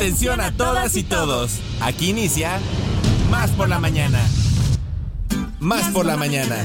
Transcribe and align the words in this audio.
Atención 0.00 0.40
a 0.40 0.50
todas 0.50 0.96
y 0.96 1.02
todos. 1.02 1.60
Aquí 1.82 2.08
inicia 2.08 2.58
Más 3.30 3.50
por 3.50 3.68
la 3.68 3.78
mañana. 3.78 4.18
Más 5.58 5.92
por 5.92 6.06
la 6.06 6.16
mañana. 6.16 6.56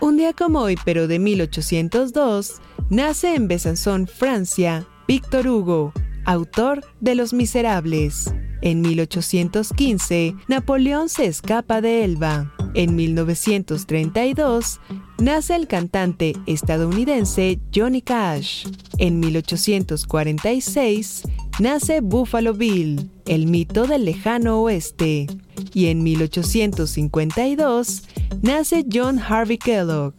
Un 0.00 0.16
día 0.16 0.32
como 0.32 0.58
hoy, 0.58 0.76
pero 0.84 1.06
de 1.06 1.20
1802, 1.20 2.54
nace 2.90 3.36
en 3.36 3.46
Besançon, 3.46 4.08
Francia, 4.08 4.88
Víctor 5.06 5.46
Hugo, 5.46 5.92
autor 6.24 6.84
de 6.98 7.14
Los 7.14 7.32
Miserables. 7.32 8.34
En 8.60 8.80
1815, 8.80 10.34
Napoleón 10.48 11.08
se 11.08 11.26
escapa 11.26 11.80
de 11.80 12.02
Elba. 12.02 12.52
En 12.78 12.94
1932, 12.94 14.80
nace 15.18 15.56
el 15.56 15.66
cantante 15.66 16.36
estadounidense 16.46 17.58
Johnny 17.74 18.02
Cash. 18.02 18.68
En 18.98 19.18
1846, 19.18 21.22
nace 21.58 22.00
Buffalo 22.00 22.54
Bill, 22.54 23.10
el 23.26 23.48
mito 23.48 23.88
del 23.88 24.04
lejano 24.04 24.62
oeste. 24.62 25.26
Y 25.74 25.86
en 25.86 26.04
1852, 26.04 28.04
nace 28.42 28.86
John 28.88 29.18
Harvey 29.18 29.58
Kellogg, 29.58 30.14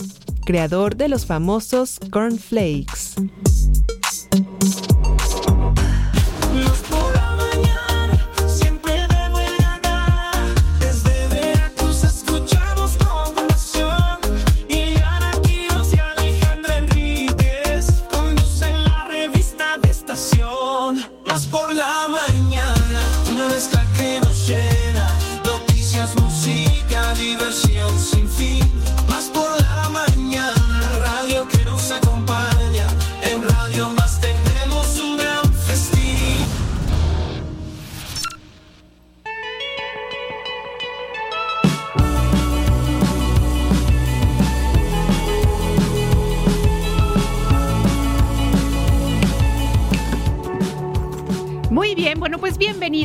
creador 0.45 0.97
de 0.97 1.07
los 1.07 1.25
famosos 1.25 1.97
cornflakes. 2.11 3.15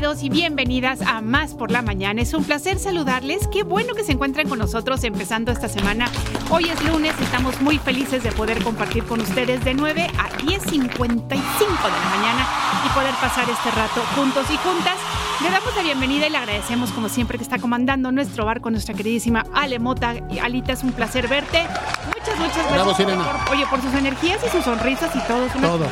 Y 0.05 0.29
bienvenidas 0.29 1.01
a 1.01 1.23
Más 1.23 1.55
por 1.55 1.71
la 1.71 1.81
Mañana. 1.81 2.21
Es 2.21 2.35
un 2.35 2.45
placer 2.45 2.79
saludarles. 2.79 3.49
Qué 3.49 3.63
bueno 3.63 3.95
que 3.95 4.05
se 4.05 4.13
encuentran 4.13 4.47
con 4.47 4.59
nosotros 4.59 5.03
empezando 5.03 5.51
esta 5.51 5.67
semana. 5.67 6.11
Hoy 6.51 6.69
es 6.69 6.85
lunes 6.85 7.15
estamos 7.23 7.59
muy 7.63 7.79
felices 7.79 8.23
de 8.23 8.31
poder 8.31 8.63
compartir 8.63 9.05
con 9.05 9.23
ustedes 9.23 9.65
de 9.65 9.73
9 9.73 10.03
a 10.19 10.29
10.55 10.41 10.69
de 10.69 11.39
la 11.39 12.11
mañana 12.17 12.47
y 12.85 12.89
poder 12.91 13.15
pasar 13.15 13.49
este 13.49 13.71
rato 13.71 14.03
juntos 14.15 14.45
y 14.51 14.57
juntas. 14.59 14.99
Le 15.43 15.51
damos 15.51 15.75
la 15.77 15.83
bienvenida 15.83 16.27
y 16.27 16.31
le 16.31 16.39
agradecemos 16.39 16.91
como 16.93 17.09
siempre 17.09 17.39
que 17.39 17.45
está 17.45 17.59
comandando 17.59 18.13
nuestro 18.13 18.45
barco, 18.45 18.71
nuestra 18.71 18.95
queridísima 18.95 19.45
Ale 19.53 19.79
Mota. 19.79 20.15
Alita, 20.43 20.73
es 20.73 20.83
un 20.83 20.93
placer 20.93 21.29
verte. 21.29 21.67
Muchas, 22.07 22.39
muchas 22.39 22.73
gracias. 22.73 23.43
Por, 23.45 23.53
oye, 23.55 23.67
por 23.67 23.83
sus 23.83 23.93
energías 23.95 24.41
y 24.47 24.49
sus 24.51 24.65
sonrisas 24.65 25.15
y 25.15 25.21
todo. 25.27 25.47
Es 25.47 25.55
una 25.57 25.69
todo. 25.69 25.87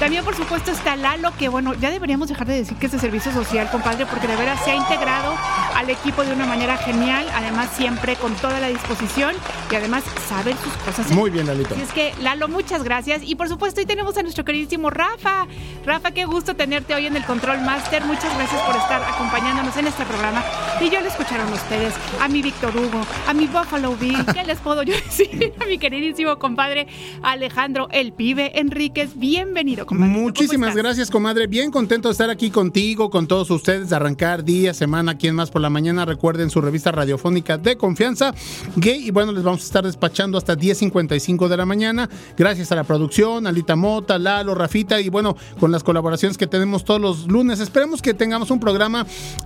También, 0.00 0.24
por 0.24 0.34
supuesto, 0.36 0.70
está 0.70 0.96
Lalo, 0.96 1.32
que 1.36 1.48
bueno, 1.48 1.74
ya 1.74 1.90
deberíamos 1.90 2.28
dejar 2.28 2.46
de 2.46 2.54
decir 2.54 2.76
que 2.78 2.86
es 2.86 2.92
de 2.92 2.98
servicio 2.98 3.32
social, 3.32 3.68
compadre, 3.70 4.06
porque 4.06 4.26
de 4.26 4.36
veras 4.36 4.62
se 4.64 4.70
ha 4.70 4.76
integrado 4.76 5.34
al 5.74 5.90
equipo 5.90 6.24
de 6.24 6.32
una 6.32 6.46
manera 6.46 6.76
genial, 6.76 7.26
además 7.34 7.68
siempre 7.76 8.14
con 8.16 8.32
toda 8.36 8.60
la 8.60 8.68
disposición 8.68 9.34
y 9.70 9.74
además 9.74 10.04
sabe 10.28 10.54
sus 10.62 10.72
cosas. 10.84 11.10
Muy 11.10 11.30
bien, 11.30 11.46
Lalito. 11.46 11.74
Así 11.74 11.82
es 11.82 11.92
que, 11.92 12.14
Lalo, 12.20 12.48
muchas 12.48 12.84
gracias. 12.84 13.22
Y 13.24 13.34
por 13.34 13.48
supuesto, 13.48 13.80
hoy 13.80 13.86
tenemos 13.86 14.16
a 14.16 14.22
nuestro 14.22 14.44
queridísimo 14.44 14.88
Rafa. 14.88 15.46
Rafa, 15.84 16.12
qué 16.12 16.24
gusto 16.24 16.54
tenerte 16.56 16.94
hoy 16.94 17.06
en 17.06 17.16
el 17.16 17.24
Control 17.24 17.60
Master. 17.60 18.04
Muchas 18.04 18.34
gracias 18.36 18.60
por 18.62 18.77
estar 18.78 19.02
acompañándonos 19.02 19.76
en 19.76 19.86
este 19.86 20.04
programa. 20.04 20.44
Y 20.80 20.90
yo 20.90 21.00
le 21.00 21.08
escucharon 21.08 21.48
a 21.48 21.54
ustedes, 21.54 21.92
a 22.20 22.28
mi 22.28 22.40
Víctor 22.40 22.76
Hugo, 22.76 23.00
a 23.26 23.34
mi 23.34 23.48
Buffalo 23.48 23.96
Bill, 23.96 24.24
¿qué 24.32 24.44
les 24.44 24.58
puedo 24.60 24.84
yo 24.84 24.94
decir? 25.04 25.52
A 25.60 25.66
mi 25.66 25.78
queridísimo 25.78 26.38
compadre 26.38 26.86
Alejandro 27.22 27.88
El 27.90 28.12
Pibe 28.12 28.58
Enríquez. 28.60 29.18
Bienvenido. 29.18 29.86
Muchísimas 29.90 30.76
gracias, 30.76 31.10
comadre. 31.10 31.48
Bien 31.48 31.72
contento 31.72 32.08
de 32.08 32.12
estar 32.12 32.30
aquí 32.30 32.50
contigo, 32.50 33.10
con 33.10 33.26
todos 33.26 33.50
ustedes, 33.50 33.90
de 33.90 33.96
arrancar 33.96 34.44
día, 34.44 34.72
semana, 34.72 35.12
aquí 35.12 35.26
en 35.26 35.34
Más 35.34 35.50
por 35.50 35.62
la 35.62 35.70
Mañana. 35.70 36.04
Recuerden 36.04 36.48
su 36.48 36.60
revista 36.60 36.92
radiofónica 36.92 37.58
de 37.58 37.76
confianza, 37.76 38.32
Gay. 38.76 39.08
Y 39.08 39.10
bueno, 39.10 39.32
les 39.32 39.42
vamos 39.42 39.62
a 39.62 39.64
estar 39.64 39.84
despachando 39.84 40.38
hasta 40.38 40.56
10.55 40.56 41.48
de 41.48 41.56
la 41.56 41.66
mañana. 41.66 42.08
Gracias 42.36 42.70
a 42.70 42.76
la 42.76 42.84
producción, 42.84 43.48
a 43.48 43.52
Lita 43.52 43.74
Mota, 43.74 44.18
Lalo, 44.18 44.54
Rafita 44.54 45.00
y 45.00 45.08
bueno, 45.08 45.36
con 45.58 45.72
las 45.72 45.82
colaboraciones 45.82 46.38
que 46.38 46.46
tenemos 46.46 46.84
todos 46.84 47.00
los 47.00 47.26
lunes. 47.26 47.58
Esperemos 47.58 48.00
que 48.00 48.14
tengamos 48.14 48.52
un 48.52 48.60
programa 48.60 48.67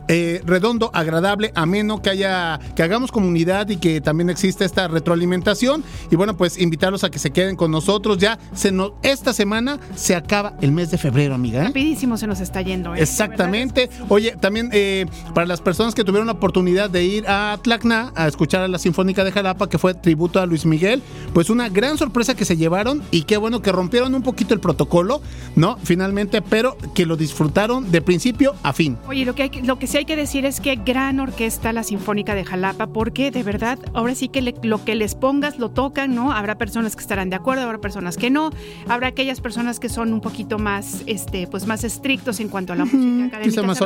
eh, 0.09 0.43
redondo, 0.45 0.91
agradable, 0.93 1.53
ameno, 1.55 2.03
que 2.03 2.11
haya, 2.11 2.59
que 2.75 2.83
hagamos 2.83 3.13
comunidad 3.13 3.69
y 3.69 3.77
que 3.77 4.01
también 4.01 4.31
exista 4.31 4.65
esta 4.65 4.89
retroalimentación. 4.89 5.85
Y 6.11 6.17
bueno, 6.17 6.37
pues 6.37 6.59
invitarlos 6.59 7.05
a 7.05 7.11
que 7.11 7.19
se 7.19 7.31
queden 7.31 7.55
con 7.57 7.71
nosotros. 7.71 8.19
Ya 8.19 8.39
se 8.55 8.73
esta 9.03 9.33
semana 9.33 9.79
se 9.95 10.17
acaba 10.17 10.33
acaba 10.33 10.55
el 10.63 10.73
mes 10.73 10.91
de 10.91 10.99
febrero, 10.99 11.35
amiga. 11.35 11.61
¿eh? 11.61 11.67
Rapidísimo 11.67 12.17
se 12.17 12.27
nos 12.27 12.41
está 12.41 12.63
yendo. 12.63 12.95
¿eh? 12.95 13.03
Exactamente. 13.03 13.91
Oye, 14.09 14.35
también 14.41 14.71
eh, 14.73 15.07
para 15.35 15.47
las 15.47 15.61
personas 15.61 15.95
que 15.95 16.05
tuvieron 16.05 16.27
la 16.27 16.33
oportunidad 16.33 16.89
de 16.89 17.05
ir 17.05 17.25
a 17.29 17.59
Tlacna 17.63 18.13
a 18.15 18.29
escuchar 18.29 18.63
a 18.63 18.69
la 18.69 18.79
Sinfónica 18.79 19.25
de 19.25 19.33
Jalapa, 19.33 19.69
que 19.69 19.79
fue 19.79 19.93
tributo 19.95 20.41
a 20.41 20.47
Luis 20.47 20.65
Miguel, 20.65 21.03
pues 21.35 21.51
una 21.51 21.69
gran 21.69 21.99
sorpresa 21.99 22.35
que 22.35 22.45
se 22.45 22.57
llevaron 22.57 23.03
y 23.11 23.23
qué 23.23 23.37
bueno 23.37 23.61
que 23.61 23.73
rompieron 23.73 24.15
un 24.15 24.23
poquito 24.23 24.55
el 24.55 24.61
protocolo, 24.61 25.21
¿no? 25.55 25.79
Finalmente, 25.83 26.41
pero 26.41 26.77
que 26.95 27.05
lo 27.05 27.17
disfrutaron 27.17 27.91
de 27.91 28.01
principio 28.01 28.55
a 28.63 28.73
fin. 28.73 28.97
Oye, 29.13 29.27
lo 29.27 29.35
que, 29.35 29.43
hay, 29.43 29.51
lo 29.63 29.79
que 29.79 29.87
sí 29.87 29.99
hay 29.99 30.07
que 30.07 30.17
decir 30.17 30.47
es 30.47 30.59
que 30.59 30.75
gran 30.75 31.21
orquesta 31.21 31.75
la 31.75 31.83
Sinfónica 31.83 32.35
de 32.35 32.47
Jalapa, 32.47 32.87
porque 32.87 33.31
de 33.31 33.43
verdad, 33.43 33.79
ahora 33.93 34.15
sí 34.15 34.31
que 34.31 34.41
lo 34.63 34.85
que 34.87 34.95
les 34.95 35.15
pongas 35.15 35.59
lo 35.59 35.69
tocan, 35.69 36.15
¿no? 36.15 36.33
Habrá 36.33 36.57
personas 36.57 36.97
que 36.97 37.03
estarán 37.03 37.29
de 37.29 37.37
acuerdo, 37.37 37.65
habrá 37.65 37.77
personas 37.77 38.17
que 38.17 38.31
no, 38.31 38.49
habrá 38.89 39.09
aquellas 39.09 39.43
personas 39.43 39.81
que 39.81 39.91
son 39.91 40.15
un 40.15 40.23
poquito 40.23 40.59
más, 40.59 41.03
este, 41.05 41.47
pues 41.47 41.67
más 41.67 41.85
estrictos 41.85 42.41
en 42.41 42.49
cuanto 42.49 42.73
a 42.73 42.77
la 42.77 42.87
música 42.87 43.27
académica 43.27 43.63
más 43.65 43.83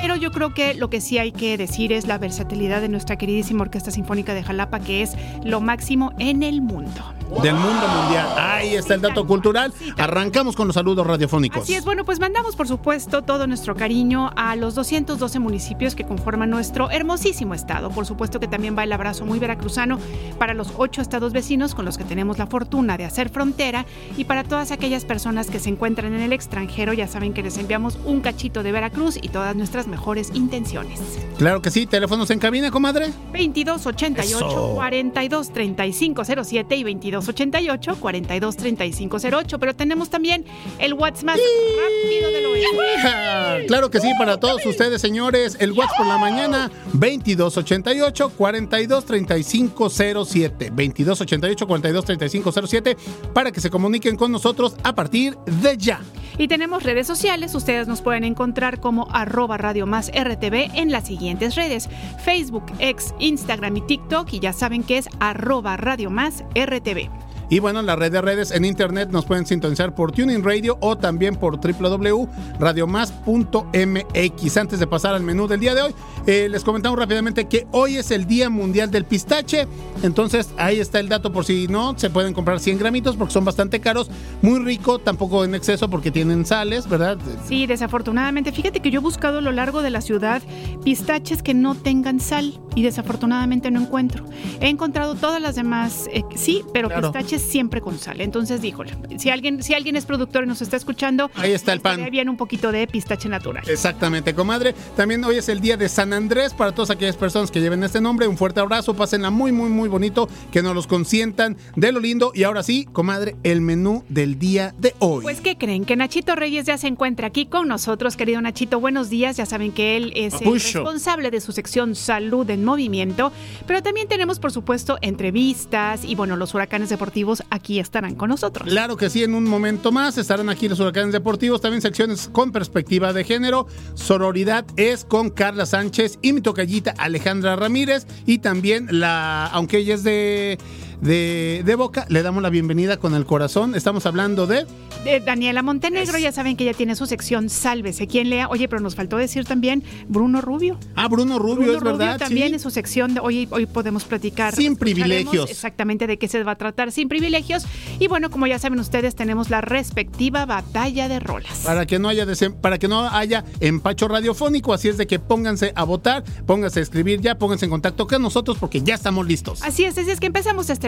Pero 0.00 0.14
yo 0.14 0.30
creo 0.30 0.54
que 0.54 0.74
lo 0.74 0.88
que 0.88 1.00
sí 1.00 1.18
hay 1.18 1.32
que 1.32 1.58
decir 1.58 1.92
es 1.92 2.06
la 2.06 2.18
versatilidad 2.18 2.80
de 2.80 2.88
nuestra 2.88 3.16
queridísima 3.16 3.62
Orquesta 3.62 3.90
Sinfónica 3.90 4.34
de 4.34 4.44
Jalapa, 4.44 4.78
que 4.78 5.02
es 5.02 5.16
lo 5.42 5.60
máximo 5.60 6.12
en 6.20 6.44
el 6.44 6.62
mundo. 6.62 7.17
Del 7.42 7.54
mundo 7.54 7.88
mundial. 7.88 8.26
Ahí 8.36 8.74
está 8.74 8.94
el 8.94 9.00
dato 9.00 9.26
cultural. 9.26 9.72
Arrancamos 9.96 10.56
con 10.56 10.66
los 10.66 10.74
saludos 10.74 11.06
radiofónicos. 11.06 11.62
Así 11.62 11.74
es, 11.74 11.84
bueno, 11.84 12.04
pues 12.04 12.20
mandamos 12.20 12.56
por 12.56 12.66
supuesto 12.66 13.22
todo 13.22 13.46
nuestro 13.46 13.76
cariño 13.76 14.30
a 14.34 14.56
los 14.56 14.74
212 14.74 15.38
municipios 15.38 15.94
que 15.94 16.04
conforman 16.04 16.50
nuestro 16.50 16.90
hermosísimo 16.90 17.54
estado. 17.54 17.90
Por 17.90 18.06
supuesto 18.06 18.40
que 18.40 18.48
también 18.48 18.76
va 18.76 18.84
el 18.84 18.92
abrazo 18.92 19.24
muy 19.24 19.38
veracruzano 19.38 19.98
para 20.38 20.54
los 20.54 20.72
ocho 20.76 21.02
estados 21.02 21.32
vecinos 21.32 21.74
con 21.74 21.84
los 21.84 21.98
que 21.98 22.04
tenemos 22.04 22.38
la 22.38 22.46
fortuna 22.46 22.96
de 22.96 23.04
hacer 23.04 23.28
frontera 23.28 23.86
y 24.16 24.24
para 24.24 24.44
todas 24.44 24.72
aquellas 24.72 25.04
personas 25.04 25.48
que 25.48 25.60
se 25.60 25.68
encuentran 25.68 26.14
en 26.14 26.20
el 26.20 26.32
extranjero, 26.32 26.92
ya 26.92 27.06
saben 27.06 27.34
que 27.34 27.42
les 27.42 27.58
enviamos 27.58 27.98
un 28.04 28.20
cachito 28.20 28.62
de 28.62 28.72
Veracruz 28.72 29.18
y 29.20 29.28
todas 29.28 29.54
nuestras 29.54 29.86
mejores 29.86 30.30
intenciones. 30.34 31.00
Claro 31.36 31.62
que 31.62 31.70
sí, 31.70 31.86
teléfonos 31.86 32.30
en 32.30 32.38
cabina, 32.38 32.70
comadre. 32.70 33.06
2288 33.32 34.72
423507 34.74 36.76
y 36.76 36.84
2288 37.26 37.96
423508, 38.00 39.58
pero 39.58 39.74
tenemos 39.74 40.10
también 40.10 40.44
el 40.78 40.94
WhatsApp 40.94 41.24
más 41.24 41.38
rápido 41.38 42.30
del 42.32 42.46
oeste. 42.46 42.68
Claro 43.66 43.90
que 43.90 44.00
sí, 44.00 44.10
para 44.18 44.38
todos 44.38 44.64
ustedes, 44.66 45.00
señores, 45.00 45.56
el 45.60 45.72
WhatsApp 45.72 45.98
por 45.98 46.06
la 46.06 46.18
mañana 46.18 46.70
2288 46.92 48.32
423507 48.36 50.70
2288 50.70 51.66
423507 51.66 52.96
para 53.32 53.52
que 53.52 53.60
se 53.60 53.70
comuniquen 53.70 54.16
con 54.16 54.32
nosotros 54.32 54.76
a 54.84 54.94
partir 54.94 55.36
de 55.46 55.76
ya. 55.76 56.00
Y 56.38 56.46
tenemos 56.46 56.84
redes 56.84 57.06
sociales, 57.06 57.54
ustedes 57.54 57.88
nos 57.88 58.00
pueden 58.00 58.24
encontrar 58.24 58.80
como 58.80 59.08
arroba 59.10 59.58
Radio 59.58 59.86
Más 59.86 60.10
RTV 60.10 60.70
en 60.74 60.92
las 60.92 61.06
siguientes 61.06 61.56
redes, 61.56 61.88
Facebook, 62.24 62.66
X, 62.78 63.12
Instagram 63.18 63.76
y 63.78 63.80
TikTok 63.82 64.32
y 64.32 64.38
ya 64.38 64.52
saben 64.52 64.84
que 64.84 64.98
es 64.98 65.08
arroba 65.18 65.76
Radio 65.76 66.10
Más 66.10 66.44
RTV. 66.54 67.07
Y 67.50 67.58
bueno, 67.60 67.80
la 67.82 67.96
red 67.96 68.12
de 68.12 68.20
redes 68.20 68.50
en 68.50 68.62
internet 68.64 69.10
nos 69.10 69.24
pueden 69.24 69.46
sintonizar 69.46 69.94
por 69.94 70.12
Tuning 70.12 70.44
Radio 70.44 70.76
o 70.80 70.98
también 70.98 71.36
por 71.36 71.58
www.radiomás.mx. 71.58 74.56
Antes 74.56 74.78
de 74.78 74.86
pasar 74.86 75.14
al 75.14 75.22
menú 75.22 75.48
del 75.48 75.60
día 75.60 75.74
de 75.74 75.80
hoy, 75.82 75.94
eh, 76.26 76.48
les 76.50 76.62
comentamos 76.62 76.98
rápidamente 76.98 77.46
que 77.46 77.66
hoy 77.72 77.96
es 77.96 78.10
el 78.10 78.26
Día 78.26 78.50
Mundial 78.50 78.90
del 78.90 79.06
Pistache. 79.06 79.66
Entonces 80.02 80.50
ahí 80.58 80.78
está 80.78 81.00
el 81.00 81.08
dato 81.08 81.32
por 81.32 81.46
si 81.46 81.68
no, 81.68 81.98
se 81.98 82.10
pueden 82.10 82.34
comprar 82.34 82.60
100 82.60 82.78
gramitos 82.78 83.16
porque 83.16 83.32
son 83.32 83.46
bastante 83.46 83.80
caros. 83.80 84.10
Muy 84.42 84.58
rico, 84.58 84.98
tampoco 84.98 85.42
en 85.44 85.54
exceso 85.54 85.88
porque 85.88 86.10
tienen 86.10 86.44
sales, 86.44 86.86
¿verdad? 86.88 87.16
Sí, 87.46 87.66
desafortunadamente. 87.66 88.52
Fíjate 88.52 88.80
que 88.80 88.90
yo 88.90 89.00
he 89.00 89.02
buscado 89.02 89.38
a 89.38 89.40
lo 89.40 89.52
largo 89.52 89.80
de 89.80 89.88
la 89.90 90.02
ciudad 90.02 90.42
pistaches 90.84 91.42
que 91.42 91.54
no 91.54 91.74
tengan 91.74 92.20
sal 92.20 92.60
y 92.74 92.82
desafortunadamente 92.82 93.70
no 93.70 93.80
encuentro. 93.80 94.24
He 94.60 94.68
encontrado 94.68 95.14
todas 95.14 95.40
las 95.40 95.54
demás, 95.54 96.08
eh, 96.12 96.24
sí, 96.34 96.64
pero 96.72 96.88
pistaches 96.88 97.37
siempre 97.42 97.80
con 97.80 97.98
sal. 97.98 98.20
Entonces, 98.20 98.60
díjole, 98.60 98.96
si 99.18 99.30
alguien, 99.30 99.62
si 99.62 99.74
alguien 99.74 99.96
es 99.96 100.06
productor 100.06 100.44
y 100.44 100.46
nos 100.46 100.62
está 100.62 100.76
escuchando, 100.76 101.30
ahí 101.34 101.52
está 101.52 101.72
el 101.72 101.80
pan. 101.80 102.08
Viene 102.10 102.30
un 102.30 102.36
poquito 102.36 102.72
de 102.72 102.86
pistache 102.86 103.28
natural. 103.28 103.64
Exactamente, 103.68 104.34
comadre. 104.34 104.74
También 104.96 105.24
hoy 105.24 105.36
es 105.36 105.48
el 105.48 105.60
día 105.60 105.76
de 105.76 105.88
San 105.88 106.12
Andrés 106.12 106.54
para 106.54 106.72
todas 106.72 106.90
aquellas 106.90 107.16
personas 107.16 107.50
que 107.50 107.60
lleven 107.60 107.82
este 107.84 108.00
nombre. 108.00 108.26
Un 108.26 108.36
fuerte 108.36 108.60
abrazo, 108.60 108.94
pásenla 108.94 109.30
muy, 109.30 109.52
muy, 109.52 109.68
muy 109.68 109.88
bonito, 109.88 110.28
que 110.50 110.62
nos 110.62 110.74
los 110.74 110.86
consientan 110.86 111.56
de 111.76 111.92
lo 111.92 112.00
lindo. 112.00 112.32
Y 112.34 112.44
ahora 112.44 112.62
sí, 112.62 112.86
comadre, 112.92 113.36
el 113.42 113.60
menú 113.60 114.04
del 114.08 114.38
día 114.38 114.74
de 114.78 114.94
hoy. 114.98 115.22
Pues, 115.22 115.40
¿qué 115.40 115.56
creen? 115.56 115.84
Que 115.84 115.96
Nachito 115.96 116.34
Reyes 116.34 116.66
ya 116.66 116.78
se 116.78 116.86
encuentra 116.86 117.28
aquí 117.28 117.46
con 117.46 117.68
nosotros, 117.68 118.16
querido 118.16 118.40
Nachito. 118.40 118.80
Buenos 118.80 119.10
días, 119.10 119.36
ya 119.36 119.46
saben 119.46 119.72
que 119.72 119.96
él 119.96 120.12
es 120.16 120.34
el 120.40 120.52
responsable 120.52 121.30
de 121.30 121.40
su 121.40 121.52
sección 121.52 121.94
Salud 121.94 122.48
en 122.50 122.64
Movimiento, 122.64 123.32
pero 123.66 123.82
también 123.82 124.08
tenemos, 124.08 124.38
por 124.38 124.52
supuesto, 124.52 124.98
entrevistas 125.02 126.04
y 126.04 126.14
bueno, 126.14 126.36
los 126.36 126.54
huracanes 126.54 126.88
deportivos 126.88 127.27
aquí 127.50 127.78
estarán 127.78 128.14
con 128.14 128.30
nosotros. 128.30 128.68
Claro 128.68 128.96
que 128.96 129.10
sí, 129.10 129.22
en 129.22 129.34
un 129.34 129.44
momento 129.44 129.92
más 129.92 130.18
estarán 130.18 130.48
aquí 130.48 130.68
los 130.68 130.80
huracanes 130.80 131.12
deportivos, 131.12 131.60
también 131.60 131.82
secciones 131.82 132.28
con 132.32 132.52
perspectiva 132.52 133.12
de 133.12 133.24
género. 133.24 133.66
Sororidad 133.94 134.64
es 134.76 135.04
con 135.04 135.30
Carla 135.30 135.66
Sánchez 135.66 136.18
y 136.22 136.32
mi 136.32 136.40
tocallita 136.40 136.94
Alejandra 136.98 137.56
Ramírez 137.56 138.06
y 138.26 138.38
también 138.38 138.88
la, 138.90 139.46
aunque 139.46 139.78
ella 139.78 139.94
es 139.94 140.04
de 140.04 140.58
de, 141.00 141.74
Boca. 141.76 142.06
Le 142.08 142.22
damos 142.22 142.42
la 142.42 142.50
bienvenida 142.50 142.96
con 142.96 143.14
el 143.14 143.24
corazón. 143.24 143.74
Estamos 143.74 144.06
hablando 144.06 144.46
de... 144.46 144.66
de 145.04 145.20
Daniela 145.20 145.62
Montenegro, 145.62 146.18
ya 146.18 146.32
saben 146.32 146.56
que 146.56 146.64
ella 146.64 146.74
tiene 146.74 146.96
su 146.96 147.06
sección 147.06 147.48
Sálvese. 147.48 148.06
Quien 148.06 148.30
lea, 148.30 148.48
oye, 148.48 148.68
pero 148.68 148.80
nos 148.80 148.94
faltó 148.94 149.16
decir 149.16 149.44
también 149.44 149.84
Bruno 150.08 150.40
Rubio. 150.40 150.78
Ah, 150.96 151.08
Bruno 151.08 151.38
Rubio, 151.38 151.76
es 151.76 151.82
verdad. 151.82 152.18
También 152.18 152.54
en 152.54 152.60
su 152.60 152.70
sección 152.70 153.14
de 153.14 153.20
hoy, 153.20 153.48
hoy 153.50 153.66
podemos 153.66 154.04
platicar. 154.04 154.54
Sin 154.54 154.76
privilegios. 154.76 155.50
Exactamente 155.50 156.06
de 156.06 156.18
qué 156.18 156.28
se 156.28 156.42
va 156.42 156.52
a 156.52 156.56
tratar, 156.56 156.90
sin 156.90 157.08
privilegios. 157.08 157.64
Y 157.98 158.08
bueno, 158.08 158.30
como 158.30 158.46
ya 158.46 158.58
saben 158.58 158.80
ustedes, 158.80 159.14
tenemos 159.14 159.50
la 159.50 159.60
respectiva 159.60 160.46
batalla 160.46 161.08
de 161.08 161.20
rolas. 161.20 161.60
Para 161.64 161.86
que 161.86 161.98
no 161.98 162.08
haya, 162.08 162.26
para 162.60 162.78
que 162.78 162.88
no 162.88 163.08
haya 163.08 163.44
empacho 163.60 164.08
radiofónico, 164.08 164.72
así 164.72 164.88
es 164.88 164.96
de 164.96 165.06
que 165.06 165.18
pónganse 165.18 165.72
a 165.74 165.84
votar, 165.84 166.24
pónganse 166.46 166.80
a 166.80 166.82
escribir 166.82 167.20
ya, 167.20 167.38
pónganse 167.38 167.66
en 167.66 167.70
contacto 167.70 168.06
con 168.06 168.22
nosotros 168.22 168.58
porque 168.58 168.82
ya 168.82 168.94
estamos 168.94 169.26
listos. 169.26 169.62
Así 169.62 169.84
es, 169.84 169.96
así 169.96 170.10
es 170.10 170.20
que 170.20 170.26
empezamos 170.26 170.70
este 170.70 170.87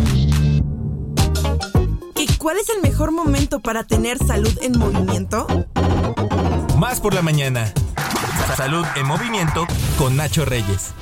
¿Y 2.41 2.43
cuál 2.43 2.57
es 2.57 2.69
el 2.69 2.81
mejor 2.81 3.11
momento 3.11 3.59
para 3.59 3.83
tener 3.83 4.17
salud 4.17 4.51
en 4.63 4.79
movimiento? 4.79 5.45
Más 6.75 6.99
por 6.99 7.13
la 7.13 7.21
mañana. 7.21 7.71
Salud 8.57 8.83
en 8.95 9.05
movimiento 9.05 9.67
con 9.99 10.17
Nacho 10.17 10.43
Reyes. 10.43 10.95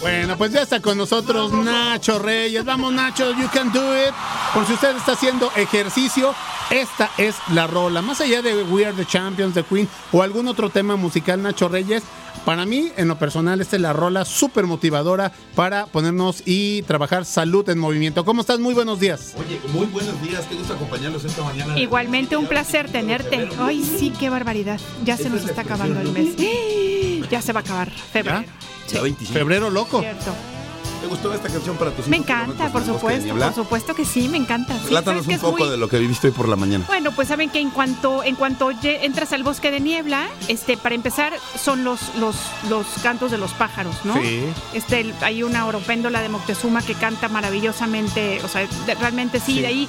Bueno, 0.00 0.36
pues 0.36 0.50
ya 0.50 0.62
está 0.62 0.80
con 0.80 0.98
nosotros 0.98 1.52
Nacho 1.52 2.18
Reyes. 2.18 2.64
Vamos, 2.64 2.92
Nacho, 2.92 3.30
you 3.30 3.48
can 3.52 3.72
do 3.72 3.96
it. 3.96 4.12
Por 4.52 4.66
si 4.66 4.72
usted 4.72 4.96
está 4.96 5.12
haciendo 5.12 5.52
ejercicio, 5.54 6.34
esta 6.70 7.10
es 7.18 7.36
la 7.52 7.66
rola. 7.66 8.02
Más 8.02 8.20
allá 8.20 8.42
de 8.42 8.62
We 8.64 8.86
Are 8.86 8.96
the 8.96 9.06
Champions, 9.06 9.54
de 9.54 9.62
Queen 9.62 9.88
o 10.12 10.22
algún 10.22 10.48
otro 10.48 10.70
tema 10.70 10.96
musical, 10.96 11.42
Nacho 11.42 11.68
Reyes, 11.68 12.02
para 12.44 12.64
mí, 12.64 12.92
en 12.96 13.08
lo 13.08 13.18
personal, 13.18 13.60
esta 13.60 13.76
es 13.76 13.82
la 13.82 13.92
rola 13.92 14.24
súper 14.24 14.66
motivadora 14.66 15.32
para 15.54 15.86
ponernos 15.86 16.42
y 16.46 16.82
trabajar 16.82 17.24
salud 17.24 17.68
en 17.68 17.78
movimiento. 17.78 18.24
¿Cómo 18.24 18.40
estás? 18.40 18.58
Muy 18.58 18.74
buenos 18.74 19.00
días. 19.00 19.34
Oye, 19.38 19.60
muy 19.72 19.86
buenos 19.86 20.20
días. 20.22 20.46
Qué 20.46 20.54
gusto 20.54 20.74
acompañarlos 20.74 21.24
esta 21.24 21.42
mañana. 21.42 21.78
Igualmente 21.78 22.36
un 22.36 22.46
placer 22.46 22.90
tenerte. 22.90 23.48
Ay, 23.58 23.84
sí, 23.84 24.12
qué 24.18 24.30
barbaridad. 24.30 24.80
Ya 25.04 25.16
se 25.16 25.28
nos 25.28 25.44
está 25.44 25.62
acabando 25.62 26.00
el 26.00 26.12
mes. 26.12 26.36
Ya 27.30 27.42
se 27.42 27.52
va 27.52 27.60
a 27.60 27.62
acabar 27.62 27.90
febrero. 27.90 28.42
Febrero 29.30 29.68
loco. 29.68 30.00
Cierto. 30.00 30.32
¿Te 31.00 31.06
gustó 31.06 31.32
esta 31.32 31.48
canción 31.48 31.76
para 31.76 31.90
tus 31.92 32.08
Me 32.08 32.16
encanta, 32.16 32.70
por 32.70 32.84
supuesto, 32.84 33.34
por 33.34 33.54
supuesto 33.54 33.94
que 33.94 34.04
sí, 34.04 34.28
me 34.28 34.36
encanta. 34.36 34.78
Sí, 34.86 34.94
un 34.94 35.38
poco 35.38 35.70
de 35.70 35.76
lo 35.76 35.88
que 35.88 35.98
viviste 35.98 36.28
hoy 36.28 36.32
por 36.32 36.48
la 36.48 36.56
mañana. 36.56 36.84
Bueno, 36.86 37.12
pues 37.12 37.28
saben 37.28 37.50
que 37.50 37.60
en 37.60 37.70
cuanto 37.70 38.22
en 38.24 38.34
cuanto 38.34 38.70
entras 38.82 39.32
al 39.32 39.42
bosque 39.42 39.70
de 39.70 39.80
niebla, 39.80 40.28
este 40.48 40.76
para 40.76 40.94
empezar 40.94 41.32
son 41.58 41.84
los 41.84 42.14
los 42.16 42.36
los 42.68 42.86
cantos 43.02 43.30
de 43.30 43.38
los 43.38 43.52
pájaros, 43.52 43.94
¿no? 44.04 44.14
Sí. 44.20 44.44
Este 44.74 45.14
hay 45.20 45.42
una 45.42 45.66
oropéndola 45.66 46.20
de 46.20 46.28
Moctezuma 46.28 46.82
que 46.82 46.94
canta 46.94 47.28
maravillosamente, 47.28 48.40
o 48.44 48.48
sea, 48.48 48.66
realmente 49.00 49.40
sí, 49.40 49.60
de 49.60 49.66
ahí 49.68 49.88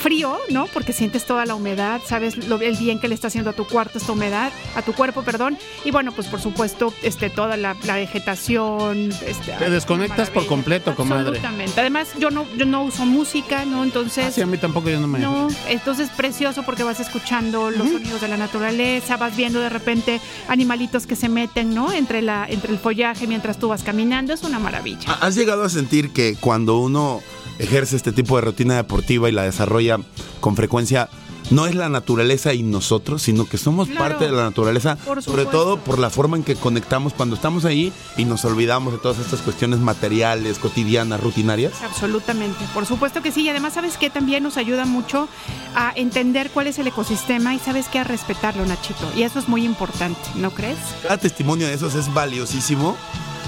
frío, 0.00 0.38
¿no? 0.50 0.66
Porque 0.66 0.92
sientes 0.92 1.24
toda 1.24 1.44
la 1.46 1.54
humedad, 1.54 2.00
sabes 2.04 2.48
lo, 2.48 2.60
el 2.60 2.76
bien 2.76 2.98
que 2.98 3.08
le 3.08 3.14
está 3.14 3.28
haciendo 3.28 3.50
a 3.50 3.52
tu 3.52 3.66
cuarto 3.66 3.98
esta 3.98 4.12
humedad, 4.12 4.52
a 4.74 4.82
tu 4.82 4.92
cuerpo, 4.92 5.22
perdón. 5.22 5.58
Y 5.84 5.90
bueno, 5.90 6.12
pues 6.12 6.28
por 6.28 6.40
supuesto, 6.40 6.92
este 7.02 7.30
toda 7.30 7.56
la, 7.56 7.74
vegetación, 7.74 9.10
este, 9.26 9.52
te 9.52 9.70
desconectas 9.70 10.30
por 10.30 10.43
completo, 10.46 10.94
comadre. 10.94 11.28
Absolutamente. 11.28 11.80
Además, 11.80 12.08
yo 12.18 12.30
no, 12.30 12.46
yo 12.56 12.64
no 12.64 12.84
uso 12.84 13.06
música, 13.06 13.64
¿no? 13.64 13.84
Entonces. 13.84 14.26
Ah, 14.26 14.30
sí, 14.30 14.40
a 14.40 14.46
mí 14.46 14.58
tampoco 14.58 14.90
yo 14.90 15.00
no 15.00 15.06
me. 15.06 15.18
No, 15.18 15.48
entonces 15.68 16.10
precioso 16.10 16.62
porque 16.62 16.82
vas 16.82 17.00
escuchando 17.00 17.70
los 17.70 17.88
sonidos 17.88 18.20
de 18.20 18.28
la 18.28 18.36
naturaleza, 18.36 19.16
vas 19.16 19.36
viendo 19.36 19.60
de 19.60 19.68
repente 19.68 20.20
animalitos 20.48 21.06
que 21.06 21.16
se 21.16 21.28
meten, 21.28 21.74
¿no? 21.74 21.92
Entre, 21.92 22.22
la, 22.22 22.46
entre 22.48 22.72
el 22.72 22.78
follaje 22.78 23.26
mientras 23.26 23.58
tú 23.58 23.68
vas 23.68 23.82
caminando, 23.82 24.32
es 24.32 24.42
una 24.42 24.58
maravilla. 24.58 25.12
¿Has 25.20 25.34
llegado 25.34 25.64
a 25.64 25.68
sentir 25.68 26.12
que 26.12 26.36
cuando 26.38 26.78
uno 26.78 27.20
ejerce 27.58 27.96
este 27.96 28.12
tipo 28.12 28.36
de 28.36 28.42
rutina 28.42 28.74
deportiva 28.76 29.28
y 29.28 29.32
la 29.32 29.42
desarrolla 29.42 29.98
con 30.40 30.56
frecuencia, 30.56 31.08
no 31.50 31.66
es 31.66 31.74
la 31.74 31.88
naturaleza 31.88 32.54
y 32.54 32.62
nosotros, 32.62 33.22
sino 33.22 33.46
que 33.46 33.58
somos 33.58 33.88
parte 33.88 34.24
de 34.24 34.32
la 34.32 34.44
naturaleza, 34.44 34.98
sobre 35.20 35.46
todo 35.46 35.78
por 35.78 35.98
la 35.98 36.10
forma 36.10 36.36
en 36.36 36.42
que 36.42 36.56
conectamos 36.56 37.12
cuando 37.12 37.36
estamos 37.36 37.64
ahí 37.64 37.92
y 38.16 38.24
nos 38.24 38.44
olvidamos 38.44 38.92
de 38.92 38.98
todas 38.98 39.18
estas 39.18 39.40
cuestiones 39.40 39.80
materiales, 39.80 40.58
cotidianas, 40.58 41.20
rutinarias. 41.20 41.72
Absolutamente, 41.82 42.64
por 42.72 42.86
supuesto 42.86 43.22
que 43.22 43.32
sí, 43.32 43.42
y 43.42 43.48
además 43.48 43.74
sabes 43.74 43.96
que 43.96 44.10
también 44.10 44.42
nos 44.42 44.56
ayuda 44.56 44.84
mucho 44.84 45.28
a 45.74 45.92
entender 45.96 46.50
cuál 46.50 46.66
es 46.66 46.78
el 46.78 46.86
ecosistema 46.86 47.54
y 47.54 47.58
sabes 47.58 47.88
que 47.88 47.98
a 47.98 48.04
respetarlo, 48.04 48.64
Nachito, 48.66 49.10
y 49.16 49.22
eso 49.22 49.38
es 49.38 49.48
muy 49.48 49.64
importante, 49.64 50.20
¿no 50.36 50.50
crees? 50.50 50.78
Cada 51.02 51.18
testimonio 51.18 51.66
de 51.66 51.74
esos 51.74 51.94
es 51.94 52.12
valiosísimo. 52.12 52.96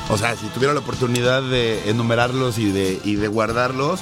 O 0.09 0.17
sea, 0.17 0.37
si 0.37 0.47
tuviera 0.49 0.73
la 0.73 0.81
oportunidad 0.81 1.43
de 1.43 1.91
enumerarlos 1.91 2.59
y 2.59 2.71
de, 2.71 3.01
y 3.05 3.17
de 3.17 3.27
guardarlos, 3.27 4.01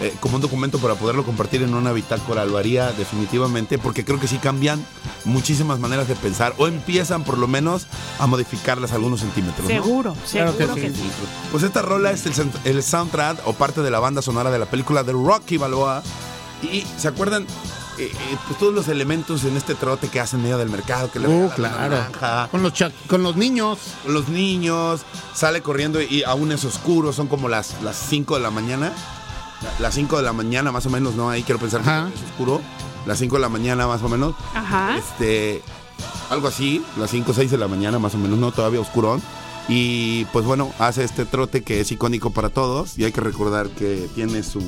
eh, 0.00 0.14
como 0.20 0.36
un 0.36 0.42
documento 0.42 0.78
para 0.78 0.94
poderlo 0.94 1.24
compartir 1.24 1.62
en 1.62 1.72
una 1.72 1.90
bitácora 1.90 2.44
lo 2.44 2.58
haría 2.58 2.92
definitivamente 2.92 3.78
porque 3.78 4.04
creo 4.04 4.20
que 4.20 4.28
sí 4.28 4.36
cambian 4.36 4.84
muchísimas 5.24 5.78
maneras 5.78 6.06
de 6.06 6.14
pensar 6.16 6.54
o 6.58 6.66
empiezan 6.66 7.24
por 7.24 7.38
lo 7.38 7.48
menos 7.48 7.86
a 8.18 8.26
modificarlas 8.26 8.92
algunos 8.92 9.20
centímetros. 9.20 9.66
Seguro, 9.66 10.14
seguro 10.26 10.74
que, 10.74 10.90
sí. 10.90 11.10
Pues 11.50 11.62
esta 11.62 11.80
rola 11.80 12.10
es 12.10 12.26
el, 12.64 12.82
soundtrack 12.82 13.46
o 13.46 13.54
parte 13.54 13.80
de 13.80 13.90
la 13.90 13.98
banda 13.98 14.20
sonora 14.20 14.50
de 14.50 14.58
la 14.58 14.66
película 14.66 15.02
de 15.02 15.12
Rocky 15.12 15.56
Balboa. 15.56 16.02
Y 16.62 16.84
se 16.98 17.08
acuerdan 17.08 17.44
eh, 17.98 18.10
eh, 18.12 18.36
pues 18.46 18.58
todos 18.58 18.74
los 18.74 18.88
elementos 18.88 19.44
en 19.44 19.56
este 19.56 19.74
trote 19.74 20.08
que 20.08 20.20
hacen 20.20 20.42
medio 20.42 20.58
del 20.58 20.68
mercado, 20.68 21.10
que 21.10 21.20
le 21.20 21.28
uh, 21.28 21.50
claro. 21.54 22.48
con 22.50 22.62
los 22.62 22.72
con 23.06 23.22
los 23.22 23.36
niños, 23.36 23.78
con 24.04 24.14
los 24.14 24.28
niños, 24.28 25.02
sale 25.34 25.62
corriendo 25.62 26.02
y 26.02 26.22
aún 26.22 26.52
es 26.52 26.64
oscuro, 26.64 27.12
son 27.14 27.28
como 27.28 27.48
las 27.48 27.80
las 27.82 27.96
5 27.96 28.36
de 28.36 28.42
la 28.42 28.50
mañana 28.50 28.92
las 29.80 29.94
5 29.94 30.16
de 30.16 30.22
la 30.22 30.32
mañana 30.32 30.72
más 30.72 30.86
o 30.86 30.90
menos, 30.90 31.14
¿no? 31.14 31.30
Ahí 31.30 31.42
quiero 31.42 31.58
pensar 31.58 31.82
que 31.82 32.14
es 32.14 32.30
oscuro. 32.30 32.60
Las 33.06 33.18
5 33.18 33.36
de 33.36 33.42
la 33.42 33.48
mañana 33.48 33.86
más 33.86 34.02
o 34.02 34.08
menos. 34.08 34.34
Ajá. 34.54 34.96
Este, 34.96 35.62
algo 36.30 36.48
así, 36.48 36.82
las 36.98 37.10
5 37.10 37.30
o 37.30 37.34
6 37.34 37.50
de 37.50 37.58
la 37.58 37.68
mañana 37.68 37.98
más 37.98 38.14
o 38.14 38.18
menos, 38.18 38.38
no 38.38 38.52
todavía 38.52 38.80
oscurón. 38.80 39.22
Y 39.68 40.24
pues 40.26 40.44
bueno, 40.44 40.72
hace 40.78 41.04
este 41.04 41.24
trote 41.24 41.62
que 41.62 41.80
es 41.80 41.90
icónico 41.90 42.30
para 42.30 42.50
todos 42.50 42.98
y 42.98 43.04
hay 43.04 43.12
que 43.12 43.20
recordar 43.20 43.68
que 43.68 44.08
tiene 44.14 44.42
su 44.42 44.62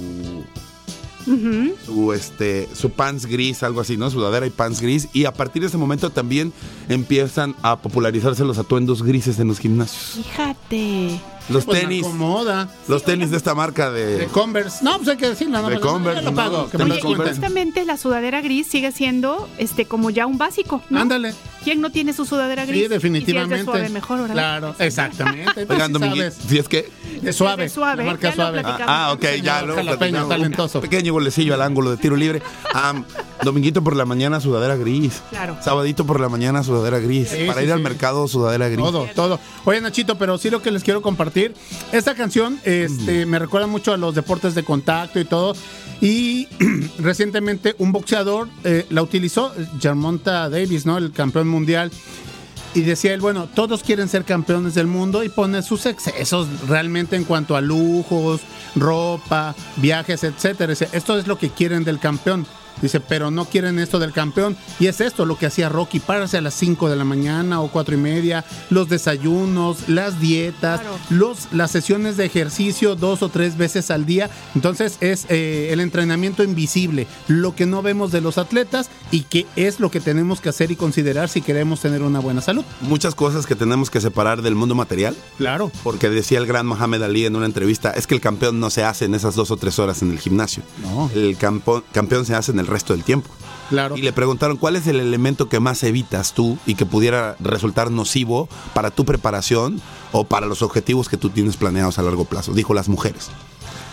su 1.84 2.12
este 2.14 2.68
su 2.74 2.90
pants 2.90 3.26
gris, 3.26 3.62
algo 3.62 3.80
así, 3.80 3.96
¿no? 3.96 4.10
Sudadera 4.10 4.46
y 4.46 4.50
pants 4.50 4.80
gris 4.80 5.08
y 5.12 5.26
a 5.26 5.32
partir 5.32 5.62
de 5.62 5.68
ese 5.68 5.76
momento 5.76 6.10
también 6.10 6.52
empiezan 6.88 7.54
a 7.62 7.76
popularizarse 7.76 8.44
los 8.44 8.58
atuendos 8.58 9.02
grises 9.02 9.38
en 9.38 9.48
los 9.48 9.58
gimnasios. 9.58 10.24
Fíjate. 10.24 11.20
Los 11.48 11.64
Pues 11.64 11.78
me 11.78 11.80
tenis, 11.88 12.04
acomoda. 12.04 12.68
los 12.88 13.02
tenis 13.04 13.30
de 13.30 13.36
esta 13.38 13.54
marca 13.54 13.90
De 13.90 14.18
de 14.18 14.26
Converse. 14.26 14.84
No, 14.84 14.96
pues 14.96 15.08
hay 15.08 15.16
que 15.16 15.28
decirlo. 15.30 15.60
No, 15.62 15.68
De 15.68 15.74
no, 15.76 15.80
no, 15.80 15.86
Converse, 15.92 16.20
yo 16.22 16.24
lo 16.26 16.30
¿no? 16.30 16.36
pago. 16.36 16.68
Que 16.70 16.78
me 16.78 16.84
Oye, 16.84 17.00
y 17.08 17.14
justamente 17.14 17.84
la 17.84 17.96
sudadera 17.96 18.40
gris 18.42 18.66
sigue 18.66 18.92
siendo 18.92 19.48
este 19.58 19.86
como 19.86 20.10
ya 20.10 20.26
un 20.26 20.36
básico, 20.38 20.82
¿no? 20.90 21.00
Ándale. 21.00 21.34
¿Quién 21.68 21.82
no 21.82 21.90
tiene 21.90 22.14
su 22.14 22.24
sudadera 22.24 22.64
gris? 22.64 22.78
Sí, 22.78 22.80
Y 22.80 22.84
si 22.84 22.88
definitivamente. 22.88 23.56
es 23.56 23.66
de 23.66 23.72
suave, 23.72 23.88
mejor, 23.90 24.20
¿verdad? 24.20 24.32
Claro, 24.34 24.74
exactamente. 24.78 25.66
Oigan, 25.68 25.92
sabes. 25.92 26.34
si 26.48 26.56
es 26.56 26.66
que 26.66 26.88
Es 27.22 27.36
suave. 27.36 27.68
Suave, 27.68 28.04
La 28.04 28.10
marca 28.12 28.32
suave. 28.32 28.62
Ah, 28.64 28.78
ah, 28.86 29.12
ok, 29.12 29.22
Señor 29.22 29.44
ya 29.44 29.62
lo 29.62 29.74
jalapeño, 29.74 29.98
platicamos. 29.98 30.28
talentoso. 30.30 30.80
Pequeño 30.80 31.12
golecillo 31.12 31.52
al 31.52 31.60
ángulo 31.60 31.90
de 31.90 31.98
tiro 31.98 32.16
libre. 32.16 32.40
Am, 32.72 33.04
dominguito 33.42 33.84
por 33.84 33.96
la 33.96 34.06
mañana, 34.06 34.40
sudadera 34.40 34.76
gris. 34.76 35.20
Claro. 35.28 35.58
Sabadito 35.62 36.06
por 36.06 36.20
la 36.20 36.30
mañana, 36.30 36.62
sudadera 36.62 37.00
gris. 37.00 37.28
Sí, 37.28 37.44
Para 37.46 37.60
sí, 37.60 37.66
ir 37.66 37.72
al 37.74 37.80
mercado, 37.80 38.26
sudadera 38.28 38.68
gris. 38.68 38.78
Todo, 38.78 39.06
todo. 39.14 39.38
Oye, 39.66 39.82
Nachito, 39.82 40.16
pero 40.16 40.38
sí 40.38 40.48
lo 40.48 40.62
que 40.62 40.70
les 40.70 40.82
quiero 40.82 41.02
compartir. 41.02 41.52
Esta 41.92 42.14
canción 42.14 42.58
este, 42.64 43.26
me 43.26 43.38
recuerda 43.38 43.66
mucho 43.66 43.92
a 43.92 43.98
los 43.98 44.14
deportes 44.14 44.54
de 44.54 44.62
contacto 44.62 45.20
y 45.20 45.26
todo. 45.26 45.54
Y 46.00 46.46
recientemente 46.98 47.74
un 47.78 47.90
boxeador 47.92 48.48
eh, 48.64 48.86
la 48.88 49.02
utilizó, 49.02 49.52
Germonta 49.80 50.48
Davis, 50.48 50.86
¿no? 50.86 50.96
El 50.96 51.10
campeón 51.12 51.48
mundial. 51.48 51.57
Y 52.74 52.82
decía 52.82 53.14
él, 53.14 53.20
bueno, 53.20 53.48
todos 53.48 53.82
quieren 53.82 54.08
ser 54.08 54.24
campeones 54.24 54.74
del 54.74 54.86
mundo 54.86 55.24
y 55.24 55.30
pone 55.30 55.62
sus 55.62 55.86
excesos 55.86 56.46
realmente 56.68 57.16
en 57.16 57.24
cuanto 57.24 57.56
a 57.56 57.60
lujos, 57.60 58.42
ropa, 58.76 59.54
viajes, 59.76 60.22
etcétera. 60.22 60.74
Esto 60.92 61.18
es 61.18 61.26
lo 61.26 61.38
que 61.38 61.50
quieren 61.50 61.84
del 61.84 61.98
campeón. 61.98 62.46
Dice, 62.82 63.00
pero 63.00 63.30
no 63.30 63.44
quieren 63.46 63.78
esto 63.78 63.98
del 63.98 64.12
campeón. 64.12 64.56
Y 64.78 64.86
es 64.86 65.00
esto 65.00 65.26
lo 65.26 65.36
que 65.36 65.46
hacía 65.46 65.68
Rocky, 65.68 66.00
pararse 66.00 66.36
a 66.38 66.40
las 66.40 66.54
5 66.54 66.88
de 66.88 66.96
la 66.96 67.04
mañana 67.04 67.60
o 67.60 67.68
cuatro 67.68 67.94
y 67.94 67.98
media, 67.98 68.44
los 68.70 68.88
desayunos, 68.88 69.88
las 69.88 70.20
dietas, 70.20 70.80
Claro. 70.80 70.96
los, 71.10 71.48
las 71.52 71.70
sesiones 71.70 72.16
de 72.16 72.24
ejercicio 72.26 72.94
dos 72.94 73.22
o 73.22 73.28
tres 73.28 73.56
veces 73.56 73.90
al 73.90 74.06
día. 74.06 74.30
Entonces 74.54 74.96
es 75.00 75.26
eh, 75.28 75.70
el 75.72 75.80
entrenamiento 75.80 76.42
invisible, 76.44 77.06
lo 77.26 77.54
que 77.54 77.66
no 77.66 77.82
vemos 77.82 78.12
de 78.12 78.20
los 78.20 78.38
atletas 78.38 78.90
y 79.10 79.22
que 79.22 79.46
es 79.56 79.80
lo 79.80 79.90
que 79.90 80.00
tenemos 80.00 80.40
que 80.40 80.48
hacer 80.50 80.70
y 80.70 80.76
considerar 80.76 81.28
si 81.28 81.40
queremos 81.42 81.80
tener 81.80 82.02
una 82.02 82.20
buena 82.20 82.40
salud. 82.40 82.64
Muchas 82.82 83.14
cosas 83.14 83.46
que 83.46 83.54
tenemos 83.56 83.90
que 83.90 84.00
separar 84.00 84.42
del 84.42 84.54
mundo 84.54 84.74
material. 84.74 85.16
Claro. 85.36 85.72
Porque 85.82 86.08
decía 86.10 86.38
el 86.38 86.46
gran 86.46 86.66
Mohamed 86.66 87.02
Ali 87.02 87.24
en 87.26 87.34
una 87.36 87.46
entrevista, 87.46 87.90
es 87.90 88.06
que 88.06 88.14
el 88.14 88.20
campeón 88.20 88.60
no 88.60 88.70
se 88.70 88.84
hace 88.84 89.06
en 89.06 89.14
esas 89.14 89.34
dos 89.34 89.50
o 89.50 89.56
tres 89.56 89.78
horas 89.78 90.02
en 90.02 90.10
el 90.12 90.18
gimnasio. 90.20 90.62
No. 90.82 91.10
El 91.14 91.36
campo- 91.36 91.82
campeón 91.92 92.24
se 92.26 92.34
hace 92.34 92.52
en 92.52 92.58
el 92.60 92.66
resto 92.68 92.92
del 92.92 93.02
tiempo. 93.04 93.28
Claro. 93.70 93.96
Y 93.96 94.02
le 94.02 94.12
preguntaron 94.14 94.56
cuál 94.56 94.76
es 94.76 94.86
el 94.86 94.98
elemento 95.00 95.48
que 95.48 95.60
más 95.60 95.82
evitas 95.82 96.32
tú 96.32 96.56
y 96.64 96.74
que 96.74 96.86
pudiera 96.86 97.36
resultar 97.40 97.90
nocivo 97.90 98.48
para 98.72 98.90
tu 98.90 99.04
preparación 99.04 99.82
o 100.12 100.24
para 100.24 100.46
los 100.46 100.62
objetivos 100.62 101.08
que 101.08 101.16
tú 101.18 101.28
tienes 101.30 101.56
planeados 101.58 101.98
a 101.98 102.02
largo 102.02 102.24
plazo. 102.24 102.52
Dijo 102.54 102.72
las 102.72 102.88
mujeres. 102.88 103.28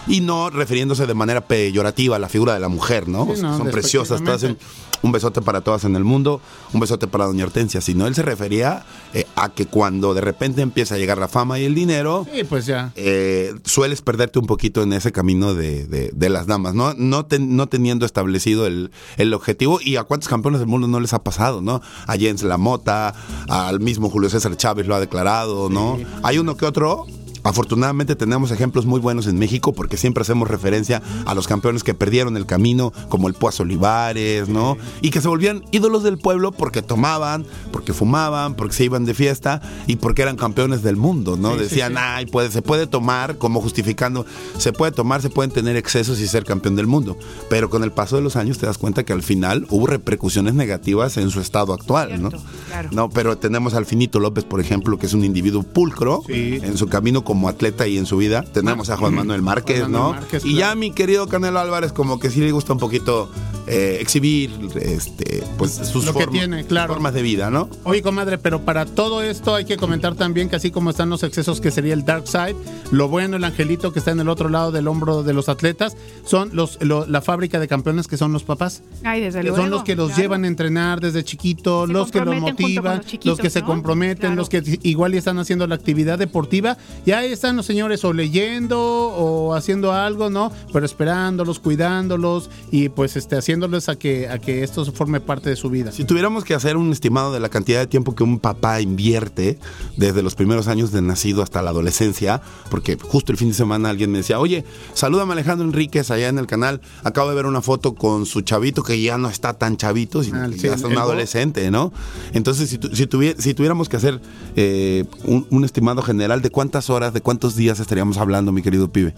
Y 0.08 0.22
no 0.22 0.50
refiriéndose 0.52 1.08
de 1.08 1.14
manera 1.16 1.42
peyorativa 1.48 2.16
a 2.16 2.20
la 2.20 2.30
figura 2.30 2.54
de 2.54 2.60
la 2.60 2.70
mujer, 2.70 3.08
¿no? 3.10 3.26
Sí, 3.26 3.32
O 3.32 3.36
sea, 3.36 3.50
no, 3.50 3.58
son 3.58 3.72
preciosas 3.72 4.24
todas. 4.24 4.44
en- 4.44 4.58
un 5.06 5.12
besote 5.12 5.42
para 5.42 5.62
todas 5.62 5.84
en 5.86 5.96
el 5.96 6.04
mundo, 6.04 6.42
un 6.74 6.80
besote 6.80 7.08
para 7.08 7.26
doña 7.26 7.46
Hortensia. 7.46 7.80
Sino 7.80 8.08
él 8.08 8.16
se 8.16 8.24
refería 8.24 8.84
eh, 9.14 9.26
a 9.36 9.50
que 9.50 9.68
cuando 9.68 10.14
de 10.14 10.22
repente 10.22 10.62
empieza 10.62 10.96
a 10.96 10.98
llegar 10.98 11.18
la 11.20 11.28
fama 11.28 11.60
y 11.60 11.66
el 11.66 11.76
dinero, 11.76 12.26
Sí, 12.34 12.44
pues 12.44 12.66
ya. 12.66 12.92
eh, 12.96 13.54
sueles 13.64 14.02
perderte 14.02 14.40
un 14.40 14.48
poquito 14.48 14.82
en 14.82 14.94
ese 14.94 15.12
camino 15.12 15.54
de, 15.54 15.86
de- 15.86 16.12
de 16.14 16.30
las 16.30 16.48
damas, 16.48 16.74
¿no? 16.74 16.94
No, 16.98 17.26
ten- 17.26 17.56
no 17.56 17.68
teniendo 17.68 18.06
establecido 18.06 18.66
el, 18.66 18.92
el 19.18 19.34
objetivo. 19.34 19.80
¿Y 19.82 19.98
a 19.98 20.04
cuántos 20.04 20.28
campeones 20.28 20.60
del 20.60 20.68
mundo 20.68 20.88
no 20.88 21.00
les 21.00 21.14
ha 21.14 21.24
pasado, 21.24 21.62
no? 21.62 21.82
A 22.08 22.18
Jens 22.18 22.42
Lamota, 22.44 23.14
al 23.48 23.80
mismo 23.80 24.10
Julio 24.10 24.30
César 24.30 24.58
Chávez 24.58 24.88
lo 24.88 24.96
ha 24.96 25.00
declarado, 25.00 25.70
¿no? 25.70 26.00
Hay 26.24 26.40
uno 26.40 26.58
que 26.58 26.66
otro. 26.66 27.06
Afortunadamente 27.46 28.16
tenemos 28.16 28.50
ejemplos 28.52 28.86
muy 28.86 29.00
buenos 29.00 29.28
en 29.28 29.38
México 29.38 29.72
porque 29.72 29.98
siempre 29.98 30.24
hacemos 30.24 30.48
referencia 30.50 31.02
a 31.26 31.34
los 31.36 31.48
campeones 31.48 31.84
que 31.84 31.94
perdieron 31.94 32.36
el 32.38 32.46
camino, 32.46 32.92
como 33.08 33.28
el 33.28 33.36
Puaz 33.36 33.60
Olivares, 33.60 34.50
¿no? 34.50 34.78
Y 35.02 35.12
que 35.12 35.22
se 35.22 35.28
volvían 35.28 35.64
ídolos 35.72 36.02
del 36.04 36.18
pueblo 36.18 36.52
porque 36.52 36.82
tomaban, 36.82 37.46
porque 37.72 37.94
fumaban, 37.94 38.56
porque 38.56 38.74
se 38.76 38.86
iban 38.86 39.06
de 39.06 39.14
fiesta 39.14 39.62
y 39.86 39.98
porque 39.98 40.24
eran 40.24 40.38
campeones 40.38 40.82
del 40.82 40.96
mundo, 40.98 41.38
¿no? 41.38 41.54
Sí, 41.54 41.60
Decían, 41.60 41.94
sí. 41.94 41.98
ay, 42.02 42.26
puede, 42.26 42.50
se 42.50 42.64
puede 42.64 42.88
tomar, 42.88 43.38
como 43.38 43.62
justificando, 43.62 44.26
se 44.58 44.74
puede 44.74 44.92
tomar, 44.92 45.22
se 45.22 45.30
pueden 45.30 45.52
tener 45.52 45.76
excesos 45.76 46.20
y 46.20 46.28
ser 46.28 46.46
campeón 46.46 46.76
del 46.76 46.88
mundo. 46.88 47.16
Pero 47.48 47.70
con 47.70 47.84
el 47.84 47.92
paso 47.92 48.16
de 48.16 48.24
los 48.24 48.36
años 48.38 48.58
te 48.58 48.66
das 48.66 48.80
cuenta 48.80 49.04
que 49.04 49.14
al 49.14 49.22
final 49.22 49.68
hubo 49.70 49.86
repercusiones 49.86 50.56
negativas 50.56 51.18
en 51.18 51.30
su 51.30 51.40
estado 51.42 51.74
actual, 51.74 52.22
¿no? 52.24 52.32
Claro. 52.68 52.90
No, 52.92 53.10
pero 53.12 53.38
tenemos 53.38 53.76
al 53.76 53.86
Finito 53.86 54.20
López, 54.20 54.46
por 54.46 54.60
ejemplo, 54.60 54.98
que 54.98 55.06
es 55.06 55.14
un 55.14 55.24
individuo 55.24 55.62
pulcro 55.62 56.24
Sí. 56.26 56.60
en 56.64 56.76
su 56.78 56.88
camino 56.88 57.24
como 57.24 57.35
atleta 57.48 57.88
y 57.88 57.98
en 57.98 58.06
su 58.06 58.18
vida. 58.18 58.44
Tenemos 58.44 58.90
a 58.90 58.98
Juan 58.98 59.14
Manuel 59.16 59.42
Márquez, 59.42 59.80
Juan 59.80 59.92
Manuel 59.92 60.14
¿no? 60.16 60.20
Márquez, 60.22 60.46
y 60.46 60.56
claro. 60.56 60.60
ya 60.72 60.76
mi 60.76 60.92
querido 60.92 61.28
Canelo 61.28 61.60
Álvarez, 61.60 61.92
como 61.92 62.20
que 62.20 62.30
sí 62.30 62.40
le 62.42 62.52
gusta 62.52 62.74
un 62.74 62.80
poquito 62.80 63.30
eh, 63.68 63.98
exhibir 64.00 64.52
este, 64.82 65.44
pues, 65.58 65.72
sus 65.72 66.06
Lo 66.06 66.14
que 66.14 66.20
forma- 66.26 66.32
tiene, 66.32 66.66
claro. 66.66 66.94
formas 66.94 67.14
de 67.14 67.22
vida, 67.22 67.50
¿no? 67.50 67.70
Oye, 67.84 68.02
comadre, 68.02 68.38
pero 68.38 68.62
para 68.62 68.86
todo 68.86 69.22
esto 69.24 69.56
hay 69.56 69.66
que 69.66 69.78
comentar 69.78 70.16
también 70.16 70.50
que 70.50 70.56
así 70.56 70.70
como 70.72 70.90
están 70.92 71.10
los 71.10 71.24
excesos 71.24 71.62
que 71.62 71.72
sería 71.72 71.94
el 71.94 72.06
dark 72.06 72.28
side, 72.28 72.56
lo 72.92 73.08
bueno, 73.10 73.38
el 73.38 73.44
angelito 73.44 73.92
que 73.92 74.00
está 74.00 74.12
en 74.12 74.20
el 74.20 74.30
otro 74.30 74.50
lado 74.50 74.72
del 74.72 74.88
hombro 74.88 75.24
de 75.24 75.34
los 75.34 75.50
atletas, 75.50 75.98
son 76.26 76.52
los 76.54 76.78
lo- 76.82 77.06
la 77.08 77.22
fábrica 77.22 77.60
de 77.60 77.68
campeones 77.68 78.08
que 78.08 78.18
son 78.18 78.32
los 78.34 78.44
papás. 78.44 78.84
Ay, 79.04 79.22
desde 79.22 79.40
Que 79.40 79.48
luego. 79.48 79.58
son 79.58 79.70
los 79.72 79.84
que 79.84 79.96
los 79.96 80.08
claro. 80.10 80.22
llevan 80.22 80.44
a 80.44 80.48
entrenar 80.48 81.02
desde 81.02 81.24
chiquito, 81.24 81.88
Se 81.88 81.94
los 81.94 82.12
que 82.12 82.22
los 82.22 82.40
motivan, 82.40 82.98
los 82.98 83.06
chiquitos, 83.08 83.26
los 83.26 83.40
que 83.40 83.50
se 83.50 83.64
comprometen, 83.64 84.20
Claro. 84.20 84.36
los 84.36 84.50
que 84.50 84.62
igual 84.84 85.16
y 85.16 85.18
están 85.18 85.40
haciendo 85.40 85.66
la 85.66 85.74
actividad 85.76 86.20
deportiva. 86.20 86.78
Y 87.06 87.12
ahí 87.26 87.34
están 87.34 87.56
los 87.56 87.66
señores 87.66 88.04
o 88.04 88.14
leyendo 88.14 88.80
o 88.80 89.54
haciendo 89.54 89.92
algo, 89.92 90.30
¿no? 90.30 90.52
Pero 90.74 90.86
esperándolos, 90.86 91.60
cuidándolos 91.60 92.50
y 92.72 92.90
pues 92.90 93.16
este 93.16 93.36
haciéndoles 93.38 93.90
a 93.90 93.96
que 93.98 94.28
a 94.30 94.40
que 94.40 94.64
esto 94.64 94.86
forme 94.92 95.20
parte 95.20 95.50
de 95.50 95.56
su 95.56 95.70
vida. 95.70 95.92
Si 95.92 96.04
tuviéramos 96.06 96.44
que 96.44 96.54
hacer 96.54 96.78
un 96.78 96.92
estimado 96.92 97.34
de 97.34 97.40
la 97.40 97.50
cantidad 97.50 97.80
de 97.80 97.88
tiempo 97.88 98.16
que 98.16 98.24
un 98.24 98.40
papá 98.40 98.82
invierte 98.82 99.60
desde 99.98 100.22
los 100.22 100.36
primeros 100.36 100.68
años 100.68 100.92
de 100.92 101.02
nacido 101.02 101.42
hasta 101.44 101.62
la 101.62 101.72
adolescencia, 101.72 102.42
porque 102.70 102.98
justo 103.02 103.32
el 103.32 103.38
fin 103.38 103.50
de 103.50 103.54
semana 103.56 103.90
alguien 103.90 104.12
me 104.12 104.20
decía, 104.20 104.40
oye, 104.40 104.64
salúdame 104.94 105.32
a 105.32 105.34
Alejandro 105.34 105.66
Enríquez 105.68 106.12
allá 106.12 106.28
en 106.30 106.38
el 106.38 106.48
canal, 106.48 106.82
acabo 107.04 107.30
de 107.30 107.36
ver 107.36 107.46
una 107.46 107.62
foto 107.62 107.96
con 107.96 108.26
su 108.26 108.42
chavito 108.42 108.84
que 108.84 109.02
ya 109.02 109.18
no 109.18 109.30
está 109.30 109.54
tan 109.54 109.78
chavito, 109.78 110.24
sino 110.24 110.42
Ah, 110.44 110.48
que 110.50 110.58
sí, 110.60 110.68
ya 110.68 110.76
es 110.76 110.84
un 110.84 110.98
adolescente, 110.98 111.72
¿no? 111.72 111.92
Entonces, 112.34 112.70
si, 112.70 112.78
tu- 112.78 112.90
si, 112.96 113.06
tuviéramos 113.54 113.90
que 113.90 113.98
hacer 113.98 114.20
eh, 114.56 115.06
un, 115.24 115.48
un 115.50 115.64
estimado 115.66 116.02
general 116.02 116.42
de 116.42 116.50
cuántas 116.50 116.90
horas, 116.90 117.14
de 117.16 117.22
cuántos 117.22 117.56
días 117.56 117.80
estaríamos 117.80 118.18
hablando, 118.18 118.52
mi 118.52 118.62
querido 118.62 118.90
pibe. 118.90 119.16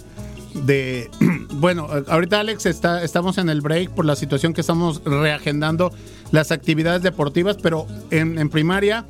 de 0.66 1.10
bueno 1.56 1.88
ahorita 2.08 2.40
Alex 2.40 2.66
está 2.66 3.04
estamos 3.04 3.38
en 3.38 3.50
el 3.50 3.60
break 3.62 3.90
por 3.90 4.06
la 4.06 4.16
situación 4.16 4.54
que 4.54 4.62
estamos 4.62 5.02
reagendando 5.04 5.92
las 6.32 6.52
actividades 6.52 7.02
deportivas 7.04 7.58
pero 7.62 7.86
en, 8.12 8.38
en 8.38 8.50
primaria 8.50 9.06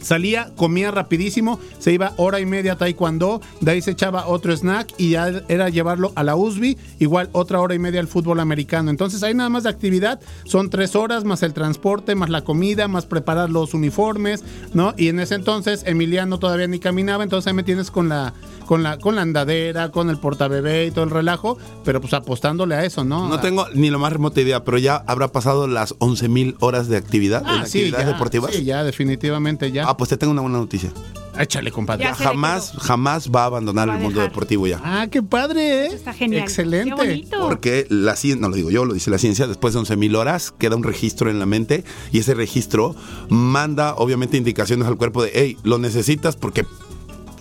salía 0.00 0.50
comía 0.56 0.90
rapidísimo 0.90 1.58
se 1.78 1.92
iba 1.92 2.12
hora 2.16 2.40
y 2.40 2.46
media 2.46 2.72
a 2.72 2.76
taekwondo 2.76 3.40
de 3.60 3.70
ahí 3.70 3.82
se 3.82 3.92
echaba 3.92 4.26
otro 4.26 4.52
snack 4.56 4.94
y 4.98 5.10
ya 5.10 5.28
era 5.48 5.68
llevarlo 5.68 6.12
a 6.14 6.22
la 6.22 6.36
USB 6.36 6.76
igual 6.98 7.28
otra 7.32 7.60
hora 7.60 7.74
y 7.74 7.78
media 7.78 8.00
al 8.00 8.08
fútbol 8.08 8.40
americano. 8.40 8.90
Entonces 8.90 9.22
hay 9.22 9.34
nada 9.34 9.48
más 9.50 9.64
de 9.64 9.70
actividad 9.70 10.20
son 10.44 10.70
tres 10.70 10.96
horas 10.96 11.24
más 11.24 11.42
el 11.42 11.52
transporte 11.52 12.14
más 12.14 12.30
la 12.30 12.42
comida 12.42 12.88
más 12.88 13.06
preparar 13.06 13.50
los 13.50 13.74
uniformes 13.74 14.44
no 14.74 14.94
y 14.96 15.08
en 15.08 15.20
ese 15.20 15.34
entonces 15.34 15.82
Emiliano 15.86 16.38
todavía 16.38 16.66
ni 16.66 16.78
caminaba 16.78 17.24
entonces 17.24 17.48
ahí 17.48 17.54
me 17.54 17.62
tienes 17.62 17.90
con 17.90 18.08
la 18.08 18.34
con 18.70 18.84
la 18.84 18.98
con 18.98 19.16
la 19.16 19.22
andadera 19.22 19.90
con 19.90 20.10
el 20.10 20.18
portabebé 20.18 20.86
y 20.86 20.90
todo 20.92 21.02
el 21.02 21.10
relajo 21.10 21.58
pero 21.84 22.00
pues 22.00 22.14
apostándole 22.14 22.76
a 22.76 22.84
eso 22.84 23.02
no 23.02 23.26
No 23.28 23.34
A- 23.34 23.40
tengo 23.40 23.66
ni 23.74 23.90
la 23.90 23.98
más 23.98 24.12
remota 24.12 24.40
idea, 24.40 24.62
pero 24.62 24.78
ya 24.78 25.02
habrá 25.08 25.26
pasado 25.32 25.66
las 25.66 25.96
11 25.98 26.28
mil 26.28 26.54
horas 26.60 26.86
de 26.86 26.96
actividad, 26.96 27.40
en 27.42 27.48
ah, 27.48 27.66
sí, 27.66 27.78
actividades 27.80 28.06
ya, 28.06 28.12
deportivas. 28.12 28.54
sí, 28.54 28.62
ya 28.64 28.84
definitivamente 28.84 29.72
ya 29.72 29.88
Ah, 29.88 29.96
pues 29.96 30.10
te 30.10 30.16
tengo 30.16 30.30
una 30.32 30.42
buena 30.42 30.58
noticia. 30.58 30.92
échale 31.36 31.72
compadre 31.72 32.04
Ya 32.04 32.14
jamás, 32.14 32.72
jamás 32.78 33.28
va 33.34 33.42
a 33.42 33.46
abandonar 33.46 33.88
Va 33.88 33.94
a 33.94 33.96
el 33.96 34.02
mundo 34.04 34.20
deportivo 34.20 34.68
ya. 34.68 34.80
ah 34.84 35.08
qué 35.10 35.20
padre 35.20 35.86
¿eh? 35.86 35.92
Está 35.92 36.12
genial. 36.12 36.42
excelente 36.42 36.90
Qué 36.90 36.94
bonito. 36.94 37.38
Porque 37.40 37.86
la 37.90 38.14
ciencia, 38.14 38.40
no 38.40 38.50
lo 38.50 38.54
digo 38.54 38.70
yo, 38.70 38.84
lo 38.84 38.94
dice 38.94 39.10
la 39.10 39.18
ciencia, 39.18 39.48
después 39.48 39.74
de 39.74 39.80
11.000 39.80 40.14
horas 40.16 40.54
queda 40.56 40.76
un 40.76 40.84
registro 40.84 41.28
en 41.28 41.40
la 41.40 41.46
mente 41.46 41.82
y 42.12 42.20
ese 42.20 42.34
registro 42.34 42.94
manda 43.30 43.94
obviamente 43.96 44.36
indicaciones 44.36 44.86
al 44.86 44.96
cuerpo 44.96 45.24
de, 45.24 45.32
hey, 45.34 45.56
lo 45.64 45.78
necesitas 45.78 46.36
porque 46.36 46.64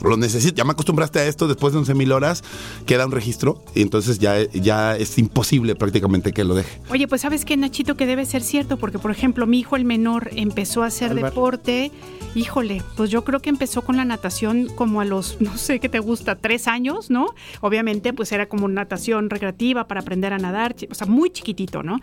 lo 0.01 0.17
necesito, 0.17 0.55
ya 0.55 0.63
me 0.63 0.71
acostumbraste 0.71 1.19
a 1.19 1.25
esto, 1.27 1.47
después 1.47 1.73
de 1.73 1.79
11 1.79 1.93
mil 1.93 2.11
horas 2.11 2.43
queda 2.85 3.05
un 3.05 3.11
registro 3.11 3.63
y 3.75 3.81
entonces 3.81 4.19
ya, 4.19 4.43
ya 4.51 4.95
es 4.95 5.17
imposible 5.17 5.75
prácticamente 5.75 6.31
que 6.31 6.43
lo 6.43 6.55
deje. 6.55 6.79
Oye, 6.89 7.07
pues 7.07 7.21
sabes 7.21 7.45
que 7.45 7.57
Nachito 7.57 7.95
que 7.95 8.05
debe 8.05 8.25
ser 8.25 8.41
cierto, 8.41 8.77
porque 8.77 8.99
por 8.99 9.11
ejemplo 9.11 9.45
mi 9.47 9.59
hijo 9.59 9.75
el 9.75 9.85
menor 9.85 10.29
empezó 10.35 10.83
a 10.83 10.87
hacer 10.87 11.11
Álvaro. 11.11 11.27
deporte, 11.29 11.91
híjole, 12.35 12.81
pues 12.95 13.09
yo 13.09 13.23
creo 13.23 13.41
que 13.41 13.49
empezó 13.49 13.81
con 13.81 13.97
la 13.97 14.05
natación 14.05 14.67
como 14.75 15.01
a 15.01 15.05
los, 15.05 15.41
no 15.41 15.57
sé 15.57 15.79
qué 15.79 15.89
te 15.89 15.99
gusta, 15.99 16.35
tres 16.35 16.67
años, 16.67 17.09
¿no? 17.09 17.33
Obviamente 17.61 18.13
pues 18.13 18.31
era 18.31 18.47
como 18.47 18.67
natación 18.67 19.29
recreativa 19.29 19.87
para 19.87 20.01
aprender 20.01 20.33
a 20.33 20.37
nadar, 20.37 20.75
o 20.89 20.95
sea, 20.95 21.07
muy 21.07 21.29
chiquitito, 21.29 21.83
¿no? 21.83 21.99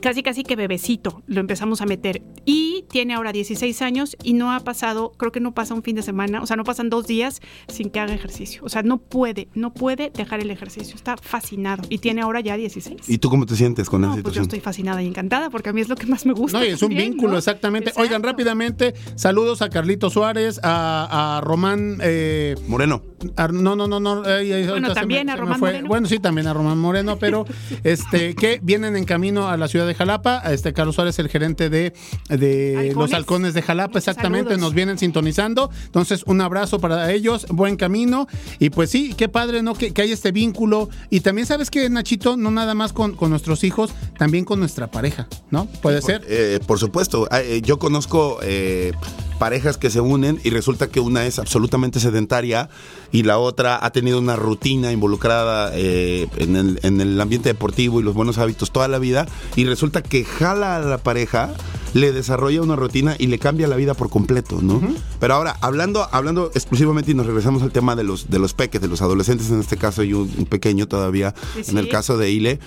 Casi 0.00 0.22
casi 0.22 0.44
que 0.44 0.56
bebecito 0.56 1.22
lo 1.26 1.40
empezamos 1.40 1.80
a 1.80 1.86
meter 1.86 2.22
y 2.44 2.84
tiene 2.90 3.14
ahora 3.14 3.32
16 3.32 3.82
años 3.82 4.16
y 4.22 4.34
no 4.34 4.52
ha 4.52 4.60
pasado, 4.60 5.12
creo 5.16 5.32
que 5.32 5.40
no 5.40 5.52
pasa 5.52 5.74
un 5.74 5.82
fin 5.82 5.96
de 5.96 6.02
semana, 6.02 6.42
o 6.42 6.46
sea, 6.46 6.56
no 6.56 6.64
pasan 6.64 6.90
dos 6.90 7.06
días 7.06 7.23
sin 7.68 7.90
que 7.90 8.00
haga 8.00 8.14
ejercicio, 8.14 8.62
o 8.64 8.68
sea, 8.68 8.82
no 8.82 8.98
puede, 8.98 9.48
no 9.54 9.72
puede 9.74 10.10
dejar 10.14 10.40
el 10.40 10.50
ejercicio, 10.50 10.94
está 10.94 11.16
fascinado 11.16 11.82
y 11.88 11.98
tiene 11.98 12.22
ahora 12.22 12.40
ya 12.40 12.56
16. 12.56 13.08
¿Y 13.08 13.18
tú 13.18 13.30
cómo 13.30 13.46
te 13.46 13.56
sientes 13.56 13.88
con 13.88 14.00
No, 14.02 14.12
esa 14.14 14.22
pues 14.22 14.34
yo 14.34 14.42
estoy 14.42 14.60
fascinada 14.60 15.02
y 15.02 15.06
encantada 15.06 15.50
porque 15.50 15.70
a 15.70 15.72
mí 15.72 15.80
es 15.80 15.88
lo 15.88 15.96
que 15.96 16.06
más 16.06 16.26
me 16.26 16.32
gusta. 16.32 16.58
No, 16.58 16.64
y 16.64 16.68
es 16.68 16.82
un 16.82 16.88
también, 16.90 17.10
vínculo, 17.12 17.32
¿no? 17.32 17.38
exactamente. 17.38 17.90
Exacto. 17.90 18.02
Oigan, 18.02 18.22
rápidamente, 18.22 18.94
saludos 19.16 19.62
a 19.62 19.68
Carlito 19.70 20.10
Suárez, 20.10 20.60
a, 20.62 21.36
a 21.36 21.40
Román. 21.40 21.98
eh, 22.02 22.54
Moreno. 22.68 23.02
a- 23.36 23.48
no, 23.48 23.76
no, 23.76 23.86
no, 23.86 24.00
no. 24.00 24.24
se 24.24 24.94
también 24.94 25.26
me- 25.26 25.32
a 25.32 25.36
Román 25.36 25.58
fue. 25.58 25.70
Moreno. 25.70 25.88
Bueno, 25.88 26.08
sí, 26.08 26.18
también 26.18 26.46
a 26.46 26.52
Román 26.52 26.78
Moreno, 26.78 27.16
pero 27.20 27.44
este 27.82 28.34
que 28.34 28.60
vienen 28.62 28.96
en 28.96 29.04
camino 29.04 29.48
a 29.48 29.56
la 29.56 29.68
ciudad 29.68 29.86
de 29.86 29.94
Jalapa. 29.94 30.42
Este 30.52 30.72
Carlos 30.72 30.94
Suárez, 30.96 31.18
el 31.18 31.28
gerente 31.28 31.70
de, 31.70 31.92
de 32.28 32.74
Halcones. 32.76 32.96
los 32.96 33.12
halcones 33.14 33.54
de 33.54 33.62
Jalapa, 33.62 33.88
Muchos 33.94 34.08
exactamente, 34.08 34.50
saludos. 34.50 34.60
nos 34.60 34.74
vienen 34.74 34.98
sintonizando. 34.98 35.70
Entonces, 35.86 36.22
un 36.26 36.40
abrazo 36.40 36.78
para 36.78 37.12
ellos, 37.14 37.46
buen 37.48 37.76
camino. 37.76 38.28
Y 38.58 38.70
pues 38.70 38.90
sí, 38.90 39.14
qué 39.16 39.28
padre, 39.28 39.62
¿no? 39.62 39.74
Que, 39.74 39.92
que 39.92 40.02
hay 40.02 40.12
este 40.12 40.32
vínculo. 40.32 40.88
Y 41.10 41.20
también 41.20 41.46
sabes 41.46 41.70
que, 41.70 41.88
Nachito, 41.90 42.36
no 42.36 42.50
nada 42.50 42.74
más 42.74 42.92
con, 42.92 43.14
con 43.16 43.30
nuestros 43.30 43.64
hijos, 43.64 43.92
también 44.18 44.44
con 44.44 44.60
nuestra 44.60 44.90
pareja, 44.90 45.28
¿no? 45.50 45.66
Puede 45.82 46.02
ser. 46.02 46.24
Eh, 46.28 46.60
por 46.66 46.78
supuesto, 46.78 47.24
Ah, 47.30 47.40
eh, 47.40 47.62
yo 47.62 47.78
conozco 47.78 48.38
eh, 48.42 48.92
parejas 49.38 49.76
que 49.76 49.90
se 49.90 50.00
unen 50.00 50.40
y 50.44 50.50
resulta 50.50 50.88
que 50.88 51.00
una 51.00 51.26
es 51.26 51.38
absolutamente 51.38 51.98
sedentaria 52.00 52.68
y 53.14 53.22
la 53.22 53.38
otra 53.38 53.78
ha 53.80 53.92
tenido 53.92 54.18
una 54.18 54.34
rutina 54.34 54.90
involucrada 54.90 55.70
eh, 55.72 56.26
en, 56.36 56.56
el, 56.56 56.80
en 56.82 57.00
el 57.00 57.20
ambiente 57.20 57.48
deportivo 57.48 58.00
y 58.00 58.02
los 58.02 58.12
buenos 58.12 58.38
hábitos 58.38 58.72
toda 58.72 58.88
la 58.88 58.98
vida 58.98 59.26
y 59.54 59.66
resulta 59.66 60.02
que 60.02 60.24
jala 60.24 60.74
a 60.74 60.80
la 60.80 60.98
pareja 60.98 61.54
le 61.92 62.10
desarrolla 62.12 62.60
una 62.60 62.74
rutina 62.74 63.14
y 63.16 63.28
le 63.28 63.38
cambia 63.38 63.68
la 63.68 63.76
vida 63.76 63.94
por 63.94 64.10
completo, 64.10 64.58
¿no? 64.60 64.82
Pero 65.20 65.34
ahora, 65.34 65.56
hablando, 65.60 66.08
hablando 66.10 66.50
exclusivamente 66.52 67.12
y 67.12 67.14
nos 67.14 67.26
regresamos 67.26 67.62
al 67.62 67.70
tema 67.70 67.94
de 67.94 68.02
los, 68.02 68.30
de 68.30 68.40
los 68.40 68.52
peques, 68.52 68.80
de 68.80 68.88
los 68.88 69.00
adolescentes 69.00 69.48
en 69.50 69.60
este 69.60 69.76
caso 69.76 70.02
y 70.02 70.12
un, 70.12 70.28
un 70.36 70.46
pequeño 70.46 70.88
todavía, 70.88 71.36
Sí, 71.62 71.70
en 71.70 71.78
el 71.78 71.88
caso 71.88 72.18
de 72.18 72.32
Ile, 72.32 72.58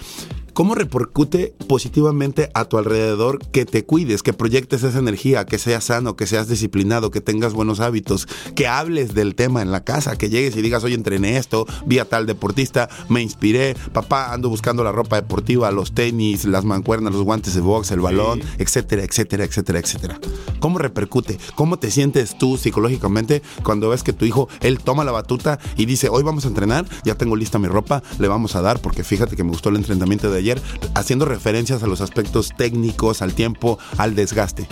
¿Cómo 0.57 0.73
repercute 0.73 1.53
positivamente 1.67 2.49
a 2.55 2.65
tu 2.65 2.79
alrededor 2.79 3.37
que 3.51 3.63
te 3.67 3.85
cuides, 3.85 4.23
que 4.23 4.33
proyectes 4.33 4.81
esa 4.81 4.97
energía, 4.97 5.45
que 5.45 5.59
seas 5.59 5.83
sano, 5.83 6.15
que 6.15 6.25
seas 6.25 6.47
disciplinado, 6.47 7.11
que 7.11 7.21
tengas 7.21 7.53
buenos 7.53 7.79
hábitos, 7.79 8.27
que 8.55 8.65
hables 8.65 9.13
del 9.13 9.35
tema 9.35 9.61
en 9.61 9.71
la 9.71 9.83
casa, 9.83 10.17
que 10.17 10.31
llegues 10.31 10.55
y 10.55 10.63
digas, 10.63 10.83
hoy 10.83 10.95
entrené 10.95 11.37
esto, 11.37 11.67
vi 11.85 11.99
a 11.99 12.05
tal 12.05 12.25
deportista, 12.25 12.89
me 13.07 13.21
inspiré, 13.21 13.75
papá, 13.93 14.33
ando 14.33 14.49
buscando 14.49 14.83
la 14.83 14.91
ropa 14.91 15.17
deportiva, 15.17 15.69
los 15.69 15.93
tenis, 15.93 16.43
las 16.45 16.65
mancuernas, 16.65 17.13
los 17.13 17.21
guantes 17.21 17.53
de 17.53 17.61
box, 17.61 17.91
el 17.91 17.99
balón, 17.99 18.41
etcétera, 18.57 19.03
etcétera, 19.03 19.43
etcétera, 19.43 19.77
etcétera. 19.77 20.19
¿Cómo 20.59 20.79
repercute? 20.79 21.37
¿Cómo 21.53 21.77
te 21.77 21.91
sientes 21.91 22.35
tú 22.35 22.57
psicológicamente 22.57 23.43
cuando 23.61 23.89
ves 23.89 24.01
que 24.01 24.11
tu 24.11 24.25
hijo, 24.25 24.49
él 24.61 24.79
toma 24.79 25.03
la 25.03 25.11
batuta 25.11 25.59
y 25.75 25.85
dice, 25.85 26.09
hoy 26.09 26.23
vamos 26.23 26.45
a 26.45 26.47
entrenar, 26.47 26.87
ya 27.03 27.13
tengo 27.13 27.35
lista 27.35 27.59
mi 27.59 27.67
ropa, 27.67 28.01
le 28.17 28.27
vamos 28.27 28.55
a 28.55 28.63
dar, 28.63 28.81
porque 28.81 29.03
fíjate 29.03 29.35
que 29.35 29.43
me 29.43 29.51
gustó 29.51 29.69
el 29.69 29.75
entrenamiento 29.75 30.31
de 30.31 30.39
ayer, 30.39 30.46
haciendo 30.95 31.25
referencias 31.25 31.83
a 31.83 31.87
los 31.87 32.01
aspectos 32.01 32.53
técnicos, 32.57 33.21
al 33.21 33.33
tiempo, 33.33 33.79
al 33.97 34.15
desgaste. 34.15 34.67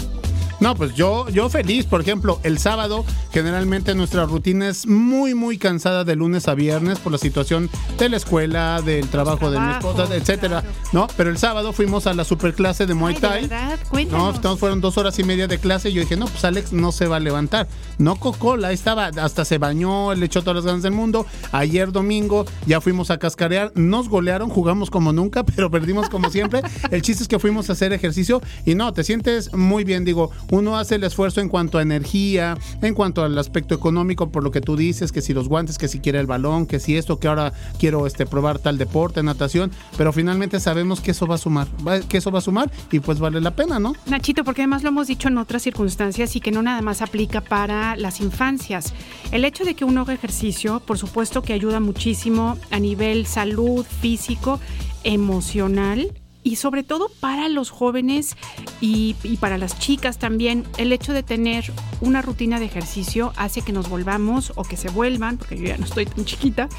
No, 0.60 0.76
pues 0.76 0.94
yo, 0.96 1.28
yo 1.30 1.50
feliz. 1.50 1.86
Por 1.86 2.02
ejemplo, 2.02 2.40
el 2.44 2.58
sábado, 2.60 3.06
generalmente 3.32 3.94
nuestra 3.96 4.26
rutina 4.26 4.68
es 4.70 4.88
muy, 4.88 5.34
muy 5.36 5.58
cansada 5.58 6.04
de 6.04 6.16
lunes 6.16 6.48
a 6.48 6.56
viernes 6.56 7.00
por 7.00 7.12
la 7.12 7.18
situación 7.18 7.70
de 7.98 8.10
la 8.10 8.18
escuela, 8.18 8.82
del 8.82 9.08
trabajo 9.10 9.52
de 9.52 9.60
mi 9.60 9.66
Trabajo, 9.66 9.90
esposa, 9.92 10.16
etcétera. 10.16 10.62
claro. 10.62 10.76
¿No? 10.92 11.08
Pero 11.18 11.30
el 11.30 11.38
sábado 11.38 11.74
fuimos 11.74 12.08
a 12.08 12.14
la 12.14 12.24
superclase 12.24 12.86
de 12.86 12.94
Muay 12.94 13.16
Ay, 13.16 13.22
¿de 13.22 13.28
Thai. 13.28 13.42
verdad? 13.48 13.80
No, 14.12 14.30
entonces 14.34 14.60
fueron 14.60 14.82
dos 14.82 14.98
horas 14.98 15.18
y 15.20 15.24
media 15.24 15.48
de 15.48 15.58
clase 15.60 15.90
y 15.90 15.94
yo 15.94 16.02
dije, 16.02 16.16
no, 16.16 16.26
pues 16.28 16.44
Alex 16.46 16.72
no 16.74 16.92
se 16.92 17.08
va 17.08 17.18
a 17.18 17.20
levantar. 17.20 17.68
No 17.98 18.18
ahí 18.66 18.74
estaba, 18.76 19.08
hasta 19.08 19.46
se 19.46 19.58
bañó, 19.58 20.14
le 20.14 20.26
echó 20.26 20.42
todas 20.42 20.58
las 20.58 20.66
ganas 20.66 20.84
del 20.84 20.92
mundo. 20.92 21.26
Ayer 21.52 21.92
domingo 21.92 22.46
ya 22.66 22.82
fuimos 22.82 23.12
a 23.12 23.18
cascarear, 23.18 23.72
nos 23.76 24.10
golearon, 24.10 24.50
jugamos 24.50 24.90
como 24.90 25.14
nunca, 25.14 25.44
pero 25.56 25.70
perdimos 25.72 26.10
como 26.10 26.30
siempre. 26.30 26.62
El 26.92 27.02
chiste 27.02 27.24
es 27.24 27.28
que 27.28 27.40
fuimos 27.40 27.70
a 27.70 27.74
hacer 27.74 27.94
ejercicio 27.94 28.42
y 28.66 28.76
no, 28.76 28.94
te 28.94 29.04
sientes 29.04 29.54
muy 29.54 29.84
bien, 29.84 30.06
digo, 30.06 30.32
uno 30.52 30.78
hace 30.78 30.96
el 30.96 31.04
esfuerzo 31.04 31.42
en 31.42 31.50
cuanto 31.50 31.78
a 31.78 31.82
energía, 31.82 32.58
en 32.82 32.94
cuanto 32.94 33.24
al 33.24 33.38
aspecto 33.38 33.76
económico, 33.76 34.30
por 34.30 34.44
lo 34.44 34.52
que 34.52 34.62
tú 34.62 34.76
dices, 34.76 35.12
que 35.12 35.22
si 35.22 35.34
los 35.34 35.50
guantes, 35.50 35.78
que 35.78 35.88
si 35.88 36.00
quiere 36.00 36.20
el 36.20 36.28
balón, 36.28 36.66
que 36.66 36.80
si 36.80 36.98
esto, 36.98 37.20
que 37.20 37.28
ahora 37.28 37.54
quiero 37.80 38.08
este 38.08 38.26
probar 38.26 38.60
tal 38.60 38.78
deporte, 38.78 39.24
natación, 39.24 39.72
pero 39.98 40.14
finalmente 40.14 40.60
sabemos 40.60 41.02
que 41.02 41.12
eso 41.12 41.28
va 41.28 41.36
a 41.36 41.40
sumar, 41.40 41.68
que 42.08 42.18
eso 42.18 42.32
va 42.32 42.40
a 42.40 42.42
sumar 42.42 42.72
y 42.92 43.00
pues 43.00 43.20
vale 43.20 43.42
la 43.42 43.56
pena, 43.56 43.80
¿no? 43.80 43.94
Nachito, 44.06 44.44
porque 44.44 44.62
además 44.62 44.84
lo 44.84 44.90
hemos 44.90 45.08
dicho 45.08 45.28
en 45.28 45.38
otras 45.38 45.64
circunstancias 45.64 46.36
y 46.36 46.42
que 46.42 46.52
no 46.52 46.62
nada 46.62 46.82
más 46.82 47.02
aplica 47.02 47.42
para 47.42 47.96
las 47.96 48.22
infancias. 48.22 48.94
El 49.32 49.46
hecho 49.46 49.64
de 49.66 49.76
que 49.76 49.86
uno 49.86 50.02
haga 50.02 50.14
ejercicio, 50.14 50.80
por 50.80 50.98
supuesto 50.98 51.42
que 51.42 51.54
ayuda 51.54 51.80
muchísimo 51.80 52.58
a 52.72 52.80
nivel 52.80 53.26
salud, 53.26 53.86
físico, 53.86 54.60
emocional 55.04 56.12
y 56.46 56.58
sobre 56.58 56.84
todo 56.84 57.10
para 57.20 57.50
los 57.50 57.72
jóvenes 57.72 58.38
y, 58.80 59.16
para 59.40 59.58
las 59.58 59.80
chicas 59.80 60.20
también, 60.20 60.64
el 60.78 60.94
hecho 60.94 61.12
de 61.12 61.24
tener 61.24 61.74
una 62.02 62.22
rutina 62.22 62.60
de 62.60 62.66
ejercicio 62.66 63.34
hace 63.36 63.64
que 63.64 63.72
nos 63.72 63.90
volvamos 63.90 64.54
o 64.56 64.64
que 64.64 64.78
se 64.78 64.90
vuelvan, 64.90 65.38
porque 65.38 65.58
yo 65.58 65.66
ya 65.66 65.78
no 65.78 65.86
estoy 65.86 66.06
tan 66.06 66.24
chiquita, 66.24 66.70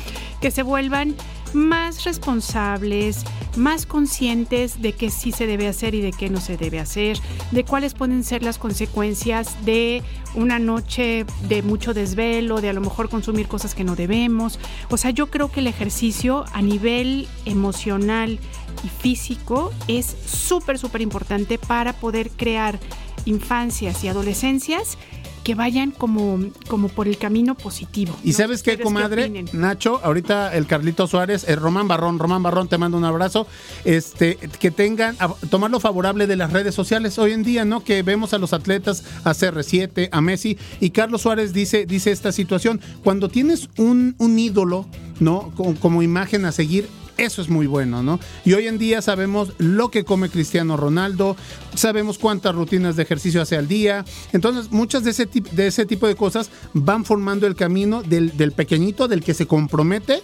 que 0.40 0.52
se 0.52 0.62
vuelvan 0.62 1.16
más 1.56 2.04
responsables, 2.04 3.24
más 3.56 3.86
conscientes 3.86 4.80
de 4.80 4.92
qué 4.92 5.10
sí 5.10 5.32
se 5.32 5.46
debe 5.46 5.66
hacer 5.66 5.94
y 5.94 6.02
de 6.02 6.12
qué 6.12 6.28
no 6.28 6.40
se 6.40 6.56
debe 6.56 6.78
hacer, 6.78 7.18
de 7.50 7.64
cuáles 7.64 7.94
pueden 7.94 8.22
ser 8.22 8.42
las 8.42 8.58
consecuencias 8.58 9.64
de 9.64 10.02
una 10.34 10.58
noche 10.58 11.24
de 11.48 11.62
mucho 11.62 11.94
desvelo, 11.94 12.60
de 12.60 12.68
a 12.68 12.72
lo 12.72 12.82
mejor 12.82 13.08
consumir 13.08 13.48
cosas 13.48 13.74
que 13.74 13.84
no 13.84 13.96
debemos. 13.96 14.60
O 14.90 14.98
sea, 14.98 15.10
yo 15.10 15.28
creo 15.28 15.50
que 15.50 15.60
el 15.60 15.66
ejercicio 15.66 16.44
a 16.52 16.62
nivel 16.62 17.26
emocional 17.46 18.38
y 18.84 18.88
físico 18.88 19.72
es 19.88 20.06
súper, 20.26 20.78
súper 20.78 21.00
importante 21.00 21.58
para 21.58 21.94
poder 21.94 22.30
crear 22.30 22.78
infancias 23.24 24.04
y 24.04 24.08
adolescencias 24.08 24.98
que 25.46 25.54
vayan 25.54 25.92
como, 25.92 26.40
como 26.66 26.88
por 26.88 27.06
el 27.06 27.18
camino 27.18 27.54
positivo. 27.54 28.16
Y 28.24 28.32
No 28.32 28.36
sabes 28.36 28.64
qué, 28.64 28.76
comadre. 28.80 29.44
Nacho, 29.52 30.00
ahorita 30.02 30.52
el 30.56 30.66
Carlito 30.66 31.06
Suárez, 31.06 31.44
el 31.46 31.58
Román 31.58 31.86
Barrón, 31.86 32.18
Román 32.18 32.42
Barrón, 32.42 32.66
te 32.66 32.78
mando 32.78 32.98
un 32.98 33.04
abrazo. 33.04 33.46
Este, 33.84 34.34
que 34.58 34.72
tengan, 34.72 35.14
a- 35.20 35.28
tomar 35.48 35.70
lo 35.70 35.78
favorable 35.78 36.26
de 36.26 36.34
las 36.34 36.52
redes 36.52 36.74
sociales 36.74 37.16
hoy 37.20 37.30
en 37.30 37.44
día, 37.44 37.64
¿no? 37.64 37.84
Que 37.84 38.02
vemos 38.02 38.34
a 38.34 38.38
los 38.38 38.52
atletas, 38.52 39.04
a 39.22 39.34
CR7, 39.34 40.08
a 40.10 40.20
Messi, 40.20 40.58
y 40.80 40.90
Carlos 40.90 41.22
Suárez 41.22 41.52
dice, 41.52 41.86
dice 41.86 42.10
esta 42.10 42.32
situación, 42.32 42.80
cuando 43.04 43.28
tienes 43.28 43.68
un, 43.78 44.16
un 44.18 44.36
ídolo, 44.40 44.84
¿no? 45.20 45.52
Como, 45.54 45.76
como 45.78 46.02
imagen 46.02 46.44
a 46.44 46.50
seguir, 46.50 46.88
eso 47.16 47.42
es 47.42 47.48
muy 47.48 47.66
bueno, 47.66 48.02
¿no? 48.02 48.20
Y 48.44 48.52
hoy 48.54 48.66
en 48.66 48.78
día 48.78 49.02
sabemos 49.02 49.52
lo 49.58 49.90
que 49.90 50.04
come 50.04 50.28
Cristiano 50.28 50.76
Ronaldo, 50.76 51.36
sabemos 51.74 52.18
cuántas 52.18 52.54
rutinas 52.54 52.96
de 52.96 53.02
ejercicio 53.02 53.42
hace 53.42 53.56
al 53.56 53.68
día. 53.68 54.04
Entonces, 54.32 54.70
muchas 54.70 55.04
de 55.04 55.10
ese, 55.10 55.26
de 55.26 55.66
ese 55.66 55.86
tipo 55.86 56.06
de 56.06 56.16
cosas 56.16 56.50
van 56.72 57.04
formando 57.04 57.46
el 57.46 57.54
camino 57.54 58.02
del, 58.02 58.36
del 58.36 58.52
pequeñito, 58.52 59.08
del 59.08 59.22
que 59.22 59.34
se 59.34 59.46
compromete 59.46 60.22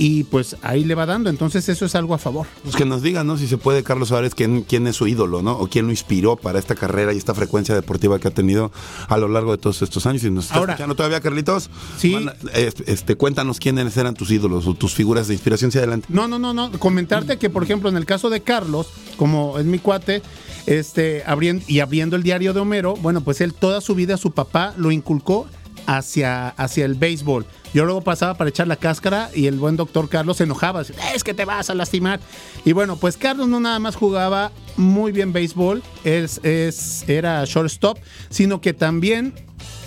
y 0.00 0.24
pues 0.24 0.56
ahí 0.62 0.82
le 0.84 0.94
va 0.94 1.04
dando. 1.04 1.28
Entonces, 1.28 1.68
eso 1.68 1.84
es 1.84 1.94
algo 1.94 2.14
a 2.14 2.18
favor. 2.18 2.46
Pues 2.62 2.74
que 2.74 2.86
nos 2.86 3.02
digan, 3.02 3.26
¿no? 3.26 3.36
Si 3.36 3.46
se 3.46 3.58
puede, 3.58 3.82
Carlos 3.82 4.08
Suárez, 4.08 4.34
quién, 4.34 4.62
quién 4.62 4.86
es 4.86 4.96
su 4.96 5.06
ídolo, 5.06 5.42
¿no? 5.42 5.52
O 5.58 5.68
quién 5.68 5.84
lo 5.84 5.90
inspiró 5.92 6.36
para 6.36 6.58
esta 6.58 6.74
carrera 6.74 7.12
y 7.12 7.18
esta 7.18 7.34
frecuencia 7.34 7.74
deportiva 7.74 8.18
que 8.18 8.28
ha 8.28 8.30
tenido 8.30 8.72
a 9.08 9.18
lo 9.18 9.28
largo 9.28 9.52
de 9.52 9.58
todos 9.58 9.82
estos 9.82 10.06
años. 10.06 10.24
Y 10.24 10.30
nos 10.30 10.46
está 10.46 10.56
Ahora- 10.56 10.72
escuchando 10.72 10.94
todavía, 10.94 11.20
Carlitos. 11.20 11.68
Sí. 11.98 12.12
Manda- 12.14 12.34
este, 12.54 13.14
cuéntanos 13.16 13.60
quiénes 13.60 13.94
eran 13.98 14.14
tus 14.14 14.30
ídolos 14.30 14.66
o 14.66 14.72
tus 14.72 14.94
figuras 14.94 15.28
de 15.28 15.34
inspiración 15.34 15.68
hacia 15.68 15.80
adelante. 15.82 16.06
No, 16.08 16.26
no, 16.26 16.38
no, 16.38 16.54
no. 16.54 16.72
Comentarte 16.78 17.36
que, 17.36 17.50
por 17.50 17.62
ejemplo, 17.62 17.90
en 17.90 17.96
el 17.98 18.06
caso 18.06 18.30
de 18.30 18.40
Carlos, 18.40 18.86
como 19.18 19.58
es 19.58 19.66
mi 19.66 19.78
cuate, 19.80 20.22
este, 20.66 21.22
abriendo, 21.26 21.62
y 21.68 21.80
abriendo 21.80 22.16
el 22.16 22.22
diario 22.22 22.54
de 22.54 22.60
Homero, 22.60 22.94
bueno, 22.96 23.20
pues 23.20 23.42
él 23.42 23.52
toda 23.52 23.82
su 23.82 23.94
vida, 23.94 24.16
su 24.16 24.30
papá 24.30 24.72
lo 24.78 24.90
inculcó 24.90 25.46
hacia, 25.86 26.48
hacia 26.48 26.84
el 26.84 26.94
béisbol. 26.94 27.46
Yo 27.72 27.84
luego 27.84 28.00
pasaba 28.00 28.34
para 28.34 28.50
echar 28.50 28.66
la 28.66 28.76
cáscara 28.76 29.30
y 29.34 29.46
el 29.46 29.58
buen 29.58 29.76
doctor 29.76 30.08
Carlos 30.08 30.38
se 30.38 30.44
enojaba. 30.44 30.82
Es 31.14 31.24
que 31.24 31.34
te 31.34 31.44
vas 31.44 31.70
a 31.70 31.74
lastimar. 31.74 32.20
Y 32.64 32.72
bueno, 32.72 32.96
pues 32.96 33.16
Carlos 33.16 33.48
no 33.48 33.60
nada 33.60 33.78
más 33.78 33.96
jugaba 33.96 34.50
muy 34.76 35.12
bien 35.12 35.32
béisbol, 35.32 35.82
es, 36.04 36.40
es, 36.42 37.08
era 37.08 37.44
shortstop, 37.44 37.98
sino 38.28 38.60
que 38.60 38.72
también 38.72 39.34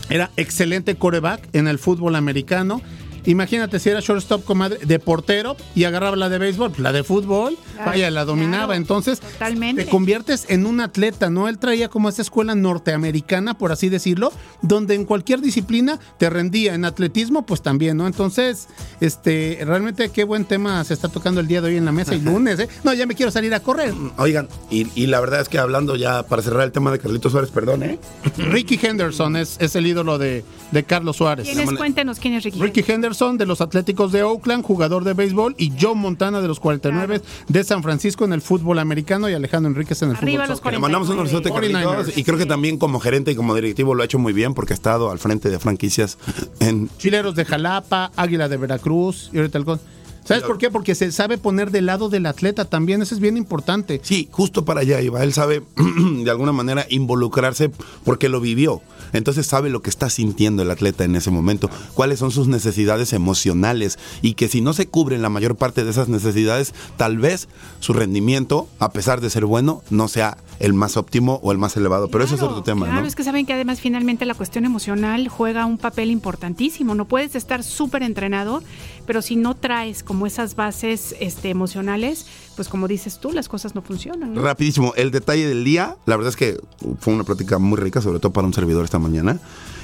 Era 0.10 0.32
excelente 0.36 0.96
coreback 0.96 1.48
en 1.54 1.68
el 1.68 1.80
fútbol 1.80 2.16
americano. 2.16 2.82
Imagínate 3.26 3.80
si 3.80 3.90
era 3.90 4.00
shortstop 4.00 4.44
comadre, 4.44 4.80
de 4.86 5.00
portero 5.00 5.56
y 5.76 5.84
agarraba 5.86 6.16
la 6.16 6.30
de 6.30 6.38
béisbol, 6.38 6.74
la 6.78 6.92
de 6.92 7.04
fútbol, 7.04 7.58
Claro, 7.76 7.92
vaya, 7.92 8.12
la 8.12 8.26
dominaba. 8.26 8.66
claro, 8.68 8.74
Entonces, 8.74 9.20
totalmente. 9.20 9.86
te 9.86 9.90
conviertes 9.90 10.46
en 10.50 10.66
un 10.66 10.80
atleta, 10.80 11.30
¿no? 11.30 11.48
Él 11.48 11.58
traía 11.58 11.90
como 11.90 12.10
esta 12.10 12.22
escuela 12.22 12.54
norteamericana, 12.56 13.58
por 13.58 13.72
así 13.72 13.90
decirlo, 13.90 14.32
donde 14.62 14.96
en 14.96 15.06
cualquier 15.06 15.42
disciplina 15.42 16.00
te 16.18 16.30
rendía. 16.30 16.76
En 16.76 16.86
atletismo, 16.86 17.46
pues 17.46 17.62
también, 17.62 17.98
¿no? 17.98 18.08
Entonces, 18.08 18.68
este, 19.00 19.60
realmente 19.66 20.10
qué 20.10 20.24
buen 20.24 20.46
tema 20.46 20.84
se 20.84 20.94
está 20.94 21.08
tocando 21.10 21.40
el 21.42 21.48
día 21.48 21.62
de 21.62 21.70
hoy 21.70 21.78
en 21.78 21.86
la 21.86 21.92
mesa 21.92 22.14
y 22.16 22.22
lunes, 22.22 22.60
¿eh? 22.60 22.68
No, 22.84 22.94
ya 22.94 23.06
me 23.06 23.16
quiero 23.16 23.32
salir 23.32 23.54
a 23.54 23.60
correr. 23.62 23.94
Oigan, 24.18 24.48
y, 24.70 24.88
y 24.96 25.08
la 25.08 25.20
verdad 25.20 25.42
es 25.42 25.50
que 25.50 25.58
hablando 25.60 25.96
ya 25.96 26.24
para 26.24 26.42
cerrar 26.42 26.64
el 26.64 26.72
tema 26.72 26.92
de 26.92 27.00
Carlitos 27.00 27.32
Suárez, 27.32 27.50
perdón, 27.52 27.84
¿eh? 27.84 28.00
Ricky 28.38 28.80
Henderson 28.82 29.36
es, 29.36 29.58
es 29.60 29.76
el 29.76 29.88
ídolo 29.88 30.18
de, 30.18 30.44
de 30.72 30.84
Carlos 30.84 31.18
Suárez. 31.18 31.48
¿Quién 31.48 31.60
es? 31.60 31.72
Cuéntenos 31.74 32.20
quién 32.20 32.34
es 32.36 32.44
Ricky. 32.44 32.60
Ricky 32.60 32.84
Henderson 32.88 33.13
de 33.14 33.46
los 33.46 33.62
Atléticos 33.62 34.12
de 34.12 34.24
Oakland, 34.24 34.64
jugador 34.66 35.04
de 35.04 35.14
béisbol, 35.14 35.56
y 35.58 35.72
Joe 35.80 35.96
Montana 35.96 36.42
de 36.42 36.48
los 36.48 36.60
49 36.60 37.22
de 37.48 37.64
San 37.64 37.84
Francisco 37.84 38.26
en 38.26 38.34
el 38.34 38.42
fútbol 38.42 38.80
americano 38.80 39.30
y 39.30 39.34
Alejandro 39.34 39.70
Enríquez 39.72 40.02
en 40.02 40.10
el 40.12 40.16
Arriba 40.18 40.46
fútbol. 40.48 40.72
Le 40.74 40.80
mandamos 40.80 41.10
un 41.10 41.20
abrazote, 41.20 41.50
49ers. 41.50 41.84
Carlitos. 41.84 42.18
Y 42.18 42.24
creo 42.24 42.38
que 42.38 42.46
también 42.46 42.78
como 42.78 43.00
gerente 43.00 43.32
y 43.32 43.36
como 43.36 43.56
directivo 43.56 43.94
lo 43.96 44.02
ha 44.02 44.06
hecho 44.06 44.20
muy 44.20 44.34
bien 44.34 44.54
porque 44.54 44.74
ha 44.74 44.76
estado 44.76 45.12
al 45.12 45.20
frente 45.20 45.50
de 45.50 45.60
franquicias 45.60 46.18
en 46.60 46.90
Chileros 46.98 47.36
de 47.36 47.46
Jalapa, 47.46 48.12
Águila 48.16 48.50
de 48.50 48.58
Veracruz 48.58 49.30
y 49.32 49.38
ahorita 49.38 49.58
el 49.58 49.66
con- 49.66 49.80
¿Sabes 50.26 50.44
por 50.44 50.58
qué? 50.58 50.72
Porque 50.72 50.96
se 50.96 51.12
sabe 51.12 51.38
poner 51.38 51.70
del 51.70 51.86
lado 51.86 52.08
del 52.08 52.26
atleta 52.28 52.64
también, 52.64 53.02
eso 53.02 53.14
es 53.14 53.20
bien 53.20 53.36
importante. 53.36 54.00
Sí, 54.04 54.30
justo 54.32 54.64
para 54.64 54.80
allá 54.80 55.02
iba. 55.02 55.22
Él 55.22 55.34
sabe 55.34 55.64
de 56.24 56.32
alguna 56.32 56.54
manera 56.54 56.86
involucrarse 56.90 57.70
porque 58.06 58.30
lo 58.30 58.40
vivió. 58.40 58.82
Entonces 59.14 59.48
sabe 59.48 59.70
lo 59.70 59.82
que 59.82 59.90
está 59.90 60.10
sintiendo 60.10 60.64
el 60.64 60.72
atleta 60.72 61.04
en 61.04 61.16
ese 61.16 61.32
momento, 61.32 61.70
cuáles 61.94 62.20
son 62.20 62.32
sus 62.32 62.48
necesidades 62.48 63.14
emocionales 63.14 63.98
y 64.22 64.34
que 64.34 64.48
si 64.48 64.62
no 64.62 64.74
se 64.74 64.88
cubren 64.88 65.22
la 65.22 65.30
mayor 65.30 65.56
parte 65.56 65.84
de 65.84 65.92
esas 65.92 66.10
necesidades, 66.10 66.74
tal 66.98 67.18
vez 67.18 67.48
su 67.80 67.94
rendimiento, 67.94 68.68
a 68.80 68.92
pesar 68.92 69.22
de 69.22 69.30
ser 69.30 69.46
bueno, 69.46 69.84
no 69.90 70.08
sea 70.08 70.38
el 70.60 70.74
más 70.74 70.98
óptimo 70.98 71.40
o 71.44 71.52
el 71.52 71.58
más 71.58 71.76
elevado. 71.78 72.10
Pero 72.10 72.24
eso 72.24 72.36
es 72.36 72.42
otro 72.42 72.64
tema, 72.64 72.86
Claro, 72.86 73.02
¿no? 73.02 73.08
es 73.08 73.16
que 73.16 73.24
saben 73.24 73.46
que 73.46 73.54
además 73.54 73.80
finalmente 73.80 74.26
la 74.26 74.34
cuestión 74.34 74.66
emocional 74.66 75.28
juega 75.28 75.66
un 75.66 75.78
papel 75.78 76.12
importantísimo. 76.12 76.96
No 76.96 77.06
puedes 77.06 77.36
estar 77.36 77.64
súper 77.64 78.04
entrenado, 78.04 78.64
pero 79.06 79.22
si 79.22 79.36
no 79.36 79.56
traes 79.56 80.04
como 80.04 80.26
esas 80.26 80.56
bases 80.56 81.16
este, 81.20 81.50
emocionales, 81.50 82.26
pues 82.56 82.68
como 82.68 82.88
dices 82.88 83.20
tú, 83.20 83.32
las 83.32 83.48
cosas 83.48 83.76
no 83.76 83.82
funcionan. 83.82 84.34
¿no? 84.34 84.42
Rapidísimo, 84.42 84.94
el 84.96 85.12
detalle 85.12 85.48
del 85.48 85.64
día, 85.64 85.98
la 86.06 86.16
verdad 86.16 86.30
es 86.30 86.36
que 86.36 86.60
fue 87.00 87.14
una 87.14 87.24
plática 87.24 87.60
muy 87.60 87.78
rica, 87.78 88.02
sobre 88.02 88.20
todo 88.20 88.32
para 88.34 88.48
un 88.48 88.54
servidor 88.54 88.84
esta 88.86 89.00
mañana. 89.00 89.40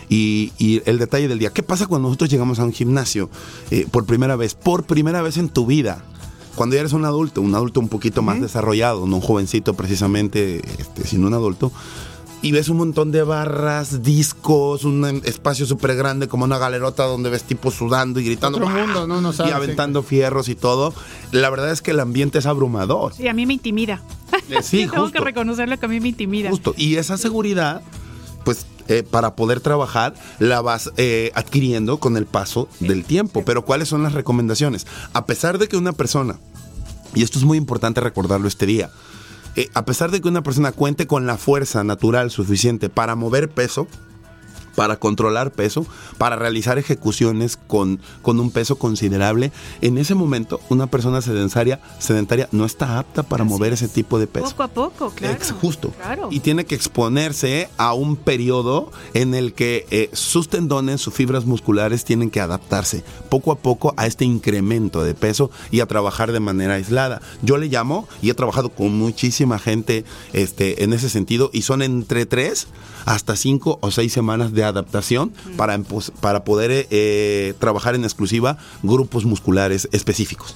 Y, 0.09 0.53
y 0.57 0.81
el 0.85 0.97
detalle 0.97 1.27
del 1.27 1.37
día, 1.37 1.51
¿qué 1.51 1.61
pasa 1.61 1.85
cuando 1.85 2.07
nosotros 2.07 2.31
llegamos 2.31 2.59
a 2.59 2.63
un 2.63 2.73
gimnasio 2.73 3.29
eh, 3.69 3.85
por 3.91 4.05
primera 4.05 4.35
vez? 4.35 4.55
Por 4.55 4.85
primera 4.85 5.21
vez 5.21 5.37
en 5.37 5.49
tu 5.49 5.65
vida. 5.65 6.03
Cuando 6.55 6.75
ya 6.75 6.81
eres 6.81 6.93
un 6.93 7.05
adulto, 7.05 7.41
un 7.41 7.55
adulto 7.55 7.79
un 7.79 7.87
poquito 7.87 8.21
más 8.21 8.41
desarrollado, 8.41 9.05
no 9.07 9.17
un 9.17 9.21
jovencito 9.21 9.75
precisamente, 9.75 10.61
este, 10.77 11.07
sino 11.07 11.27
un 11.27 11.33
adulto, 11.33 11.71
y 12.41 12.51
ves 12.51 12.69
un 12.69 12.77
montón 12.77 13.11
de 13.11 13.23
barras, 13.23 14.01
discos, 14.01 14.85
un 14.85 15.21
espacio 15.25 15.65
súper 15.65 15.95
grande 15.95 16.27
como 16.27 16.45
una 16.45 16.57
galerota 16.57 17.03
donde 17.03 17.29
ves 17.29 17.43
tipos 17.43 17.75
sudando 17.75 18.19
y 18.19 18.25
gritando. 18.25 18.57
Otro 18.59 18.69
mundo, 18.69 19.07
no, 19.07 19.19
no 19.19 19.31
y 19.31 19.33
sabes, 19.33 19.53
aventando 19.53 20.03
fierros 20.03 20.47
y 20.47 20.55
todo. 20.55 20.93
La 21.31 21.49
verdad 21.49 21.71
es 21.71 21.81
que 21.81 21.91
el 21.91 21.99
ambiente 21.99 22.39
es 22.39 22.45
abrumador. 22.45 23.13
Sí, 23.13 23.27
a 23.27 23.33
mí 23.33 23.45
me 23.45 23.53
intimida. 23.53 24.01
Eh, 24.49 24.63
sí, 24.63 24.79
tengo 24.89 25.03
justo. 25.03 25.19
que 25.19 25.25
reconocerlo 25.25 25.77
que 25.77 25.85
a 25.85 25.89
mí 25.89 25.99
me 25.99 26.09
intimida. 26.09 26.49
Justo. 26.49 26.73
Y 26.77 26.95
esa 26.95 27.17
seguridad, 27.17 27.81
pues, 28.45 28.65
eh, 28.87 29.03
para 29.03 29.35
poder 29.35 29.59
trabajar, 29.59 30.13
la 30.39 30.61
vas 30.61 30.91
eh, 30.95 31.31
adquiriendo 31.35 31.99
con 31.99 32.15
el 32.15 32.25
paso 32.25 32.69
del 32.79 33.03
tiempo. 33.03 33.43
Pero, 33.45 33.65
¿cuáles 33.65 33.89
son 33.89 34.01
las 34.01 34.13
recomendaciones? 34.13 34.87
A 35.11 35.25
pesar 35.25 35.57
de 35.57 35.67
que 35.67 35.75
una 35.75 35.91
persona, 35.91 36.39
y 37.13 37.23
esto 37.23 37.37
es 37.37 37.43
muy 37.43 37.57
importante 37.57 37.99
recordarlo 37.99 38.47
este 38.47 38.65
día, 38.65 38.91
eh, 39.55 39.69
a 39.73 39.85
pesar 39.85 40.11
de 40.11 40.21
que 40.21 40.27
una 40.27 40.43
persona 40.43 40.71
cuente 40.71 41.07
con 41.07 41.25
la 41.25 41.37
fuerza 41.37 41.83
natural 41.83 42.31
suficiente 42.31 42.89
para 42.89 43.15
mover 43.15 43.49
peso, 43.49 43.87
para 44.75 44.97
controlar 44.97 45.51
peso, 45.51 45.85
para 46.17 46.35
realizar 46.35 46.77
ejecuciones 46.77 47.57
con, 47.57 47.99
con 48.21 48.39
un 48.39 48.51
peso 48.51 48.77
considerable, 48.77 49.51
en 49.81 49.97
ese 49.97 50.15
momento 50.15 50.59
una 50.69 50.87
persona 50.87 51.21
sedentaria, 51.21 51.79
sedentaria 51.99 52.47
no 52.51 52.65
está 52.65 52.99
apta 52.99 53.23
para 53.23 53.43
Así 53.43 53.53
mover 53.53 53.73
es. 53.73 53.81
ese 53.81 53.93
tipo 53.93 54.19
de 54.19 54.27
peso. 54.27 54.49
Poco 54.49 54.63
a 54.63 54.67
poco, 54.67 55.09
claro. 55.11 55.37
Justo. 55.61 55.91
Claro. 55.91 56.27
Y 56.31 56.39
tiene 56.39 56.65
que 56.65 56.75
exponerse 56.75 57.69
a 57.77 57.93
un 57.93 58.15
periodo 58.15 58.91
en 59.13 59.33
el 59.33 59.53
que 59.53 59.85
eh, 59.91 60.09
sus 60.13 60.49
tendones, 60.49 61.01
sus 61.01 61.13
fibras 61.13 61.45
musculares 61.45 62.03
tienen 62.05 62.29
que 62.29 62.41
adaptarse 62.41 63.03
poco 63.29 63.51
a 63.51 63.57
poco 63.57 63.93
a 63.97 64.05
este 64.07 64.25
incremento 64.25 65.03
de 65.03 65.13
peso 65.13 65.51
y 65.71 65.79
a 65.81 65.85
trabajar 65.85 66.31
de 66.31 66.39
manera 66.39 66.75
aislada. 66.75 67.21
Yo 67.41 67.57
le 67.57 67.67
llamo 67.67 68.07
y 68.21 68.29
he 68.29 68.33
trabajado 68.33 68.69
con 68.69 68.97
muchísima 68.97 69.59
gente 69.59 70.05
este, 70.33 70.83
en 70.83 70.93
ese 70.93 71.09
sentido 71.09 71.49
y 71.53 71.63
son 71.63 71.81
entre 71.81 72.25
tres 72.25 72.67
hasta 73.05 73.35
cinco 73.35 73.79
o 73.81 73.91
seis 73.91 74.13
semanas 74.13 74.53
de 74.53 74.63
adaptación 74.69 75.31
para, 75.57 75.79
para 76.21 76.43
poder 76.43 76.87
eh, 76.89 77.53
trabajar 77.59 77.95
en 77.95 78.03
exclusiva 78.03 78.57
grupos 78.83 79.25
musculares 79.25 79.89
específicos. 79.91 80.55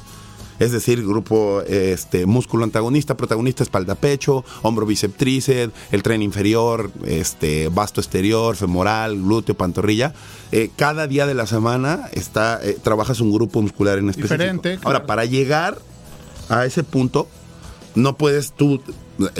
Es 0.59 0.71
decir, 0.71 1.05
grupo 1.05 1.61
este, 1.61 2.25
músculo 2.25 2.63
antagonista, 2.63 3.17
protagonista, 3.17 3.63
espalda, 3.63 3.95
pecho, 3.95 4.45
hombro, 4.61 4.85
bíceps, 4.85 5.17
tríceps, 5.17 5.73
el 5.91 6.03
tren 6.03 6.21
inferior, 6.21 6.91
este, 7.05 7.69
vasto 7.69 8.01
exterior, 8.01 8.55
femoral, 8.55 9.21
glúteo, 9.21 9.55
pantorrilla. 9.55 10.13
Eh, 10.51 10.69
cada 10.75 11.07
día 11.07 11.25
de 11.25 11.33
la 11.33 11.47
semana 11.47 12.09
está, 12.13 12.59
eh, 12.63 12.77
trabajas 12.81 13.19
un 13.19 13.33
grupo 13.33 13.61
muscular 13.61 13.97
en 13.97 14.09
específico. 14.09 14.35
Diferente, 14.35 14.79
Ahora, 14.83 15.05
para 15.05 15.25
llegar 15.25 15.79
a 16.49 16.65
ese 16.65 16.83
punto, 16.83 17.27
no 17.95 18.15
puedes 18.17 18.53
tú 18.53 18.81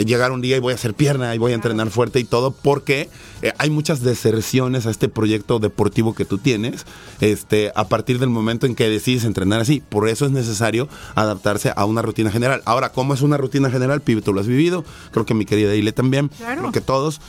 llegar 0.04 0.30
un 0.32 0.40
día 0.40 0.56
y 0.56 0.60
voy 0.60 0.72
a 0.72 0.76
hacer 0.76 0.94
pierna 0.94 1.34
y 1.34 1.38
voy 1.38 1.52
a 1.52 1.54
entrenar 1.56 1.90
fuerte 1.90 2.20
y 2.20 2.24
todo 2.24 2.52
porque 2.52 3.08
eh, 3.42 3.52
hay 3.58 3.70
muchas 3.70 4.02
deserciones 4.02 4.86
a 4.86 4.90
este 4.90 5.08
proyecto 5.08 5.58
deportivo 5.58 6.14
que 6.14 6.24
tú 6.24 6.38
tienes 6.38 6.86
este 7.20 7.72
a 7.74 7.88
partir 7.88 8.18
del 8.18 8.28
momento 8.30 8.66
en 8.66 8.74
que 8.76 8.88
decides 8.88 9.24
entrenar 9.24 9.60
así. 9.60 9.82
Por 9.88 10.08
eso 10.08 10.26
es 10.26 10.30
necesario 10.32 10.88
adaptarse 11.16 11.72
a 11.74 11.84
una 11.86 12.02
rutina 12.02 12.30
general. 12.30 12.62
Ahora 12.66 12.90
cómo 12.92 13.14
es 13.14 13.22
una 13.22 13.36
rutina 13.36 13.70
general 13.70 14.00
pibe 14.00 14.22
tú 14.22 14.32
lo 14.32 14.40
has 14.40 14.46
vivido 14.46 14.84
creo 15.10 15.26
que 15.26 15.34
mi 15.34 15.44
querida 15.44 15.74
Ile 15.74 15.92
también 15.92 16.28
Claro. 16.28 16.60
creo 16.60 16.72
que 16.72 16.80
todos 16.80 17.20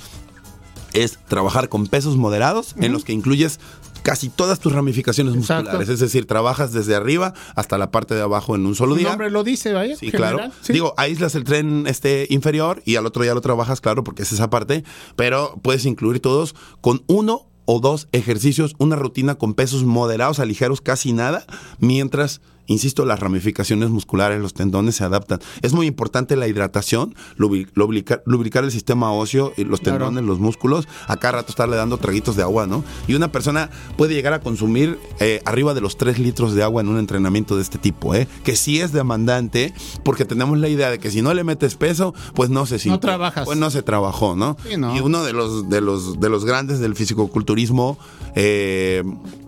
es 0.93 1.19
trabajar 1.27 1.67
con 1.67 1.87
pesos 1.87 2.15
moderados 2.15 2.75
en 2.79 2.93
los 2.93 3.03
que 3.03 3.11
incluyes 3.13 3.59
casi 4.05 4.29
todas 4.29 4.59
tus 4.59 4.71
ramificaciones 4.71 5.33
Exacto. 5.33 5.63
musculares 5.63 5.89
es 5.89 5.99
decir 5.99 6.27
trabajas 6.27 6.71
desde 6.71 6.93
arriba 6.93 7.33
hasta 7.55 7.79
la 7.79 7.89
parte 7.89 8.13
de 8.13 8.21
abajo 8.21 8.55
en 8.55 8.63
un 8.67 8.75
solo 8.75 8.93
día 8.93 9.09
nombre 9.09 9.31
lo 9.31 9.43
dice, 9.43 9.73
vaya. 9.73 9.95
Sí, 9.95 10.11
general, 10.11 10.35
claro. 10.35 10.53
sí. 10.61 10.73
Digo, 10.73 10.93
aíslas 10.95 11.33
el 11.33 11.43
tren 11.43 11.85
este 11.87 12.27
inferior 12.29 12.83
y 12.85 12.97
al 12.97 13.07
otro 13.07 13.25
ya 13.25 13.33
lo 13.33 13.41
trabajas, 13.41 13.81
claro, 13.81 14.03
porque 14.03 14.21
es 14.21 14.31
esa 14.31 14.51
parte, 14.51 14.83
pero 15.15 15.59
puedes 15.63 15.87
incluir 15.87 16.19
todos 16.19 16.53
con 16.81 17.03
uno 17.07 17.47
o 17.65 17.79
dos 17.79 18.07
ejercicios, 18.11 18.75
una 18.77 18.95
rutina 18.95 19.35
con 19.35 19.55
pesos 19.55 19.85
moderados 19.85 20.39
a 20.39 20.45
ligeros, 20.45 20.81
casi 20.81 21.11
nada, 21.11 21.43
mientras 21.79 22.41
Insisto, 22.67 23.05
las 23.05 23.19
ramificaciones 23.19 23.89
musculares, 23.89 24.39
los 24.41 24.53
tendones 24.53 24.95
se 24.95 25.03
adaptan. 25.03 25.39
Es 25.61 25.73
muy 25.73 25.87
importante 25.87 26.35
la 26.35 26.47
hidratación, 26.47 27.13
lubri- 27.37 27.67
lubricar, 27.73 28.23
lubricar 28.25 28.63
el 28.63 28.71
sistema 28.71 29.11
óseo, 29.11 29.53
y 29.57 29.63
los 29.65 29.79
Claro. 29.81 29.97
tendones, 30.05 30.23
los 30.23 30.39
músculos, 30.39 30.87
a 31.07 31.17
cada 31.17 31.33
rato 31.33 31.49
estarle 31.49 31.75
dando 31.75 31.97
traguitos 31.97 32.35
de 32.35 32.43
agua, 32.43 32.67
¿no? 32.67 32.83
Y 33.07 33.13
una 33.15 33.31
persona 33.31 33.69
puede 33.97 34.13
llegar 34.13 34.33
a 34.33 34.39
consumir 34.41 34.97
eh, 35.19 35.41
arriba 35.45 35.73
de 35.73 35.81
los 35.81 35.97
3 35.97 36.19
litros 36.19 36.53
de 36.53 36.63
agua 36.63 36.81
en 36.81 36.87
un 36.87 36.97
entrenamiento 36.97 37.55
de 37.55 37.61
este 37.61 37.77
tipo, 37.77 38.15
¿eh? 38.15 38.27
Que 38.43 38.55
sí 38.55 38.79
es 38.81 38.91
demandante, 38.91 39.73
porque 40.03 40.25
tenemos 40.25 40.57
la 40.57 40.67
idea 40.69 40.89
de 40.89 40.99
que 40.99 41.11
si 41.11 41.21
no 41.21 41.33
le 41.33 41.43
metes 41.43 41.75
peso, 41.75 42.13
pues 42.33 42.49
no 42.49 42.65
se 42.65 42.79
sintió. 42.79 42.99
trabajas. 42.99 43.45
Pues 43.45 43.57
no 43.57 43.69
se 43.69 43.83
trabajó, 43.83 44.35
¿no? 44.35 44.57
Sí, 44.67 44.77
no. 44.77 44.95
Y 44.95 44.99
uno 45.01 45.23
de 45.23 45.33
los, 45.33 45.69
de 45.69 45.81
los, 45.81 46.19
de 46.19 46.29
los 46.29 46.45
grandes 46.45 46.79
del 46.79 46.95
fisicoculturismo, 46.95 47.97
eh, 48.35 49.03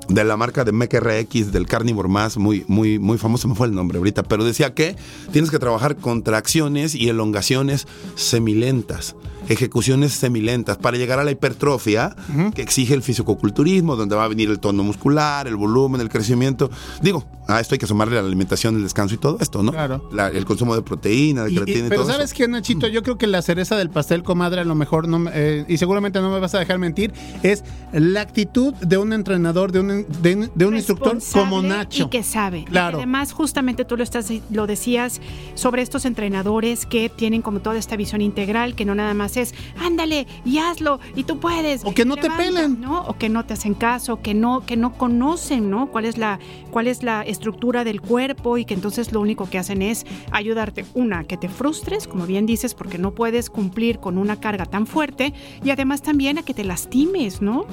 de 0.10 0.24
la 0.24 0.38
marca 0.38 0.63
de 0.63 0.72
Mech 0.72 0.93
RX, 0.93 1.52
del 1.52 1.67
Carnivore 1.67 2.10
Más, 2.10 2.38
muy, 2.38 2.63
muy, 2.67 3.00
muy 3.00 3.17
famoso, 3.17 3.48
me 3.48 3.56
fue 3.56 3.67
el 3.67 3.76
nombre 3.76 3.98
ahorita, 3.98 4.24
pero 4.24 4.43
decía 4.46 4.74
que 4.74 4.96
tienes 5.32 5.52
que 5.52 5.60
trabajar 5.60 5.98
contracciones 5.98 6.96
y 6.96 7.10
elongaciones 7.10 7.88
semilentas, 8.15 9.15
ejecuciones 9.49 10.13
semilentas, 10.13 10.77
para 10.77 10.97
llegar 10.97 11.19
a 11.19 11.23
la 11.23 11.31
hipertrofia 11.31 12.15
que 12.53 12.62
exige 12.62 12.93
el 12.93 13.01
fisicoculturismo, 13.01 13.95
donde 13.95 14.15
va 14.15 14.25
a 14.25 14.27
venir 14.27 14.49
el 14.49 14.60
tono 14.60 14.83
muscular, 14.83 15.47
el 15.47 15.55
volumen, 15.55 16.01
el 16.01 16.10
crecimiento. 16.10 16.69
Digo, 17.01 17.25
a 17.47 17.60
esto 17.62 17.75
hay 17.75 17.79
que 17.79 17.88
sumarle 17.88 18.15
la 18.15 18.21
alimentación, 18.21 18.75
el 18.75 18.83
descanso 18.83 19.15
y 19.15 19.17
todo 19.17 19.38
esto, 19.39 19.63
¿no? 19.63 19.71
Claro. 19.71 20.10
La- 20.12 20.27
el 20.27 20.43
consumo 20.45 20.75
de 20.75 20.81
proteína, 20.81 21.43
de 21.45 21.51
Y- 21.51 21.53
y- 21.53 21.55
creatina 21.57 21.86
y 21.88 21.89
pero 21.89 22.01
todo 22.01 22.12
sabes 22.12 22.31
eso. 22.31 22.36
qué, 22.38 22.47
Nachito, 22.47 22.88
yo 22.88 23.03
creo 23.03 23.17
que 23.17 23.27
la 23.27 23.41
cereza 23.41 23.77
del 23.77 23.89
pastel, 23.89 24.23
comadre, 24.23 24.62
a 24.62 24.65
lo 24.65 24.75
mejor 24.75 25.07
no, 25.07 25.19
me- 25.19 25.31
eh, 25.33 25.65
y 25.67 25.77
seguramente 25.77 26.19
no 26.19 26.29
me 26.29 26.39
vas 26.39 26.53
a 26.55 26.60
dejar 26.60 26.77
mentir, 26.77 27.13
es 27.43 27.63
la 27.93 28.21
actitud 28.21 28.73
de 28.75 28.97
un 28.97 29.13
entrenador, 29.13 29.71
de 29.71 29.79
un, 29.79 30.05
de, 30.21 30.49
de 30.53 30.65
un 30.65 30.75
instructor 30.75 31.17
como 31.31 31.62
Nacho. 31.62 32.03
Y 32.05 32.10
que 32.10 32.23
sabe. 32.23 32.60
Y 32.60 32.63
que 32.65 32.71
Claro. 32.71 32.97
además, 32.97 33.31
justamente 33.31 33.86
tú 33.86 33.95
lo, 33.95 34.03
estás, 34.03 34.29
lo 34.51 34.67
decías 34.67 35.21
sobre 35.55 35.81
estos 35.83 36.03
entrenadores 36.03 36.86
que 36.86 37.07
tienen 37.10 37.41
como 37.41 37.60
toda 37.62 37.77
esta 37.77 37.95
visión 37.95 38.21
integral, 38.21 38.75
que 38.75 38.83
no 38.83 38.93
nada 38.93 39.13
más 39.13 39.37
ándale 39.80 40.28
y 40.45 40.58
hazlo 40.60 41.00
y 41.15 41.23
tú 41.23 41.39
puedes. 41.39 41.84
O 41.86 41.93
que 41.93 42.06
no 42.06 42.15
te 42.15 42.23
Levanta", 42.23 42.43
pelen. 42.43 42.82
¿no? 42.82 43.02
O 43.04 43.17
que 43.17 43.30
no 43.30 43.45
te 43.45 43.54
hacen 43.54 43.73
caso, 43.73 44.21
que 44.21 44.34
no, 44.34 44.65
que 44.65 44.78
no 44.78 44.93
conocen, 44.97 45.69
¿no? 45.69 45.88
Cuál 45.88 46.06
es 46.06 46.17
la, 46.17 46.39
cuál 46.71 46.88
es 46.88 47.04
la 47.04 47.21
estructura 47.23 47.84
del 47.84 48.02
cuerpo 48.02 48.58
y 48.58 48.65
que 48.65 48.73
entonces 48.73 49.12
lo 49.12 49.21
único 49.21 49.50
que 49.50 49.58
hacen 49.58 49.82
es 49.82 50.06
ayudarte, 50.32 50.86
una, 50.93 51.23
que 51.23 51.38
te 51.38 51.50
frustres, 51.50 52.08
como 52.08 52.26
bien 52.26 52.45
dices, 52.45 52.73
porque 52.73 52.97
no 52.97 53.12
puedes 53.12 53.50
cumplir 53.50 54.00
con 54.00 54.17
una 54.17 54.39
carga 54.39 54.65
tan 54.65 54.88
fuerte 54.88 55.34
y 55.63 55.69
además 55.69 56.02
también 56.02 56.38
a 56.38 56.43
que 56.43 56.54
te 56.54 56.63
lastimes, 56.63 57.41
¿no? 57.41 57.65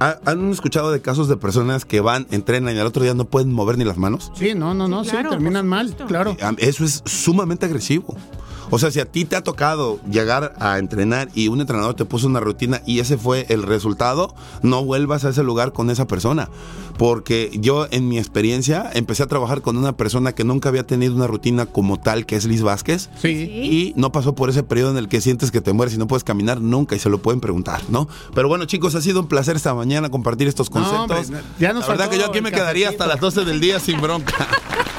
¿Ha- 0.00 0.18
¿Han 0.24 0.50
escuchado 0.50 0.90
de 0.92 1.00
casos 1.00 1.28
de 1.28 1.36
personas 1.36 1.84
que 1.84 2.00
van, 2.00 2.26
entrenan 2.30 2.74
y 2.76 2.78
al 2.78 2.86
otro 2.86 3.02
día 3.02 3.14
no 3.14 3.24
pueden 3.24 3.52
mover 3.52 3.78
ni 3.78 3.84
las 3.84 3.96
manos? 3.98 4.32
Sí, 4.34 4.54
no, 4.54 4.74
no, 4.74 4.88
no, 4.88 5.02
Sí, 5.04 5.10
sí, 5.10 5.16
claro, 5.16 5.30
terminan 5.30 5.66
mal, 5.68 5.94
claro. 6.06 6.36
Ah, 6.42 6.52
Eso 6.58 6.84
es 6.84 7.02
sumamente 7.04 7.66
agresivo. 7.66 8.16
O 8.74 8.78
sea, 8.78 8.90
si 8.90 9.00
a 9.00 9.04
ti 9.04 9.26
te 9.26 9.36
ha 9.36 9.42
tocado 9.44 10.00
llegar 10.10 10.54
a 10.58 10.78
entrenar 10.78 11.28
y 11.34 11.48
un 11.48 11.60
entrenador 11.60 11.92
te 11.94 12.06
puso 12.06 12.26
una 12.26 12.40
rutina 12.40 12.80
y 12.86 13.00
ese 13.00 13.18
fue 13.18 13.44
el 13.50 13.62
resultado, 13.64 14.34
no 14.62 14.82
vuelvas 14.82 15.26
a 15.26 15.28
ese 15.28 15.42
lugar 15.42 15.72
con 15.74 15.90
esa 15.90 16.06
persona. 16.06 16.48
Porque 16.96 17.50
yo 17.54 17.86
en 17.90 18.08
mi 18.08 18.18
experiencia 18.18 18.90
empecé 18.94 19.22
a 19.22 19.26
trabajar 19.26 19.60
con 19.60 19.76
una 19.76 19.96
persona 19.96 20.34
que 20.34 20.44
nunca 20.44 20.70
había 20.70 20.86
tenido 20.86 21.14
una 21.14 21.26
rutina 21.26 21.66
como 21.66 22.00
tal, 22.00 22.24
que 22.24 22.36
es 22.36 22.46
Liz 22.46 22.62
Vázquez. 22.62 23.10
Sí. 23.20 23.28
Y 23.28 23.92
no 23.96 24.10
pasó 24.10 24.34
por 24.34 24.48
ese 24.48 24.62
periodo 24.62 24.92
en 24.92 24.96
el 24.96 25.08
que 25.08 25.20
sientes 25.20 25.50
que 25.50 25.60
te 25.60 25.74
mueres 25.74 25.94
y 25.94 25.98
no 25.98 26.06
puedes 26.06 26.24
caminar 26.24 26.60
nunca 26.62 26.96
y 26.96 26.98
se 26.98 27.10
lo 27.10 27.18
pueden 27.18 27.40
preguntar, 27.40 27.82
¿no? 27.90 28.08
Pero 28.34 28.48
bueno, 28.48 28.64
chicos, 28.64 28.94
ha 28.94 29.02
sido 29.02 29.20
un 29.20 29.26
placer 29.28 29.54
esta 29.56 29.74
mañana 29.74 30.08
compartir 30.10 30.48
estos 30.48 30.70
No, 30.70 30.80
conceptos. 30.82 31.26
hombre, 31.26 31.42
ya 31.58 31.72
nos 31.74 31.82
La 31.82 31.88
verdad 31.88 32.08
que 32.08 32.18
yo 32.18 32.26
aquí 32.26 32.40
me 32.40 32.52
quedaría 32.52 32.88
hasta 32.88 33.06
las 33.06 33.20
12 33.20 33.44
del 33.44 33.60
día 33.60 33.78
sin 33.80 34.00
bronca. 34.00 34.46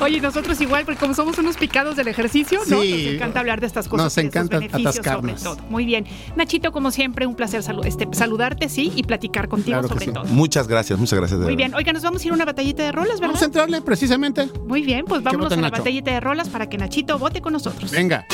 Oye, 0.00 0.20
nosotros 0.20 0.60
igual, 0.60 0.84
porque 0.84 0.98
como 1.00 1.14
somos 1.14 1.38
unos 1.38 1.56
picados 1.56 1.96
del 1.96 2.08
ejercicio. 2.08 2.60
Nos 2.66 2.84
encanta 2.84 3.40
hablar 3.40 3.60
de 3.60 3.66
estas 3.66 3.88
cosas. 3.88 4.04
Nos 4.04 4.18
encanta 4.18 4.58
beneficios 4.58 4.96
atascarnos. 4.98 5.40
sobre 5.40 5.56
todo. 5.60 5.68
Muy 5.70 5.84
bien. 5.84 6.06
Nachito, 6.36 6.72
como 6.72 6.90
siempre, 6.90 7.26
un 7.26 7.34
placer 7.34 7.62
salu- 7.62 7.84
este, 7.84 8.08
saludarte, 8.12 8.68
sí, 8.68 8.92
y 8.94 9.02
platicar 9.02 9.48
contigo 9.48 9.78
Claro 9.78 9.88
sobre 9.88 10.06
sí. 10.06 10.12
todo. 10.12 10.24
Muchas 10.26 10.68
gracias, 10.68 10.98
muchas 10.98 11.18
gracias. 11.18 11.38
de 11.40 11.44
Muy 11.46 11.54
verdad. 11.56 11.68
bien. 11.70 11.74
Oiga, 11.76 11.92
nos 11.92 12.02
vamos 12.02 12.22
a 12.22 12.26
ir 12.26 12.32
a 12.32 12.34
una 12.34 12.44
batallita 12.44 12.82
de 12.82 12.92
rolas, 12.92 13.14
¿verdad? 13.20 13.26
Vamos 13.28 13.42
a 13.42 13.44
entrarle 13.46 13.82
precisamente. 13.82 14.48
Muy 14.66 14.82
bien, 14.82 15.04
pues 15.06 15.22
vámonos 15.22 15.52
a 15.52 15.56
la 15.56 15.62
Nacho? 15.62 15.78
batallita 15.78 16.10
de 16.12 16.20
rolas 16.20 16.48
para 16.48 16.68
que 16.68 16.78
Nachito 16.78 17.18
vote 17.18 17.40
con 17.40 17.52
nosotros. 17.52 17.90
Venga. 17.90 18.26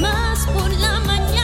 Más 0.00 0.46
por 0.46 0.70
la 0.78 1.00
mañana. 1.00 1.43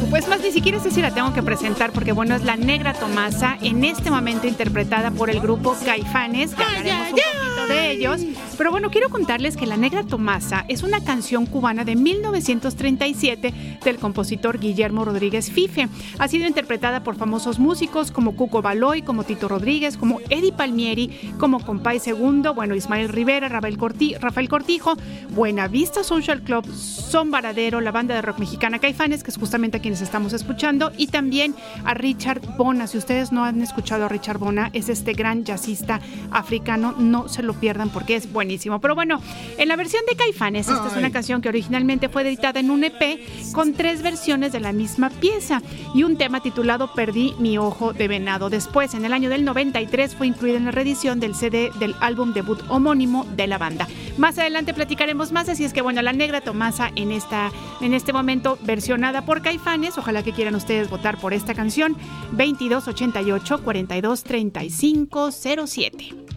Supuesto, 0.00 0.30
más 0.30 0.40
ni 0.40 0.50
siquiera 0.50 0.80
sé 0.80 0.90
si 0.90 1.02
la 1.02 1.12
tengo 1.12 1.32
que 1.32 1.42
presentar, 1.42 1.92
porque 1.92 2.12
bueno, 2.12 2.34
es 2.34 2.42
la 2.42 2.56
Negra 2.56 2.94
Tomasa, 2.94 3.58
en 3.60 3.84
este 3.84 4.10
momento 4.10 4.46
interpretada 4.46 5.10
por 5.10 5.30
el 5.30 5.40
grupo 5.40 5.76
Caifanes, 5.84 6.54
que 6.54 6.62
hablaremos 6.62 7.08
un 7.08 7.10
poquito 7.10 7.66
de 7.68 7.90
ellos. 7.92 8.20
Pero 8.60 8.72
bueno, 8.72 8.90
quiero 8.90 9.08
contarles 9.08 9.56
que 9.56 9.64
la 9.64 9.78
Negra 9.78 10.04
Tomasa 10.04 10.66
es 10.68 10.82
una 10.82 11.02
canción 11.02 11.46
cubana 11.46 11.86
de 11.86 11.96
1937 11.96 13.78
del 13.82 13.96
compositor 13.96 14.58
Guillermo 14.60 15.02
Rodríguez 15.06 15.50
Fife. 15.50 15.88
Ha 16.18 16.28
sido 16.28 16.46
interpretada 16.46 17.02
por 17.02 17.16
famosos 17.16 17.58
músicos 17.58 18.10
como 18.10 18.36
Cuco 18.36 18.60
Baloy, 18.60 19.00
como 19.00 19.24
Tito 19.24 19.48
Rodríguez, 19.48 19.96
como 19.96 20.20
Eddie 20.28 20.52
Palmieri, 20.52 21.32
como 21.38 21.64
Compay 21.64 22.00
Segundo, 22.00 22.52
bueno, 22.52 22.74
Ismael 22.74 23.08
Rivera, 23.08 23.48
Rafael, 23.48 23.78
Corti- 23.78 24.18
Rafael 24.20 24.50
Cortijo, 24.50 24.92
Buenavista 25.30 26.04
Social 26.04 26.42
Club, 26.42 26.70
Son 26.70 27.30
Varadero, 27.30 27.80
la 27.80 27.92
banda 27.92 28.14
de 28.14 28.20
rock 28.20 28.40
mexicana 28.40 28.78
Caifanes, 28.78 29.22
que 29.24 29.30
es 29.30 29.38
justamente 29.38 29.78
a 29.78 29.80
quienes 29.80 30.02
estamos 30.02 30.34
escuchando, 30.34 30.92
y 30.98 31.06
también 31.06 31.54
a 31.86 31.94
Richard 31.94 32.42
Bona. 32.58 32.86
Si 32.88 32.98
ustedes 32.98 33.32
no 33.32 33.42
han 33.42 33.62
escuchado 33.62 34.04
a 34.04 34.08
Richard 34.10 34.36
Bona, 34.36 34.68
es 34.74 34.90
este 34.90 35.14
gran 35.14 35.44
jazzista 35.44 35.98
africano, 36.30 36.94
no 36.98 37.26
se 37.30 37.42
lo 37.42 37.54
pierdan 37.54 37.88
porque 37.88 38.16
es 38.16 38.30
buenísimo. 38.50 38.80
Pero 38.80 38.96
bueno, 38.96 39.20
en 39.58 39.68
la 39.68 39.76
versión 39.76 40.02
de 40.08 40.16
Caifanes, 40.16 40.68
esta 40.68 40.88
es 40.88 40.96
una 40.96 41.12
canción 41.12 41.40
que 41.40 41.48
originalmente 41.48 42.08
fue 42.08 42.22
editada 42.22 42.58
en 42.58 42.72
un 42.72 42.82
EP 42.82 43.20
con 43.52 43.74
tres 43.74 44.02
versiones 44.02 44.50
de 44.50 44.58
la 44.58 44.72
misma 44.72 45.08
pieza 45.08 45.62
y 45.94 46.02
un 46.02 46.16
tema 46.16 46.42
titulado 46.42 46.92
Perdí 46.92 47.34
mi 47.38 47.58
ojo 47.58 47.92
de 47.92 48.08
venado. 48.08 48.50
Después, 48.50 48.94
en 48.94 49.04
el 49.04 49.12
año 49.12 49.30
del 49.30 49.44
93, 49.44 50.16
fue 50.16 50.26
incluida 50.26 50.56
en 50.56 50.64
la 50.64 50.72
reedición 50.72 51.20
del 51.20 51.36
CD 51.36 51.70
del 51.78 51.94
álbum 52.00 52.32
debut 52.32 52.58
homónimo 52.68 53.24
de 53.36 53.46
la 53.46 53.56
banda. 53.56 53.86
Más 54.18 54.36
adelante 54.36 54.74
platicaremos 54.74 55.30
más, 55.30 55.48
así 55.48 55.64
es 55.64 55.72
que 55.72 55.82
bueno, 55.82 56.02
la 56.02 56.12
negra 56.12 56.40
Tomasa 56.40 56.90
en, 56.96 57.12
esta, 57.12 57.52
en 57.80 57.94
este 57.94 58.12
momento 58.12 58.58
versionada 58.62 59.24
por 59.24 59.42
Caifanes. 59.42 59.96
Ojalá 59.96 60.24
que 60.24 60.32
quieran 60.32 60.56
ustedes 60.56 60.90
votar 60.90 61.20
por 61.20 61.34
esta 61.34 61.54
canción. 61.54 61.96
2288 62.32 63.62
4235 63.62 65.30
07. 65.30 66.29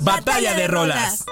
Batalla 0.00 0.54
de 0.54 0.66
rolas. 0.68 1.24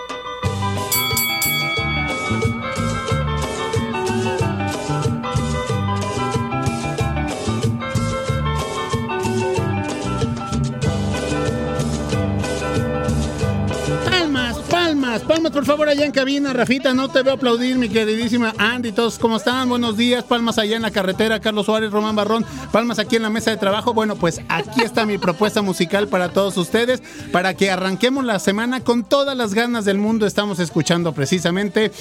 Palmas, 15.22 15.52
por 15.52 15.64
favor, 15.64 15.88
allá 15.88 16.04
en 16.04 16.12
cabina. 16.12 16.52
Rafita, 16.52 16.92
no 16.94 17.08
te 17.08 17.22
veo 17.22 17.34
aplaudir, 17.34 17.76
mi 17.76 17.88
queridísima 17.88 18.54
Andy. 18.58 18.92
Todos, 18.92 19.18
¿cómo 19.18 19.36
están? 19.36 19.68
Buenos 19.68 19.96
días. 19.96 20.24
Palmas 20.24 20.58
allá 20.58 20.76
en 20.76 20.82
la 20.82 20.90
carretera, 20.90 21.40
Carlos 21.40 21.66
Suárez, 21.66 21.92
Román 21.92 22.16
Barrón. 22.16 22.44
Palmas 22.72 22.98
aquí 22.98 23.16
en 23.16 23.22
la 23.22 23.30
mesa 23.30 23.50
de 23.50 23.56
trabajo. 23.56 23.94
Bueno, 23.94 24.16
pues 24.16 24.40
aquí 24.48 24.82
está 24.82 25.06
mi 25.06 25.18
propuesta 25.18 25.62
musical 25.62 26.08
para 26.08 26.30
todos 26.30 26.56
ustedes, 26.56 27.02
para 27.32 27.54
que 27.54 27.70
arranquemos 27.70 28.24
la 28.24 28.38
semana 28.38 28.80
con 28.80 29.04
todas 29.04 29.36
las 29.36 29.54
ganas 29.54 29.84
del 29.84 29.98
mundo. 29.98 30.26
Estamos 30.26 30.58
escuchando 30.58 31.12
precisamente 31.12 31.92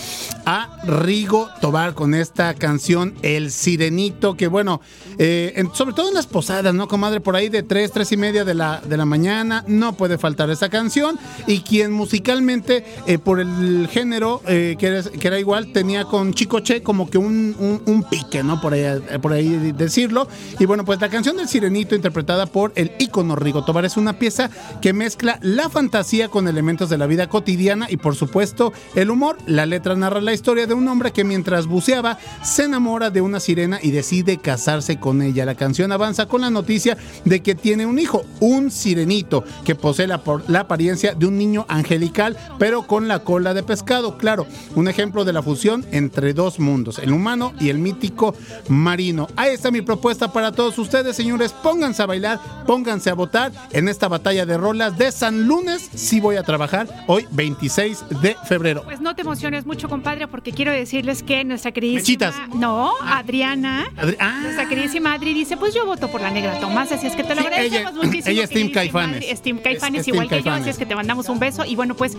a 0.45 0.79
Rigo 0.83 1.49
Tobar 1.61 1.93
con 1.93 2.13
esta 2.13 2.53
canción 2.53 3.15
El 3.21 3.51
Sirenito, 3.51 4.35
que 4.35 4.47
bueno, 4.47 4.81
eh, 5.17 5.63
sobre 5.73 5.93
todo 5.93 6.07
en 6.07 6.15
las 6.15 6.27
posadas, 6.27 6.73
¿no, 6.73 6.87
comadre? 6.87 7.19
Por 7.19 7.35
ahí 7.35 7.49
de 7.49 7.63
3, 7.63 7.91
3 7.91 8.11
y 8.11 8.17
media 8.17 8.45
de 8.45 8.53
la, 8.53 8.81
de 8.81 8.97
la 8.97 9.05
mañana, 9.05 9.63
no 9.67 9.93
puede 9.93 10.17
faltar 10.17 10.49
esa 10.49 10.69
canción. 10.69 11.19
Y 11.47 11.61
quien 11.61 11.91
musicalmente, 11.91 12.85
eh, 13.07 13.17
por 13.17 13.39
el 13.39 13.87
género, 13.89 14.41
eh, 14.47 14.75
que, 14.77 15.03
era, 15.27 15.39
igual, 15.39 15.71
tenía 15.73 16.05
con 16.05 16.33
Chicoche 16.33 16.81
como 16.83 17.09
que 17.09 17.17
un, 17.17 17.55
un- 17.85 18.03
pique, 18.09 18.43
¿no? 18.43 18.59
Por 18.61 18.73
ahí, 18.73 18.81
eh, 18.81 19.19
por 19.21 19.31
ahí 19.33 19.71
decirlo. 19.73 20.27
Y 20.59 20.65
bueno, 20.65 20.83
pues 20.85 20.99
la 21.01 21.09
canción 21.09 21.37
del 21.37 21.47
Sirenito, 21.47 21.95
interpretada 21.95 22.45
por 22.45 22.73
el 22.75 22.91
ícono 22.99 23.35
Rigo 23.35 23.63
Tobar, 23.63 23.85
es 23.85 23.97
una 23.97 24.13
pieza 24.19 24.49
que 24.81 24.93
mezcla 24.93 25.39
la 25.41 25.69
fantasía 25.69 26.27
con 26.27 26.47
elementos 26.47 26.89
de 26.89 26.97
la 26.97 27.07
vida 27.07 27.27
cotidiana 27.27 27.87
y, 27.89 27.97
por 27.97 28.15
supuesto, 28.15 28.73
el 28.95 29.09
humor. 29.09 29.37
La 29.47 29.65
letra 29.65 29.95
narra 29.95 30.21
la 30.21 30.33
historia 30.33 30.67
de 30.67 30.73
un 30.73 30.87
hombre 30.87 31.11
que 31.11 31.23
mientras 31.23 31.65
buceaba 31.65 32.19
se 32.43 32.63
enamora 32.65 33.09
de 33.09 33.21
una 33.21 33.39
sirena 33.39 33.79
y 33.81 33.91
decide 33.91 34.37
casarse 34.37 34.99
con 34.99 35.21
ella. 35.21 35.45
La 35.45 35.55
canción 35.55 35.91
avanza 35.91 36.27
con 36.27 36.41
la 36.41 36.49
noticia 36.49 36.97
de 37.25 37.41
que 37.41 37.55
tiene 37.55 37.85
un 37.85 37.97
hijo, 37.99 38.25
un 38.41 38.69
sirenito, 38.69 39.43
que 39.63 39.75
posee 39.75 40.07
la, 40.07 40.21
la 40.47 40.59
apariencia 40.59 41.13
de 41.15 41.25
un 41.25 41.37
niño 41.37 41.65
angelical, 41.69 42.37
pero 42.59 42.85
con 42.85 42.92
la 43.01 43.19
cola 43.19 43.53
de 43.53 43.63
pescado. 43.63 44.17
Claro, 44.17 44.45
un 44.75 44.87
ejemplo 44.87 45.25
de 45.25 45.33
la 45.33 45.41
fusión 45.41 45.85
entre 45.91 46.33
dos 46.33 46.59
mundos, 46.59 46.99
el 46.99 47.11
humano 47.11 47.53
y 47.59 47.69
el 47.69 47.77
mítico 47.79 48.35
marino. 48.69 49.27
Ahí 49.35 49.53
está 49.53 49.71
mi 49.71 49.81
propuesta 49.81 50.31
para 50.31 50.51
todos 50.51 50.77
ustedes, 50.77 51.15
señores. 51.15 51.51
Pónganse 51.53 52.03
a 52.03 52.05
bailar, 52.05 52.39
pónganse 52.65 53.09
a 53.09 53.13
votar 53.13 53.51
en 53.71 53.87
esta 53.89 54.07
batalla 54.07 54.45
de 54.45 54.57
rolas 54.57 54.97
de 54.97 55.11
San 55.11 55.47
Lunes. 55.47 55.89
Sí 55.95 56.19
voy 56.19 56.35
a 56.35 56.43
trabajar 56.43 56.87
hoy, 57.07 57.25
26 57.31 58.03
de 58.21 58.35
febrero. 58.45 58.83
Pues 58.83 59.01
no 59.01 59.15
te 59.15 59.21
emociones 59.21 59.65
mucho, 59.65 59.89
compadre, 59.89 60.27
porque 60.27 60.51
quiero 60.51 60.71
decirles 60.71 61.23
que 61.23 61.43
nuestra 61.43 61.71
queridísima... 61.71 62.03
Mechitas. 62.03 62.35
No, 62.55 62.93
Adriana, 63.01 63.85
Adri- 63.97 64.17
ah. 64.19 64.39
nuestra 64.43 64.67
queridísima 64.67 65.13
Adri 65.13 65.33
dice, 65.33 65.57
pues 65.57 65.73
yo 65.73 65.85
voto 65.85 66.09
por 66.09 66.21
la 66.21 66.29
negra 66.31 66.59
Tomás, 66.59 66.91
así 66.91 67.07
es 67.07 67.15
que 67.15 67.23
te 67.23 67.35
lo 67.35 67.41
Sí, 67.41 67.47
agradecemos 67.47 67.91
ella- 67.93 68.03
muchísimo. 68.03 68.31
ella 68.31 68.43
es 68.43 68.49
Team 68.49 68.69
Caifanes. 68.71 69.15
Adri. 69.17 69.25
Es 69.29 69.41
Team 69.41 69.57
Caifanes, 69.63 70.01
Es- 70.01 70.07
es 70.07 70.13
igual 70.13 70.27
Team 70.29 70.43
que 70.43 70.49
yo, 70.49 70.53
así 70.55 70.69
es 70.69 70.77
que 70.77 70.85
te 70.85 70.95
mandamos 70.95 71.29
un 71.29 71.39
beso 71.39 71.63
y 71.65 71.75
bueno, 71.75 71.95
pues 71.95 72.17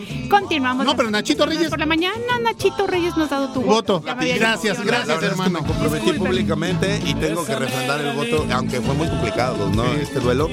No, 0.60 0.96
pero 0.96 1.10
Nachito 1.10 1.46
Reyes- 1.46 1.68
Por 1.70 1.78
la 1.78 1.86
mañana, 1.86 2.14
Nachito 2.42 2.86
Reyes 2.86 3.16
nos 3.16 3.30
ha 3.32 3.40
dado 3.40 3.52
tu 3.52 3.60
Voto. 3.62 4.02
Había 4.08 4.36
Gracias, 4.36 4.82
gracias, 4.84 5.08
La 5.08 5.14
verdad 5.14 5.16
es 5.16 5.20
que 5.20 5.26
hermano. 5.26 5.60
me 5.62 5.66
comprometí 5.66 5.94
Disculpen. 6.04 6.26
públicamente 6.26 7.02
y 7.04 7.14
tengo 7.14 7.44
que 7.44 7.56
refrendar 7.56 8.00
el 8.00 8.14
voto, 8.16 8.46
aunque 8.52 8.80
fue 8.80 8.94
muy 8.94 9.08
complicado, 9.08 9.70
¿no? 9.70 9.84
Este 9.94 10.20
duelo 10.20 10.48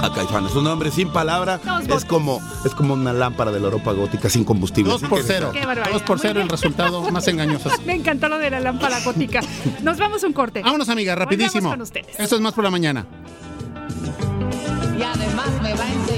a 0.00 0.12
Caifanes. 0.12 0.54
Un 0.54 0.66
hombre 0.66 0.90
sin 0.90 1.10
palabra 1.12 1.60
es 1.88 2.04
como, 2.04 2.40
es 2.64 2.74
como 2.74 2.94
una 2.94 3.12
lámpara 3.12 3.50
de 3.50 3.60
la 3.60 3.66
Europa 3.66 3.92
gótica 3.92 4.28
sin 4.30 4.44
combustible. 4.44 4.92
Dos 4.92 5.02
por 5.02 5.22
cero. 5.22 5.52
Dos 5.92 6.02
por 6.02 6.18
cero 6.20 6.40
el 6.40 6.48
resultado 6.48 7.02
más 7.10 7.26
engañoso. 7.28 7.70
Me 7.84 7.94
encantó 7.94 8.28
lo 8.28 8.38
de 8.38 8.50
la 8.50 8.60
lámpara 8.60 9.00
gótica. 9.04 9.40
Nos 9.82 9.98
vamos 9.98 10.22
a 10.24 10.26
un 10.26 10.32
corte. 10.32 10.62
Vámonos, 10.62 10.88
amiga, 10.88 11.14
rapidísimo. 11.14 11.70
Con 11.70 11.82
ustedes. 11.82 12.18
Esto 12.18 12.36
es 12.36 12.40
más 12.40 12.52
por 12.54 12.64
la 12.64 12.70
mañana. 12.70 13.06
Y 14.98 15.02
además 15.02 15.48
me 15.62 15.74
va 15.74 15.84
a 15.84 15.92
enseñar 15.92 16.17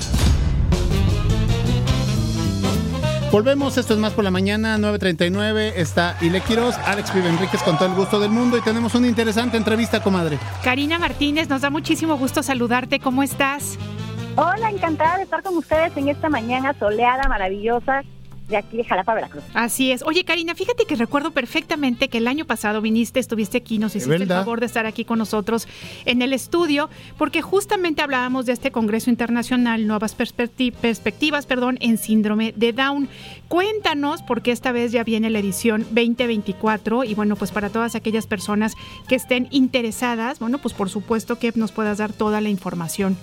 Volvemos, 3.31 3.77
esto 3.77 3.93
es 3.93 3.99
más 3.99 4.11
por 4.11 4.25
la 4.25 4.31
mañana, 4.31 4.77
9.39, 4.77 5.71
está 5.77 6.17
Ile 6.19 6.41
Quiroz, 6.41 6.75
Alex 6.79 7.11
Pibe 7.11 7.29
Enríquez 7.29 7.63
con 7.63 7.77
todo 7.77 7.87
el 7.87 7.95
gusto 7.95 8.19
del 8.19 8.29
mundo 8.29 8.57
y 8.57 8.61
tenemos 8.61 8.93
una 8.93 9.07
interesante 9.07 9.55
entrevista, 9.55 10.03
comadre. 10.03 10.37
Karina 10.65 10.99
Martínez, 10.99 11.47
nos 11.47 11.61
da 11.61 11.69
muchísimo 11.69 12.17
gusto 12.17 12.43
saludarte. 12.43 12.99
¿Cómo 12.99 13.23
estás? 13.23 13.77
Hola, 14.35 14.69
encantada 14.69 15.15
de 15.15 15.23
estar 15.23 15.43
con 15.43 15.55
ustedes 15.55 15.95
en 15.95 16.09
esta 16.09 16.27
mañana 16.27 16.75
soleada, 16.77 17.29
maravillosa, 17.29 18.03
de 18.51 18.57
aquí 18.57 18.77
de 18.77 18.83
Jalapa, 18.83 19.15
Veracruz. 19.15 19.43
Así 19.55 19.91
es. 19.91 20.03
Oye, 20.03 20.23
Karina, 20.23 20.53
fíjate 20.53 20.85
que 20.85 20.95
recuerdo 20.95 21.31
perfectamente 21.31 22.07
que 22.09 22.19
el 22.19 22.27
año 22.27 22.45
pasado 22.45 22.81
viniste, 22.81 23.19
estuviste 23.19 23.57
aquí, 23.57 23.79
nos 23.79 23.95
hiciste 23.95 24.15
el 24.15 24.27
favor 24.27 24.59
de 24.59 24.67
estar 24.67 24.85
aquí 24.85 25.05
con 25.05 25.17
nosotros 25.17 25.67
en 26.05 26.21
el 26.21 26.33
estudio, 26.33 26.89
porque 27.17 27.41
justamente 27.41 28.01
hablábamos 28.01 28.45
de 28.45 28.53
este 28.53 28.71
Congreso 28.71 29.09
Internacional 29.09 29.87
Nuevas 29.87 30.15
Perspecti- 30.17 30.71
Perspectivas 30.73 31.45
perdón, 31.47 31.77
en 31.81 31.97
Síndrome 31.97 32.53
de 32.55 32.73
Down. 32.73 33.09
Cuéntanos, 33.47 34.21
porque 34.21 34.51
esta 34.51 34.71
vez 34.71 34.91
ya 34.91 35.03
viene 35.03 35.29
la 35.29 35.39
edición 35.39 35.81
2024 35.91 37.03
y 37.03 37.13
bueno, 37.15 37.35
pues 37.35 37.51
para 37.51 37.69
todas 37.69 37.95
aquellas 37.95 38.27
personas 38.27 38.73
que 39.07 39.15
estén 39.15 39.47
interesadas, 39.51 40.39
bueno, 40.39 40.57
pues 40.59 40.73
por 40.73 40.89
supuesto 40.89 41.39
que 41.39 41.51
nos 41.55 41.71
puedas 41.71 41.97
dar 41.97 42.13
toda 42.13 42.41
la 42.41 42.49
información. 42.49 43.17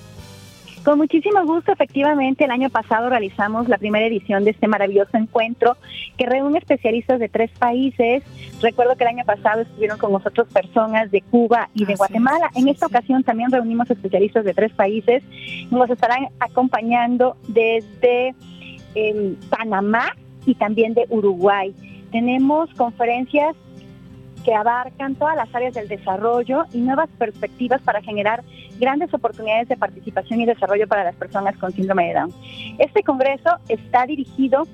Con 0.88 0.96
muchísimo 0.96 1.44
gusto, 1.44 1.70
efectivamente, 1.70 2.44
el 2.44 2.50
año 2.50 2.70
pasado 2.70 3.10
realizamos 3.10 3.68
la 3.68 3.76
primera 3.76 4.06
edición 4.06 4.44
de 4.44 4.52
este 4.52 4.68
maravilloso 4.68 5.18
encuentro 5.18 5.76
que 6.16 6.24
reúne 6.24 6.56
especialistas 6.56 7.20
de 7.20 7.28
tres 7.28 7.50
países. 7.58 8.22
Recuerdo 8.62 8.96
que 8.96 9.04
el 9.04 9.08
año 9.08 9.24
pasado 9.26 9.60
estuvieron 9.60 9.98
con 9.98 10.12
nosotros 10.12 10.48
personas 10.50 11.10
de 11.10 11.20
Cuba 11.20 11.68
y 11.74 11.80
de 11.80 11.84
Así 11.84 11.92
es, 11.92 11.98
Guatemala. 11.98 12.48
En 12.54 12.68
esta 12.68 12.86
sí. 12.86 12.94
ocasión 12.94 13.22
también 13.22 13.52
reunimos 13.52 13.90
especialistas 13.90 14.46
de 14.46 14.54
tres 14.54 14.72
países. 14.72 15.22
Nos 15.70 15.90
estarán 15.90 16.28
acompañando 16.40 17.36
desde 17.48 18.34
em, 18.94 19.36
Panamá 19.50 20.16
y 20.46 20.54
también 20.54 20.94
de 20.94 21.04
Uruguay. 21.10 21.74
Tenemos 22.12 22.72
conferencias 22.72 23.54
que 24.48 24.54
abarcan 24.54 25.14
todas 25.14 25.36
las 25.36 25.54
áreas 25.54 25.74
del 25.74 25.88
desarrollo 25.88 26.64
y 26.72 26.78
nuevas 26.78 27.10
perspectivas 27.18 27.82
para 27.82 28.00
generar 28.00 28.42
grandes 28.80 29.12
oportunidades 29.12 29.68
de 29.68 29.76
participación 29.76 30.40
y 30.40 30.46
desarrollo 30.46 30.88
para 30.88 31.04
las 31.04 31.14
personas 31.16 31.54
con 31.58 31.70
síndrome 31.72 32.06
de 32.08 32.14
Down. 32.14 32.32
Este 32.78 33.02
congreso 33.02 33.50
está 33.68 34.06
dirigido 34.06 34.66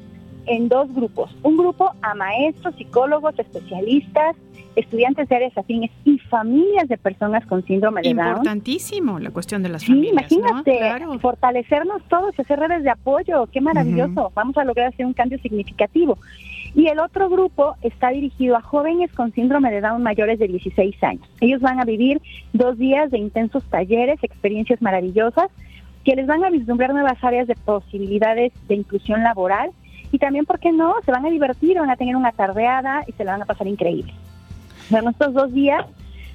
en 0.47 0.69
dos 0.69 0.95
grupos. 0.95 1.35
Un 1.43 1.57
grupo 1.57 1.91
a 2.03 2.15
maestros, 2.15 2.77
psicólogos, 2.77 3.37
especialistas, 3.37 4.37
estudiantes 4.77 5.29
de 5.29 5.35
áreas 5.37 5.59
afines 5.59 5.91
y 6.05 6.19
familias 6.21 6.87
de 6.87 6.97
personas 6.97 7.45
con 7.47 7.65
síndrome 7.65 8.03
de 8.03 8.15
Down. 8.15 8.29
Importantísimo 8.29 9.19
la 9.19 9.31
cuestión 9.33 9.65
de 9.65 9.71
las 9.71 9.83
Sí, 9.83 9.89
familias. 9.89 10.31
¿no? 10.31 10.37
imagínate, 10.39 10.79
Claro. 10.79 11.19
fortalecernos 11.19 12.01
todos, 12.09 12.39
hacer 12.39 12.61
redes 12.61 12.85
de 12.85 12.91
apoyo, 12.91 13.49
qué 13.51 13.61
maravilloso, 13.61 14.31
vamos 14.37 14.57
a 14.57 14.65
lograr 14.65 14.87
hacer 14.93 15.05
un 15.05 15.15
cambio 15.15 15.39
significativo. 15.41 16.17
Y 16.75 16.89
el 16.89 16.99
otro 16.99 17.29
grupo 17.29 17.77
está 17.83 18.11
dirigido 18.11 18.57
a 18.57 18.61
jóvenes 18.61 19.13
con 19.13 19.33
síndrome 19.33 19.71
de 19.71 19.81
Down 19.81 20.03
mayores 20.03 20.41
de 20.41 20.49
16 20.49 21.03
años. 21.05 21.29
Ellos 21.41 21.61
van 21.61 21.81
a 21.81 21.85
vivir 21.85 22.21
dos 22.53 22.77
días 22.79 23.11
de 23.11 23.19
intensos 23.19 23.63
talleres, 23.65 24.19
experiencias 24.23 24.83
maravillosas, 24.83 25.51
que 26.05 26.17
les 26.17 26.27
van 26.27 26.45
a 26.45 26.51
vislumbrar 26.51 26.93
nuevas 26.93 27.23
áreas 27.23 27.47
de 27.47 27.55
posibilidades 27.55 28.53
de 28.69 28.75
inclusión 28.75 29.23
laboral 29.23 29.71
y 30.11 30.19
también, 30.19 30.45
¿por 30.45 30.61
qué 30.61 30.71
no? 30.71 30.95
Se 31.05 31.11
van 31.11 31.27
a 31.27 31.31
divertir, 31.31 31.79
van 31.79 31.91
a 31.91 31.97
tener 31.97 32.15
una 32.15 32.33
tardeada 32.33 33.05
y 33.07 33.13
se 33.13 33.25
la 33.25 33.33
van 33.33 33.43
a 33.43 33.47
pasar 33.47 33.67
increíble. 33.67 34.13
Bueno, 34.91 35.11
estos 35.11 35.33
dos 35.33 35.53
días 35.53 35.85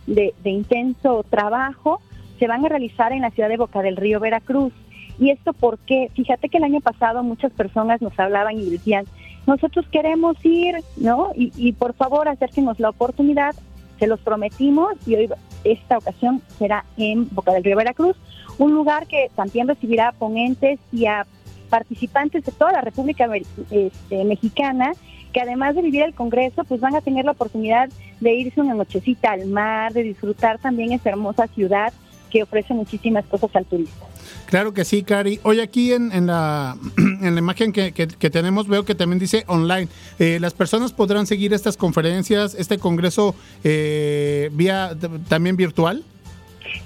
de, 0.08 0.34
de 0.44 0.50
intenso 0.50 1.24
trabajo 1.30 2.02
se 2.40 2.48
van 2.48 2.66
a 2.66 2.70
realizar 2.70 3.12
en 3.12 3.22
la 3.22 3.30
ciudad 3.30 3.50
de 3.50 3.58
Boca 3.58 3.82
del 3.82 3.96
Río, 3.96 4.20
Veracruz. 4.20 4.74
¿Y 5.20 5.30
esto 5.30 5.54
porque 5.54 6.10
Fíjate 6.16 6.50
que 6.50 6.58
el 6.58 6.64
año 6.64 6.82
pasado 6.82 7.24
muchas 7.24 7.52
personas 7.52 8.02
nos 8.02 8.18
hablaban 8.20 8.58
y 8.58 8.70
decían, 8.70 9.06
nosotros 9.48 9.86
queremos 9.92 10.38
ir, 10.44 10.76
¿no? 10.98 11.32
Y, 11.36 11.74
por 11.74 11.94
favor 11.94 12.28
acérquenos 12.28 12.80
la 12.80 12.90
oportunidad, 12.90 13.56
se 13.98 14.08
los 14.08 14.20
prometimos 14.20 14.94
y 15.06 15.16
hoy 15.16 15.30
esta 15.64 15.98
ocasión 15.98 16.42
será 16.58 16.86
en 16.98 17.28
Boca 17.34 17.52
del 17.52 17.64
Río, 17.64 17.76
Veracruz, 17.76 18.16
un 18.58 18.74
lugar 18.74 19.08
que 19.08 19.30
también 19.36 19.68
recibirá 19.68 20.10
a 20.10 20.12
ponentes 20.14 20.80
y 20.92 21.06
a 21.06 21.26
participantes 21.70 22.46
de 22.46 22.52
toda 22.52 22.72
la 22.72 22.82
República 22.82 23.28
este, 23.70 24.24
Mexicana 24.24 24.94
que 25.34 25.42
además 25.42 25.76
de 25.76 25.82
vivir 25.82 26.04
el 26.04 26.14
Congreso, 26.14 26.64
pues 26.64 26.82
van 26.82 26.96
a 26.96 27.02
tener 27.02 27.26
la 27.26 27.32
oportunidad 27.32 27.90
de 28.20 28.34
irse 28.34 28.62
una 28.62 28.74
nochecita 28.74 29.32
al 29.32 29.46
mar, 29.48 29.94
de 29.94 30.04
disfrutar 30.04 30.60
también 30.60 30.92
esta 30.92 31.10
hermosa 31.10 31.48
ciudad 31.48 31.94
que 32.32 32.44
ofrece 32.44 32.74
muchísimas 32.74 33.26
cosas 33.26 33.56
al 33.56 33.66
turista. 33.66 34.09
Claro 34.50 34.74
que 34.74 34.84
sí, 34.84 35.04
Cari. 35.04 35.40
Hoy 35.44 35.60
aquí 35.60 35.94
en, 35.94 36.12
en 36.12 36.26
la, 36.26 36.76
en 36.98 37.36
la 37.36 37.40
imagen 37.40 37.72
que, 37.72 37.92
que- 37.92 38.08
que 38.08 38.30
tenemos 38.32 38.68
veo 38.68 38.84
que 38.84 38.96
también 38.96 39.20
dice 39.20 39.44
online. 39.48 39.88
Eh, 40.18 40.40
las 40.42 40.54
personas 40.54 40.92
podrán 40.92 41.28
seguir 41.28 41.54
estas 41.54 41.78
conferencias, 41.78 42.56
este 42.56 42.80
congreso 42.80 43.36
eh, 43.64 44.50
vía 44.54 44.96
también 45.28 45.56
virtual. 45.56 46.04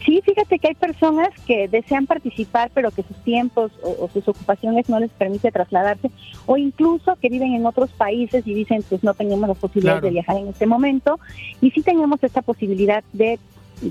Sí, 0.06 0.22
fíjate 0.24 0.60
que 0.60 0.68
hay 0.70 0.76
personas 0.76 1.30
que 1.48 1.68
desean 1.68 2.06
participar, 2.06 2.70
pero 2.74 2.92
que 2.92 3.04
sus 3.04 3.18
tiempos 3.24 3.72
o, 3.82 3.90
o 4.06 4.10
sus 4.14 4.26
ocupaciones 4.28 4.88
no 4.90 5.00
les 5.00 5.10
permite 5.12 5.52
trasladarse, 5.52 6.10
o 6.46 6.56
incluso 6.58 7.18
que 7.22 7.28
viven 7.30 7.54
en 7.54 7.66
otros 7.66 7.90
países 7.92 8.46
y 8.48 8.54
dicen, 8.54 8.84
pues 8.90 9.04
no 9.04 9.14
tenemos 9.14 9.48
la 9.48 9.56
posibilidad 9.56 9.94
Claro. 9.96 10.06
de 10.08 10.12
viajar 10.12 10.38
en 10.38 10.48
este 10.50 10.66
momento, 10.68 11.20
y 11.62 11.72
sí 11.72 11.82
tenemos 11.82 12.22
esta 12.24 12.42
posibilidad 12.42 13.04
de 13.14 13.40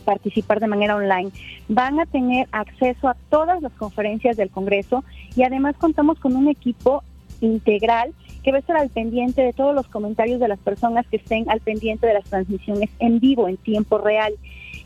participar 0.04 0.60
de 0.60 0.66
manera 0.66 0.96
online. 0.96 1.30
Van 1.68 2.00
a 2.00 2.06
tener 2.06 2.48
acceso 2.52 3.08
a 3.08 3.16
todas 3.30 3.62
las 3.62 3.72
conferencias 3.72 4.36
del 4.36 4.50
Congreso 4.50 5.04
y 5.36 5.42
además 5.42 5.76
contamos 5.78 6.18
con 6.18 6.36
un 6.36 6.48
equipo 6.48 7.02
integral 7.40 8.12
que 8.42 8.50
va 8.50 8.58
a 8.58 8.60
estar 8.60 8.76
al 8.76 8.90
pendiente 8.90 9.42
de 9.42 9.52
todos 9.52 9.74
los 9.74 9.86
comentarios 9.86 10.40
de 10.40 10.48
las 10.48 10.58
personas 10.58 11.06
que 11.06 11.16
estén 11.16 11.48
al 11.48 11.60
pendiente 11.60 12.06
de 12.06 12.14
las 12.14 12.24
transmisiones 12.24 12.90
en 12.98 13.20
vivo, 13.20 13.48
en 13.48 13.56
tiempo 13.56 13.98
real. 13.98 14.34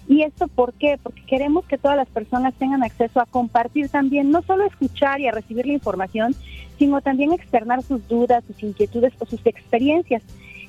¿Y 0.08 0.22
esto 0.22 0.46
por 0.48 0.72
qué? 0.74 0.98
Porque 1.02 1.22
queremos 1.26 1.64
que 1.64 1.78
todas 1.78 1.96
las 1.96 2.08
personas 2.08 2.54
tengan 2.54 2.82
acceso 2.82 3.20
a 3.20 3.26
compartir 3.26 3.88
también, 3.88 4.30
no 4.30 4.42
solo 4.42 4.64
escuchar 4.64 5.20
y 5.20 5.26
a 5.26 5.32
recibir 5.32 5.66
la 5.66 5.72
información, 5.72 6.34
sino 6.78 7.00
también 7.00 7.32
externar 7.32 7.82
sus 7.82 8.06
dudas, 8.06 8.44
sus 8.46 8.62
inquietudes 8.62 9.12
o 9.18 9.26
sus 9.26 9.44
experiencias. 9.46 10.22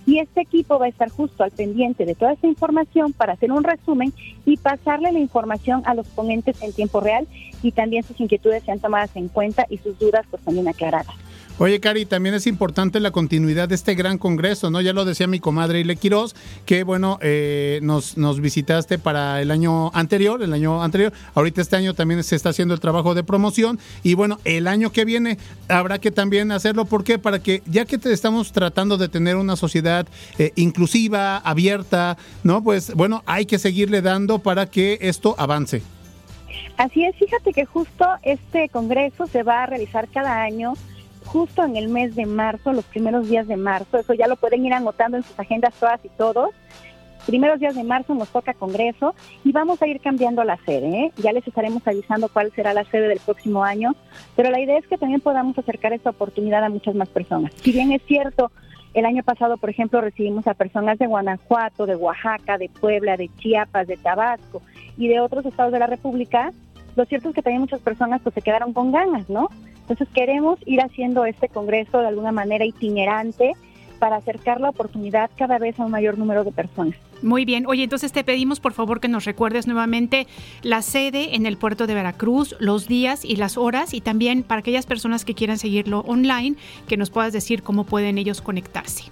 Y 0.08 0.20
este 0.20 0.42
equipo 0.42 0.80
va 0.80 0.86
a 0.86 0.90
estar 0.90 1.10
justo 1.10 1.44
al 1.44 1.52
pendiente 1.52 2.06
de 2.06 2.16
toda 2.16 2.32
esta 2.32 2.48
información 2.48 3.12
para 3.12 3.34
hacer 3.34 3.52
un 3.52 3.64
resumen 3.64 4.14
y 4.46 4.56
pasarle 4.56 5.12
la 5.12 5.20
información 5.20 5.84
a 5.86 5.94
los 5.94 6.08
ponentes 6.08 6.60
en 6.64 6.72
tiempo 6.72 7.02
real 7.02 7.28
y 7.62 7.74
también 7.74 8.04
sus 8.04 8.20
inquietudes 8.22 8.64
sean 8.64 8.80
tomadas 8.80 9.14
en 9.16 9.28
cuenta 9.28 9.66
y 9.70 9.78
sus 9.78 10.00
dudas 10.00 10.26
pues 10.32 10.42
también 10.44 10.70
aclaradas. 10.70 11.14
Oye, 11.60 11.80
Cari, 11.80 12.06
también 12.06 12.36
es 12.36 12.46
importante 12.46 13.00
la 13.00 13.10
continuidad 13.10 13.68
de 13.68 13.74
este 13.74 13.96
gran 13.96 14.20
congreso, 14.20 14.70
¿no? 14.70 14.80
Ya 14.80 14.94
lo 14.94 15.06
decía 15.06 15.26
mi 15.26 15.40
comadre 15.40 15.80
Ile 15.80 15.96
Quiroz, 15.96 16.36
que 16.68 16.84
bueno, 16.84 17.18
eh, 17.20 17.80
nos, 17.82 18.16
nos 18.16 18.40
visitaste 18.40 19.00
para 19.00 19.42
el 19.42 19.50
año 19.50 19.92
anterior, 19.96 20.44
el 20.44 20.54
año 20.54 20.84
anterior. 20.84 21.14
Ahorita 21.34 21.62
este 21.62 21.76
año 21.76 21.96
también 21.96 22.24
se 22.24 22.36
está 22.36 22.50
haciendo 22.50 22.76
el 22.76 22.80
trabajo 22.80 23.16
de 23.16 23.24
promoción. 23.24 23.80
Y 24.04 24.14
bueno, 24.14 24.38
el 24.46 24.68
año 24.68 24.92
que 24.92 25.04
viene 25.04 25.40
habrá 25.68 25.98
que 25.98 26.12
también 26.12 26.52
hacerlo. 26.52 26.86
¿Por 26.86 27.04
qué? 27.04 27.18
Para 27.18 27.40
que, 27.40 27.64
ya 27.66 27.86
que 27.86 27.98
te 27.98 28.14
estamos 28.14 28.52
tratando 28.52 28.98
de 28.98 29.10
tener 29.10 29.36
una 29.36 29.56
sociedad 29.56 30.06
eh, 30.38 30.52
inclusiva, 30.58 31.38
abierta, 31.38 32.18
¿no? 32.44 32.64
Pues 32.64 32.94
bueno, 32.94 33.24
hay 33.26 33.48
que 33.48 33.58
seguirle 33.58 34.04
dando 34.04 34.38
para 34.38 34.68
que 34.68 35.00
esto 35.02 35.34
avance. 35.40 35.82
Así 36.78 37.04
es, 37.04 37.16
fíjate 37.16 37.52
que 37.52 37.66
justo 37.66 38.06
este 38.22 38.70
congreso 38.70 39.26
se 39.26 39.42
va 39.42 39.64
a 39.64 39.66
realizar 39.66 40.08
cada 40.10 40.44
año 40.44 40.76
justo 41.28 41.64
en 41.64 41.76
el 41.76 41.90
mes 41.90 42.16
de 42.16 42.26
marzo, 42.26 42.74
los 42.74 42.86
primeros 42.86 43.30
días 43.30 43.48
de 43.48 43.58
marzo. 43.58 43.98
Eso 43.98 44.14
ya 44.14 44.28
lo 44.28 44.36
pueden 44.36 44.66
ir 44.66 44.74
anotando 44.74 45.18
en 45.18 45.24
sus 45.24 45.40
agendas 45.40 45.74
todas 45.80 46.04
y 46.04 46.10
todos. 46.10 46.50
Primeros 47.26 47.60
días 47.60 47.76
de 47.76 47.84
marzo 47.84 48.16
nos 48.16 48.30
toca 48.30 48.54
congreso 48.54 49.14
y 49.44 49.52
vamos 49.52 49.82
a 49.82 49.88
ir 49.88 50.00
cambiando 50.00 50.44
la 50.46 50.58
sede. 50.66 50.88
¿eh? 50.88 51.12
Ya 51.18 51.34
les 51.34 51.46
estaremos 51.46 51.86
avisando 51.86 52.30
cuál 52.30 52.52
será 52.54 52.74
la 52.74 52.86
sede 52.86 53.10
del 53.10 53.20
próximo 53.20 53.64
año, 53.64 53.96
pero 54.36 54.50
la 54.50 54.62
idea 54.62 54.78
es 54.78 54.88
que 54.88 54.98
también 54.98 55.20
podamos 55.20 55.58
acercar 55.58 55.92
esta 55.92 56.12
oportunidad 56.12 56.64
a 56.64 56.70
muchas 56.70 56.96
más 56.96 57.10
personas. 57.10 57.52
Si 57.62 57.74
bien 57.74 57.92
es 57.92 58.02
cierto, 58.04 58.50
el 58.94 59.06
año 59.06 59.24
pasado, 59.24 59.58
por 59.58 59.70
ejemplo, 59.70 60.00
recibimos 60.00 60.48
a 60.48 60.54
personas 60.54 60.98
de 61.00 61.08
Guanajuato, 61.08 61.86
de 61.86 61.98
Oaxaca, 61.98 62.58
de 62.58 62.70
Puebla, 62.70 63.18
de 63.18 63.30
Chiapas, 63.38 63.88
de 63.88 63.98
Tabasco 63.98 64.62
y 64.98 65.10
de 65.10 65.20
otros 65.20 65.46
estados 65.46 65.74
de 65.74 65.80
la 65.80 65.88
República, 65.88 66.52
lo 66.98 67.06
cierto 67.06 67.30
es 67.30 67.36
que 67.36 67.44
también 67.44 67.62
muchas 67.62 67.80
personas 67.80 68.22
pues 68.24 68.34
se 68.34 68.42
quedaron 68.42 68.74
con 68.74 68.92
ganas, 68.92 69.30
¿no? 69.30 69.50
Entonces 69.88 70.10
queremos 70.14 70.60
ir 70.66 70.82
haciendo 70.82 71.24
este 71.24 71.48
congreso 71.48 72.00
de 72.00 72.08
alguna 72.08 72.34
manera 72.34 72.66
itinerante 72.66 73.54
para 74.00 74.18
acercar 74.18 74.60
la 74.60 74.70
oportunidad 74.70 75.32
cada 75.38 75.58
vez 75.60 75.80
a 75.80 75.86
un 75.86 75.92
mayor 75.92 76.18
número 76.18 76.44
de 76.44 76.52
personas. 76.52 76.96
Muy 77.22 77.46
bien. 77.46 77.66
Oye, 77.68 77.84
entonces 77.84 78.12
te 78.12 78.26
pedimos 78.26 78.60
por 78.60 78.74
favor 78.74 79.00
que 79.00 79.08
nos 79.08 79.24
recuerdes 79.24 79.66
nuevamente 79.66 80.28
la 80.62 80.82
sede 80.82 81.36
en 81.36 81.46
el 81.46 81.58
puerto 81.58 81.88
de 81.88 81.94
Veracruz, 81.94 82.56
los 82.60 82.90
días 82.90 83.24
y 83.24 83.38
las 83.38 83.58
horas 83.58 83.94
y 83.94 84.02
también 84.02 84.44
para 84.44 84.60
aquellas 84.60 84.86
personas 84.86 85.24
que 85.24 85.34
quieran 85.34 85.58
seguirlo 85.58 86.02
online, 86.02 86.58
que 86.90 86.98
nos 86.98 87.10
puedas 87.10 87.32
decir 87.32 87.64
cómo 87.64 87.86
pueden 87.86 88.18
ellos 88.18 88.42
conectarse. 88.42 89.06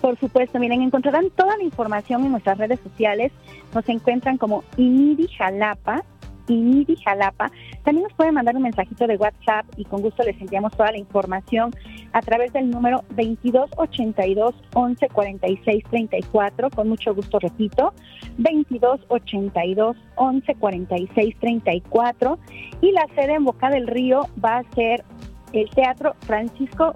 Por 0.00 0.16
supuesto, 0.18 0.58
miren, 0.60 0.82
encontrarán 0.82 1.30
toda 1.30 1.56
la 1.56 1.64
información 1.64 2.24
en 2.24 2.30
nuestras 2.30 2.56
redes 2.58 2.78
sociales. 2.80 3.32
Nos 3.74 3.86
encuentran 3.88 4.38
como 4.38 4.62
Inidi 4.76 5.26
Jalapa, 5.36 6.04
Inidi 6.48 6.96
Jalapa. 6.96 7.50
También 7.84 8.04
nos 8.04 8.12
pueden 8.14 8.34
mandar 8.34 8.56
un 8.56 8.62
mensajito 8.62 9.06
de 9.06 9.16
WhatsApp 9.16 9.66
y 9.76 9.84
con 9.84 10.02
gusto 10.02 10.22
les 10.22 10.40
enviamos 10.40 10.72
toda 10.76 10.92
la 10.92 10.98
información 10.98 11.72
a 12.12 12.20
través 12.20 12.52
del 12.52 12.70
número 12.70 13.04
2282 13.10 14.54
11 14.74 15.08
46 15.08 15.84
34. 15.90 16.70
Con 16.70 16.88
mucho 16.88 17.14
gusto 17.14 17.38
repito, 17.38 17.92
2282 18.38 19.96
11 20.16 20.54
46 20.54 21.36
34. 21.40 22.38
Y 22.80 22.92
la 22.92 23.06
sede 23.14 23.34
en 23.34 23.44
Boca 23.44 23.70
del 23.70 23.86
Río 23.86 24.28
va 24.44 24.58
a 24.58 24.74
ser 24.74 25.04
el 25.52 25.68
Teatro 25.70 26.14
Francisco 26.20 26.94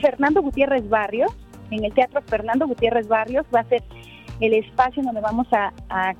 Fernando 0.00 0.42
Gutiérrez 0.42 0.88
Barrios. 0.88 1.32
En 1.70 1.84
el 1.84 1.92
Teatro 1.92 2.22
Fernando 2.22 2.66
Gutiérrez 2.66 3.08
Barrios 3.08 3.44
va 3.54 3.60
a 3.60 3.64
ser 3.64 3.82
el 4.40 4.54
espacio 4.54 5.02
donde 5.02 5.20
vamos 5.20 5.46
a, 5.52 5.72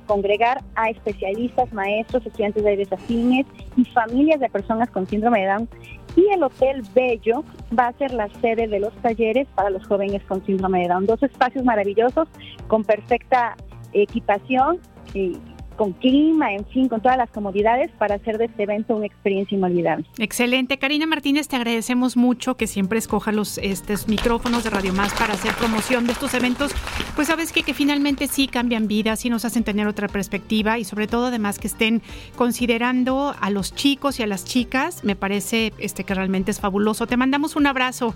congregar 0.05 0.61
a 0.75 0.89
especialistas, 0.89 1.71
maestros, 1.71 2.25
estudiantes 2.25 2.63
de 2.63 2.77
desafines 2.77 3.45
y 3.77 3.85
familias 3.85 4.39
de 4.39 4.49
personas 4.49 4.89
con 4.89 5.07
síndrome 5.07 5.41
de 5.41 5.47
Down. 5.47 5.69
Y 6.15 6.27
el 6.33 6.43
Hotel 6.43 6.81
Bello 6.93 7.43
va 7.77 7.87
a 7.87 7.93
ser 7.93 8.11
la 8.13 8.27
sede 8.41 8.67
de 8.67 8.79
los 8.79 8.93
talleres 9.01 9.47
para 9.55 9.69
los 9.69 9.85
jóvenes 9.87 10.21
con 10.23 10.45
síndrome 10.45 10.81
de 10.81 10.89
Down. 10.89 11.05
Dos 11.05 11.23
espacios 11.23 11.63
maravillosos 11.63 12.27
con 12.67 12.83
perfecta 12.83 13.55
equipación 13.93 14.79
y 15.13 15.37
con 15.79 15.93
clima, 15.93 16.51
en 16.51 16.65
fin, 16.65 16.89
con 16.89 16.99
todas 16.99 17.17
las 17.17 17.29
comodidades 17.29 17.89
para 17.91 18.15
hacer 18.15 18.37
de 18.37 18.45
este 18.45 18.63
evento 18.63 18.97
una 18.97 19.05
experiencia 19.05 19.57
inolvidable. 19.57 20.05
Excelente. 20.17 20.77
Karina 20.77 21.07
Martínez, 21.07 21.47
te 21.47 21.55
agradecemos 21.55 22.17
mucho 22.17 22.57
que 22.57 22.67
siempre 22.67 22.99
escoja 22.99 23.31
los 23.31 23.57
estos 23.59 24.09
micrófonos 24.09 24.65
de 24.65 24.71
Radio 24.71 24.91
Más 24.91 25.13
para 25.13 25.35
hacer 25.35 25.53
promoción 25.53 26.05
de 26.05 26.11
estos 26.11 26.33
eventos. 26.33 26.75
Pues 27.15 27.29
sabes 27.29 27.53
que, 27.53 27.63
que 27.63 27.73
finalmente 27.73 28.27
sí 28.27 28.49
cambian 28.49 28.89
vidas, 28.89 29.21
sí 29.21 29.29
nos 29.29 29.45
hacen 29.45 29.63
tener 29.63 29.87
otra 29.87 30.09
perspectiva 30.09 30.77
y 30.77 30.83
sobre 30.83 31.07
todo 31.07 31.27
además 31.27 31.59
que 31.59 31.67
estén 31.67 32.01
considerando 32.35 33.33
a 33.39 33.49
los 33.49 33.73
chicos 33.73 34.19
y 34.19 34.23
a 34.23 34.27
las 34.27 34.43
chicas. 34.43 35.05
Me 35.05 35.15
parece 35.15 35.71
este 35.77 36.03
que 36.03 36.13
realmente 36.13 36.51
es 36.51 36.59
fabuloso. 36.59 37.07
Te 37.07 37.15
mandamos 37.15 37.55
un 37.55 37.67
abrazo. 37.67 38.15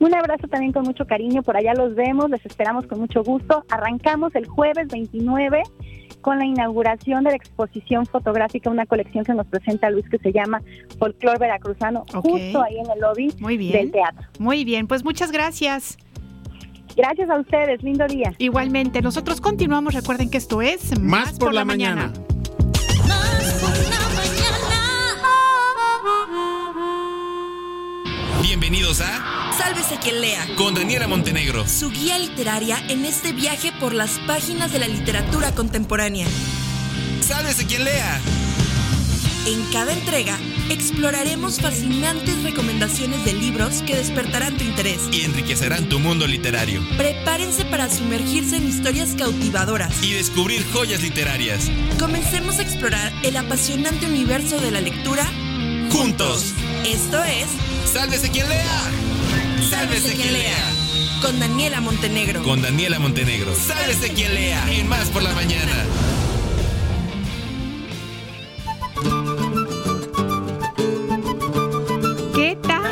Un 0.00 0.12
abrazo 0.12 0.48
también 0.48 0.72
con 0.72 0.82
mucho 0.82 1.06
cariño, 1.06 1.44
por 1.44 1.56
allá 1.56 1.72
los 1.72 1.94
vemos, 1.94 2.28
les 2.30 2.44
esperamos 2.44 2.84
con 2.88 2.98
mucho 2.98 3.22
gusto. 3.22 3.64
Arrancamos 3.70 4.34
el 4.34 4.46
jueves 4.46 4.88
29 4.88 5.62
con 6.24 6.38
la 6.38 6.46
inauguración 6.46 7.22
de 7.22 7.30
la 7.30 7.36
exposición 7.36 8.06
fotográfica, 8.06 8.70
una 8.70 8.86
colección 8.86 9.26
que 9.26 9.34
nos 9.34 9.46
presenta 9.46 9.90
Luis 9.90 10.08
que 10.08 10.16
se 10.16 10.32
llama 10.32 10.62
Folclor 10.98 11.38
Veracruzano, 11.38 12.06
justo 12.14 12.62
ahí 12.62 12.78
en 12.78 12.90
el 12.90 12.98
lobby 12.98 13.30
Muy 13.40 13.58
bien. 13.58 13.72
del 13.72 13.92
teatro. 13.92 14.26
Muy 14.38 14.64
bien, 14.64 14.86
pues 14.86 15.04
muchas 15.04 15.30
gracias. 15.30 15.98
Gracias 16.96 17.28
a 17.28 17.38
ustedes, 17.38 17.82
lindo 17.82 18.06
día. 18.06 18.32
Igualmente, 18.38 19.02
nosotros 19.02 19.42
continuamos. 19.42 19.92
Recuerden 19.92 20.30
que 20.30 20.38
esto 20.38 20.62
es 20.62 20.98
Más 20.98 21.38
por 21.38 21.52
la 21.52 21.66
mañana. 21.66 22.10
Bienvenidos 28.46 29.00
a 29.00 29.54
Sálvese 29.56 29.96
quien 30.02 30.20
lea. 30.20 30.46
Con 30.58 30.74
Daniela 30.74 31.08
Montenegro. 31.08 31.66
Su 31.66 31.90
guía 31.90 32.18
literaria 32.18 32.78
en 32.90 33.06
este 33.06 33.32
viaje 33.32 33.72
por 33.80 33.94
las 33.94 34.18
páginas 34.26 34.70
de 34.70 34.80
la 34.80 34.86
literatura 34.86 35.54
contemporánea. 35.54 36.26
Sálvese 37.22 37.64
quien 37.64 37.84
lea. 37.84 38.20
En 39.46 39.64
cada 39.72 39.94
entrega 39.94 40.38
exploraremos 40.68 41.58
fascinantes 41.58 42.42
recomendaciones 42.42 43.24
de 43.24 43.32
libros 43.32 43.82
que 43.86 43.96
despertarán 43.96 44.58
tu 44.58 44.64
interés. 44.64 45.00
Y 45.10 45.22
enriquecerán 45.22 45.88
tu 45.88 45.98
mundo 45.98 46.26
literario. 46.26 46.82
Prepárense 46.98 47.64
para 47.64 47.88
sumergirse 47.88 48.56
en 48.56 48.68
historias 48.68 49.14
cautivadoras. 49.16 50.02
Y 50.02 50.12
descubrir 50.12 50.66
joyas 50.70 51.00
literarias. 51.00 51.70
Comencemos 51.98 52.58
a 52.58 52.62
explorar 52.62 53.10
el 53.22 53.38
apasionante 53.38 54.04
universo 54.04 54.60
de 54.60 54.70
la 54.70 54.82
lectura. 54.82 55.26
Juntos. 55.94 56.52
Esto 56.84 57.22
es 57.22 57.46
Sálvese 57.92 58.28
quien 58.28 58.48
lea. 58.48 58.80
Sálvese 59.70 60.14
quien 60.14 60.32
lea. 60.32 60.56
con 61.22 61.38
Daniela 61.38 61.80
Montenegro. 61.80 62.42
Con 62.42 62.60
Daniela 62.60 62.98
Montenegro. 62.98 63.54
Sálvese 63.54 64.12
quien 64.12 64.34
lea. 64.34 64.60
En 64.72 64.88
Más 64.88 65.08
por 65.10 65.22
la 65.22 65.32
mañana. 65.34 65.72
¿Qué 72.34 72.58
tal, 72.60 72.82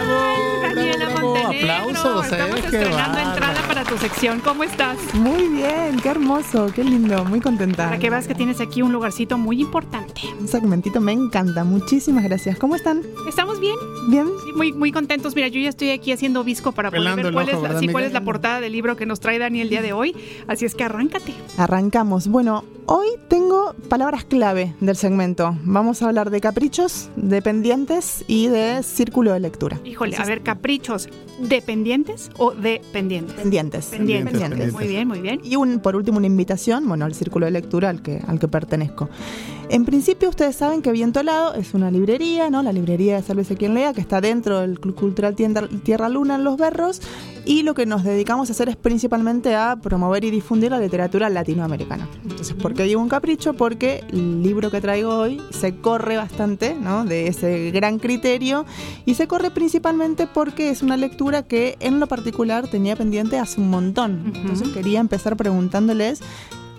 Daniela 0.62 1.08
bravo, 1.10 1.34
Montenegro? 1.34 1.72
aplausos, 1.72 2.26
¿eh? 2.26 2.28
Estamos 2.30 2.60
Qué 2.60 2.66
estrenando 2.66 3.18
entrada 3.18 3.61
tu 3.84 3.96
sección. 3.98 4.40
¿Cómo 4.40 4.64
estás? 4.64 4.98
Muy 5.14 5.48
bien, 5.48 5.98
qué 6.02 6.08
hermoso, 6.08 6.68
qué 6.74 6.84
lindo, 6.84 7.24
muy 7.24 7.40
contenta. 7.40 7.84
Para 7.84 7.98
que 7.98 8.10
veas 8.10 8.26
que 8.26 8.34
tienes 8.34 8.60
aquí 8.60 8.82
un 8.82 8.92
lugarcito 8.92 9.38
muy 9.38 9.60
importante. 9.60 10.22
Un 10.40 10.48
segmentito 10.48 11.00
me 11.00 11.12
encanta, 11.12 11.64
muchísimas 11.64 12.24
gracias. 12.24 12.58
¿Cómo 12.58 12.76
están? 12.76 13.02
¿Estamos 13.28 13.60
bien? 13.60 13.74
¿Bien? 14.08 14.26
Sí, 14.44 14.52
Muy, 14.54 14.72
muy 14.72 14.92
contentos. 14.92 15.34
Mira, 15.34 15.48
yo 15.48 15.60
ya 15.60 15.68
estoy 15.68 15.90
aquí 15.90 16.12
haciendo 16.12 16.44
visco 16.44 16.72
para 16.72 16.90
poder 16.90 17.02
Pelando 17.02 17.16
ver 17.16 17.26
el 17.26 17.32
cuál, 17.32 17.48
ojo, 17.48 17.56
es 17.56 17.62
la, 17.62 17.68
¿verdad, 17.68 17.80
sí, 17.80 17.88
cuál 17.88 18.04
es 18.04 18.12
la 18.12 18.24
portada 18.24 18.60
del 18.60 18.72
libro 18.72 18.96
que 18.96 19.06
nos 19.06 19.20
trae 19.20 19.38
Dani 19.38 19.60
el 19.60 19.68
día 19.68 19.82
de 19.82 19.92
hoy. 19.92 20.14
Así 20.46 20.64
es 20.64 20.74
que 20.74 20.84
arráncate. 20.84 21.34
Arrancamos. 21.56 22.28
Bueno, 22.28 22.64
hoy 22.86 23.08
tengo 23.28 23.74
palabras 23.88 24.24
clave 24.24 24.74
del 24.80 24.96
segmento. 24.96 25.56
Vamos 25.64 26.02
a 26.02 26.08
hablar 26.08 26.30
de 26.30 26.40
caprichos, 26.40 27.10
de 27.16 27.42
pendientes 27.42 28.24
y 28.28 28.48
de 28.48 28.82
círculo 28.82 29.32
de 29.32 29.40
lectura. 29.40 29.80
Híjole, 29.84 30.16
a 30.16 30.24
ver, 30.24 30.42
caprichos, 30.42 31.08
¿dependientes 31.40 32.30
o 32.38 32.52
dependientes? 32.52 33.34
Pendientes. 33.34 33.71
Pendientes. 33.80 34.38
Pendientes. 34.40 34.72
Muy 34.72 34.86
bien, 34.86 35.08
muy 35.08 35.20
bien. 35.20 35.40
Y 35.42 35.56
un, 35.56 35.80
por 35.80 35.96
último 35.96 36.18
una 36.18 36.26
invitación, 36.26 36.86
bueno, 36.86 37.04
al 37.04 37.14
círculo 37.14 37.46
de 37.46 37.52
lectura 37.52 37.90
al 37.90 38.02
que, 38.02 38.20
al 38.26 38.38
que 38.38 38.48
pertenezco. 38.48 39.08
En 39.68 39.84
principio 39.84 40.28
ustedes 40.28 40.54
saben 40.56 40.82
que 40.82 40.92
Viento 40.92 41.20
Helado 41.20 41.54
es 41.54 41.72
una 41.72 41.90
librería, 41.90 42.50
¿no? 42.50 42.62
La 42.62 42.72
librería 42.72 43.16
de 43.16 43.22
Sálvese 43.22 43.56
quien 43.56 43.72
lea, 43.74 43.92
que 43.94 44.00
está 44.02 44.20
dentro 44.20 44.60
del 44.60 44.78
Club 44.78 44.94
Cultural 44.94 45.34
Tienda- 45.34 45.68
Tierra 45.82 46.08
Luna 46.10 46.34
en 46.34 46.44
Los 46.44 46.58
Berros, 46.58 47.00
y 47.44 47.62
lo 47.62 47.74
que 47.74 47.86
nos 47.86 48.04
dedicamos 48.04 48.48
a 48.48 48.52
hacer 48.52 48.68
es 48.68 48.76
principalmente 48.76 49.54
a 49.56 49.76
promover 49.76 50.24
y 50.24 50.30
difundir 50.30 50.70
la 50.70 50.78
literatura 50.78 51.28
latinoamericana. 51.28 52.08
Entonces, 52.22 52.54
¿por 52.54 52.74
qué 52.74 52.84
digo 52.84 53.00
un 53.00 53.08
capricho? 53.08 53.52
Porque 53.54 54.04
el 54.12 54.42
libro 54.42 54.70
que 54.70 54.80
traigo 54.80 55.16
hoy 55.16 55.40
se 55.50 55.74
corre 55.76 56.16
bastante, 56.16 56.74
¿no? 56.74 57.04
De 57.04 57.26
ese 57.26 57.70
gran 57.72 57.98
criterio, 57.98 58.64
y 59.06 59.14
se 59.14 59.26
corre 59.26 59.50
principalmente 59.50 60.26
porque 60.32 60.70
es 60.70 60.82
una 60.82 60.96
lectura 60.96 61.42
que 61.42 61.76
en 61.80 62.00
lo 62.00 62.06
particular 62.06 62.68
tenía 62.68 62.96
pendiente 62.96 63.38
hace 63.38 63.60
un 63.60 63.70
montón. 63.70 64.32
Entonces 64.34 64.68
quería 64.68 65.00
empezar 65.00 65.36
preguntándoles, 65.36 66.20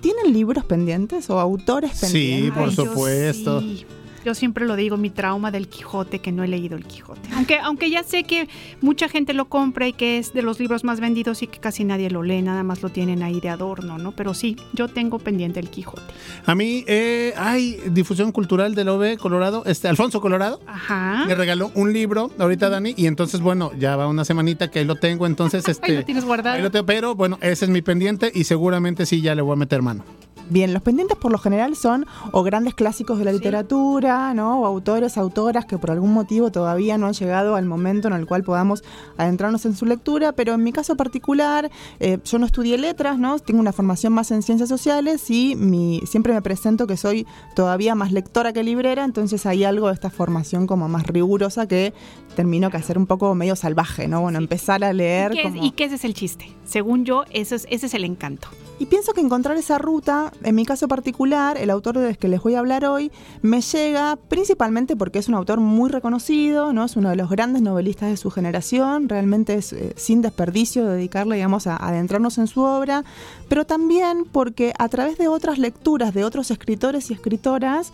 ¿tienen 0.01 0.33
libros 0.33 0.65
pendientes 0.65 1.29
o 1.29 1.39
autores 1.39 1.91
Sí, 1.97 2.05
pendientes? 2.05 2.51
por 2.53 2.69
Ay, 2.69 2.75
yo 2.75 2.85
supuesto. 2.85 3.61
sí. 3.61 3.85
Yo 4.23 4.33
siempre 4.35 4.65
lo 4.65 4.75
digo, 4.75 4.97
mi 4.97 5.09
trauma 5.09 5.51
del 5.51 5.67
Quijote, 5.67 6.19
que 6.19 6.31
no 6.31 6.43
he 6.43 6.47
leído 6.47 6.77
el 6.77 6.85
Quijote. 6.85 7.29
Aunque, 7.35 7.59
aunque 7.59 7.89
ya 7.89 8.03
sé 8.03 8.23
que 8.23 8.47
mucha 8.81 9.09
gente 9.09 9.33
lo 9.33 9.45
compra 9.45 9.87
y 9.87 9.93
que 9.93 10.17
es 10.17 10.33
de 10.33 10.41
los 10.41 10.59
libros 10.59 10.83
más 10.83 10.99
vendidos 10.99 11.43
y 11.43 11.47
que 11.47 11.59
casi 11.59 11.83
nadie 11.83 12.09
lo 12.09 12.23
lee, 12.23 12.41
nada 12.41 12.63
más 12.63 12.81
lo 12.81 12.89
tienen 12.89 13.21
ahí 13.23 13.41
de 13.41 13.49
adorno, 13.49 13.97
¿no? 13.97 14.13
Pero 14.13 14.33
sí, 14.33 14.55
yo 14.73 14.87
tengo 14.87 15.19
pendiente 15.19 15.59
el 15.59 15.69
Quijote. 15.69 16.01
A 16.45 16.55
mí 16.55 16.83
eh, 16.87 17.33
hay 17.37 17.77
difusión 17.91 18.31
cultural 18.31 18.75
del 18.75 18.89
OB 18.89 19.17
Colorado, 19.17 19.63
este 19.65 19.87
Alfonso 19.87 20.21
Colorado. 20.21 20.61
Ajá. 20.65 21.25
Me 21.27 21.35
regaló 21.35 21.71
un 21.75 21.91
libro 21.91 22.31
ahorita 22.39 22.69
Dani 22.69 22.93
y 22.95 23.07
entonces 23.07 23.41
bueno, 23.41 23.71
ya 23.77 23.95
va 23.95 24.07
una 24.07 24.25
semanita 24.25 24.71
que 24.71 24.79
ahí 24.79 24.85
lo 24.85 24.95
tengo, 24.95 25.25
entonces 25.25 25.67
este 25.67 25.83
Ahí 25.93 25.97
lo 25.97 26.05
tienes 26.05 26.25
guardado. 26.25 26.55
ahí 26.55 26.61
lo 26.61 26.71
tengo, 26.71 26.85
pero 26.85 27.15
bueno, 27.15 27.37
ese 27.41 27.65
es 27.65 27.71
mi 27.71 27.81
pendiente 27.81 28.31
y 28.33 28.45
seguramente 28.45 29.05
sí 29.05 29.21
ya 29.21 29.35
le 29.35 29.41
voy 29.41 29.53
a 29.53 29.57
meter 29.57 29.81
mano. 29.81 30.03
Bien, 30.49 30.73
los 30.73 30.81
pendientes 30.81 31.17
por 31.17 31.31
lo 31.31 31.37
general 31.37 31.75
son 31.75 32.05
o 32.31 32.43
grandes 32.43 32.73
clásicos 32.73 33.17
de 33.17 33.25
la 33.25 33.31
literatura, 33.31 34.33
¿no? 34.33 34.61
O 34.61 34.65
autores, 34.65 35.17
autoras 35.17 35.65
que 35.65 35.77
por 35.77 35.91
algún 35.91 36.13
motivo 36.13 36.51
todavía 36.51 36.97
no 36.97 37.07
han 37.07 37.13
llegado 37.13 37.55
al 37.55 37.65
momento 37.65 38.07
en 38.07 38.13
el 38.13 38.25
cual 38.25 38.43
podamos 38.43 38.83
adentrarnos 39.17 39.65
en 39.65 39.75
su 39.75 39.85
lectura, 39.85 40.33
pero 40.33 40.53
en 40.53 40.63
mi 40.63 40.71
caso 40.71 40.95
particular, 40.95 41.71
eh, 41.99 42.19
yo 42.25 42.39
no 42.39 42.45
estudié 42.45 42.77
letras, 42.77 43.17
¿no? 43.17 43.39
Tengo 43.39 43.61
una 43.61 43.71
formación 43.71 44.13
más 44.13 44.31
en 44.31 44.41
ciencias 44.41 44.69
sociales 44.69 45.29
y 45.29 45.55
mi, 45.55 46.01
siempre 46.05 46.33
me 46.33 46.41
presento 46.41 46.87
que 46.87 46.97
soy 46.97 47.25
todavía 47.55 47.95
más 47.95 48.11
lectora 48.11 48.53
que 48.53 48.63
librera, 48.63 49.05
entonces 49.05 49.45
hay 49.45 49.63
algo 49.63 49.87
de 49.87 49.93
esta 49.93 50.09
formación 50.09 50.67
como 50.67 50.89
más 50.89 51.07
rigurosa 51.07 51.67
que 51.67 51.93
termino 52.35 52.69
que 52.69 52.77
hacer 52.77 52.97
un 52.97 53.07
poco 53.07 53.33
medio 53.35 53.55
salvaje, 53.55 54.07
¿no? 54.07 54.21
Bueno, 54.21 54.39
empezar 54.39 54.83
a 54.83 54.91
leer 54.91 55.33
¿Y 55.33 55.35
qué, 55.35 55.43
como... 55.43 55.63
y 55.63 55.71
que 55.71 55.85
ese 55.85 55.95
es 55.95 56.05
el 56.05 56.13
chiste. 56.13 56.47
Según 56.65 57.05
yo, 57.05 57.25
es, 57.31 57.51
ese 57.51 57.67
es 57.69 57.93
el 57.93 58.05
encanto. 58.05 58.47
Y 58.79 58.87
pienso 58.87 59.13
que 59.13 59.21
encontrar 59.21 59.55
esa 59.55 59.77
ruta, 59.77 60.33
en 60.43 60.55
mi 60.55 60.65
caso 60.65 60.87
particular, 60.87 61.57
el 61.57 61.69
autor 61.69 61.99
del 61.99 62.17
que 62.17 62.27
les 62.27 62.41
voy 62.41 62.55
a 62.55 62.59
hablar 62.59 62.85
hoy, 62.85 63.11
me 63.41 63.61
llega 63.61 64.17
principalmente 64.27 64.95
porque 64.95 65.19
es 65.19 65.27
un 65.27 65.35
autor 65.35 65.59
muy 65.59 65.89
reconocido, 65.89 66.73
¿no? 66.73 66.83
Es 66.83 66.95
uno 66.95 67.09
de 67.09 67.15
los 67.15 67.29
grandes 67.29 67.61
novelistas 67.61 68.09
de 68.09 68.17
su 68.17 68.31
generación, 68.31 69.09
realmente 69.09 69.53
es 69.53 69.73
eh, 69.73 69.93
sin 69.95 70.21
desperdicio 70.21 70.85
dedicarle, 70.85 71.35
digamos, 71.35 71.67
a, 71.67 71.75
a 71.75 71.89
adentrarnos 71.89 72.39
en 72.39 72.47
su 72.47 72.61
obra, 72.61 73.05
pero 73.47 73.65
también 73.65 74.25
porque 74.29 74.73
a 74.79 74.89
través 74.89 75.17
de 75.17 75.27
otras 75.27 75.59
lecturas 75.59 76.13
de 76.13 76.25
otros 76.25 76.49
escritores 76.49 77.11
y 77.11 77.13
escritoras, 77.13 77.93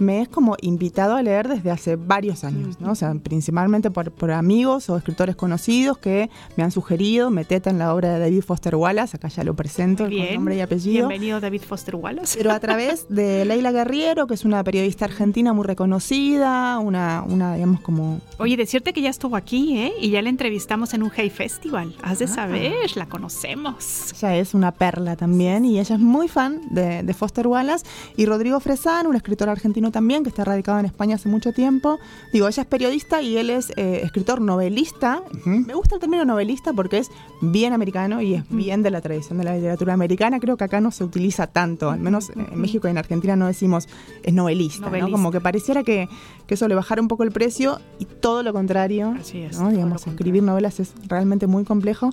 me 0.00 0.22
es 0.22 0.28
como 0.28 0.56
invitado 0.60 1.14
a 1.14 1.22
leer 1.22 1.48
desde 1.48 1.70
hace 1.70 1.96
varios 1.96 2.44
años, 2.44 2.80
¿no? 2.80 2.92
O 2.92 2.94
sea, 2.94 3.14
principalmente 3.14 3.90
por, 3.90 4.10
por 4.10 4.30
amigos 4.30 4.88
o 4.90 4.96
escritores 4.96 5.36
conocidos 5.36 5.98
que 5.98 6.30
me 6.56 6.64
han 6.64 6.70
sugerido, 6.70 7.30
metete 7.30 7.70
en 7.70 7.78
la 7.78 7.94
obra 7.94 8.14
de 8.14 8.20
David 8.20 8.42
Foster 8.42 8.74
Wallace, 8.76 9.16
acá 9.16 9.28
ya 9.28 9.44
lo 9.44 9.54
presento 9.54 10.04
con 10.04 10.10
Bien. 10.10 10.34
nombre 10.34 10.56
y 10.56 10.60
apellido. 10.60 11.08
Bienvenido 11.08 11.40
David 11.40 11.62
Foster 11.62 11.96
Wallace. 11.96 12.36
Pero 12.38 12.52
a 12.52 12.60
través 12.60 13.06
de 13.08 13.44
Leila 13.44 13.72
Guerriero, 13.72 14.26
que 14.26 14.34
es 14.34 14.44
una 14.44 14.64
periodista 14.64 15.04
argentina 15.04 15.52
muy 15.52 15.64
reconocida, 15.64 16.78
una, 16.78 17.22
una 17.26 17.54
digamos, 17.54 17.80
como 17.80 18.20
Oye, 18.38 18.56
decirte 18.56 18.92
que 18.92 19.02
ya 19.02 19.10
estuvo 19.10 19.36
aquí, 19.36 19.78
¿eh? 19.78 19.92
Y 20.00 20.10
ya 20.10 20.22
la 20.22 20.28
entrevistamos 20.28 20.94
en 20.94 21.02
un 21.02 21.10
Hey 21.14 21.30
Festival. 21.30 21.94
Has 22.02 22.18
de 22.18 22.26
saber, 22.26 22.96
la 22.96 23.06
conocemos. 23.06 24.12
Ella 24.16 24.36
es 24.36 24.54
una 24.54 24.72
perla 24.72 25.16
también 25.16 25.64
y 25.64 25.78
ella 25.78 25.96
es 25.96 26.00
muy 26.00 26.28
fan 26.28 26.62
de, 26.70 27.02
de 27.02 27.14
Foster 27.14 27.46
Wallace. 27.46 27.84
Y 28.16 28.26
Rodrigo 28.26 28.60
Fresán, 28.60 29.06
un 29.06 29.16
escritor 29.16 29.48
argentino 29.48 29.89
también 29.92 30.22
que 30.22 30.28
está 30.28 30.44
radicado 30.44 30.78
en 30.78 30.86
España 30.86 31.16
hace 31.16 31.28
mucho 31.28 31.52
tiempo. 31.52 31.98
Digo, 32.32 32.48
ella 32.48 32.62
es 32.62 32.68
periodista 32.68 33.22
y 33.22 33.36
él 33.36 33.50
es 33.50 33.70
eh, 33.76 34.00
escritor 34.02 34.40
novelista. 34.40 35.22
Me 35.44 35.74
gusta 35.74 35.96
el 35.96 36.00
término 36.00 36.24
novelista 36.24 36.72
porque 36.72 36.98
es 36.98 37.10
bien 37.40 37.72
americano 37.72 38.20
y 38.20 38.34
es 38.34 38.44
bien 38.48 38.82
de 38.82 38.90
la 38.90 39.00
tradición 39.00 39.38
de 39.38 39.44
la 39.44 39.54
literatura 39.54 39.94
americana. 39.94 40.40
Creo 40.40 40.56
que 40.56 40.64
acá 40.64 40.80
no 40.80 40.90
se 40.90 41.04
utiliza 41.04 41.46
tanto, 41.46 41.90
al 41.90 42.00
menos 42.00 42.30
en 42.30 42.60
México 42.60 42.88
y 42.88 42.90
en 42.90 42.98
Argentina 42.98 43.36
no 43.36 43.46
decimos 43.46 43.88
es 44.22 44.34
novelista, 44.34 44.90
¿no? 44.90 45.10
Como 45.10 45.30
que 45.30 45.40
pareciera 45.40 45.82
que, 45.82 46.08
que 46.46 46.54
eso 46.54 46.68
le 46.68 46.74
bajara 46.74 47.00
un 47.00 47.08
poco 47.08 47.22
el 47.22 47.32
precio 47.32 47.80
y 47.98 48.04
todo 48.04 48.42
lo 48.42 48.52
contrario. 48.52 49.14
Así 49.18 49.38
es, 49.38 49.58
Digamos, 49.70 50.06
escribir 50.06 50.42
novelas 50.42 50.80
es 50.80 50.92
realmente 51.06 51.46
muy 51.46 51.64
complejo. 51.64 52.10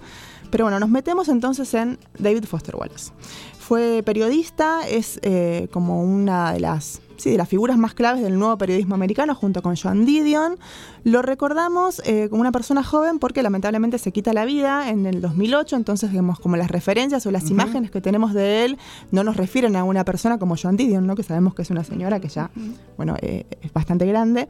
Pero 0.49 0.65
bueno, 0.65 0.80
nos 0.80 0.89
metemos 0.89 1.28
entonces 1.28 1.73
en 1.73 1.99
David 2.17 2.45
Foster 2.45 2.75
Wallace. 2.75 3.11
Fue 3.59 4.01
periodista, 4.05 4.88
es 4.88 5.19
eh, 5.23 5.67
como 5.71 6.01
una 6.01 6.53
de 6.53 6.61
las, 6.61 7.01
sí, 7.18 7.32
de 7.32 7.38
las 7.38 7.49
figuras 7.49 7.78
más 7.78 7.93
claves 7.93 8.24
del 8.24 8.38
nuevo 8.38 8.57
periodismo 8.57 8.95
americano, 8.95 9.36
junto 9.36 9.61
con 9.61 9.76
Joan 9.76 10.05
Didion. 10.05 10.57
Lo 11.03 11.22
recordamos 11.22 12.01
eh, 12.05 12.28
como 12.30 12.41
una 12.41 12.51
persona 12.51 12.84
joven 12.84 13.20
porque 13.20 13.41
lamentablemente 13.43 13.97
se 13.97 14.11
quita 14.11 14.34
la 14.34 14.45
vida 14.45 14.89
en 14.89 15.05
el 15.05 15.22
2008, 15.22 15.76
entonces 15.76 16.11
digamos 16.11 16.39
como 16.39 16.57
las 16.57 16.70
referencias 16.70 17.26
o 17.26 17.32
las 17.32 17.49
imágenes 17.49 17.91
que 17.91 18.01
tenemos 18.01 18.34
de 18.34 18.65
él 18.65 18.78
no 19.11 19.24
nos 19.24 19.38
refieren 19.38 19.76
a 19.76 19.84
una 19.84 20.03
persona 20.03 20.38
como 20.38 20.55
Joan 20.55 20.78
Didion, 20.78 21.07
¿no? 21.07 21.15
que 21.15 21.24
sabemos 21.24 21.55
que 21.55 21.61
es 21.61 21.70
una 21.70 21.84
señora 21.84 22.20
que 22.20 22.28
ya, 22.28 22.51
bueno, 22.97 23.15
eh, 23.22 23.45
es 23.61 23.72
bastante 23.74 24.05
grande. 24.05 24.47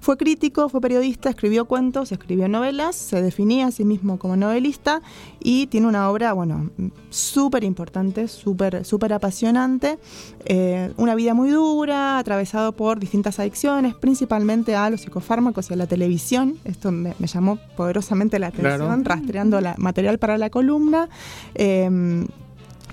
Fue 0.00 0.16
crítico, 0.16 0.68
fue 0.70 0.80
periodista, 0.80 1.28
escribió 1.28 1.66
cuentos, 1.66 2.10
escribió 2.10 2.48
novelas, 2.48 2.96
se 2.96 3.20
definía 3.20 3.66
a 3.66 3.70
sí 3.70 3.84
mismo 3.84 4.18
como 4.18 4.34
novelista 4.34 5.02
y 5.38 5.66
tiene 5.66 5.86
una 5.86 6.08
obra, 6.10 6.32
bueno, 6.32 6.70
súper 7.10 7.64
importante, 7.64 8.26
súper 8.26 8.84
súper 8.84 9.12
apasionante, 9.12 9.98
eh, 10.44 10.92
una 10.96 11.14
vida 11.14 11.34
muy 11.34 11.50
dura, 11.50 12.09
atravesado 12.18 12.72
por 12.72 12.98
distintas 13.00 13.38
adicciones, 13.38 13.94
principalmente 13.94 14.74
a 14.76 14.90
los 14.90 15.02
psicofármacos 15.02 15.70
y 15.70 15.74
a 15.74 15.76
la 15.76 15.86
televisión. 15.86 16.56
Esto 16.64 16.90
me, 16.92 17.14
me 17.18 17.26
llamó 17.26 17.58
poderosamente 17.76 18.38
la 18.38 18.48
atención, 18.48 18.78
Claro. 18.78 19.02
rastreando 19.04 19.60
la, 19.60 19.74
material 19.78 20.18
para 20.18 20.38
la 20.38 20.50
columna. 20.50 21.08
Eh, 21.54 22.26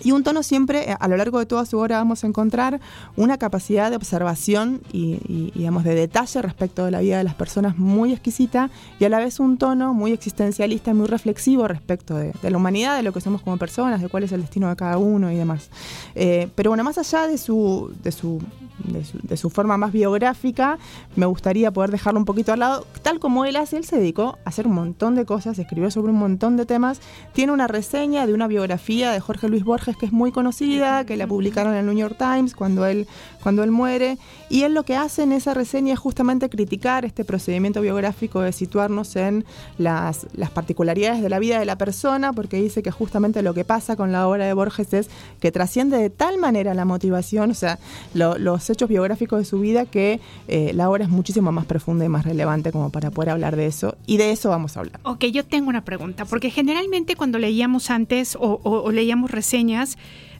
y 0.03 0.11
un 0.11 0.23
tono 0.23 0.43
siempre, 0.43 0.91
eh, 0.91 0.95
a 0.99 1.07
lo 1.07 1.17
largo 1.17 1.39
de 1.39 1.45
toda 1.45 1.65
su 1.65 1.77
obra 1.79 1.97
vamos 1.97 2.23
a 2.23 2.27
encontrar 2.27 2.79
una 3.15 3.37
capacidad 3.37 3.89
de 3.89 3.95
observación 3.95 4.81
y, 4.91 5.19
y, 5.27 5.51
digamos, 5.55 5.83
de 5.83 5.95
detalle 5.95 6.41
respecto 6.41 6.85
de 6.85 6.91
la 6.91 6.99
vida 6.99 7.17
de 7.17 7.23
las 7.23 7.35
personas 7.35 7.77
muy 7.77 8.13
exquisita 8.13 8.69
y 8.99 9.05
a 9.05 9.09
la 9.09 9.19
vez 9.19 9.39
un 9.39 9.57
tono 9.57 9.93
muy 9.93 10.11
existencialista 10.11 10.93
muy 10.93 11.07
reflexivo 11.07 11.67
respecto 11.67 12.15
de, 12.15 12.33
de 12.41 12.51
la 12.51 12.57
humanidad, 12.57 12.97
de 12.97 13.03
lo 13.03 13.13
que 13.13 13.21
somos 13.21 13.41
como 13.41 13.57
personas, 13.57 14.01
de 14.01 14.09
cuál 14.09 14.23
es 14.23 14.31
el 14.31 14.41
destino 14.41 14.69
de 14.69 14.75
cada 14.75 14.97
uno 14.97 15.31
y 15.31 15.35
demás. 15.35 15.69
Eh, 16.15 16.49
pero 16.55 16.71
bueno, 16.71 16.83
más 16.83 16.97
allá 16.97 17.27
de 17.27 17.37
su, 17.37 17.93
de 18.03 18.11
su 18.11 18.41
de 18.83 19.03
su, 19.03 19.17
de 19.21 19.37
su 19.37 19.49
forma 19.49 19.77
más 19.77 19.91
biográfica, 19.91 20.77
me 21.15 21.25
gustaría 21.25 21.71
poder 21.71 21.91
dejarlo 21.91 22.19
un 22.19 22.25
poquito 22.25 22.53
al 22.53 22.59
lado. 22.59 22.85
Tal 23.01 23.19
como 23.19 23.45
él 23.45 23.55
hace, 23.55 23.77
él 23.77 23.85
se 23.85 23.97
dedicó 23.97 24.37
a 24.45 24.49
hacer 24.49 24.67
un 24.67 24.73
montón 24.73 25.15
de 25.15 25.25
cosas, 25.25 25.57
escribió 25.59 25.89
sobre 25.91 26.11
un 26.11 26.19
montón 26.19 26.57
de 26.57 26.65
temas. 26.65 26.99
Tiene 27.33 27.51
una 27.53 27.67
reseña 27.67 28.27
de 28.27 28.33
una 28.33 28.47
biografía 28.47 29.11
de 29.11 29.19
Jorge 29.19 29.49
Luis 29.49 29.63
Borges 29.63 29.86
que 29.95 30.05
es 30.07 30.11
muy 30.11 30.31
conocida, 30.31 31.05
que 31.05 31.15
la 31.15 31.27
publicaron 31.27 31.73
en 31.73 31.79
el 31.79 31.85
New 31.85 31.95
York 31.97 32.15
Times 32.17 32.53
cuando 32.55 32.85
él, 32.85 33.07
cuando 33.41 33.63
él 33.63 33.71
muere. 33.71 34.17
Y 34.49 34.63
él 34.63 34.73
lo 34.73 34.83
que 34.83 34.95
hace 34.95 35.23
en 35.23 35.31
esa 35.31 35.53
reseña 35.53 35.93
es 35.93 35.99
justamente 35.99 36.49
criticar 36.49 37.05
este 37.05 37.23
procedimiento 37.23 37.79
biográfico 37.81 38.41
de 38.41 38.51
situarnos 38.51 39.15
en 39.15 39.45
las, 39.77 40.27
las 40.33 40.49
particularidades 40.49 41.21
de 41.21 41.29
la 41.29 41.39
vida 41.39 41.59
de 41.59 41.65
la 41.65 41.77
persona, 41.77 42.33
porque 42.33 42.61
dice 42.61 42.81
que 42.83 42.91
justamente 42.91 43.41
lo 43.41 43.53
que 43.53 43.63
pasa 43.63 43.95
con 43.95 44.11
la 44.11 44.27
obra 44.27 44.45
de 44.45 44.53
Borges 44.53 44.93
es 44.93 45.09
que 45.39 45.51
trasciende 45.51 45.97
de 45.97 46.09
tal 46.09 46.37
manera 46.39 46.73
la 46.73 46.85
motivación, 46.85 47.51
o 47.51 47.53
sea, 47.53 47.77
lo- 48.13 48.37
los 48.37 48.69
hechos 48.69 48.89
biográficos 48.89 49.39
de 49.39 49.45
su 49.45 49.59
vida, 49.59 49.85
que 49.85 50.19
eh, 50.47 50.71
la 50.73 50.89
obra 50.89 51.03
es 51.03 51.09
muchísimo 51.09 51.51
más 51.51 51.65
profunda 51.65 52.03
y 52.05 52.09
más 52.09 52.25
relevante 52.25 52.71
como 52.71 52.89
para 52.89 53.11
poder 53.11 53.29
hablar 53.29 53.55
de 53.55 53.67
eso. 53.67 53.95
Y 54.07 54.17
de 54.17 54.31
eso 54.31 54.49
vamos 54.49 54.75
a 54.75 54.79
hablar. 54.79 54.99
Ok, 55.03 55.25
yo 55.25 55.45
tengo 55.45 55.69
una 55.69 55.83
pregunta, 55.83 56.25
porque 56.25 56.49
generalmente 56.49 57.15
cuando 57.15 57.37
leíamos 57.37 57.89
antes 57.91 58.35
o, 58.35 58.59
o- 58.63 58.81
o 58.83 58.91
leíamos 58.91 59.29
reseñas, 59.29 59.57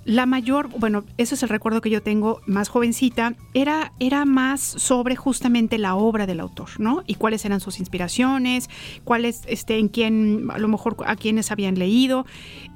la 0.07 0.25
mayor, 0.25 0.69
bueno, 0.79 1.03
ese 1.17 1.35
es 1.35 1.43
el 1.43 1.49
recuerdo 1.49 1.81
que 1.81 1.89
yo 1.89 2.01
tengo 2.01 2.39
más 2.45 2.69
jovencita, 2.69 3.35
era, 3.53 3.91
era 3.99 4.23
más 4.23 4.61
sobre 4.61 5.17
justamente 5.17 5.77
la 5.77 5.95
obra 5.95 6.25
del 6.25 6.39
autor, 6.39 6.69
¿no? 6.79 7.03
Y 7.07 7.15
cuáles 7.15 7.43
eran 7.43 7.59
sus 7.59 7.79
inspiraciones, 7.79 8.69
cuáles, 9.03 9.41
este, 9.47 9.79
en 9.79 9.89
quién, 9.89 10.47
a 10.49 10.59
lo 10.59 10.69
mejor 10.69 10.95
a 11.05 11.17
quienes 11.17 11.51
habían 11.51 11.77
leído. 11.77 12.25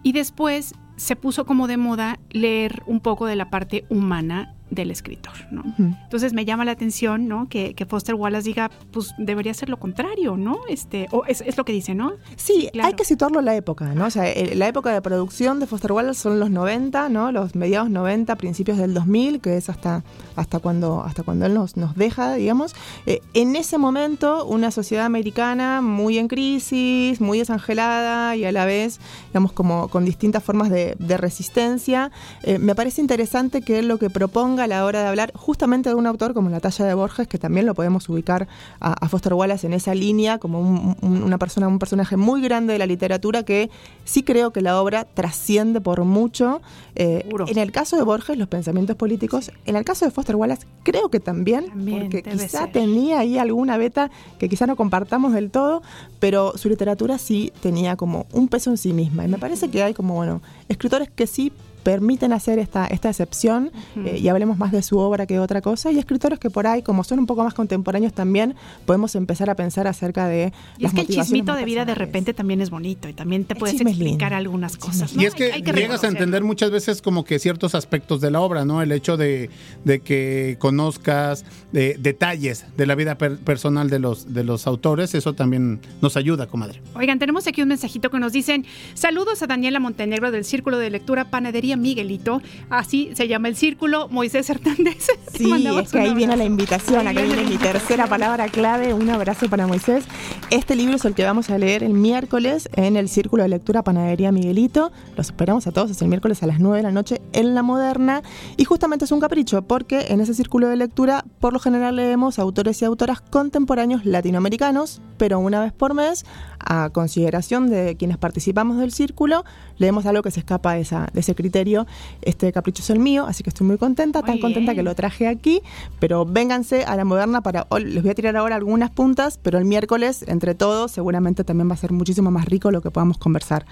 Y 0.03 0.12
después 0.12 0.74
se 0.97 1.16
puso 1.16 1.45
como 1.45 1.68
de 1.68 1.78
moda 1.78 2.20
leer 2.32 2.84
un 2.86 2.99
poco 2.99 3.26
de 3.26 3.38
la 3.38 3.49
parte 3.49 3.86
humana 3.88 4.53
del 4.72 4.89
escritor, 4.89 5.34
¿no? 5.51 5.63
Entonces 5.78 6.34
me 6.34 6.45
llama 6.45 6.65
la 6.65 6.72
atención, 6.72 7.28
¿no? 7.28 7.47
Que, 7.49 7.74
que 7.76 7.86
Foster 7.86 8.15
Wallace 8.15 8.45
diga, 8.47 8.72
pues 8.91 9.13
debería 9.17 9.53
ser 9.53 9.69
lo 9.69 9.78
contrario, 9.78 10.38
¿no? 10.38 10.59
Este, 10.69 11.07
o 11.11 11.26
es, 11.26 11.41
es 11.41 11.57
lo 11.57 11.65
que 11.65 11.74
dice, 11.74 11.93
¿no? 11.93 12.13
Sí, 12.38 12.69
claro. 12.72 12.88
hay 12.88 12.93
que 12.95 13.03
situarlo 13.05 13.39
en 13.39 13.45
la 13.45 13.55
época, 13.55 13.93
¿no? 13.93 14.05
O 14.05 14.09
sea, 14.09 14.30
el- 14.32 14.57
la 14.57 14.67
época 14.67 14.91
de 14.93 15.01
producción 15.01 15.59
de 15.59 15.67
Foster 15.67 15.91
Wallace 15.91 16.19
son 16.22 16.39
los 16.39 16.49
90, 16.49 17.09
¿no? 17.09 17.32
Los 17.32 17.53
mediados 17.55 17.89
90, 17.89 18.36
principios 18.38 18.78
del 18.78 18.93
2000, 18.93 19.41
que 19.41 19.57
es 19.57 19.69
hasta, 19.69 20.03
hasta, 20.36 20.59
cuando, 20.59 21.01
hasta 21.03 21.24
cuando 21.24 21.45
él 21.45 21.53
nos, 21.53 21.76
nos 21.76 21.95
deja, 21.95 22.34
digamos. 22.36 22.74
Eh, 23.05 23.19
en 23.34 23.55
ese 23.57 23.78
momento, 23.78 24.45
una 24.45 24.72
sociedad 24.72 25.05
americana 25.05 25.82
muy 25.82 26.17
en 26.17 26.28
crisis, 26.30 27.19
muy 27.19 27.39
desangelada 27.39 28.36
y 28.38 28.45
a 28.45 28.51
la 28.51 28.65
vez, 28.65 28.99
digamos, 29.28 29.51
como 29.51 29.89
con 29.89 30.05
distintas 30.05 30.43
formas 30.43 30.69
de, 30.69 30.95
de 30.97 31.17
resistencia. 31.17 32.09
Eh, 32.43 32.57
me 32.57 32.74
parece 32.76 33.01
interesante 33.01 33.61
que 33.61 33.80
él 33.80 33.88
lo 33.89 33.97
que 33.99 34.09
proponga 34.09 34.61
a 34.62 34.68
la 34.68 34.86
hora 34.86 35.01
de 35.01 35.07
hablar 35.07 35.32
justamente 35.36 35.89
de 35.89 35.95
un 35.95 36.05
autor 36.07 36.34
como 36.34 36.49
la 36.49 36.59
talla 36.59 36.86
de 36.86 36.93
Borges, 36.93 37.28
que 37.28 37.38
también 37.38 37.66
lo 37.66 37.74
podemos 37.74 38.07
ubicar 38.09 38.47
a, 38.80 38.93
a 38.93 39.09
Foster 39.09 39.34
Wallace 39.34 39.68
en 39.68 39.74
esa 39.74 39.93
línea, 39.95 40.38
como 40.38 40.59
un- 40.62 40.95
un- 41.01 41.24
una 41.24 41.38
persona, 41.38 41.68
un 41.68 41.80
personaje 41.80 42.18
muy 42.18 42.41
grande 42.41 42.74
de 42.74 42.80
la 42.80 42.86
literatura 42.86 43.43
que 43.43 43.70
sí 44.05 44.24
creo 44.24 44.51
que 44.51 44.62
la 44.62 44.82
obra 44.82 45.05
trasciende 45.05 45.82
por 45.82 46.03
mucho. 46.03 46.62
Eh, 46.95 47.28
en 47.47 47.57
el 47.57 47.72
caso 47.72 47.95
de 47.97 48.03
Borges, 48.03 48.38
los 48.38 48.47
pensamientos 48.47 48.95
políticos, 48.95 49.51
en 49.66 49.76
el 49.76 49.84
caso 49.86 50.05
de 50.05 50.12
Foster 50.12 50.36
Wallace, 50.36 50.66
creo 50.84 51.09
que 51.09 51.20
también, 51.20 51.68
También 51.68 52.01
porque 52.03 52.24
quizá 52.24 52.64
ser. 52.64 52.72
tenía 52.72 53.20
ahí 53.20 53.38
alguna 53.38 53.78
beta 53.78 54.12
que 54.39 54.49
quizá 54.49 54.68
no 54.68 54.76
compartamos 54.76 55.34
del 55.34 55.49
todo, 55.51 55.82
pero 56.20 56.57
su 56.57 56.70
literatura 56.70 57.18
sí 57.18 57.51
tenía 57.62 57.95
como 57.95 58.26
un 58.34 58.47
peso 58.47 58.70
en 58.70 58.78
sí 58.78 58.93
misma. 58.93 59.26
Y 59.26 59.28
me 59.28 59.38
parece 59.38 59.70
que 59.70 59.82
hay 59.84 59.93
como, 59.93 60.16
bueno, 60.16 60.41
escritores 60.70 61.09
que 61.09 61.28
sí 61.28 61.51
permiten 61.84 62.34
hacer 62.34 62.59
esta, 62.59 62.86
esta 62.88 63.09
excepción 63.09 63.71
eh, 64.05 64.19
y 64.21 64.27
hablemos 64.27 64.57
más 64.57 64.71
de 64.71 64.82
su 64.84 64.97
obra 64.99 65.25
que 65.25 65.34
de 65.36 65.39
otra 65.39 65.61
cosa 65.61 65.91
y 65.91 65.97
escritores 65.99 66.39
que 66.39 66.49
por 66.49 66.67
ahí 66.67 66.82
como 66.82 67.03
son 67.03 67.19
un 67.19 67.25
poco 67.25 67.43
más 67.43 67.53
contemporáneos 67.53 68.13
también 68.13 68.55
podemos 68.86 69.15
empezar 69.15 69.49
a 69.49 69.55
pensar 69.55 69.88
acerca 69.88 70.27
de 70.27 70.53
Y 70.77 70.84
las 70.84 70.91
es 70.93 70.95
que 70.95 71.01
el 71.01 71.07
chismito 71.07 71.53
de 71.55 71.65
vida 71.65 71.86
de 71.86 71.95
repente 71.95 72.34
también 72.34 72.61
es 72.61 72.69
bonito 72.69 73.09
y 73.09 73.13
también 73.13 73.45
te 73.45 73.55
puedes 73.55 73.79
explicar 73.82 74.34
algunas 74.34 74.77
cosas. 74.77 75.15
¿no? 75.15 75.21
Y 75.21 75.25
es 75.25 75.34
que, 75.36 75.45
Hay- 75.51 75.63
hay 75.65 75.73
llegas 75.73 76.03
a 76.03 76.07
entender 76.07 76.43
muchas 76.43 76.71
veces 76.71 77.01
como 77.01 77.23
que 77.23 77.39
ciertos 77.39 77.73
aspectos 77.75 78.21
de 78.21 78.32
la 78.32 78.41
obra, 78.41 78.65
¿no? 78.65 78.82
El 78.82 78.91
hecho 78.91 79.17
de, 79.17 79.49
de 79.84 79.99
que 80.01 80.57
conozcas 80.59 81.45
detalles 81.71 82.65
de 82.77 82.86
la 82.86 82.95
vida 82.95 83.17
per- 83.17 83.38
personal 83.39 83.89
de 83.89 83.99
los, 83.99 84.34
de 84.34 84.43
los 84.43 84.67
autores, 84.67 85.13
eso 85.15 85.34
también 85.34 85.79
nos 86.01 86.17
ayuda, 86.17 86.47
comadre. 86.47 86.82
Oigan, 86.95 87.19
tenemos 87.19 87.47
aquí 87.47 87.61
un 87.61 87.69
mensajito 87.69 88.09
que 88.09 88.19
nos 88.19 88.34
dicen, 88.34 88.65
saludos 88.93 89.41
a 89.41 89.47
Daniela 89.47 89.79
Montenegro 89.79 90.32
del 90.32 90.43
Círculo 90.45 90.77
de 90.77 90.89
Lectura 90.89 91.29
Panadería 91.29 91.70
Miguelito, 91.78 92.41
así 92.69 93.11
se 93.15 93.28
llama 93.28 93.47
el 93.47 93.55
círculo, 93.55 94.07
Moisés 94.09 94.49
Hernández. 94.49 95.07
Sí, 95.32 95.49
es 95.65 95.91
que 95.91 95.99
ahí 95.99 96.13
viene 96.13 96.36
la 96.38 96.43
invitación, 96.43 97.07
acá 97.07 97.22
viene 97.22 97.43
mi 97.43 97.57
tercera 97.57 98.05
palabra 98.05 98.47
clave, 98.49 98.93
un 98.93 99.09
abrazo 99.09 99.49
para 99.49 99.65
Moisés. 99.65 100.03
Este 100.51 100.76
libro 100.76 100.95
es 100.97 101.05
el 101.05 101.15
que 101.15 101.24
vamos 101.24 101.49
a 101.49 101.57
leer 101.57 101.84
el 101.84 101.93
miércoles 101.93 102.69
en 102.74 102.95
el 102.97 103.09
Círculo 103.09 103.43
de 103.43 103.49
Lectura 103.49 103.84
Panadería 103.84 104.32
Miguelito. 104.32 104.91
Los 105.15 105.28
esperamos 105.28 105.65
a 105.67 105.72
todos, 105.72 105.89
es 105.89 106.01
el 106.01 106.09
miércoles 106.09 106.43
a 106.43 106.47
las 106.47 106.59
9 106.59 106.78
de 106.78 106.84
la 106.84 106.91
noche 106.91 107.22
en 107.34 107.55
La 107.55 107.63
Moderna. 107.63 108.22
Y 108.57 108.65
justamente 108.65 109.05
es 109.05 109.11
un 109.11 109.19
capricho, 109.19 109.61
porque 109.63 110.07
en 110.09 110.19
ese 110.19 110.34
círculo 110.34 110.67
de 110.67 110.76
lectura 110.76 111.26
por 111.39 111.53
lo 111.53 111.59
general 111.59 111.95
leemos 111.95 112.38
autores 112.38 112.82
y 112.82 112.86
autoras 112.86 113.22
contemporáneos 113.22 114.05
latinoamericanos, 114.05 115.01
pero 115.17 115.39
una 115.39 115.61
vez 115.61 115.74
por 115.74 115.93
mes, 115.93 116.26
a 116.66 116.89
consideración 116.91 117.70
de 117.70 117.95
quienes 117.97 118.18
participamos 118.18 118.78
del 118.78 118.91
círculo, 118.91 119.43
leemos 119.78 120.05
algo 120.05 120.22
que 120.22 120.32
se 120.32 120.39
escapa 120.39 120.74
de, 120.74 120.82
esa, 120.82 121.07
de 121.14 121.20
ese 121.20 121.36
criterio. 121.36 121.88
Este 122.22 122.51
capricho 122.51 122.82
es 122.84 122.89
el 122.89 122.99
mío, 122.99 123.26
así 123.28 123.43
que 123.43 123.49
estoy 123.49 123.68
muy 123.68 123.78
contenta, 123.78 124.20
Muy 124.22 124.28
tan 124.28 124.39
contenta 124.39 124.76
que 124.76 124.84
lo 124.84 124.93
traje 124.95 125.28
aquí, 125.28 125.62
pero 125.99 126.26
vénganse 126.26 126.84
a 126.86 126.95
la 126.95 127.05
moderna 127.05 127.41
para, 127.41 127.66
o- 127.70 127.80
les 127.80 128.01
voy 128.01 128.12
a 128.12 128.16
tirar 128.16 128.36
ahora 128.38 128.55
algunas 128.55 128.89
puntas, 128.91 129.39
pero 129.41 129.57
el 129.57 129.66
miércoles, 129.66 130.24
entre 130.28 130.55
todos, 130.55 130.91
seguramente 130.91 131.43
también 131.43 131.70
va 131.70 131.74
a 131.74 131.78
ser 131.78 131.91
muchísimo 131.91 132.32
más 132.32 132.45
rico 132.45 132.72
lo 132.72 132.82
que 132.82 132.91
podamos 132.91 133.18
conversar. 133.18 133.66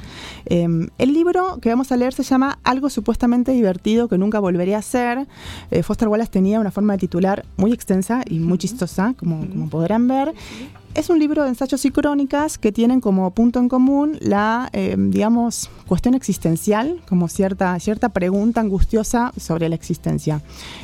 Eh, 0.46 0.68
el 0.98 1.14
libro 1.14 1.60
que 1.62 1.70
vamos 1.70 1.92
a 1.92 1.98
leer 1.98 2.14
se 2.14 2.24
llama 2.24 2.60
Algo 2.64 2.90
supuestamente 2.90 3.52
divertido 3.52 4.08
que 4.08 4.18
nunca 4.18 4.40
volveré 4.40 4.76
a 4.76 4.80
hacer. 4.80 5.28
Eh, 5.72 5.84
Foster 5.84 6.08
Wallace 6.08 6.32
tenía 6.32 6.60
una 6.60 6.72
forma 6.72 6.94
de 6.94 7.00
titular 7.00 7.46
muy 7.58 7.72
extensa 7.74 8.24
y 8.28 8.40
muy 8.40 8.58
chistosa, 8.58 9.14
como, 9.18 9.40
como 9.48 9.70
podrán 9.70 10.08
ver. 10.08 10.34
Es 10.96 11.10
un 11.10 11.20
libro 11.20 11.44
de 11.44 11.50
ensayos 11.50 11.86
y 11.86 11.92
crónicas 11.92 12.58
que 12.58 12.72
tienen 12.72 13.00
como 13.00 13.30
punto 13.32 13.60
en 13.60 13.70
común 13.70 14.18
la, 14.22 14.70
eh, 14.74 14.96
digamos, 14.98 15.70
cuestión 15.88 16.14
existencial, 16.16 17.00
como 17.08 17.28
cierta, 17.30 17.80
cierta 17.80 18.10
pregunta 18.10 18.60
angustiosa 18.60 19.32
sobre 19.40 19.70
la 19.70 19.76
existencia. 19.76 20.42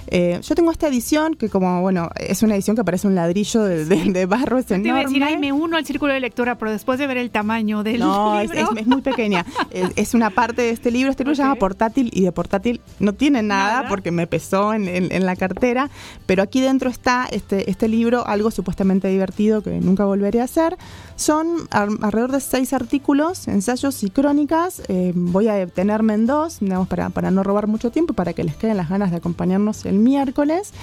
Eh, 0.08 0.40
yo 0.42 0.56
tengo 0.56 0.72
esta 0.72 0.88
edición 0.88 1.34
que 1.34 1.50
como, 1.50 1.82
bueno, 1.82 2.10
es 2.18 2.44
una 2.44 2.54
edición 2.56 2.76
que 2.78 2.84
parece 2.84 3.08
un 3.08 3.16
ladrillo 3.16 3.64
de, 3.64 3.84
de- 3.86 4.12
de 4.14 4.26
barro, 4.28 4.58
es 4.60 4.68
Te 4.68 4.78
iba 4.78 4.96
a 4.96 5.00
decir, 5.02 5.18
enorme. 5.18 5.34
ay, 5.36 5.38
me 5.42 5.52
uno 5.52 5.76
al 5.76 5.86
círculo 5.86 6.14
de 6.14 6.20
lectura, 6.20 6.58
pero 6.58 6.72
después 6.72 6.98
de 7.00 7.08
ver 7.08 7.18
el 7.18 7.32
tamaño 7.32 7.84
del 7.84 8.00
No, 8.00 8.40
es, 8.40 8.52
libro. 8.52 8.72
es- 8.74 8.78
es 8.82 8.88
muy 8.88 9.02
pequeña. 9.02 9.44
es, 9.72 9.90
es 9.96 10.14
una 10.14 10.30
parte 10.30 10.62
de 10.62 10.70
este 10.70 10.92
libro. 10.92 11.10
Este 11.12 11.24
libro 11.24 11.36
se 11.36 11.42
llama 11.42 11.56
Portátil 11.56 12.10
y 12.14 12.22
de 12.22 12.32
portátil 12.32 12.80
no 13.00 13.14
tiene 13.14 13.42
nada, 13.42 13.78
Nada. 13.78 13.90
porque 13.90 14.12
me 14.12 14.28
pesó 14.28 14.74
en, 14.74 14.88
en- 14.88 15.12
en 15.12 15.26
la 15.26 15.36
cartera. 15.36 15.90
Pero 16.26 16.44
aquí 16.44 16.62
dentro 16.62 16.90
está 16.92 17.28
este, 17.32 17.70
este 17.70 17.88
libro, 17.90 18.26
algo 18.28 18.50
supuestamente 18.52 19.08
divertido 19.08 19.62
que 19.62 19.72
nunca 19.80 19.95
volveré 20.04 20.42
a 20.42 20.44
hacer. 20.46 20.78
Son 21.16 21.48
ar- 21.72 21.90
alrededor 22.02 22.32
de 22.32 22.42
seis 22.42 22.74
artículos, 22.74 23.48
ensayos 23.48 24.04
y 24.04 24.10
crónicas. 24.10 24.82
Eh, 24.90 25.14
voy 25.16 25.48
a 25.48 25.54
detenerme 25.54 26.16
en 26.16 26.26
dos, 26.26 26.60
digamos, 26.60 26.88
para, 26.88 27.10
para 27.10 27.32
no 27.32 27.44
robar 27.44 27.68
mucho 27.68 27.92
tiempo, 27.92 28.14
para 28.14 28.34
que 28.34 28.44
les 28.44 28.56
queden 28.58 28.78
las 28.78 28.90
ganas 28.90 29.12
de 29.12 29.18
acompañarnos 29.18 29.86
el 29.86 29.96
miércoles. 30.00 30.74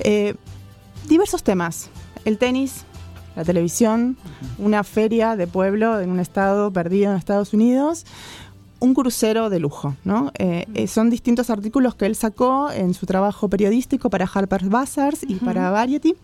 Eh, 0.00 0.34
diversos 1.08 1.42
temas. 1.42 1.90
El 2.24 2.38
tenis, 2.38 2.84
la 3.34 3.44
televisión, 3.44 4.16
una 4.58 4.84
feria 4.84 5.34
de 5.36 5.46
pueblo 5.46 5.98
en 6.00 6.10
un 6.10 6.20
estado 6.20 6.70
perdido 6.70 7.10
en 7.10 7.16
Estados 7.16 7.54
Unidos, 7.54 8.04
un 8.78 8.94
crucero 8.94 9.50
de 9.50 9.58
lujo, 9.60 9.94
¿no? 10.04 10.32
Eh, 10.38 10.64
eh, 10.74 10.86
son 10.86 11.10
distintos 11.10 11.50
artículos 11.50 11.94
que 11.94 12.06
él 12.06 12.16
sacó 12.16 12.70
en 12.70 12.94
su 12.94 13.04
trabajo 13.04 13.48
periodístico 13.48 14.08
para 14.08 14.24
Harper's 14.32 14.68
Bazaar 14.70 15.14
y 15.28 15.34
para 15.34 15.70
Variety 15.70 16.14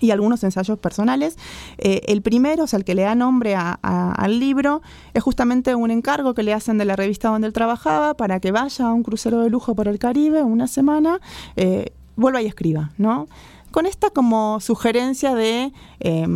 y 0.00 0.10
algunos 0.10 0.42
ensayos 0.44 0.78
personales. 0.78 1.36
Eh, 1.78 2.02
el 2.08 2.22
primero, 2.22 2.64
o 2.64 2.66
sea, 2.66 2.78
el 2.78 2.84
que 2.84 2.94
le 2.94 3.02
da 3.02 3.14
nombre 3.14 3.54
a- 3.54 3.78
a- 3.82 4.12
al 4.12 4.38
libro, 4.40 4.82
es 5.14 5.22
justamente 5.22 5.74
un 5.74 5.90
encargo 5.90 6.34
que 6.34 6.42
le 6.42 6.52
hacen 6.52 6.78
de 6.78 6.84
la 6.84 6.96
revista 6.96 7.28
donde 7.28 7.46
él 7.46 7.52
trabajaba 7.52 8.14
para 8.14 8.40
que 8.40 8.52
vaya 8.52 8.86
a 8.88 8.92
un 8.92 9.02
crucero 9.02 9.40
de 9.40 9.50
lujo 9.50 9.74
por 9.74 9.88
el 9.88 9.98
Caribe 9.98 10.42
una 10.42 10.66
semana, 10.66 11.20
eh, 11.56 11.92
vuelva 12.16 12.42
y 12.42 12.46
escriba, 12.46 12.90
¿no? 12.98 13.26
Con 13.72 13.84
esta 13.84 14.08
como 14.08 14.58
sugerencia 14.60 15.34
de 15.34 15.70
eh, 16.00 16.26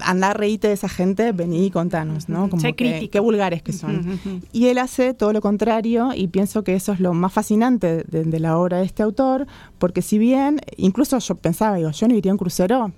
andar, 0.00 0.36
reíte 0.38 0.66
de 0.68 0.74
esa 0.74 0.88
gente, 0.88 1.30
vení 1.32 1.66
y 1.66 1.70
contanos, 1.70 2.28
¿no? 2.28 2.48
Como 2.50 2.60
que- 2.72 3.08
qué 3.08 3.20
vulgares 3.20 3.62
que 3.62 3.72
son. 3.72 4.18
Y 4.52 4.66
él 4.66 4.78
hace 4.78 5.14
todo 5.14 5.32
lo 5.32 5.40
contrario 5.40 6.10
y 6.14 6.26
pienso 6.28 6.64
que 6.64 6.74
eso 6.74 6.92
es 6.92 6.98
lo 6.98 7.14
más 7.14 7.32
fascinante 7.32 8.02
de, 8.08 8.24
de 8.24 8.40
la 8.40 8.58
obra 8.58 8.78
de 8.78 8.84
este 8.84 9.02
autor, 9.04 9.46
porque 9.78 10.02
si 10.02 10.18
bien, 10.18 10.60
incluso 10.76 11.18
yo 11.18 11.36
pensaba, 11.36 11.76
digo, 11.76 11.90
yo 11.90 12.08
no 12.08 12.14
iría 12.14 12.32
a 12.32 12.34
un 12.34 12.38
crucero, 12.38 12.90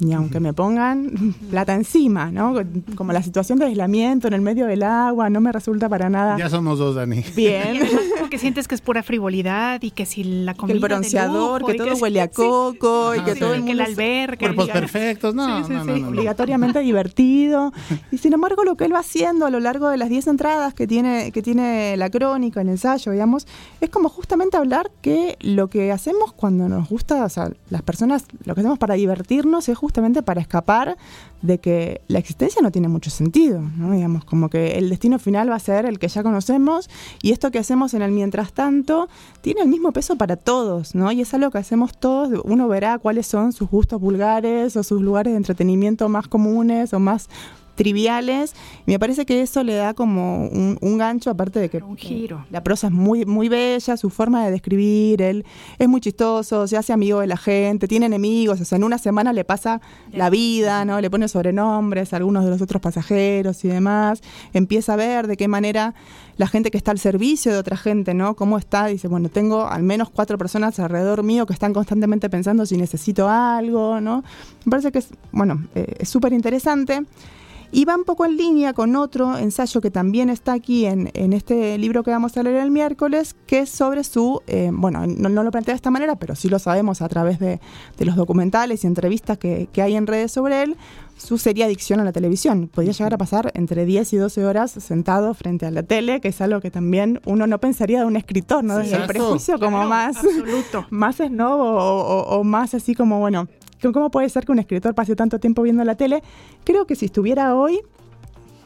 ni 0.00 0.12
aunque 0.12 0.40
me 0.40 0.52
pongan 0.52 1.10
plata 1.50 1.74
encima, 1.74 2.30
¿no? 2.30 2.54
Como 2.96 3.12
la 3.12 3.22
situación 3.22 3.58
de 3.58 3.66
aislamiento 3.66 4.26
en 4.28 4.34
el 4.34 4.40
medio 4.40 4.66
del 4.66 4.82
agua 4.82 5.30
no 5.30 5.40
me 5.40 5.52
resulta 5.52 5.88
para 5.88 6.10
nada 6.10 6.36
Ya 6.38 6.50
somos 6.50 6.78
dos, 6.78 6.94
Dani. 6.96 7.24
Bien. 7.36 7.76
además 7.82 8.02
como 8.18 8.30
que 8.30 8.38
sientes 8.38 8.66
que 8.68 8.74
es 8.74 8.80
pura 8.80 9.02
frivolidad 9.02 9.80
y 9.82 9.90
que 9.92 10.06
si 10.06 10.24
la 10.24 10.54
Que 10.54 10.58
comida 10.58 10.74
el 10.74 10.80
de 10.80 10.88
bronceador, 10.88 11.60
lujo, 11.62 11.72
que 11.72 11.78
todo 11.78 11.94
huele 11.96 12.20
a 12.20 12.26
sí, 12.26 12.32
coco 12.34 13.14
y 13.14 13.20
que 13.20 13.34
sí. 13.34 13.40
todo 13.40 13.54
el 13.54 13.60
que 13.60 13.66
mundo 13.66 13.74
la 13.74 13.84
es- 13.84 13.88
alberca. 13.90 14.38
Cuerpos 14.46 14.68
perfectos, 14.70 15.34
no, 15.34 15.58
Sí, 15.58 15.64
sí, 15.68 15.72
no, 15.72 15.84
no, 15.84 15.94
sí. 15.94 16.00
no, 16.00 16.06
no. 16.06 16.08
obligatoriamente 16.08 16.80
divertido. 16.80 17.72
Y 18.10 18.18
sin 18.18 18.32
embargo, 18.32 18.64
lo 18.64 18.76
que 18.76 18.84
él 18.86 18.94
va 18.94 18.98
haciendo 19.00 19.46
a 19.46 19.50
lo 19.50 19.60
largo 19.60 19.88
de 19.88 19.96
las 19.96 20.08
10 20.08 20.26
entradas 20.28 20.74
que 20.74 20.86
tiene, 20.86 21.30
que 21.32 21.42
tiene 21.42 21.96
la 21.96 22.10
crónica, 22.10 22.60
el 22.60 22.68
ensayo, 22.68 23.12
digamos, 23.12 23.46
es 23.80 23.90
como 23.90 24.08
justamente 24.08 24.56
hablar 24.56 24.90
que 25.02 25.36
lo 25.40 25.68
que 25.68 25.92
hacemos 25.92 26.32
cuando 26.32 26.68
nos 26.68 26.88
gusta, 26.88 27.24
o 27.24 27.28
sea, 27.28 27.50
las 27.70 27.82
personas, 27.82 28.24
lo 28.44 28.54
que 28.54 28.60
hacemos 28.60 28.78
para 28.78 28.94
divertirnos 28.94 29.68
es 29.68 29.76
justamente 29.84 30.22
para 30.22 30.40
escapar 30.40 30.96
de 31.42 31.58
que 31.58 32.00
la 32.08 32.18
existencia 32.18 32.62
no 32.62 32.70
tiene 32.70 32.88
mucho 32.88 33.10
sentido, 33.10 33.60
¿no? 33.60 33.92
Digamos, 33.92 34.24
como 34.24 34.48
que 34.48 34.78
el 34.78 34.88
destino 34.88 35.18
final 35.18 35.50
va 35.50 35.56
a 35.56 35.58
ser 35.58 35.84
el 35.84 35.98
que 35.98 36.08
ya 36.08 36.22
conocemos 36.22 36.88
y 37.20 37.32
esto 37.32 37.50
que 37.50 37.58
hacemos 37.58 37.92
en 37.92 38.00
el 38.00 38.12
mientras 38.12 38.54
tanto 38.54 39.10
tiene 39.42 39.60
el 39.60 39.68
mismo 39.68 39.92
peso 39.92 40.16
para 40.16 40.36
todos, 40.36 40.94
¿no? 40.94 41.12
Y 41.12 41.20
es 41.20 41.34
algo 41.34 41.50
que 41.50 41.58
hacemos 41.58 41.98
todos, 41.98 42.40
uno 42.44 42.66
verá 42.66 42.98
cuáles 42.98 43.26
son 43.26 43.52
sus 43.52 43.68
gustos 43.68 44.00
vulgares 44.00 44.74
o 44.76 44.82
sus 44.82 45.02
lugares 45.02 45.34
de 45.34 45.36
entretenimiento 45.36 46.08
más 46.08 46.28
comunes 46.28 46.94
o 46.94 46.98
más 46.98 47.28
triviales. 47.74 48.54
Me 48.86 48.98
parece 48.98 49.26
que 49.26 49.42
eso 49.42 49.62
le 49.62 49.74
da 49.74 49.94
como 49.94 50.46
un, 50.46 50.78
un 50.80 50.98
gancho, 50.98 51.30
aparte 51.30 51.58
de 51.58 51.68
que 51.68 51.78
Un 51.78 51.96
giro. 51.96 52.46
la 52.50 52.62
prosa 52.62 52.88
es 52.88 52.92
muy, 52.92 53.24
muy 53.24 53.48
bella, 53.48 53.96
su 53.96 54.10
forma 54.10 54.44
de 54.44 54.50
describir, 54.50 55.22
él 55.22 55.44
es 55.78 55.88
muy 55.88 56.00
chistoso, 56.00 56.66
se 56.66 56.76
hace 56.76 56.92
amigo 56.92 57.20
de 57.20 57.26
la 57.26 57.36
gente, 57.36 57.88
tiene 57.88 58.06
enemigos, 58.06 58.60
o 58.60 58.64
sea, 58.64 58.76
en 58.76 58.84
una 58.84 58.98
semana 58.98 59.32
le 59.32 59.44
pasa 59.44 59.80
la 60.12 60.30
vida, 60.30 60.84
¿no? 60.84 61.00
Le 61.00 61.10
pone 61.10 61.28
sobrenombres 61.28 62.12
a 62.12 62.16
algunos 62.16 62.44
de 62.44 62.50
los 62.50 62.60
otros 62.60 62.80
pasajeros 62.80 63.64
y 63.64 63.68
demás, 63.68 64.22
empieza 64.52 64.94
a 64.94 64.96
ver 64.96 65.26
de 65.26 65.36
qué 65.36 65.48
manera 65.48 65.94
la 66.36 66.46
gente 66.48 66.70
que 66.70 66.78
está 66.78 66.90
al 66.90 66.98
servicio 66.98 67.52
de 67.52 67.58
otra 67.58 67.76
gente, 67.76 68.14
¿no? 68.14 68.34
Cómo 68.34 68.58
está, 68.58 68.86
dice, 68.86 69.08
bueno, 69.08 69.28
tengo 69.28 69.66
al 69.66 69.82
menos 69.82 70.10
cuatro 70.10 70.36
personas 70.36 70.78
alrededor 70.80 71.22
mío 71.22 71.46
que 71.46 71.52
están 71.52 71.72
constantemente 71.72 72.28
pensando 72.28 72.66
si 72.66 72.76
necesito 72.76 73.28
algo, 73.28 74.00
¿no? 74.00 74.24
Me 74.64 74.70
parece 74.70 74.90
que 74.90 74.98
es, 74.98 75.08
bueno, 75.32 75.64
eh, 75.74 75.94
es 75.98 76.08
súper 76.08 76.32
interesante. 76.32 77.02
Y 77.72 77.84
va 77.84 77.96
un 77.96 78.04
poco 78.04 78.24
en 78.24 78.36
línea 78.36 78.72
con 78.72 78.94
otro 78.96 79.36
ensayo 79.36 79.80
que 79.80 79.90
también 79.90 80.30
está 80.30 80.52
aquí 80.52 80.86
en, 80.86 81.10
en 81.14 81.32
este 81.32 81.76
libro 81.78 82.02
que 82.04 82.10
vamos 82.12 82.36
a 82.36 82.42
leer 82.42 82.56
el 82.56 82.70
miércoles, 82.70 83.34
que 83.46 83.60
es 83.60 83.70
sobre 83.70 84.04
su, 84.04 84.42
eh, 84.46 84.70
bueno, 84.72 85.04
no, 85.06 85.28
no 85.28 85.42
lo 85.42 85.50
plantea 85.50 85.72
de 85.74 85.76
esta 85.76 85.90
manera, 85.90 86.14
pero 86.16 86.36
sí 86.36 86.48
lo 86.48 86.58
sabemos 86.58 87.02
a 87.02 87.08
través 87.08 87.38
de, 87.40 87.60
de 87.98 88.04
los 88.04 88.14
documentales 88.16 88.84
y 88.84 88.86
entrevistas 88.86 89.38
que, 89.38 89.68
que 89.72 89.82
hay 89.82 89.96
en 89.96 90.06
redes 90.06 90.30
sobre 90.32 90.62
él, 90.62 90.76
su 91.16 91.38
seria 91.38 91.66
adicción 91.66 92.00
a 92.00 92.04
la 92.04 92.12
televisión. 92.12 92.68
Podía 92.72 92.92
llegar 92.92 93.14
a 93.14 93.18
pasar 93.18 93.50
entre 93.54 93.84
10 93.86 94.12
y 94.12 94.16
12 94.18 94.44
horas 94.46 94.70
sentado 94.72 95.32
frente 95.34 95.66
a 95.66 95.70
la 95.70 95.82
tele, 95.82 96.20
que 96.20 96.28
es 96.28 96.40
algo 96.40 96.60
que 96.60 96.70
también 96.70 97.20
uno 97.24 97.46
no 97.46 97.58
pensaría 97.58 98.00
de 98.00 98.04
un 98.06 98.16
escritor, 98.16 98.62
¿no? 98.64 98.78
Desde 98.78 98.96
el 98.96 99.06
prejuicio 99.06 99.58
como 99.58 99.76
Claro, 99.78 99.88
más, 99.88 100.16
absoluto. 100.16 100.86
más 100.90 101.16
snob 101.16 101.60
o, 101.60 101.76
o- 101.76 102.38
o 102.38 102.44
más 102.44 102.74
así 102.74 102.94
como, 102.94 103.18
bueno, 103.20 103.48
¿cómo 103.92 104.10
puede 104.10 104.28
ser 104.28 104.44
que 104.44 104.52
un 104.52 104.58
escritor 104.58 104.94
pase 104.94 105.16
tanto 105.16 105.38
tiempo 105.38 105.62
viendo 105.62 105.84
la 105.84 105.96
tele? 105.96 106.22
Creo 106.64 106.86
que 106.86 106.96
si 106.96 107.06
estuviera 107.06 107.54
hoy 107.54 107.80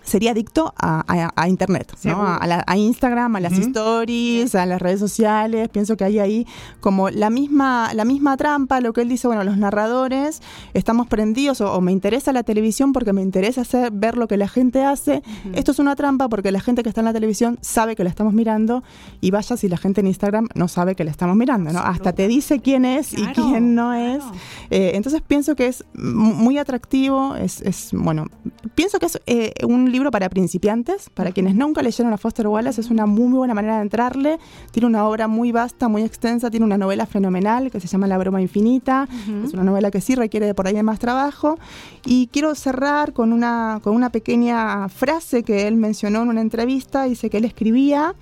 sería 0.08 0.32
adicto 0.32 0.72
a, 0.76 1.04
a- 1.06 1.32
a 1.36 1.48
Internet, 1.48 1.92
a, 2.40 2.46
la- 2.46 2.64
a 2.66 2.76
Instagram, 2.76 3.36
a 3.36 3.40
las 3.40 3.52
stories, 3.52 4.54
a 4.54 4.66
las 4.66 4.80
redes 4.82 4.98
sociales. 5.00 5.68
Pienso 5.68 5.96
que 5.96 6.04
hay 6.04 6.18
ahí 6.18 6.46
como 6.80 7.10
la 7.10 7.30
misma, 7.30 7.92
la 7.94 8.04
misma 8.04 8.36
trampa, 8.36 8.80
lo 8.80 8.92
que 8.92 9.02
él 9.02 9.08
dice, 9.08 9.26
bueno, 9.26 9.44
los 9.44 9.56
narradores 9.58 10.40
estamos 10.74 11.06
prendidos 11.06 11.60
o, 11.60 11.72
o 11.74 11.80
me 11.80 11.92
interesa 11.92 12.32
la 12.32 12.42
televisión 12.42 12.92
porque 12.92 13.12
me 13.12 13.22
interesa 13.22 13.60
hacer, 13.62 13.90
ver 13.92 14.16
lo 14.16 14.26
que 14.28 14.36
la 14.36 14.48
gente 14.48 14.84
hace. 14.84 15.22
Esto 15.52 15.72
es 15.72 15.78
una 15.78 15.94
trampa 15.96 16.28
porque 16.28 16.50
la 16.52 16.60
gente 16.60 16.82
que 16.82 16.88
está 16.88 17.00
en 17.00 17.06
la 17.06 17.12
televisión 17.12 17.58
sabe 17.60 17.94
que 17.96 18.04
la 18.04 18.10
estamos 18.10 18.32
mirando 18.32 18.82
y 19.20 19.30
vaya 19.30 19.56
si 19.56 19.68
la 19.68 19.76
gente 19.76 20.00
en 20.00 20.06
Instagram 20.06 20.48
no 20.54 20.68
sabe 20.68 20.94
que 20.94 21.04
la 21.04 21.10
estamos 21.10 21.36
mirando, 21.36 21.72
¿no? 21.72 21.80
Hasta 21.80 22.12
te 22.12 22.28
dice 22.28 22.60
quién 22.60 22.84
es 22.84 23.12
y 23.12 23.24
quién 23.34 23.74
no 23.74 23.92
es. 23.94 24.18
claro. 24.18 24.36
Eh, 24.70 24.92
entonces 24.94 25.22
pienso 25.26 25.54
que 25.54 25.66
es 25.66 25.84
mu- 25.94 26.34
muy 26.34 26.58
atractivo, 26.58 27.34
es, 27.36 27.60
es, 27.62 27.90
bueno, 27.92 28.26
pienso 28.74 28.98
que 28.98 29.06
es 29.06 29.20
eh, 29.26 29.52
un 29.66 29.90
libro 29.90 29.97
para 30.10 30.28
principiantes, 30.28 31.10
para 31.10 31.32
quienes 31.32 31.54
nunca 31.54 31.82
leyeron 31.82 32.12
a 32.12 32.16
Foster 32.16 32.46
Wallace, 32.46 32.80
es 32.80 32.90
una 32.90 33.06
muy, 33.06 33.36
buena 33.36 33.54
manera 33.54 33.76
de 33.76 33.82
entrarle, 33.82 34.38
tiene 34.70 34.86
una 34.86 35.04
obra 35.06 35.28
muy 35.28 35.52
vasta, 35.52 35.88
muy 35.88 36.02
extensa, 36.02 36.50
tiene 36.50 36.64
una 36.64 36.78
novela 36.78 37.06
fenomenal 37.06 37.70
que 37.70 37.80
se 37.80 37.88
llama 37.88 38.06
La 38.06 38.18
broma 38.18 38.40
infinita, 38.40 39.08
es 39.44 39.52
una 39.52 39.64
novela 39.64 39.90
que 39.90 40.00
sí 40.00 40.14
requiere 40.14 40.46
de 40.46 40.54
por 40.54 40.66
ahí 40.66 40.74
de 40.74 40.82
más 40.82 40.98
trabajo, 40.98 41.58
y 42.04 42.28
quiero 42.28 42.54
cerrar 42.54 43.12
con 43.12 43.32
una, 43.32 43.80
con 43.82 43.94
una 43.94 44.10
pequeña 44.10 44.88
frase 44.88 45.42
que 45.42 45.66
él 45.66 45.76
mencionó 45.76 46.22
en 46.22 46.28
una 46.28 46.40
entrevista, 46.40 47.04
dice 47.04 47.30
que 47.30 47.38
él 47.38 47.44
escribía 47.44 48.14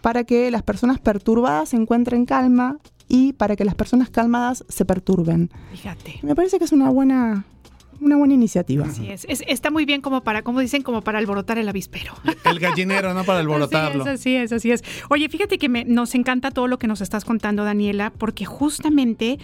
para 0.00 0.24
que 0.24 0.50
las 0.50 0.62
personas 0.62 0.98
perturbadas 0.98 1.74
encuentren 1.74 2.24
calma 2.24 2.78
y 3.08 3.32
para 3.32 3.56
que 3.56 3.64
las 3.64 3.74
personas 3.74 4.08
calmadas 4.08 4.64
se 4.68 4.84
perturben. 4.84 5.50
Fíjate. 5.72 6.20
Me 6.22 6.34
parece 6.34 6.58
que 6.58 6.64
es 6.64 6.72
una 6.72 6.90
buena, 6.90 7.44
una 8.00 8.16
buena 8.16 8.34
iniciativa. 8.34 8.86
Así 8.86 9.08
es. 9.10 9.24
Es- 9.28 9.42
Está 9.46 9.70
muy 9.70 9.84
bien 9.84 10.00
como 10.00 10.22
para, 10.22 10.42
como 10.42 10.60
dicen, 10.60 10.82
como 10.82 11.02
para 11.02 11.18
alborotar 11.18 11.58
el 11.58 11.68
avispero. 11.68 12.12
El 12.44 12.58
gallinero, 12.58 13.14
¿no? 13.14 13.24
Para 13.24 13.40
alborotarlo. 13.40 14.04
Así 14.10 14.34
es, 14.36 14.52
así 14.52 14.70
es, 14.70 14.80
así 14.80 14.90
es. 14.92 15.04
Oye, 15.10 15.28
fíjate 15.28 15.58
que 15.58 15.68
me- 15.68 15.84
nos 15.84 16.14
encanta 16.14 16.50
todo 16.50 16.66
lo 16.68 16.78
que 16.78 16.86
nos 16.86 17.00
estás 17.00 17.24
contando, 17.24 17.64
Daniela, 17.64 18.10
porque 18.16 18.44
justamente 18.44 19.38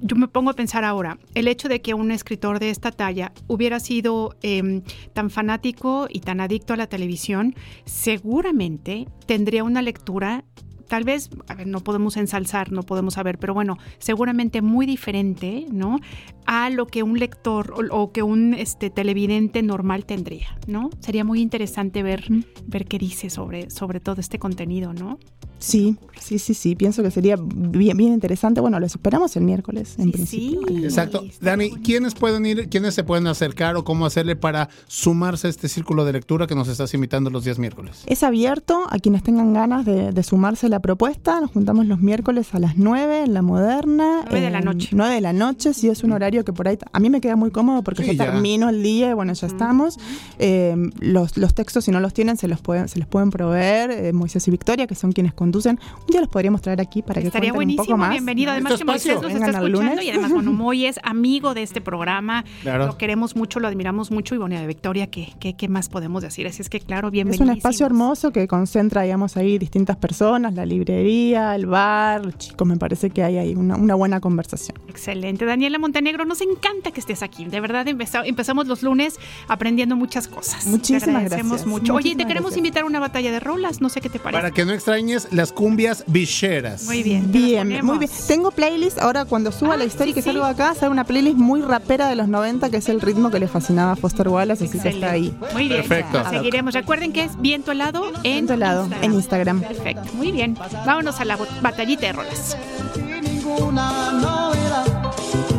yo 0.00 0.16
me 0.16 0.28
pongo 0.28 0.50
a 0.50 0.54
pensar 0.54 0.84
ahora, 0.84 1.18
el 1.34 1.48
hecho 1.48 1.68
de 1.68 1.80
que 1.80 1.94
un 1.94 2.10
escritor 2.10 2.58
de 2.58 2.70
esta 2.70 2.90
talla 2.90 3.32
hubiera 3.46 3.78
sido 3.80 4.36
em, 4.42 4.82
tan 5.12 5.30
fanático 5.30 6.06
y 6.10 6.20
tan 6.20 6.40
adicto 6.40 6.72
a 6.74 6.76
la 6.76 6.86
televisión, 6.88 7.54
seguramente 7.84 9.06
tendría 9.26 9.64
una 9.64 9.80
lectura 9.82 10.44
tal 10.86 11.04
vez, 11.04 11.30
a 11.48 11.54
ver, 11.54 11.66
no 11.66 11.80
podemos 11.80 12.16
ensalzar, 12.16 12.72
no 12.72 12.82
podemos 12.82 13.14
saber, 13.14 13.38
pero 13.38 13.54
bueno, 13.54 13.78
seguramente 13.98 14.62
muy 14.62 14.86
diferente, 14.86 15.66
¿no? 15.70 15.98
A 16.46 16.70
lo 16.70 16.86
que 16.86 17.02
un 17.02 17.18
lector 17.18 17.72
o, 17.72 18.02
o 18.02 18.12
que 18.12 18.22
un 18.22 18.54
este, 18.54 18.90
televidente 18.90 19.62
normal 19.62 20.04
tendría, 20.04 20.58
¿no? 20.66 20.90
Sería 21.00 21.24
muy 21.24 21.40
interesante 21.40 22.02
ver, 22.02 22.26
ver 22.66 22.86
qué 22.86 22.98
dice 22.98 23.30
sobre, 23.30 23.70
sobre 23.70 24.00
todo 24.00 24.20
este 24.20 24.38
contenido, 24.38 24.92
¿no? 24.92 25.18
Sí, 25.62 25.96
sí, 26.20 26.40
sí, 26.40 26.54
sí. 26.54 26.74
Pienso 26.74 27.04
que 27.04 27.12
sería 27.12 27.36
bien, 27.38 27.96
bien 27.96 28.12
interesante. 28.12 28.60
Bueno, 28.60 28.80
lo 28.80 28.86
esperamos 28.86 29.36
el 29.36 29.44
miércoles, 29.44 29.94
en 29.96 30.10
principio. 30.10 30.60
Exacto. 30.82 31.24
Dani, 31.40 31.70
¿quiénes 31.70 32.14
pueden 32.14 32.44
ir, 32.44 32.68
quiénes 32.68 32.94
se 32.94 33.04
pueden 33.04 33.28
acercar 33.28 33.76
o 33.76 33.84
cómo 33.84 34.04
hacerle 34.04 34.34
para 34.34 34.68
sumarse 34.88 35.46
a 35.46 35.50
este 35.50 35.68
círculo 35.68 36.04
de 36.04 36.14
lectura 36.14 36.48
que 36.48 36.56
nos 36.56 36.66
estás 36.66 36.92
invitando 36.94 37.30
los 37.30 37.44
días 37.44 37.60
miércoles? 37.60 38.02
Es 38.06 38.24
abierto 38.24 38.86
a 38.90 38.98
quienes 38.98 39.22
tengan 39.22 39.52
ganas 39.52 39.86
de, 39.86 40.10
de 40.10 40.22
sumarse 40.24 40.68
la 40.72 40.80
propuesta. 40.80 41.40
Nos 41.40 41.52
juntamos 41.52 41.86
los 41.86 42.00
miércoles 42.00 42.52
a 42.54 42.58
las 42.58 42.76
9 42.76 43.22
en 43.24 43.34
la 43.34 43.42
moderna. 43.42 44.22
Nueve 44.24 44.40
de 44.40 44.50
la 44.50 44.60
noche. 44.60 44.88
9 44.92 45.14
de 45.14 45.20
la 45.20 45.32
noche, 45.32 45.72
sí, 45.74 45.88
es 45.88 46.02
un 46.02 46.12
horario 46.12 46.44
que 46.44 46.52
por 46.52 46.66
ahí 46.66 46.78
a 46.92 46.98
mí 46.98 47.08
me 47.10 47.20
queda 47.20 47.36
muy 47.36 47.50
cómodo 47.50 47.82
porque 47.84 48.02
Sí, 48.02 48.08
yo 48.08 48.14
ya. 48.24 48.32
termino 48.32 48.68
el 48.68 48.82
día 48.82 49.10
y 49.10 49.12
bueno, 49.14 49.32
ya 49.32 49.46
estamos. 49.46 49.98
Eh, 50.38 50.74
los, 51.00 51.36
los 51.36 51.54
textos, 51.54 51.84
si 51.84 51.90
no 51.92 52.00
los 52.00 52.12
tienen, 52.12 52.36
se 52.36 52.48
los 52.48 52.60
pueden, 52.60 52.88
se 52.88 52.98
les 52.98 53.06
pueden 53.06 53.30
proveer. 53.30 53.90
eh, 53.92 54.12
Moisés 54.12 54.46
y 54.48 54.50
Victoria, 54.50 54.86
que 54.86 54.94
son 54.94 55.12
quienes 55.12 55.34
conducen. 55.34 55.78
Un 56.00 56.06
día 56.08 56.20
los 56.20 56.28
podríamos 56.28 56.60
traer 56.62 56.80
aquí 56.80 57.02
para 57.02 57.20
que 57.20 57.28
Estaría 57.28 57.52
cuenten 57.52 57.52
un 57.52 57.76
buenísimo, 57.76 57.84
poco 57.84 57.98
más. 57.98 58.10
bienvenido. 58.10 58.50
Además 58.50 58.74
que 58.78 58.84
Moisés 58.84 59.14
nos 59.14 59.22
Vengan 59.24 59.42
está 59.50 59.58
escuchando 59.60 59.68
lunes. 59.90 60.04
y 60.04 60.10
además, 60.10 60.32
bueno, 60.32 60.52
Moy 60.62 60.86
es 60.86 60.98
amigo 61.04 61.54
de 61.54 61.62
este 61.62 61.80
programa. 61.80 62.44
Claro. 62.62 62.86
Lo 62.86 62.98
queremos 62.98 63.36
mucho, 63.36 63.60
lo 63.60 63.68
admiramos 63.68 64.10
mucho 64.10 64.34
y 64.34 64.38
bueno, 64.38 64.58
de 64.58 64.66
Victoria, 64.66 65.06
¿qué, 65.08 65.32
qué, 65.38 65.54
qué 65.54 65.68
más 65.68 65.88
podemos 65.88 66.22
decir? 66.22 66.46
Así 66.46 66.62
es 66.62 66.68
que 66.70 66.80
claro, 66.80 67.08
Es 67.08 67.12
bienvenido. 67.12 67.44
un 67.44 67.50
espacio 67.56 67.84
hermoso 67.86 68.32
que 68.32 68.48
concentra, 68.48 69.02
digamos, 69.02 69.36
ahí 69.36 69.58
distintas 69.58 69.96
personas, 69.96 70.54
la 70.54 70.61
librería, 70.66 71.54
el 71.54 71.66
bar, 71.66 72.24
los 72.24 72.38
chicos, 72.38 72.66
me 72.66 72.76
parece 72.76 73.10
que 73.10 73.22
hay 73.22 73.38
ahí 73.38 73.54
una, 73.54 73.76
una 73.76 73.94
buena 73.94 74.20
conversación. 74.20 74.76
Excelente. 74.88 75.44
Daniela 75.44 75.78
Montenegro, 75.78 76.24
nos 76.24 76.40
encanta 76.40 76.90
que 76.90 77.00
estés 77.00 77.22
aquí. 77.22 77.44
De 77.44 77.60
verdad, 77.60 77.86
empeza- 77.88 78.22
empezamos 78.26 78.66
los 78.66 78.82
lunes 78.82 79.18
aprendiendo 79.48 79.96
muchas 79.96 80.28
cosas. 80.28 80.66
Muchísimas 80.66 81.04
te 81.04 81.10
agradecemos 81.10 81.48
gracias. 81.52 81.66
mucho. 81.66 81.94
Oye, 81.94 82.10
te 82.16 82.24
queremos 82.24 82.50
gracias. 82.50 82.58
invitar 82.58 82.82
a 82.82 82.86
una 82.86 83.00
batalla 83.00 83.30
de 83.32 83.40
rolas, 83.40 83.80
no 83.80 83.88
sé 83.88 84.00
qué 84.00 84.08
te 84.08 84.18
parece. 84.18 84.40
Para 84.40 84.50
que 84.52 84.64
no 84.64 84.72
extrañes 84.72 85.28
las 85.32 85.52
cumbias 85.52 86.04
bicheras. 86.06 86.84
Muy 86.84 87.02
bien. 87.02 87.30
Bien, 87.32 87.84
muy 87.84 87.98
bien. 87.98 88.10
Tengo 88.28 88.50
playlist, 88.50 88.98
ahora 88.98 89.24
cuando 89.24 89.52
suba 89.52 89.74
Ah, 89.74 89.76
la 89.76 89.84
historia 89.84 90.10
y 90.10 90.12
sí, 90.12 90.14
que 90.16 90.22
sí. 90.22 90.28
salgo 90.30 90.44
acá, 90.44 90.74
sale 90.74 90.90
una 90.92 91.04
playlist 91.04 91.36
muy 91.38 91.60
rapera 91.62 92.08
de 92.08 92.16
los 92.16 92.28
90, 92.28 92.70
que 92.70 92.76
es 92.78 92.88
el 92.88 93.00
ritmo 93.00 93.30
que 93.30 93.38
le 93.38 93.48
fascinaba 93.48 93.92
a 93.92 93.96
Foster 93.96 94.28
Wallace, 94.28 94.64
así 94.66 94.78
que 94.78 94.88
está 94.88 95.10
ahí. 95.12 95.34
Muy 95.52 95.68
bien. 95.68 95.82
Perfecto. 95.82 96.22
Seguiremos. 96.30 96.74
Recuerden 96.74 97.12
que 97.12 97.24
es 97.24 97.40
viento 97.40 97.72
helado 97.72 98.06
en 98.08 98.22
Viento 98.22 98.54
helado 98.54 98.82
Instagram. 98.84 99.04
en 99.10 99.12
Instagram. 99.16 99.60
Perfecto. 99.62 100.02
Muy 100.14 100.32
bien. 100.32 100.51
Vámonos 100.86 101.20
a 101.20 101.24
la 101.24 101.38
batallita 101.60 102.06
de 102.06 102.12
rolas. 102.12 102.56
ninguna 102.96 104.12
novedad, 104.12 105.12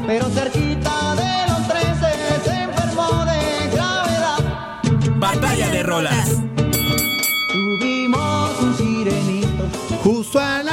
pero 0.05 0.29
cerquita 0.29 1.15
de 1.15 1.47
los 1.51 1.67
13 1.67 2.43
se 2.43 2.63
enfermó 2.63 3.25
de 3.25 3.69
gravedad. 3.71 4.39
Batalla 5.15 5.69
de 5.69 5.83
rolas. 5.83 6.41
Tuvimos 7.51 8.59
un 8.59 8.77
sirenito. 8.77 9.63
Justo 10.03 10.39
al 10.39 10.67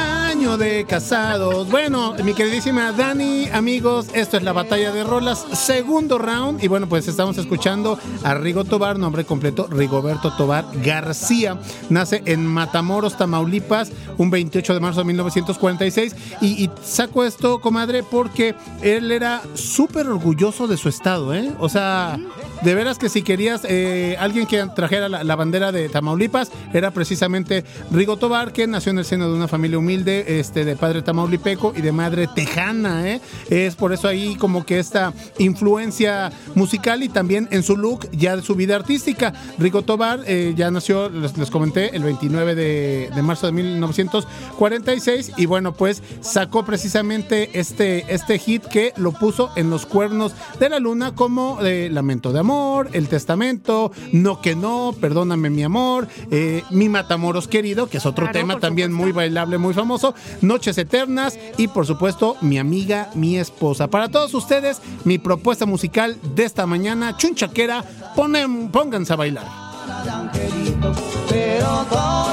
de 0.57 0.85
casados. 0.85 1.69
Bueno, 1.69 2.13
mi 2.25 2.33
queridísima 2.33 2.91
Dani, 2.91 3.47
amigos, 3.53 4.07
esto 4.13 4.35
es 4.35 4.43
la 4.43 4.51
batalla 4.51 4.91
de 4.91 5.03
rolas, 5.03 5.45
segundo 5.53 6.17
round. 6.17 6.61
Y 6.63 6.67
bueno, 6.67 6.89
pues 6.89 7.07
estamos 7.07 7.37
escuchando 7.37 7.97
a 8.23 8.33
Rigo 8.33 8.65
Tobar, 8.65 8.99
nombre 8.99 9.23
completo, 9.23 9.67
Rigoberto 9.69 10.35
Tobar 10.35 10.65
García. 10.83 11.57
Nace 11.89 12.21
en 12.25 12.45
Matamoros, 12.45 13.17
Tamaulipas, 13.17 13.91
un 14.17 14.29
28 14.29 14.73
de 14.73 14.79
marzo 14.79 14.99
de 15.01 15.05
1946. 15.05 16.15
Y, 16.41 16.69
saco 16.83 17.23
esto, 17.23 17.61
comadre, 17.61 18.03
porque 18.03 18.55
él 18.81 19.11
era 19.11 19.41
súper 19.53 20.07
orgulloso 20.07 20.67
de 20.67 20.75
su 20.75 20.89
estado, 20.89 21.33
¿eh? 21.33 21.51
O 21.59 21.69
sea, 21.69 22.19
de 22.61 22.75
veras 22.75 22.97
que 22.97 23.09
si 23.09 23.21
querías 23.21 23.61
eh, 23.63 24.17
alguien 24.19 24.47
que 24.47 24.65
trajera 24.75 25.07
la, 25.07 25.23
la 25.23 25.35
bandera 25.35 25.71
de 25.71 25.87
Tamaulipas, 25.87 26.51
era 26.73 26.91
precisamente 26.91 27.63
Rigo 27.89 28.17
Tobar, 28.17 28.51
que 28.51 28.67
nació 28.67 28.91
en 28.91 28.99
el 28.99 29.05
seno 29.05 29.29
de 29.29 29.35
una 29.35 29.47
familia 29.47 29.77
humilde, 29.77 30.40
este, 30.41 30.65
de 30.65 30.75
padre 30.75 31.01
tamaulipeco 31.01 31.73
y 31.75 31.81
de 31.81 31.93
madre 31.93 32.27
tejana, 32.27 33.07
¿eh? 33.07 33.21
Es 33.49 33.75
por 33.75 33.93
eso 33.93 34.09
ahí 34.09 34.35
como 34.35 34.65
que 34.65 34.79
esta 34.79 35.13
influencia 35.37 36.31
musical 36.55 37.03
y 37.03 37.09
también 37.09 37.47
en 37.51 37.63
su 37.63 37.77
look 37.77 38.09
ya 38.11 38.35
de 38.35 38.41
su 38.41 38.55
vida 38.55 38.75
artística. 38.75 39.33
Rigo 39.57 39.83
Tobar 39.83 40.19
eh, 40.27 40.53
ya 40.57 40.69
nació, 40.69 41.09
les, 41.09 41.37
les 41.37 41.49
comenté, 41.49 41.95
el 41.95 42.03
29 42.03 42.55
de, 42.55 43.09
de 43.15 43.21
marzo 43.21 43.45
de 43.47 43.53
1946 43.53 45.31
y 45.37 45.45
bueno, 45.45 45.73
pues 45.73 46.03
sacó 46.21 46.65
precisamente 46.65 47.59
este, 47.59 48.13
este 48.13 48.37
hit 48.39 48.65
que 48.65 48.93
lo 48.97 49.11
puso 49.11 49.51
en 49.55 49.69
los 49.69 49.85
cuernos 49.85 50.33
de 50.59 50.69
la 50.69 50.79
luna 50.79 51.15
como 51.15 51.59
eh, 51.61 51.89
Lamento 51.91 52.33
de 52.33 52.39
Amor, 52.39 52.89
El 52.93 53.07
Testamento, 53.07 53.91
No 54.11 54.41
que 54.41 54.55
no, 54.55 54.93
Perdóname 54.99 55.49
mi 55.49 55.63
amor, 55.63 56.07
eh, 56.31 56.63
Mi 56.71 56.89
Matamoros 56.89 57.47
querido, 57.47 57.87
que 57.87 57.97
es 57.97 58.05
otro 58.05 58.25
Claro, 58.25 58.39
tema 58.39 58.59
también 58.59 58.93
muy 58.93 59.11
bailable, 59.11 59.57
muy 59.57 59.73
famoso, 59.73 60.13
Noches 60.41 60.77
Eternas 60.77 61.37
y 61.57 61.67
por 61.67 61.85
supuesto 61.85 62.37
Mi 62.41 62.57
amiga, 62.57 63.09
mi 63.15 63.37
esposa. 63.37 63.87
Para 63.87 64.09
todos 64.09 64.33
ustedes, 64.33 64.81
mi 65.03 65.17
propuesta 65.17 65.65
musical 65.65 66.17
de 66.35 66.43
esta 66.43 66.65
mañana, 66.65 67.17
chunchaquera, 67.17 67.83
ponen, 68.15 68.69
pónganse 68.69 69.13
a 69.13 69.15
bailar. 69.15 69.45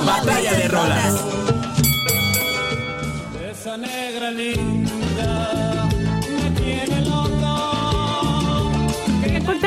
Batalla 0.04 0.52
de 0.54 0.68
rolas. 0.68 1.37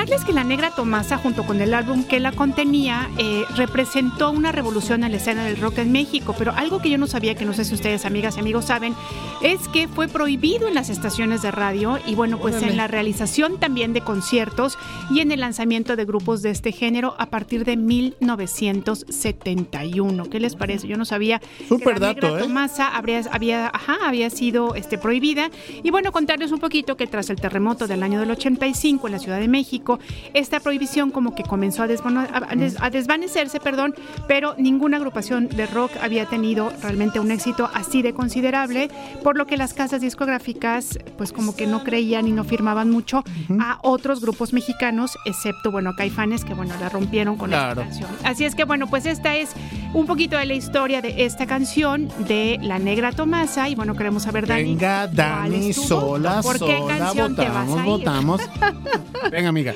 Decirles 0.02 0.26
que 0.26 0.34
La 0.34 0.44
Negra 0.44 0.72
Tomasa, 0.72 1.18
junto 1.18 1.44
con 1.44 1.62
el 1.62 1.76
álbum 1.76 2.04
que 2.04 2.20
la 2.20 2.32
contenía, 2.32 3.08
eh, 3.20 3.44
representó 3.56 4.32
una 4.32 4.52
revolución 4.52 5.04
en 5.04 5.12
la 5.12 5.18
escena 5.18 5.46
del 5.46 5.58
rock 5.58 5.78
en 5.78 5.92
México. 5.92 6.34
Pero 6.38 6.54
algo 6.56 6.82
que 6.82 6.90
yo 6.90 6.98
no 6.98 7.06
sabía, 7.06 7.36
que 7.36 7.46
no 7.46 7.54
sé 7.54 7.66
si 7.66 7.76
ustedes, 7.76 8.04
amigas 8.06 8.38
y 8.38 8.40
amigos, 8.40 8.66
saben, 8.66 8.96
es 9.44 9.68
que 9.68 9.88
fue 9.88 10.08
prohibido 10.08 10.68
en 10.68 10.74
las 10.74 10.90
estaciones 10.90 11.44
de 11.44 11.52
radio 11.52 12.00
y 12.08 12.16
bueno, 12.16 12.40
pues 12.40 12.56
Órale. 12.56 12.72
en 12.72 12.78
la 12.78 12.88
realización 12.88 13.60
también 13.60 13.94
de 13.94 14.02
conciertos 14.02 14.80
y 15.12 15.20
en 15.20 15.32
el 15.32 15.42
lanzamiento 15.42 15.96
de 15.96 16.04
grupos 16.06 16.42
de 16.42 16.50
este 16.50 16.72
género 16.72 17.14
a 17.20 17.28
partir 17.28 17.64
de 17.64 17.78
1971. 17.78 20.30
¿Qué 20.30 20.40
les 20.40 20.56
parece? 20.56 20.88
Yo 20.88 20.98
no 20.98 21.06
sabía 21.06 21.40
Súper 21.68 21.94
que 21.96 22.00
la 22.00 22.08
dato, 22.08 22.22
Negra 22.22 22.40
¿eh? 22.40 22.44
Tomasa 22.44 22.88
habría, 22.96 23.22
había, 23.32 23.68
ajá, 23.68 23.98
había 24.04 24.32
sido 24.32 24.74
este, 24.74 24.98
prohibida. 24.98 25.52
Y 25.84 25.92
bueno, 25.92 26.12
contarles 26.12 26.52
un 26.52 26.60
poquito 26.60 26.98
que 26.98 27.06
tras 27.06 27.30
el 27.30 27.36
terremoto 27.38 27.86
del 27.88 28.02
año 28.04 28.20
del 28.20 28.32
85 28.32 29.08
en 29.08 29.14
la 29.14 29.20
Ciudad 29.20 29.40
de 29.40 29.48
México, 29.48 29.91
esta 30.34 30.60
prohibición 30.60 31.12
como 31.12 31.34
que 31.36 31.44
comenzó 31.44 31.84
a, 31.84 31.88
desvano- 31.88 32.22
a- 32.32 32.52
a 32.52 32.56
des- 32.56 32.78
a 32.80 32.90
desvanecerse, 32.90 33.60
perdón, 33.60 33.96
pero 34.28 34.56
ninguna 34.58 34.98
agrupación 34.98 35.48
de 35.50 35.66
rock 35.68 35.92
había 36.02 36.26
tenido 36.26 36.72
realmente 36.82 37.20
un 37.20 37.32
éxito 37.32 37.70
así 37.74 38.02
de 38.02 38.14
considerable, 38.14 38.90
por 39.24 39.38
lo 39.38 39.46
que 39.48 39.58
las 39.58 39.74
casas 39.74 40.02
discográficas 40.02 41.00
pues 41.18 41.32
como 41.34 41.56
que 41.56 41.68
no 41.68 41.84
creían 41.84 42.28
y 42.28 42.32
no 42.32 42.44
firmaban 42.44 42.90
mucho 42.90 43.24
a 43.60 43.80
otros 43.82 44.22
grupos 44.22 44.54
mexicanos, 44.54 45.18
excepto, 45.26 45.72
bueno, 45.72 45.94
Caifanes, 45.96 46.46
que 46.46 46.54
bueno, 46.54 46.74
la 46.80 46.90
rompieron 46.90 47.36
con 47.38 47.50
Claro. 47.50 47.82
esta 47.82 47.84
canción. 47.84 48.10
Así 48.24 48.46
es 48.46 48.56
que 48.56 48.64
bueno, 48.64 48.88
pues 48.88 49.06
esta 49.06 49.36
es 49.36 49.52
un 49.94 50.06
poquito 50.06 50.38
de 50.38 50.46
la 50.46 50.54
historia 50.54 51.02
de 51.02 51.26
esta 51.26 51.46
canción 51.48 52.10
de 52.28 52.58
La 52.62 52.80
Negra 52.80 53.12
Tomasa 53.12 53.70
y 53.70 53.76
bueno, 53.76 53.96
queremos 53.96 54.24
saber, 54.24 54.48
Dani. 54.48 54.64
Venga, 54.76 55.06
¿cuál 55.08 55.16
Dani, 55.16 55.74
sola, 55.74 56.42
¿Por 56.42 56.54
qué 56.60 56.78
sola, 56.78 56.98
canción 56.98 57.36
te 57.36 57.42
vas 57.48 57.56
a 57.56 57.64
votamos, 57.64 57.80
ir? 57.80 57.86
votamos. 57.86 58.42
Venga, 59.32 59.50
amiga. 59.50 59.74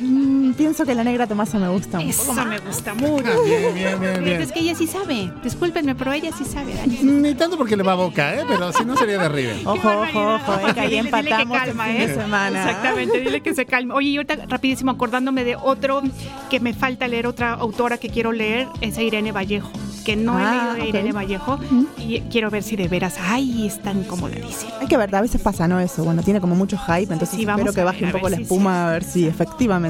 Mm, 0.00 0.52
pienso 0.52 0.84
que 0.84 0.94
la 0.94 1.02
negra 1.04 1.26
Tomasa 1.26 1.58
me 1.58 1.68
gusta 1.68 1.98
un 1.98 2.08
Eso 2.08 2.22
poco 2.22 2.34
más. 2.34 2.46
me 2.46 2.58
gusta 2.60 2.94
mucho. 2.94 3.42
Bien, 3.44 3.74
bien, 3.74 4.00
bien, 4.00 4.24
bien. 4.24 4.42
Es 4.42 4.52
que 4.52 4.60
ella 4.60 4.74
sí 4.74 4.86
sabe. 4.86 5.32
Discúlpenme, 5.42 5.94
pero 5.94 6.12
ella 6.12 6.30
sí 6.36 6.44
sabe, 6.44 6.74
Dani. 6.74 6.98
Ni 7.02 7.34
tanto 7.34 7.56
porque 7.58 7.76
le 7.76 7.82
va 7.82 7.92
a 7.92 7.96
boca, 7.96 8.34
¿eh? 8.34 8.44
Pero 8.46 8.72
si 8.72 8.84
no 8.84 8.96
sería 8.96 9.18
de 9.18 9.28
River. 9.28 9.56
Ojo, 9.66 9.76
ojo, 9.88 10.34
ojo, 10.34 10.68
eh, 10.68 10.74
que 10.74 10.80
ahí 10.80 10.90
Dile- 10.90 11.02
dile 11.02 11.02
que 11.02 11.08
empatamos 11.08 11.58
calma, 11.58 11.88
el 11.90 11.92
fin 11.96 12.02
¿eh? 12.02 12.06
de 12.08 12.14
semana. 12.22 12.58
Exactamente, 12.64 13.20
dile 13.20 13.40
que 13.40 13.54
se 13.54 13.66
calme. 13.66 13.94
Oye, 13.94 14.08
y 14.10 14.16
ahorita 14.16 14.36
rapidísimo 14.48 14.90
acordándome 14.90 15.44
de 15.44 15.56
otro 15.56 16.02
que 16.50 16.60
me 16.60 16.74
falta 16.74 17.08
leer, 17.08 17.26
otra 17.26 17.54
autora 17.54 17.98
que 17.98 18.08
quiero 18.08 18.32
leer, 18.32 18.68
es 18.80 18.96
a 18.98 19.02
Irene 19.02 19.32
Vallejo, 19.32 19.70
que 20.04 20.16
no 20.16 20.34
Ah, 20.36 20.42
he 20.42 20.50
leído 20.50 20.74
de 20.74 20.80
ok. 20.82 20.88
Irene 20.88 21.12
Vallejo 21.12 21.58
y 21.98 22.20
quiero 22.30 22.50
ver 22.50 22.62
si 22.62 22.76
de 22.76 22.88
veras, 22.88 23.16
ay, 23.20 23.66
es 23.66 23.82
tan 23.82 24.04
como 24.04 24.28
la 24.28 24.36
dice. 24.36 24.66
Hay 24.80 24.86
que 24.86 24.96
ver, 24.96 25.14
a 25.14 25.20
veces 25.20 25.40
pasa, 25.40 25.66
¿no? 25.68 25.80
Eso, 25.80 26.04
bueno, 26.04 26.22
tiene 26.22 26.40
como 26.40 26.54
mucho 26.54 26.78
hype, 26.78 27.12
entonces 27.12 27.30
Sí, 27.38 27.44
vamos 27.44 27.60
espero 27.60 27.74
que 27.74 27.80
a 27.80 27.84
baje 27.84 28.04
ver, 28.04 28.04
un 28.06 28.10
a 28.10 28.12
poco 28.12 28.24
ver 28.24 28.30
la 28.32 28.36
si 28.38 28.42
espuma, 28.44 28.88
a 28.88 28.92
ver 28.92 29.04
si 29.04 29.26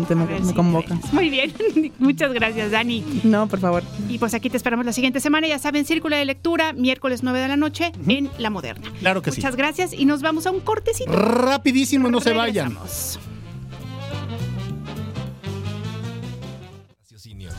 efectivamente 0.02 0.14
me, 0.14 0.26
ver 0.26 0.54
convoca. 0.54 0.98
Muy 1.12 1.30
bien, 1.30 1.52
muchas 1.98 2.32
gracias, 2.32 2.70
Dani. 2.70 3.04
No, 3.24 3.48
por 3.48 3.60
favor. 3.60 3.82
Y 4.08 4.18
pues 4.18 4.34
aquí 4.34 4.50
te 4.50 4.56
esperamos 4.56 4.86
la 4.86 4.92
siguiente 4.92 5.20
semana, 5.20 5.46
ya 5.46 5.58
saben, 5.58 5.84
Círculo 5.84 6.16
de 6.16 6.24
Lectura, 6.24 6.72
miércoles 6.72 7.22
9 7.22 7.40
de 7.40 7.48
la 7.48 7.56
noche 7.56 7.92
en 8.06 8.30
La 8.38 8.50
Moderna. 8.50 8.90
Claro 9.00 9.22
que 9.22 9.30
sí. 9.30 9.40
Muchas 9.40 9.56
gracias 9.56 9.92
y 9.92 10.04
nos 10.04 10.22
vamos 10.22 10.46
a 10.46 10.50
un 10.50 10.60
cortecito. 10.60 11.10
Rapidísimo, 11.10 12.10
no 12.10 12.20
se 12.20 12.32
vayan. 12.32 12.76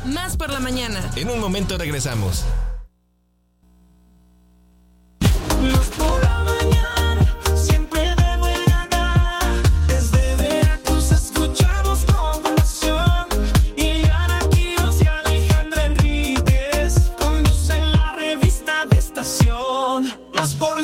Más 0.05 0.37
por 0.37 0.49
la 0.49 0.59
mañana. 0.59 1.11
En 1.15 1.29
un 1.29 1.39
momento 1.39 1.77
regresamos. 1.77 2.45
Más 5.61 5.89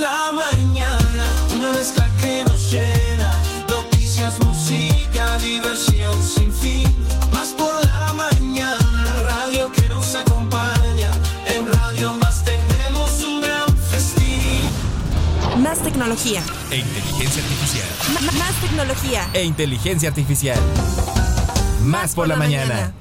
la 0.05 0.31
mañana, 0.31 1.25
una 1.55 1.71
mezcla 1.71 2.07
que 2.21 2.43
nos 2.47 2.71
llena. 2.71 3.29
Noticias, 3.67 4.39
música, 4.39 5.37
diversión 5.39 6.15
sin 6.23 6.51
fin. 6.53 6.87
Más 7.33 7.49
por 7.57 7.73
la 7.85 8.13
mañana, 8.13 9.15
radio 9.23 9.71
que 9.71 9.87
nos 9.89 10.13
acompaña. 10.15 11.09
En 11.47 11.61
Radio 11.79 12.13
Más 12.13 12.43
tenemos 12.43 13.11
un 13.23 13.41
gran 13.41 13.67
festín. 13.91 14.61
Más 15.63 15.79
tecnología. 15.79 16.43
E 16.69 16.77
inteligencia 16.77 17.41
artificial. 17.43 17.87
M- 18.19 18.31
más 18.39 18.53
tecnología. 18.61 19.29
E 19.33 19.43
inteligencia 19.43 20.09
artificial. 20.09 20.59
Más 21.83 22.13
por 22.13 22.27
la 22.27 22.35
mañana. 22.35 22.93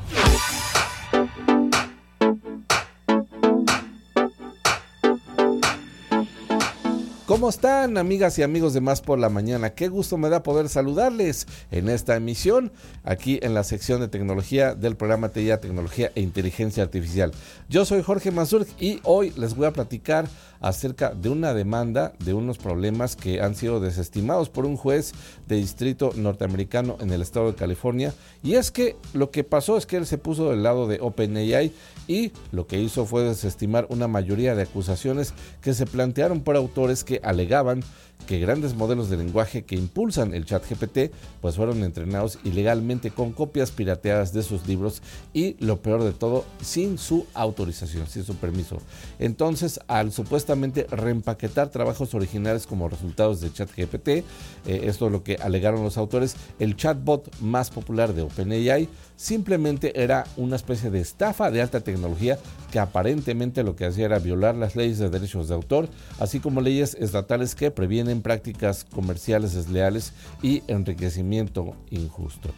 ¿Cómo 7.26 7.48
están, 7.48 7.96
amigas 7.96 8.38
y 8.38 8.42
amigos 8.42 8.74
de 8.74 8.82
Más 8.82 9.00
por 9.00 9.18
la 9.18 9.30
Mañana? 9.30 9.70
Qué 9.70 9.88
gusto 9.88 10.18
me 10.18 10.28
da 10.28 10.42
poder 10.42 10.68
saludarles 10.68 11.46
en 11.70 11.88
esta 11.88 12.16
emisión, 12.16 12.70
aquí 13.02 13.38
en 13.40 13.54
la 13.54 13.64
sección 13.64 14.02
de 14.02 14.08
tecnología 14.08 14.74
del 14.74 14.94
programa 14.94 15.30
TIA 15.30 15.58
Tecnología 15.58 16.12
e 16.14 16.20
Inteligencia 16.20 16.82
Artificial. 16.82 17.32
Yo 17.70 17.86
soy 17.86 18.02
Jorge 18.02 18.30
Mazur 18.30 18.66
y 18.78 19.00
hoy 19.04 19.32
les 19.38 19.56
voy 19.56 19.64
a 19.64 19.72
platicar 19.72 20.28
acerca 20.60 21.10
de 21.10 21.28
una 21.28 21.52
demanda 21.52 22.14
de 22.20 22.32
unos 22.32 22.56
problemas 22.56 23.16
que 23.16 23.40
han 23.40 23.54
sido 23.54 23.80
desestimados 23.80 24.48
por 24.48 24.64
un 24.64 24.76
juez 24.76 25.12
de 25.46 25.56
distrito 25.56 26.12
norteamericano 26.16 26.96
en 27.00 27.10
el 27.10 27.20
estado 27.20 27.48
de 27.48 27.54
California. 27.54 28.14
Y 28.42 28.54
es 28.54 28.70
que 28.70 28.96
lo 29.12 29.30
que 29.30 29.44
pasó 29.44 29.76
es 29.76 29.84
que 29.84 29.96
él 29.96 30.06
se 30.06 30.16
puso 30.16 30.50
del 30.50 30.62
lado 30.62 30.86
de 30.88 31.00
OpenAI 31.00 31.72
y 32.06 32.32
lo 32.50 32.66
que 32.66 32.80
hizo 32.80 33.04
fue 33.04 33.24
desestimar 33.24 33.86
una 33.90 34.08
mayoría 34.08 34.54
de 34.54 34.62
acusaciones 34.62 35.34
que 35.60 35.74
se 35.74 35.84
plantearon 35.86 36.40
por 36.40 36.56
autores 36.56 37.04
que 37.04 37.13
alegaban 37.22 37.82
que 38.26 38.38
grandes 38.38 38.74
modelos 38.74 39.10
de 39.10 39.18
lenguaje 39.18 39.64
que 39.64 39.76
impulsan 39.76 40.34
el 40.34 40.46
chat 40.46 40.64
GPT 40.68 41.12
pues 41.40 41.56
fueron 41.56 41.84
entrenados 41.84 42.38
ilegalmente 42.44 43.10
con 43.10 43.32
copias 43.32 43.70
pirateadas 43.70 44.32
de 44.32 44.42
sus 44.42 44.66
libros 44.66 45.02
y 45.32 45.56
lo 45.64 45.82
peor 45.82 46.02
de 46.04 46.12
todo 46.12 46.44
sin 46.62 46.96
su 46.96 47.26
autorización, 47.34 48.06
sin 48.06 48.24
su 48.24 48.36
permiso. 48.36 48.78
Entonces 49.18 49.80
al 49.88 50.10
supuestamente 50.10 50.86
reempaquetar 50.90 51.68
trabajos 51.68 52.14
originales 52.14 52.66
como 52.66 52.88
resultados 52.88 53.40
de 53.40 53.52
chat 53.52 53.70
GPT, 53.76 54.08
eh, 54.08 54.24
esto 54.64 55.06
es 55.06 55.12
lo 55.12 55.22
que 55.22 55.36
alegaron 55.36 55.84
los 55.84 55.98
autores, 55.98 56.36
el 56.58 56.76
chatbot 56.76 57.30
más 57.40 57.70
popular 57.70 58.14
de 58.14 58.22
OpenAI 58.22 58.88
simplemente 59.16 60.02
era 60.02 60.24
una 60.36 60.56
especie 60.56 60.90
de 60.90 61.00
estafa 61.00 61.50
de 61.50 61.62
alta 61.62 61.80
tecnología 61.80 62.38
que 62.70 62.78
aparentemente 62.78 63.62
lo 63.62 63.76
que 63.76 63.86
hacía 63.86 64.06
era 64.06 64.18
violar 64.18 64.54
las 64.54 64.76
leyes 64.76 64.98
de 64.98 65.10
derechos 65.10 65.48
de 65.48 65.54
autor, 65.54 65.88
así 66.18 66.40
como 66.40 66.60
leyes 66.60 66.94
estatales 66.94 67.54
que 67.54 67.70
previenen 67.70 68.22
prácticas 68.22 68.84
comerciales 68.84 69.54
desleales 69.54 70.12
y 70.42 70.62
enriquecimiento 70.66 71.76
injusto. 71.90 72.50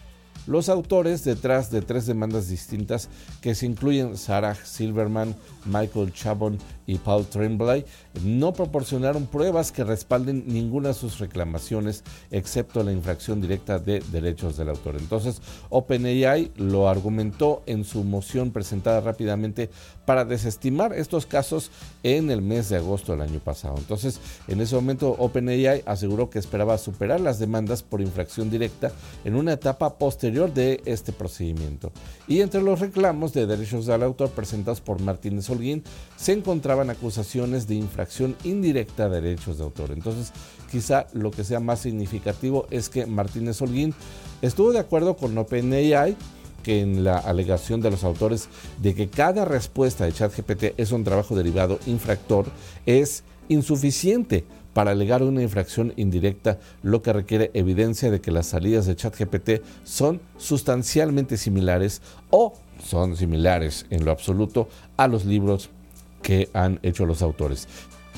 Los 0.46 0.68
autores 0.68 1.24
detrás 1.24 1.72
de 1.72 1.82
tres 1.82 2.06
demandas 2.06 2.48
distintas 2.48 3.08
que 3.40 3.56
se 3.56 3.66
incluyen 3.66 4.16
Sarah 4.16 4.54
Silverman, 4.54 5.34
Michael 5.64 6.12
Chabon 6.12 6.58
y 6.86 6.98
Paul 6.98 7.26
Tremblay 7.26 7.84
no 8.24 8.52
proporcionaron 8.52 9.26
pruebas 9.26 9.72
que 9.72 9.84
respalden 9.84 10.44
ninguna 10.46 10.88
de 10.88 10.94
sus 10.94 11.18
reclamaciones 11.18 12.04
excepto 12.30 12.82
la 12.82 12.92
infracción 12.92 13.40
directa 13.40 13.78
de 13.78 14.00
derechos 14.12 14.56
del 14.56 14.68
autor. 14.68 14.96
Entonces 14.98 15.40
OpenAI 15.70 16.52
lo 16.56 16.88
argumentó 16.88 17.62
en 17.66 17.84
su 17.84 18.04
moción 18.04 18.50
presentada 18.50 19.00
rápidamente 19.00 19.70
para 20.04 20.24
desestimar 20.24 20.92
estos 20.92 21.26
casos 21.26 21.70
en 22.02 22.30
el 22.30 22.42
mes 22.42 22.68
de 22.68 22.76
agosto 22.76 23.12
del 23.12 23.22
año 23.22 23.40
pasado. 23.40 23.74
Entonces 23.78 24.20
en 24.48 24.60
ese 24.60 24.74
momento 24.76 25.10
OpenAI 25.18 25.82
aseguró 25.86 26.30
que 26.30 26.38
esperaba 26.38 26.78
superar 26.78 27.20
las 27.20 27.38
demandas 27.38 27.82
por 27.82 28.00
infracción 28.00 28.50
directa 28.50 28.92
en 29.24 29.34
una 29.34 29.54
etapa 29.54 29.98
posterior 29.98 30.52
de 30.52 30.80
este 30.84 31.12
procedimiento. 31.12 31.92
Y 32.28 32.40
entre 32.40 32.62
los 32.62 32.80
reclamos 32.80 33.32
de 33.32 33.46
derechos 33.46 33.86
del 33.86 34.02
autor 34.02 34.30
presentados 34.30 34.80
por 34.80 35.00
Martínez 35.00 35.48
Holguín 35.50 35.82
se 36.16 36.32
acusaciones 36.80 37.66
de 37.66 37.74
infracción 37.74 38.36
indirecta 38.44 39.08
de 39.08 39.20
derechos 39.20 39.58
de 39.58 39.64
autor. 39.64 39.90
Entonces, 39.92 40.32
quizá 40.70 41.06
lo 41.12 41.30
que 41.30 41.44
sea 41.44 41.60
más 41.60 41.80
significativo 41.80 42.66
es 42.70 42.88
que 42.88 43.06
Martínez 43.06 43.60
Holguín 43.62 43.94
estuvo 44.42 44.72
de 44.72 44.78
acuerdo 44.78 45.16
con 45.16 45.36
OpenAI 45.36 46.16
que 46.62 46.80
en 46.80 47.04
la 47.04 47.18
alegación 47.18 47.80
de 47.80 47.90
los 47.92 48.02
autores 48.02 48.48
de 48.82 48.94
que 48.94 49.08
cada 49.08 49.44
respuesta 49.44 50.04
de 50.04 50.12
ChatGPT 50.12 50.78
es 50.78 50.90
un 50.90 51.04
trabajo 51.04 51.36
derivado 51.36 51.78
infractor 51.86 52.46
es 52.86 53.22
insuficiente 53.48 54.44
para 54.76 54.90
alegar 54.90 55.22
una 55.22 55.42
infracción 55.42 55.94
indirecta, 55.96 56.58
lo 56.82 57.00
que 57.00 57.12
requiere 57.12 57.50
evidencia 57.54 58.10
de 58.10 58.20
que 58.20 58.30
las 58.30 58.48
salidas 58.48 58.84
de 58.84 58.94
ChatGPT 58.94 59.62
son 59.84 60.20
sustancialmente 60.36 61.38
similares 61.38 62.02
o 62.28 62.52
son 62.84 63.16
similares 63.16 63.86
en 63.88 64.04
lo 64.04 64.10
absoluto 64.10 64.68
a 64.98 65.08
los 65.08 65.24
libros 65.24 65.70
que 66.26 66.48
han 66.54 66.80
hecho 66.82 67.06
los 67.06 67.22
autores. 67.22 67.68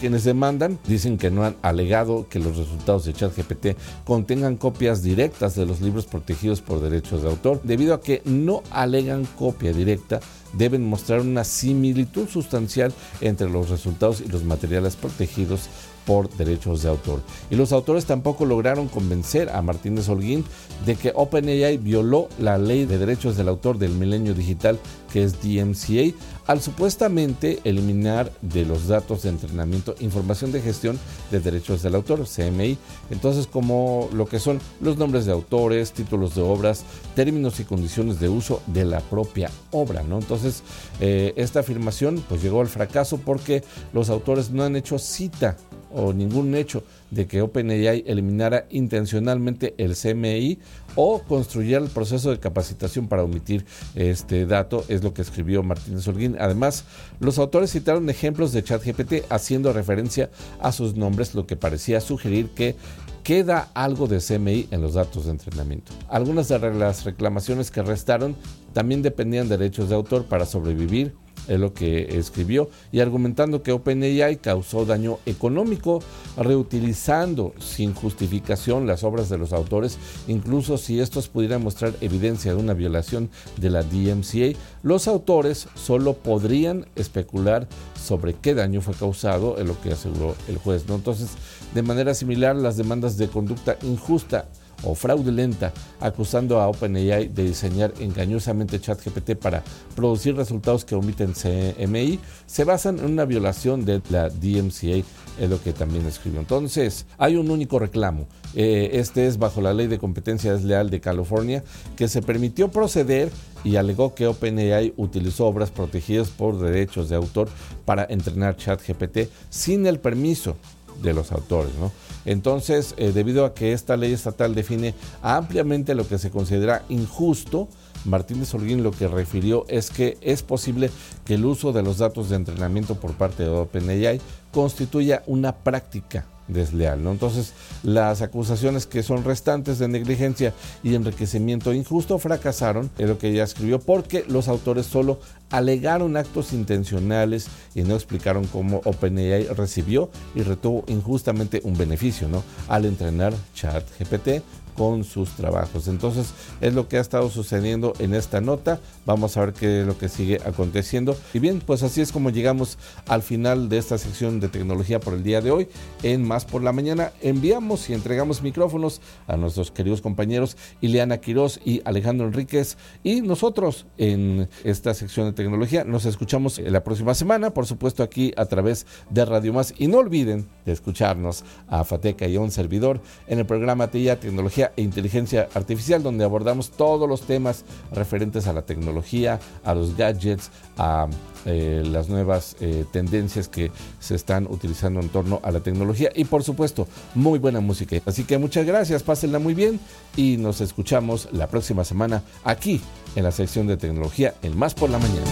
Quienes 0.00 0.24
demandan 0.24 0.78
dicen 0.86 1.18
que 1.18 1.30
no 1.30 1.44
han 1.44 1.56
alegado 1.60 2.26
que 2.30 2.38
los 2.38 2.56
resultados 2.56 3.04
de 3.04 3.12
ChatGPT 3.12 3.76
contengan 4.04 4.56
copias 4.56 5.02
directas 5.02 5.56
de 5.56 5.66
los 5.66 5.82
libros 5.82 6.06
protegidos 6.06 6.62
por 6.62 6.80
derechos 6.80 7.22
de 7.22 7.28
autor, 7.28 7.60
debido 7.64 7.92
a 7.92 8.00
que 8.00 8.22
no 8.24 8.62
alegan 8.70 9.26
copia 9.36 9.74
directa 9.74 10.20
deben 10.54 10.88
mostrar 10.88 11.20
una 11.20 11.44
similitud 11.44 12.28
sustancial 12.28 12.94
entre 13.20 13.50
los 13.50 13.68
resultados 13.68 14.22
y 14.22 14.28
los 14.28 14.44
materiales 14.44 14.96
protegidos 14.96 15.68
por 16.06 16.30
derechos 16.30 16.82
de 16.82 16.88
autor. 16.88 17.20
Y 17.50 17.56
los 17.56 17.70
autores 17.70 18.06
tampoco 18.06 18.46
lograron 18.46 18.88
convencer 18.88 19.50
a 19.50 19.60
Martínez 19.60 20.08
Holguín 20.08 20.42
de 20.86 20.96
que 20.96 21.12
OpenAI 21.14 21.76
violó 21.76 22.30
la 22.38 22.56
ley 22.56 22.86
de 22.86 22.96
derechos 22.96 23.36
del 23.36 23.48
autor 23.48 23.76
del 23.76 23.92
milenio 23.92 24.32
digital, 24.32 24.78
que 25.12 25.22
es 25.22 25.34
DMCA, 25.42 26.16
al 26.48 26.62
supuestamente 26.62 27.60
eliminar 27.64 28.32
de 28.40 28.64
los 28.64 28.88
datos 28.88 29.22
de 29.22 29.28
entrenamiento 29.28 29.94
información 30.00 30.50
de 30.50 30.62
gestión 30.62 30.98
de 31.30 31.40
derechos 31.40 31.82
del 31.82 31.94
autor, 31.94 32.24
CMI. 32.26 32.78
Entonces, 33.10 33.46
como 33.46 34.08
lo 34.14 34.26
que 34.26 34.38
son 34.38 34.58
los 34.80 34.96
nombres 34.96 35.26
de 35.26 35.32
autores, 35.32 35.92
títulos 35.92 36.34
de 36.34 36.40
obras, 36.40 36.84
términos 37.14 37.60
y 37.60 37.64
condiciones 37.64 38.18
de 38.18 38.30
uso 38.30 38.62
de 38.66 38.86
la 38.86 39.00
propia 39.00 39.50
obra, 39.72 40.02
¿no? 40.02 40.18
Entonces, 40.18 40.62
eh, 41.00 41.34
esta 41.36 41.60
afirmación 41.60 42.24
pues 42.26 42.42
llegó 42.42 42.62
al 42.62 42.68
fracaso 42.68 43.18
porque 43.18 43.62
los 43.92 44.08
autores 44.08 44.50
no 44.50 44.64
han 44.64 44.74
hecho 44.74 44.98
cita 44.98 45.58
o 45.92 46.14
ningún 46.14 46.54
hecho 46.54 46.82
de 47.10 47.26
que 47.26 47.42
OpenAI 47.42 48.04
eliminara 48.06 48.66
intencionalmente 48.70 49.74
el 49.78 49.96
CMI 49.96 50.58
o 50.94 51.22
construyera 51.22 51.82
el 51.84 51.90
proceso 51.90 52.30
de 52.30 52.38
capacitación 52.38 53.08
para 53.08 53.24
omitir 53.24 53.64
este 53.94 54.46
dato, 54.46 54.84
es 54.88 55.02
lo 55.02 55.14
que 55.14 55.22
escribió 55.22 55.62
Martínez 55.62 56.06
Holguín. 56.08 56.36
Además, 56.38 56.84
los 57.20 57.38
autores 57.38 57.70
citaron 57.70 58.08
ejemplos 58.10 58.52
de 58.52 58.62
ChatGPT 58.62 59.30
haciendo 59.30 59.72
referencia 59.72 60.30
a 60.60 60.72
sus 60.72 60.96
nombres, 60.96 61.34
lo 61.34 61.46
que 61.46 61.56
parecía 61.56 62.00
sugerir 62.00 62.50
que 62.50 62.76
queda 63.22 63.68
algo 63.74 64.06
de 64.06 64.20
CMI 64.20 64.68
en 64.70 64.80
los 64.80 64.94
datos 64.94 65.26
de 65.26 65.32
entrenamiento. 65.32 65.92
Algunas 66.08 66.48
de 66.48 66.58
las 66.58 67.04
reclamaciones 67.04 67.70
que 67.70 67.82
restaron 67.82 68.34
también 68.72 69.02
dependían 69.02 69.48
de 69.48 69.58
derechos 69.58 69.90
de 69.90 69.94
autor 69.94 70.24
para 70.24 70.46
sobrevivir 70.46 71.14
es 71.48 71.58
lo 71.58 71.74
que 71.74 72.18
escribió, 72.18 72.70
y 72.92 73.00
argumentando 73.00 73.62
que 73.62 73.72
OpenAI 73.72 74.36
causó 74.36 74.84
daño 74.84 75.18
económico 75.26 76.00
reutilizando 76.36 77.54
sin 77.58 77.94
justificación 77.94 78.86
las 78.86 79.02
obras 79.04 79.28
de 79.28 79.38
los 79.38 79.52
autores, 79.52 79.98
incluso 80.28 80.78
si 80.78 81.00
estos 81.00 81.28
pudieran 81.28 81.62
mostrar 81.62 81.94
evidencia 82.00 82.54
de 82.54 82.60
una 82.60 82.74
violación 82.74 83.30
de 83.56 83.70
la 83.70 83.82
DMCA, 83.82 84.58
los 84.82 85.08
autores 85.08 85.68
solo 85.74 86.14
podrían 86.14 86.86
especular 86.96 87.66
sobre 88.00 88.34
qué 88.34 88.54
daño 88.54 88.80
fue 88.80 88.94
causado, 88.94 89.58
es 89.58 89.66
lo 89.66 89.80
que 89.80 89.92
aseguró 89.92 90.34
el 90.48 90.58
juez. 90.58 90.86
¿no? 90.88 90.94
Entonces, 90.94 91.30
de 91.74 91.82
manera 91.82 92.14
similar, 92.14 92.56
las 92.56 92.76
demandas 92.76 93.16
de 93.16 93.28
conducta 93.28 93.76
injusta 93.82 94.46
o 94.82 94.94
fraudulenta, 94.94 95.72
acusando 96.00 96.60
a 96.60 96.68
OpenAI 96.68 97.28
de 97.28 97.44
diseñar 97.44 97.92
engañosamente 97.98 98.80
ChatGPT 98.80 99.34
para 99.36 99.62
producir 99.94 100.36
resultados 100.36 100.84
que 100.84 100.94
omiten 100.94 101.32
CMI, 101.32 102.20
se 102.46 102.64
basan 102.64 102.98
en 102.98 103.06
una 103.06 103.24
violación 103.24 103.84
de 103.84 104.00
la 104.10 104.28
DMCA, 104.28 105.04
es 105.38 105.50
lo 105.50 105.60
que 105.62 105.72
también 105.72 106.06
escribió. 106.06 106.40
Entonces, 106.40 107.06
hay 107.16 107.36
un 107.36 107.50
único 107.50 107.78
reclamo. 107.78 108.26
Eh, 108.54 108.90
este 108.94 109.26
es 109.26 109.38
bajo 109.38 109.60
la 109.60 109.74
ley 109.74 109.86
de 109.86 109.98
competencia 109.98 110.52
desleal 110.52 110.90
de 110.90 111.00
California, 111.00 111.62
que 111.96 112.08
se 112.08 112.22
permitió 112.22 112.70
proceder 112.70 113.30
y 113.64 113.76
alegó 113.76 114.14
que 114.14 114.26
OpenAI 114.26 114.94
utilizó 114.96 115.46
obras 115.46 115.70
protegidas 115.70 116.28
por 116.28 116.58
derechos 116.58 117.08
de 117.08 117.16
autor 117.16 117.48
para 117.84 118.06
entrenar 118.08 118.56
ChatGPT 118.56 119.28
sin 119.50 119.86
el 119.86 119.98
permiso 119.98 120.56
de 121.02 121.14
los 121.14 121.32
autores, 121.32 121.72
¿no? 121.78 121.92
Entonces, 122.28 122.94
eh, 122.98 123.12
debido 123.12 123.46
a 123.46 123.54
que 123.54 123.72
esta 123.72 123.96
ley 123.96 124.12
estatal 124.12 124.54
define 124.54 124.94
ampliamente 125.22 125.94
lo 125.94 126.06
que 126.06 126.18
se 126.18 126.30
considera 126.30 126.84
injusto, 126.90 127.68
Martínez 128.04 128.52
Holguín 128.52 128.82
lo 128.82 128.90
que 128.90 129.08
refirió 129.08 129.64
es 129.68 129.88
que 129.88 130.18
es 130.20 130.42
posible 130.42 130.90
que 131.24 131.36
el 131.36 131.46
uso 131.46 131.72
de 131.72 131.82
los 131.82 131.96
datos 131.96 132.28
de 132.28 132.36
entrenamiento 132.36 132.96
por 132.96 133.14
parte 133.14 133.44
de 133.44 133.48
OpenAI 133.48 134.20
constituya 134.52 135.22
una 135.26 135.56
práctica 135.56 136.26
desleal. 136.48 137.02
¿no? 137.02 137.12
Entonces, 137.12 137.52
las 137.82 138.22
acusaciones 138.22 138.86
que 138.86 139.02
son 139.02 139.24
restantes 139.24 139.78
de 139.78 139.88
negligencia 139.88 140.52
y 140.82 140.94
enriquecimiento 140.94 141.72
injusto 141.72 142.18
fracasaron, 142.18 142.90
es 142.98 143.08
lo 143.08 143.18
que 143.18 143.28
ella 143.28 143.44
escribió, 143.44 143.78
porque 143.78 144.24
los 144.28 144.48
autores 144.48 144.86
solo 144.86 145.20
alegaron 145.50 146.16
actos 146.16 146.52
intencionales 146.52 147.48
y 147.74 147.82
no 147.82 147.94
explicaron 147.94 148.46
cómo 148.46 148.80
OpenAI 148.84 149.46
recibió 149.48 150.10
y 150.34 150.42
retuvo 150.42 150.84
injustamente 150.88 151.60
un 151.64 151.76
beneficio 151.76 152.28
¿no? 152.28 152.42
al 152.68 152.84
entrenar 152.84 153.32
ChatGPT 153.54 154.42
con 154.78 155.02
sus 155.02 155.30
trabajos. 155.30 155.88
Entonces 155.88 156.32
es 156.60 156.72
lo 156.72 156.88
que 156.88 156.96
ha 156.96 157.00
estado 157.00 157.28
sucediendo 157.28 157.92
en 157.98 158.14
esta 158.14 158.40
nota. 158.40 158.80
Vamos 159.04 159.36
a 159.36 159.40
ver 159.40 159.52
qué 159.52 159.80
es 159.80 159.86
lo 159.86 159.98
que 159.98 160.08
sigue 160.08 160.40
aconteciendo. 160.46 161.16
Y 161.34 161.40
bien, 161.40 161.60
pues 161.64 161.82
así 161.82 162.00
es 162.00 162.12
como 162.12 162.30
llegamos 162.30 162.78
al 163.08 163.22
final 163.22 163.68
de 163.68 163.78
esta 163.78 163.98
sección 163.98 164.38
de 164.38 164.48
tecnología 164.48 165.00
por 165.00 165.14
el 165.14 165.24
día 165.24 165.40
de 165.40 165.50
hoy. 165.50 165.68
En 166.04 166.26
Más 166.26 166.44
por 166.44 166.62
la 166.62 166.72
Mañana 166.72 167.12
enviamos 167.20 167.90
y 167.90 167.94
entregamos 167.94 168.40
micrófonos 168.40 169.00
a 169.26 169.36
nuestros 169.36 169.72
queridos 169.72 170.00
compañeros 170.00 170.56
Ileana 170.80 171.18
Quiroz 171.18 171.58
y 171.64 171.82
Alejandro 171.84 172.28
Enríquez 172.28 172.76
y 173.02 173.20
nosotros 173.20 173.86
en 173.96 174.48
esta 174.62 174.94
sección 174.94 175.26
de 175.26 175.32
tecnología. 175.32 175.82
Nos 175.82 176.04
escuchamos 176.04 176.60
la 176.60 176.84
próxima 176.84 177.14
semana, 177.14 177.50
por 177.50 177.66
supuesto 177.66 178.04
aquí 178.04 178.32
a 178.36 178.44
través 178.44 178.86
de 179.10 179.24
Radio 179.24 179.52
Más. 179.52 179.74
Y 179.76 179.88
no 179.88 179.98
olviden 179.98 180.46
de 180.64 180.72
escucharnos 180.72 181.44
a 181.66 181.82
Fateca 181.82 182.28
y 182.28 182.36
a 182.36 182.40
un 182.40 182.52
servidor 182.52 183.00
en 183.26 183.40
el 183.40 183.46
programa 183.46 183.88
TIA 183.90 184.20
Tecnología 184.20 184.67
e 184.76 184.82
Inteligencia 184.82 185.48
Artificial, 185.54 186.02
donde 186.02 186.24
abordamos 186.24 186.70
todos 186.70 187.08
los 187.08 187.22
temas 187.22 187.64
referentes 187.92 188.46
a 188.46 188.52
la 188.52 188.62
tecnología, 188.62 189.40
a 189.64 189.74
los 189.74 189.96
gadgets, 189.96 190.50
a 190.76 191.08
eh, 191.44 191.82
las 191.84 192.08
nuevas 192.08 192.56
eh, 192.60 192.84
tendencias 192.92 193.48
que 193.48 193.70
se 194.00 194.14
están 194.14 194.46
utilizando 194.50 195.00
en 195.00 195.08
torno 195.08 195.40
a 195.42 195.50
la 195.50 195.60
tecnología 195.60 196.10
y 196.14 196.24
por 196.24 196.42
supuesto 196.42 196.88
muy 197.14 197.38
buena 197.38 197.60
música. 197.60 197.96
Así 198.06 198.24
que 198.24 198.38
muchas 198.38 198.66
gracias, 198.66 199.02
pásenla 199.02 199.38
muy 199.38 199.54
bien 199.54 199.80
y 200.16 200.36
nos 200.36 200.60
escuchamos 200.60 201.28
la 201.32 201.46
próxima 201.46 201.84
semana 201.84 202.22
aquí 202.44 202.80
en 203.16 203.24
la 203.24 203.32
sección 203.32 203.66
de 203.66 203.76
tecnología 203.76 204.34
El 204.42 204.56
Más 204.56 204.74
por 204.74 204.90
la 204.90 204.98
Mañana. 204.98 205.26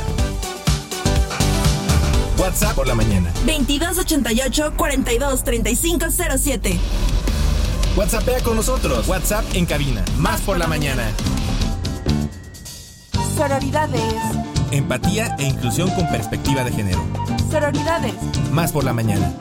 WhatsApp 2.39 2.75
por 2.75 2.87
la 2.87 2.95
mañana. 2.95 3.33
2288 3.47 4.75
423507. 4.77 6.79
WhatsAppea 7.97 8.41
con 8.41 8.57
nosotros. 8.57 9.09
WhatsApp 9.09 9.45
en 9.55 9.65
cabina. 9.65 10.05
Más 10.19 10.43
por 10.43 10.59
la 10.59 10.67
mañana. 10.67 11.11
Sororidades. 13.37 14.03
Empatía 14.71 15.35
e 15.39 15.45
inclusión 15.45 15.89
con 15.93 16.07
perspectiva 16.09 16.63
de 16.63 16.73
género. 16.73 17.03
Sororidades. 17.51 18.15
Más 18.53 18.71
por 18.73 18.85
la 18.85 18.93
mañana. 18.93 19.33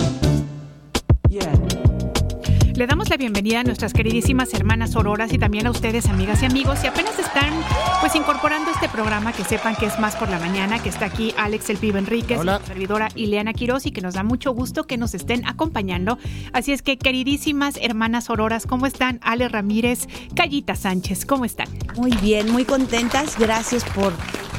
Le 2.76 2.88
damos 2.88 3.08
la 3.08 3.16
bienvenida 3.16 3.62
a 3.62 3.64
nuestras 3.64 3.94
queridísimas 3.94 4.54
hermanas 4.54 4.98
auroras 4.98 5.32
y 5.32 5.38
también 5.38 5.66
a 5.66 5.72
ustedes, 5.72 6.08
amigas 6.08 6.44
y 6.44 6.46
amigos. 6.46 6.80
Si 6.80 6.88
apenas 6.88 7.18
están 7.18 7.54
pues 8.02 8.14
incorporando 8.16 8.70
este 8.70 8.90
programa, 8.90 9.32
que 9.32 9.46
sepan 9.46 9.78
que 9.78 9.86
es 9.86 9.98
más 9.98 10.18
por 10.18 10.30
la 10.30 10.40
mañana, 10.40 10.84
que 10.84 10.90
está 10.90 11.06
aquí 11.06 11.34
Alex 11.38 11.70
El 11.70 11.78
Pibe 11.78 12.00
Enríquez, 12.00 12.38
Hola. 12.38 12.60
la 12.60 12.66
servidora 12.66 13.08
Ileana 13.16 13.54
Quiroz 13.54 13.86
y 13.86 13.92
que 13.92 14.02
nos 14.02 14.16
da 14.16 14.24
mucho 14.24 14.52
gusto 14.52 14.84
que 14.84 14.98
nos 14.98 15.14
estén 15.14 15.48
acompañando. 15.48 16.18
Así 16.52 16.74
es 16.74 16.82
que, 16.82 16.98
queridísimas 16.98 17.80
hermanas 17.82 18.30
auroras, 18.30 18.68
¿cómo 18.68 18.88
están? 18.88 19.20
Ale 19.22 19.48
Ramírez, 19.48 20.10
Callita 20.36 20.76
Sánchez, 20.76 21.26
¿cómo 21.26 21.46
están? 21.46 21.70
Muy 21.96 22.12
bien, 22.18 22.52
muy 22.52 22.66
contentas. 22.66 23.40
Gracias 23.40 23.86
por 23.86 24.12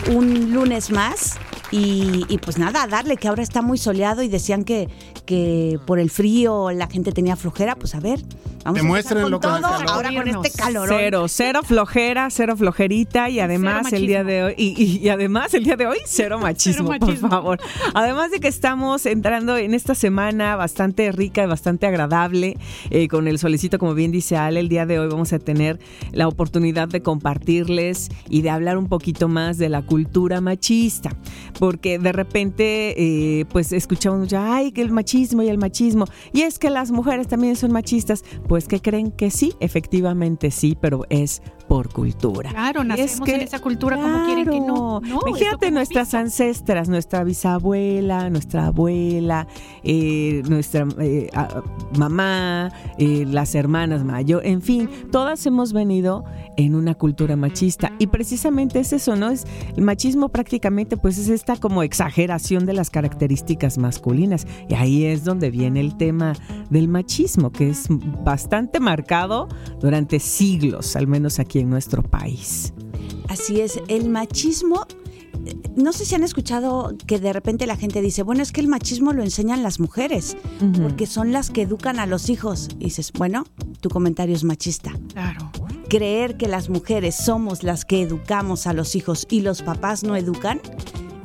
un 0.08 0.54
lunes 0.54 0.90
más. 0.90 1.38
Y, 1.72 2.24
y 2.28 2.38
pues 2.38 2.58
nada, 2.58 2.84
a 2.84 2.86
darle, 2.86 3.16
que 3.16 3.28
ahora 3.28 3.42
está 3.42 3.60
muy 3.62 3.76
soleado 3.78 4.22
y 4.22 4.28
decían 4.28 4.64
que, 4.64 4.88
que 5.24 5.78
por 5.86 5.98
el 5.98 6.10
frío 6.10 6.70
la 6.70 6.86
gente 6.86 7.10
tenía 7.12 7.34
flojera. 7.36 7.74
Pues 7.74 7.94
a 7.96 8.00
ver, 8.00 8.20
vamos 8.20 8.28
a 8.64 8.68
empezar 8.68 8.74
Demuéstrenlo 8.82 9.40
con 9.40 9.50
con 9.50 9.56
el 9.56 9.62
todo. 9.62 9.72
calor. 9.78 9.90
Ahora 9.90 10.14
con 10.14 10.28
este 10.44 10.50
calor. 10.58 10.88
Cero, 10.88 11.26
cero 11.28 11.60
flojera, 11.64 12.28
cero 12.30 12.56
flojerita 12.56 13.28
y 13.30 13.40
además 13.40 13.92
el 13.92 14.06
día 14.06 14.22
de 14.22 14.44
hoy 14.44 14.54
y, 14.56 14.80
y- 14.80 14.98
y 14.98 15.08
además 15.08 15.54
el 15.54 15.64
día 15.64 15.76
de 15.76 15.86
hoy 15.86 15.98
cero 16.06 16.38
machismo, 16.38 16.88
Cero 16.92 16.98
machismo. 17.06 17.28
por 17.28 17.30
favor. 17.30 17.60
Además 17.94 18.30
de 18.30 18.38
que 18.38 18.48
estamos 18.48 19.04
entrando 19.06 19.56
en 19.56 19.74
esta 19.74 19.94
semana 19.96 20.54
bastante 20.56 21.10
rica 21.10 21.42
y 21.42 21.46
bastante 21.46 21.86
agradable 21.86 22.56
eh, 22.90 23.08
con 23.08 23.26
el 23.26 23.38
solecito, 23.40 23.78
como 23.78 23.94
bien 23.94 24.12
dice 24.12 24.36
Ale, 24.36 24.60
el 24.60 24.68
día 24.68 24.86
de 24.86 25.00
hoy 25.00 25.08
vamos 25.08 25.32
a 25.32 25.38
tener 25.40 25.80
la 26.12 26.28
oportunidad 26.28 26.86
de 26.88 27.02
compartirles 27.02 28.08
y 28.30 28.42
de 28.42 28.50
hablar 28.50 28.78
un 28.78 28.88
poquito 28.88 29.26
más 29.28 29.58
de 29.58 29.68
la 29.68 29.82
cultura 29.82 30.40
machista. 30.40 31.10
Porque 31.58 31.98
de 31.98 32.12
repente, 32.12 32.94
eh, 33.40 33.44
pues 33.46 33.72
escuchamos 33.72 34.28
ya, 34.28 34.54
ay, 34.56 34.72
que 34.72 34.82
el 34.82 34.90
machismo 34.92 35.42
y 35.42 35.48
el 35.48 35.58
machismo, 35.58 36.04
y 36.32 36.42
es 36.42 36.58
que 36.58 36.70
las 36.70 36.90
mujeres 36.90 37.28
también 37.28 37.56
son 37.56 37.72
machistas, 37.72 38.24
pues 38.48 38.68
que 38.68 38.80
creen 38.80 39.10
que 39.10 39.30
sí, 39.30 39.54
efectivamente 39.60 40.50
sí, 40.50 40.76
pero 40.80 41.02
es 41.10 41.42
por 41.68 41.92
cultura. 41.92 42.50
Claro, 42.50 42.84
nacemos 42.84 43.28
en 43.28 43.40
esa 43.40 43.58
cultura 43.58 43.96
como 43.96 44.24
quieren 44.26 44.48
que 44.48 44.60
no. 44.60 45.00
no 45.00 45.20
Fíjate, 45.34 45.70
nuestras 45.72 46.14
ancestras, 46.14 46.88
nuestra 46.88 47.24
bisabuela, 47.24 48.30
nuestra 48.30 48.66
abuela, 48.66 49.48
eh, 49.82 50.42
nuestra 50.48 50.86
eh, 51.00 51.28
a- 51.34 51.62
mamá, 51.98 52.70
eh, 52.98 53.24
las 53.26 53.54
hermanas 53.56 54.04
mayor, 54.04 54.46
en 54.46 54.62
fin, 54.62 54.88
todas 55.10 55.44
hemos 55.46 55.72
venido 55.72 56.24
en 56.56 56.74
una 56.74 56.94
cultura 56.94 57.36
machista 57.36 57.92
y 57.98 58.06
precisamente 58.06 58.80
es 58.80 58.92
eso, 58.92 59.16
¿no? 59.16 59.30
Es 59.30 59.44
el 59.76 59.82
machismo 59.82 60.28
prácticamente 60.28 60.96
pues 60.96 61.18
es 61.18 61.28
esta 61.28 61.56
como 61.56 61.82
exageración 61.82 62.66
de 62.66 62.72
las 62.72 62.90
características 62.90 63.78
masculinas 63.78 64.46
y 64.68 64.74
ahí 64.74 65.04
es 65.04 65.24
donde 65.24 65.50
viene 65.50 65.80
el 65.80 65.96
tema 65.96 66.34
del 66.70 66.88
machismo 66.88 67.50
que 67.50 67.70
es 67.70 67.86
bastante 68.24 68.80
marcado 68.80 69.48
durante 69.80 70.18
siglos, 70.20 70.96
al 70.96 71.06
menos 71.06 71.38
aquí 71.38 71.58
en 71.58 71.70
nuestro 71.70 72.02
país. 72.02 72.72
Así 73.28 73.60
es, 73.60 73.80
el 73.88 74.08
machismo, 74.08 74.86
no 75.76 75.92
sé 75.92 76.04
si 76.04 76.14
han 76.14 76.22
escuchado 76.22 76.96
que 77.06 77.18
de 77.18 77.32
repente 77.32 77.66
la 77.66 77.76
gente 77.76 78.00
dice, 78.00 78.22
bueno, 78.22 78.42
es 78.42 78.52
que 78.52 78.60
el 78.60 78.68
machismo 78.68 79.12
lo 79.12 79.22
enseñan 79.22 79.62
las 79.62 79.80
mujeres, 79.80 80.36
porque 80.82 81.06
son 81.06 81.32
las 81.32 81.50
que 81.50 81.62
educan 81.62 81.98
a 81.98 82.06
los 82.06 82.30
hijos. 82.30 82.68
Y 82.78 82.84
dices, 82.84 83.12
bueno, 83.12 83.44
tu 83.80 83.88
comentario 83.88 84.34
es 84.34 84.44
machista. 84.44 84.92
Claro. 85.12 85.50
Creer 85.88 86.36
que 86.36 86.48
las 86.48 86.68
mujeres 86.68 87.14
somos 87.14 87.62
las 87.62 87.84
que 87.84 88.02
educamos 88.02 88.66
a 88.66 88.72
los 88.72 88.96
hijos 88.96 89.26
y 89.30 89.40
los 89.40 89.62
papás 89.62 90.02
no 90.02 90.16
educan, 90.16 90.60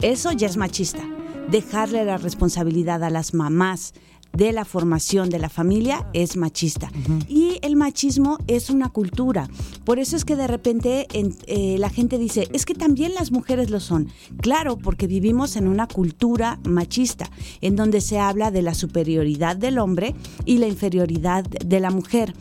eso 0.01 0.32
ya 0.32 0.47
es 0.47 0.57
machista. 0.57 1.01
Dejarle 1.49 2.05
la 2.05 2.17
responsabilidad 2.17 3.03
a 3.03 3.09
las 3.09 3.34
mamás 3.34 3.93
de 4.34 4.51
la 4.53 4.63
formación 4.65 5.29
de 5.29 5.39
la 5.39 5.49
familia 5.49 6.07
es 6.13 6.38
machista. 6.38 6.91
Y 7.27 7.59
el 7.61 7.75
machismo 7.75 8.38
es 8.47 8.69
una 8.69 8.89
cultura. 8.89 9.49
Por 9.84 9.99
eso 9.99 10.15
es 10.15 10.23
que 10.25 10.36
de 10.36 10.47
repente 10.47 11.07
en- 11.13 11.36
eh, 11.47 11.77
la 11.79 11.89
gente 11.89 12.17
dice, 12.17 12.47
es 12.53 12.65
que 12.65 12.73
también 12.73 13.13
las 13.13 13.32
mujeres 13.32 13.69
lo 13.69 13.79
son. 13.79 14.07
Claro, 14.41 14.77
porque 14.77 15.07
vivimos 15.07 15.55
en 15.55 15.67
una 15.67 15.88
cultura 15.88 16.59
machista, 16.63 17.29
en 17.61 17.75
donde 17.75 17.99
se 18.01 18.19
habla 18.19 18.51
de 18.51 18.61
la 18.61 18.73
superioridad 18.73 19.55
del 19.57 19.79
hombre 19.79 20.15
y 20.45 20.57
la 20.59 20.67
inferioridad 20.67 21.43
de 21.43 21.79
la 21.79 21.91
mujer. 21.91 22.34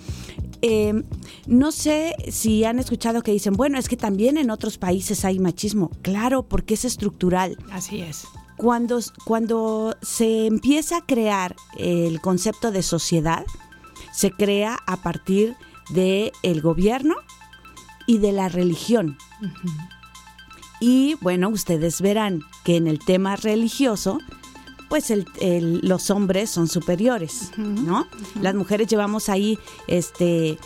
Eh, 0.63 1.03
no 1.47 1.73
sé 1.73 2.15
si 2.29 2.65
han 2.65 2.79
escuchado 2.79 3.23
que 3.23 3.33
dicen, 3.33 3.55
bueno, 3.55 3.79
es 3.79 3.89
que 3.89 3.97
también 3.97 4.37
en 4.37 4.51
otros 4.51 4.77
países 4.77 5.25
hay 5.25 5.39
machismo. 5.39 5.91
Claro, 6.03 6.43
porque 6.47 6.75
es 6.75 6.85
estructural. 6.85 7.57
Así 7.73 8.01
es. 8.03 8.25
Cuando, 8.61 9.01
cuando 9.25 9.97
se 10.03 10.47
empieza 10.47 10.99
a 10.99 11.07
crear 11.07 11.57
el 11.79 12.21
concepto 12.21 12.71
de 12.71 12.83
sociedad, 12.83 13.47
se 14.13 14.33
crea 14.33 14.77
a 14.87 14.99
partir 14.99 15.57
del 15.89 16.31
el 16.43 16.61
gobierno 16.61 17.15
y 18.07 18.19
de 18.19 18.33
la 18.33 18.51
religión. 18.51 19.17
Y 20.79 21.15
bueno, 21.23 21.49
ustedes 21.49 22.03
verán 22.03 22.43
que 22.65 22.77
en 22.77 22.87
el 22.87 22.99
tema 22.99 23.37
religioso, 23.37 24.19
pues 24.91 25.11
el- 25.11 25.27
el- 25.41 25.81
los 25.83 26.11
hombres 26.11 26.51
son 26.51 26.69
superiores, 26.69 27.53
¿no? 27.57 28.07
Las 28.43 28.55
mujeres 28.55 28.89
llevamos 28.89 29.29
ahí, 29.31 29.59
este, 29.87 30.59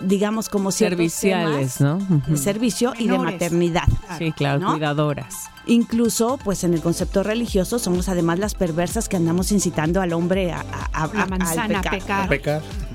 digamos 0.00 0.48
como 0.48 0.70
ciertos 0.70 0.96
Serviciales, 1.12 1.74
temas 1.76 2.00
¿no? 2.08 2.22
De 2.26 2.36
servicio 2.36 2.94
y 2.98 3.06
de 3.08 3.18
maternidad. 3.32 3.88
Sí, 4.18 4.32
claro, 4.32 4.60
¿no? 4.60 4.70
cuidadoras. 4.72 5.34
Incluso, 5.66 6.38
pues 6.42 6.64
en 6.64 6.74
el 6.74 6.80
concepto 6.80 7.22
religioso 7.22 7.78
somos 7.78 8.08
además 8.08 8.38
las 8.40 8.54
perversas 8.54 9.08
que 9.08 9.16
andamos 9.16 9.52
incitando 9.52 10.00
al 10.00 10.12
hombre 10.12 10.50
a, 10.52 10.60
a- 10.60 10.88
a- 10.92 11.04
al 11.04 11.30
manzana, 11.30 11.78
a 11.78 11.82
pecar. 11.82 12.28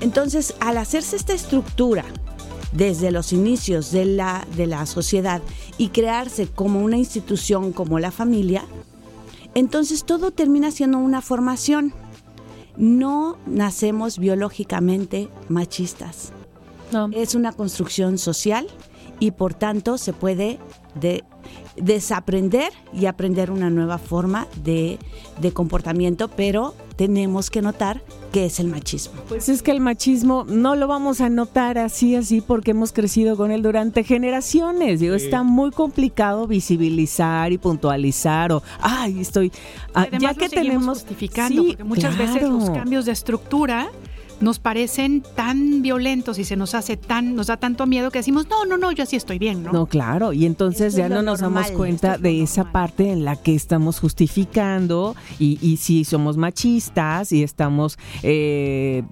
Entonces, 0.00 0.54
al 0.60 0.76
hacerse 0.76 1.16
esta 1.16 1.32
estructura 1.32 2.04
desde 2.72 3.10
los 3.10 3.32
inicios 3.32 3.90
de 3.90 4.04
la, 4.04 4.46
de 4.56 4.66
la 4.66 4.84
sociedad 4.84 5.40
y 5.78 5.88
crearse 5.88 6.46
como 6.46 6.80
una 6.84 6.98
institución 6.98 7.72
como 7.72 7.98
la 7.98 8.10
familia, 8.10 8.64
entonces 9.54 10.04
todo 10.04 10.30
termina 10.30 10.70
siendo 10.70 10.98
una 10.98 11.22
formación. 11.22 11.94
No 12.76 13.38
nacemos 13.46 14.18
biológicamente 14.18 15.28
machistas. 15.48 16.32
Es 17.12 17.34
una 17.34 17.52
construcción 17.52 18.18
social 18.18 18.66
y 19.20 19.30
por 19.32 19.54
tanto 19.54 19.96
se 19.98 20.12
puede 20.12 20.58
de- 20.94 21.24
desaprender 21.82 22.72
y 22.92 23.06
aprender 23.06 23.50
una 23.50 23.70
nueva 23.70 23.98
forma 23.98 24.46
de, 24.62 24.98
de 25.40 25.52
comportamiento, 25.52 26.28
pero 26.28 26.74
tenemos 26.96 27.48
que 27.50 27.62
notar 27.62 28.02
que 28.32 28.46
es 28.46 28.58
el 28.60 28.66
machismo. 28.66 29.20
Pues 29.28 29.48
es 29.48 29.62
que 29.62 29.70
el 29.70 29.80
machismo 29.80 30.44
no 30.48 30.74
lo 30.74 30.88
vamos 30.88 31.20
a 31.20 31.28
notar 31.30 31.78
así, 31.78 32.16
así, 32.16 32.40
porque 32.40 32.72
hemos 32.72 32.92
crecido 32.92 33.36
con 33.36 33.50
él 33.52 33.62
durante 33.62 34.02
generaciones. 34.04 35.00
Digo, 35.00 35.16
Sí. 35.18 35.26
está 35.26 35.42
muy 35.44 35.70
complicado 35.70 36.46
visibilizar 36.46 37.52
y 37.52 37.58
puntualizar 37.58 38.52
o, 38.52 38.62
ay, 38.80 39.20
estoy... 39.20 39.52
ah, 39.94 40.02
Además, 40.08 40.20
ya 40.22 40.34
que 40.34 40.48
seguimos 40.48 40.66
tenemos... 40.66 40.98
justificando, 40.98 41.62
Sí, 41.62 41.68
porque 41.70 41.84
muchas 41.84 42.18
veces 42.18 42.42
los 42.42 42.70
cambios 42.70 43.04
de 43.04 43.12
estructura 43.12 43.88
nos 44.40 44.58
parecen 44.58 45.22
tan 45.34 45.82
violentos 45.82 46.38
y 46.38 46.44
se 46.44 46.56
nos 46.56 46.74
hace 46.74 46.96
tan, 46.96 47.34
nos 47.34 47.48
da 47.48 47.56
tanto 47.56 47.86
miedo 47.86 48.10
que 48.10 48.18
decimos, 48.18 48.48
no, 48.48 48.64
no, 48.64 48.76
no, 48.76 48.92
yo 48.92 49.02
así 49.02 49.16
estoy 49.16 49.38
bien, 49.38 49.62
¿no? 49.62 49.72
No, 49.72 49.86
claro, 49.86 50.32
y 50.32 50.46
entonces 50.46 50.94
Esto 50.94 50.98
ya 50.98 51.08
no 51.08 51.22
nos 51.22 51.40
normal, 51.40 51.64
damos 51.64 51.76
cuenta 51.76 52.18
de 52.18 52.42
esa 52.42 52.72
parte 52.72 53.10
en 53.10 53.24
la 53.24 53.36
que 53.36 53.54
estamos 53.54 54.00
justificando 54.00 55.16
y, 55.38 55.58
y 55.60 55.78
si 55.78 56.04
somos 56.04 56.36
machistas 56.36 57.32
y 57.32 57.42
estamos 57.42 57.98
eh, 58.22 59.02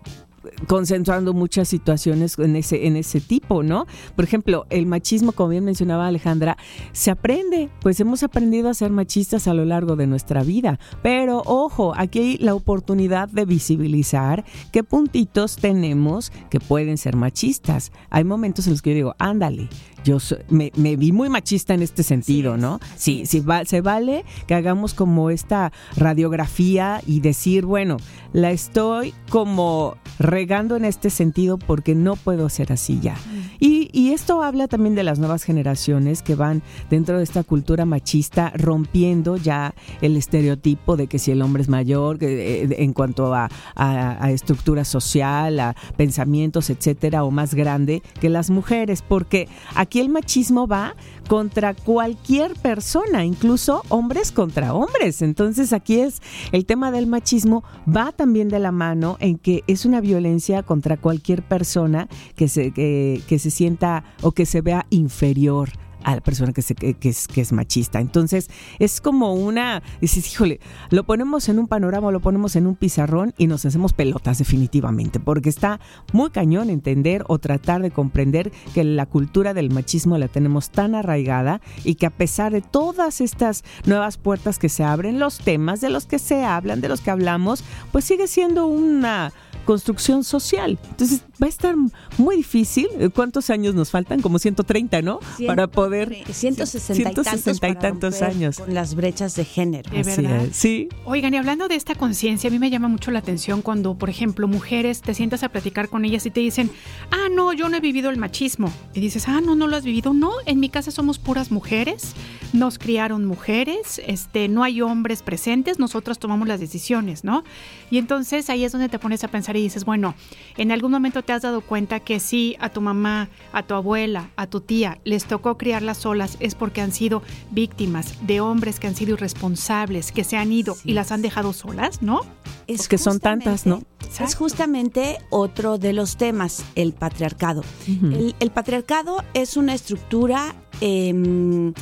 concentrando 0.66 1.32
muchas 1.32 1.68
situaciones 1.68 2.38
en 2.38 2.56
ese, 2.56 2.86
en 2.86 2.96
ese 2.96 3.20
tipo, 3.20 3.62
¿no? 3.62 3.86
Por 4.14 4.24
ejemplo, 4.24 4.66
el 4.70 4.86
machismo, 4.86 5.32
como 5.32 5.50
bien 5.50 5.64
mencionaba 5.64 6.06
Alejandra, 6.06 6.56
se 6.92 7.10
aprende, 7.10 7.68
pues 7.80 8.00
hemos 8.00 8.22
aprendido 8.22 8.68
a 8.68 8.74
ser 8.74 8.90
machistas 8.90 9.48
a 9.48 9.54
lo 9.54 9.64
largo 9.64 9.96
de 9.96 10.06
nuestra 10.06 10.42
vida, 10.42 10.78
pero 11.02 11.42
ojo, 11.46 11.92
aquí 11.96 12.18
hay 12.18 12.38
la 12.38 12.54
oportunidad 12.54 13.28
de 13.28 13.44
visibilizar 13.44 14.44
qué 14.72 14.82
puntitos 14.82 15.56
tenemos 15.56 16.32
que 16.50 16.60
pueden 16.60 16.98
ser 16.98 17.16
machistas. 17.16 17.92
Hay 18.10 18.24
momentos 18.24 18.66
en 18.66 18.72
los 18.72 18.82
que 18.82 18.90
yo 18.90 18.96
digo, 18.96 19.14
ándale, 19.18 19.68
yo 20.06 20.20
soy- 20.20 20.38
me, 20.48 20.70
me 20.76 20.94
vi 20.96 21.10
muy 21.10 21.28
machista 21.28 21.74
en 21.74 21.82
este 21.82 22.02
sentido, 22.04 22.56
¿no? 22.56 22.78
Sí, 22.96 23.26
sí, 23.26 23.40
va- 23.40 23.64
se 23.64 23.80
vale 23.80 24.24
que 24.46 24.54
hagamos 24.54 24.94
como 24.94 25.30
esta 25.30 25.72
radiografía 25.96 27.02
y 27.06 27.20
decir, 27.20 27.66
bueno, 27.66 27.96
la 28.32 28.50
estoy 28.52 29.12
como 29.30 29.96
regando 30.18 30.76
en 30.76 30.84
este 30.84 31.10
sentido 31.10 31.58
porque 31.58 31.94
no 31.94 32.16
puedo 32.16 32.48
ser 32.48 32.72
así 32.72 33.00
ya. 33.02 33.16
Y, 33.60 33.90
y 33.92 34.12
esto 34.12 34.42
habla 34.42 34.68
también 34.68 34.94
de 34.94 35.02
las 35.02 35.18
nuevas 35.18 35.42
generaciones 35.44 36.22
que 36.22 36.34
van 36.34 36.62
dentro 36.90 37.18
de 37.18 37.24
esta 37.24 37.42
cultura 37.42 37.84
machista 37.84 38.52
rompiendo 38.56 39.36
ya 39.36 39.74
el 40.00 40.16
estereotipo 40.16 40.96
de 40.96 41.06
que 41.06 41.18
si 41.18 41.32
el 41.32 41.42
hombre 41.42 41.62
es 41.62 41.68
mayor, 41.68 42.18
que, 42.18 42.62
eh, 42.64 42.68
en 42.78 42.92
cuanto 42.92 43.34
a, 43.34 43.48
a- 43.74 44.24
a 44.24 44.30
estructura 44.30 44.84
social, 44.84 45.58
a 45.60 45.74
pensamientos, 45.96 46.70
etcétera, 46.70 47.24
o 47.24 47.30
más 47.30 47.54
grande 47.54 48.02
que 48.20 48.28
las 48.28 48.50
mujeres, 48.50 49.02
porque 49.02 49.48
aquí 49.74 49.95
el 50.00 50.08
machismo 50.08 50.66
va 50.66 50.94
contra 51.28 51.74
cualquier 51.74 52.54
persona, 52.54 53.24
incluso 53.24 53.82
hombres 53.88 54.32
contra 54.32 54.74
hombres. 54.74 55.22
Entonces 55.22 55.72
aquí 55.72 56.00
es 56.00 56.22
el 56.52 56.66
tema 56.66 56.90
del 56.90 57.06
machismo 57.06 57.64
va 57.86 58.12
también 58.12 58.48
de 58.48 58.58
la 58.58 58.72
mano 58.72 59.16
en 59.20 59.38
que 59.38 59.64
es 59.66 59.84
una 59.84 60.00
violencia 60.00 60.62
contra 60.62 60.96
cualquier 60.96 61.42
persona 61.42 62.08
que 62.34 62.48
se, 62.48 62.72
que, 62.72 63.20
que 63.28 63.38
se 63.38 63.50
sienta 63.50 64.04
o 64.22 64.32
que 64.32 64.46
se 64.46 64.60
vea 64.60 64.86
inferior 64.90 65.70
a 66.06 66.14
la 66.14 66.20
persona 66.20 66.52
que, 66.52 66.62
se, 66.62 66.76
que, 66.76 67.08
es, 67.08 67.26
que 67.26 67.40
es 67.40 67.52
machista. 67.52 67.98
Entonces, 67.98 68.48
es 68.78 69.00
como 69.00 69.34
una, 69.34 69.82
dices, 70.00 70.32
híjole, 70.32 70.60
lo 70.90 71.02
ponemos 71.02 71.48
en 71.48 71.58
un 71.58 71.66
panorama, 71.66 72.12
lo 72.12 72.20
ponemos 72.20 72.54
en 72.54 72.68
un 72.68 72.76
pizarrón 72.76 73.34
y 73.36 73.48
nos 73.48 73.66
hacemos 73.66 73.92
pelotas 73.92 74.38
definitivamente, 74.38 75.18
porque 75.18 75.48
está 75.48 75.80
muy 76.12 76.30
cañón 76.30 76.70
entender 76.70 77.24
o 77.26 77.40
tratar 77.40 77.82
de 77.82 77.90
comprender 77.90 78.52
que 78.72 78.84
la 78.84 79.06
cultura 79.06 79.52
del 79.52 79.72
machismo 79.72 80.16
la 80.16 80.28
tenemos 80.28 80.70
tan 80.70 80.94
arraigada 80.94 81.60
y 81.82 81.96
que 81.96 82.06
a 82.06 82.10
pesar 82.10 82.52
de 82.52 82.62
todas 82.62 83.20
estas 83.20 83.64
nuevas 83.84 84.16
puertas 84.16 84.60
que 84.60 84.68
se 84.68 84.84
abren, 84.84 85.18
los 85.18 85.38
temas 85.38 85.80
de 85.80 85.90
los 85.90 86.06
que 86.06 86.20
se 86.20 86.44
hablan, 86.44 86.80
de 86.80 86.88
los 86.88 87.00
que 87.00 87.10
hablamos, 87.10 87.64
pues 87.90 88.04
sigue 88.04 88.28
siendo 88.28 88.68
una 88.68 89.32
construcción 89.66 90.24
social. 90.24 90.78
Entonces 90.88 91.22
va 91.42 91.46
a 91.46 91.50
estar 91.50 91.74
muy 92.16 92.36
difícil. 92.36 92.88
¿Cuántos 93.14 93.50
años 93.50 93.74
nos 93.74 93.90
faltan? 93.90 94.22
Como 94.22 94.38
130, 94.38 95.02
¿no? 95.02 95.20
Para 95.46 95.66
poder... 95.66 96.16
160 96.30 97.02
y 97.02 97.04
tantos, 97.04 97.26
160 97.26 97.68
y 97.68 97.74
tantos 97.74 98.22
años. 98.22 98.56
Con 98.58 98.72
las 98.72 98.94
brechas 98.94 99.36
de 99.36 99.44
género. 99.44 99.90
De 99.90 100.02
verdad. 100.02 100.46
Sí. 100.52 100.88
Oigan, 101.04 101.34
y 101.34 101.36
hablando 101.36 101.68
de 101.68 101.74
esta 101.74 101.94
conciencia, 101.94 102.48
a 102.48 102.50
mí 102.50 102.58
me 102.58 102.70
llama 102.70 102.88
mucho 102.88 103.10
la 103.10 103.18
atención 103.18 103.60
cuando, 103.60 103.94
por 103.98 104.08
ejemplo, 104.08 104.48
mujeres 104.48 105.02
te 105.02 105.12
sientas 105.12 105.42
a 105.42 105.50
platicar 105.50 105.90
con 105.90 106.06
ellas 106.06 106.24
y 106.24 106.30
te 106.30 106.40
dicen, 106.40 106.70
ah, 107.10 107.28
no, 107.30 107.52
yo 107.52 107.68
no 107.68 107.76
he 107.76 107.80
vivido 107.80 108.08
el 108.08 108.16
machismo. 108.16 108.72
Y 108.94 109.00
dices, 109.00 109.28
ah, 109.28 109.42
no, 109.42 109.54
no 109.56 109.66
lo 109.66 109.76
has 109.76 109.84
vivido. 109.84 110.14
No, 110.14 110.30
en 110.46 110.60
mi 110.60 110.70
casa 110.70 110.90
somos 110.90 111.18
puras 111.18 111.50
mujeres. 111.50 112.14
nos 112.52 112.78
criaron 112.78 113.24
mujeres, 113.24 114.00
este, 114.06 114.48
no 114.48 114.62
hay 114.62 114.80
hombres 114.80 115.22
presentes, 115.22 115.78
nosotros 115.78 116.18
tomamos 116.18 116.48
las 116.48 116.60
decisiones, 116.60 117.24
¿no? 117.24 117.44
Y 117.90 117.98
entonces 117.98 118.48
ahí 118.50 118.64
es 118.64 118.72
donde 118.72 118.88
te 118.88 118.98
pones 118.98 119.24
a 119.24 119.28
pensar 119.28 119.55
y 119.58 119.62
dices, 119.62 119.84
bueno, 119.84 120.14
en 120.56 120.72
algún 120.72 120.90
momento 120.90 121.22
te 121.22 121.32
has 121.32 121.42
dado 121.42 121.60
cuenta 121.60 122.00
que 122.00 122.20
si 122.20 122.56
a 122.60 122.68
tu 122.70 122.80
mamá, 122.80 123.28
a 123.52 123.62
tu 123.62 123.74
abuela, 123.74 124.30
a 124.36 124.46
tu 124.46 124.60
tía 124.60 124.98
les 125.04 125.24
tocó 125.24 125.56
criarlas 125.58 125.98
solas 125.98 126.36
es 126.40 126.54
porque 126.54 126.80
han 126.80 126.92
sido 126.92 127.22
víctimas 127.50 128.14
de 128.26 128.40
hombres 128.40 128.78
que 128.80 128.86
han 128.86 128.94
sido 128.96 129.14
irresponsables, 129.14 130.12
que 130.12 130.24
se 130.24 130.36
han 130.36 130.52
ido 130.52 130.76
y 130.84 130.92
las 130.92 131.12
han 131.12 131.22
dejado 131.22 131.52
solas, 131.52 132.02
¿no? 132.02 132.20
Es 132.66 132.78
Porque 132.78 132.98
son 132.98 133.20
tantas, 133.20 133.64
¿no? 133.66 133.82
Es 134.24 134.34
justamente 134.34 135.18
otro 135.30 135.78
de 135.78 135.92
los 135.92 136.16
temas, 136.16 136.64
el 136.74 136.92
patriarcado. 136.92 137.62
el, 137.86 138.34
el 138.40 138.50
patriarcado 138.50 139.22
es 139.34 139.56
una 139.56 139.74
estructura, 139.74 140.54
em, 140.80 141.72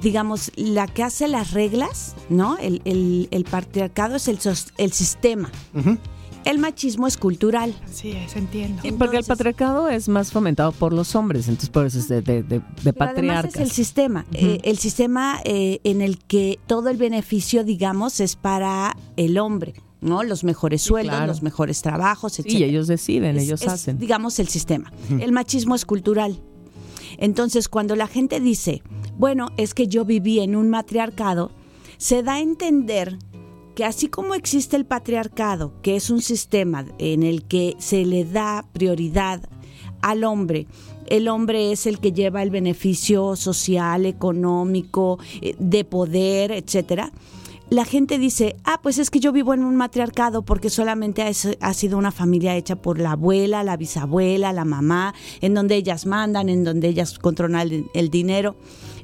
digamos, 0.00 0.52
la 0.56 0.86
que 0.86 1.02
hace 1.02 1.28
las 1.28 1.50
reglas, 1.52 2.14
¿no? 2.28 2.56
El, 2.58 2.80
el- 2.84 3.28
el 3.30 3.44
patriarcado 3.44 4.16
es 4.16 4.28
el, 4.28 4.38
sos- 4.38 4.72
el 4.78 4.92
sistema. 4.92 5.50
El 6.44 6.58
machismo 6.58 7.06
es 7.06 7.16
cultural. 7.16 7.74
Sí, 7.90 8.12
es, 8.12 8.34
entiendo. 8.36 8.82
Porque 8.98 9.16
el 9.18 9.24
patriarcado 9.24 9.88
es 9.88 10.08
más 10.08 10.32
fomentado 10.32 10.72
por 10.72 10.92
los 10.92 11.14
hombres, 11.14 11.46
entonces 11.48 11.70
por 11.70 11.86
eso 11.86 11.98
es 11.98 12.08
de, 12.08 12.20
de, 12.22 12.42
de- 12.42 12.92
patriarcas. 12.92 13.54
es 13.54 13.60
el 13.60 13.70
sistema, 13.70 14.26
eh, 14.32 14.60
el 14.64 14.78
sistema 14.78 15.40
eh, 15.44 15.80
en 15.84 16.00
el 16.02 16.18
que 16.18 16.58
todo 16.66 16.88
el 16.88 16.96
beneficio, 16.96 17.62
digamos, 17.64 18.18
es 18.20 18.34
para 18.36 18.96
el 19.16 19.38
hombre, 19.38 19.74
¿no? 20.00 20.24
Los 20.24 20.42
mejores 20.42 20.82
sueldos, 20.82 21.14
claro. 21.14 21.26
los 21.28 21.42
mejores 21.42 21.80
trabajos, 21.82 22.38
etc. 22.40 22.50
Sí, 22.50 22.64
ellos 22.64 22.88
deciden, 22.88 23.36
Es- 23.36 23.44
ellos 23.44 23.62
es, 23.62 23.68
hacen. 23.68 23.98
digamos, 23.98 24.38
el 24.40 24.48
sistema. 24.48 24.92
El 25.20 25.30
machismo 25.32 25.74
es 25.76 25.84
cultural. 25.84 26.40
Entonces, 27.18 27.68
cuando 27.68 27.94
la 27.94 28.06
gente 28.08 28.40
dice, 28.40 28.82
bueno, 29.16 29.48
es 29.56 29.74
que 29.74 29.86
yo 29.86 30.04
viví 30.04 30.40
en 30.40 30.56
un 30.56 30.70
matriarcado, 30.70 31.52
se 31.98 32.22
da 32.24 32.34
a 32.34 32.40
entender 32.40 33.18
que 33.74 33.84
así 33.84 34.08
como 34.08 34.34
existe 34.34 34.76
el 34.76 34.84
patriarcado, 34.84 35.72
que 35.82 35.96
es 35.96 36.10
un 36.10 36.20
sistema 36.22 36.84
en 36.98 37.22
el 37.22 37.44
que 37.44 37.74
se 37.78 38.04
le 38.04 38.24
da 38.24 38.66
prioridad 38.72 39.40
al 40.00 40.24
hombre, 40.24 40.66
el 41.06 41.28
hombre 41.28 41.72
es 41.72 41.86
el 41.86 41.98
que 41.98 42.12
lleva 42.12 42.42
el 42.42 42.50
beneficio 42.50 43.36
social, 43.36 44.06
económico, 44.06 45.18
eh, 45.40 45.54
de 45.58 45.84
poder, 45.84 46.52
etcétera. 46.52 47.12
La 47.72 47.86
gente 47.86 48.18
dice, 48.18 48.56
ah, 48.64 48.80
pues 48.82 48.98
es 48.98 49.08
que 49.08 49.18
yo 49.18 49.32
vivo 49.32 49.54
en 49.54 49.64
un 49.64 49.76
matriarcado 49.76 50.42
porque 50.42 50.68
solamente 50.68 51.22
ha 51.22 51.72
sido 51.72 51.96
una 51.96 52.12
familia 52.12 52.54
hecha 52.54 52.76
por 52.76 52.98
la 52.98 53.12
abuela, 53.12 53.64
la 53.64 53.78
bisabuela, 53.78 54.52
la 54.52 54.66
mamá, 54.66 55.14
en 55.40 55.54
donde 55.54 55.76
ellas 55.76 56.04
mandan, 56.04 56.50
en 56.50 56.64
donde 56.64 56.88
ellas 56.88 57.18
controlan 57.18 57.86
el 57.94 58.10
dinero. 58.10 58.56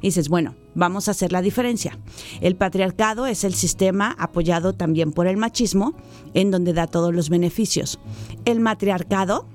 Y 0.02 0.08
dices, 0.08 0.28
bueno, 0.28 0.54
vamos 0.74 1.08
a 1.08 1.12
hacer 1.12 1.32
la 1.32 1.40
diferencia. 1.40 1.98
El 2.42 2.56
patriarcado 2.56 3.24
es 3.24 3.42
el 3.42 3.54
sistema 3.54 4.14
apoyado 4.18 4.74
también 4.74 5.12
por 5.12 5.28
el 5.28 5.38
machismo, 5.38 5.94
en 6.34 6.50
donde 6.50 6.74
da 6.74 6.86
todos 6.86 7.14
los 7.14 7.30
beneficios. 7.30 7.98
El 8.44 8.60
matriarcado 8.60 9.46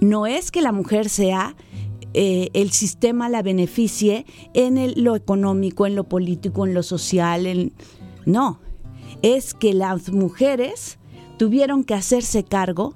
no 0.00 0.26
es 0.26 0.50
que 0.50 0.60
la 0.60 0.72
mujer 0.72 1.08
sea 1.08 1.56
eh, 2.14 2.48
el 2.54 2.70
sistema 2.72 3.28
la 3.28 3.42
beneficie 3.42 4.24
en 4.54 4.78
el- 4.78 5.02
lo 5.02 5.16
económico, 5.16 5.86
en 5.86 5.94
lo 5.96 6.04
político, 6.04 6.66
en 6.66 6.72
lo 6.74 6.82
social, 6.82 7.46
en- 7.46 7.72
no, 8.24 8.60
es 9.22 9.52
que 9.54 9.74
las 9.74 10.10
mujeres 10.10 10.98
tuvieron 11.38 11.84
que 11.84 11.94
hacerse 11.94 12.44
cargo 12.44 12.94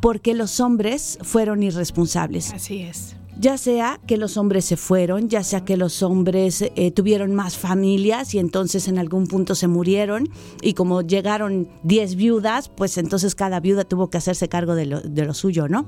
porque 0.00 0.32
los 0.34 0.60
hombres 0.60 1.18
fueron 1.22 1.62
irresponsables. 1.62 2.52
Así 2.52 2.80
es. 2.80 3.16
Ya 3.38 3.56
sea 3.56 3.98
que 4.06 4.18
los 4.18 4.36
hombres 4.36 4.66
se 4.66 4.76
fueron, 4.76 5.30
ya 5.30 5.42
sea 5.42 5.64
que 5.64 5.78
los 5.78 6.02
hombres 6.02 6.60
eh, 6.62 6.90
tuvieron 6.90 7.34
más 7.34 7.56
familias 7.56 8.34
y 8.34 8.38
entonces 8.38 8.86
en 8.86 8.98
algún 8.98 9.26
punto 9.26 9.54
se 9.54 9.66
murieron 9.66 10.28
y 10.60 10.74
como 10.74 11.00
llegaron 11.00 11.66
10 11.82 12.16
viudas, 12.16 12.68
pues 12.68 12.98
entonces 12.98 13.34
cada 13.34 13.58
viuda 13.60 13.84
tuvo 13.84 14.10
que 14.10 14.18
hacerse 14.18 14.48
cargo 14.50 14.74
de 14.74 14.84
lo, 14.86 15.00
de 15.00 15.24
lo 15.24 15.32
suyo, 15.32 15.68
¿no? 15.68 15.86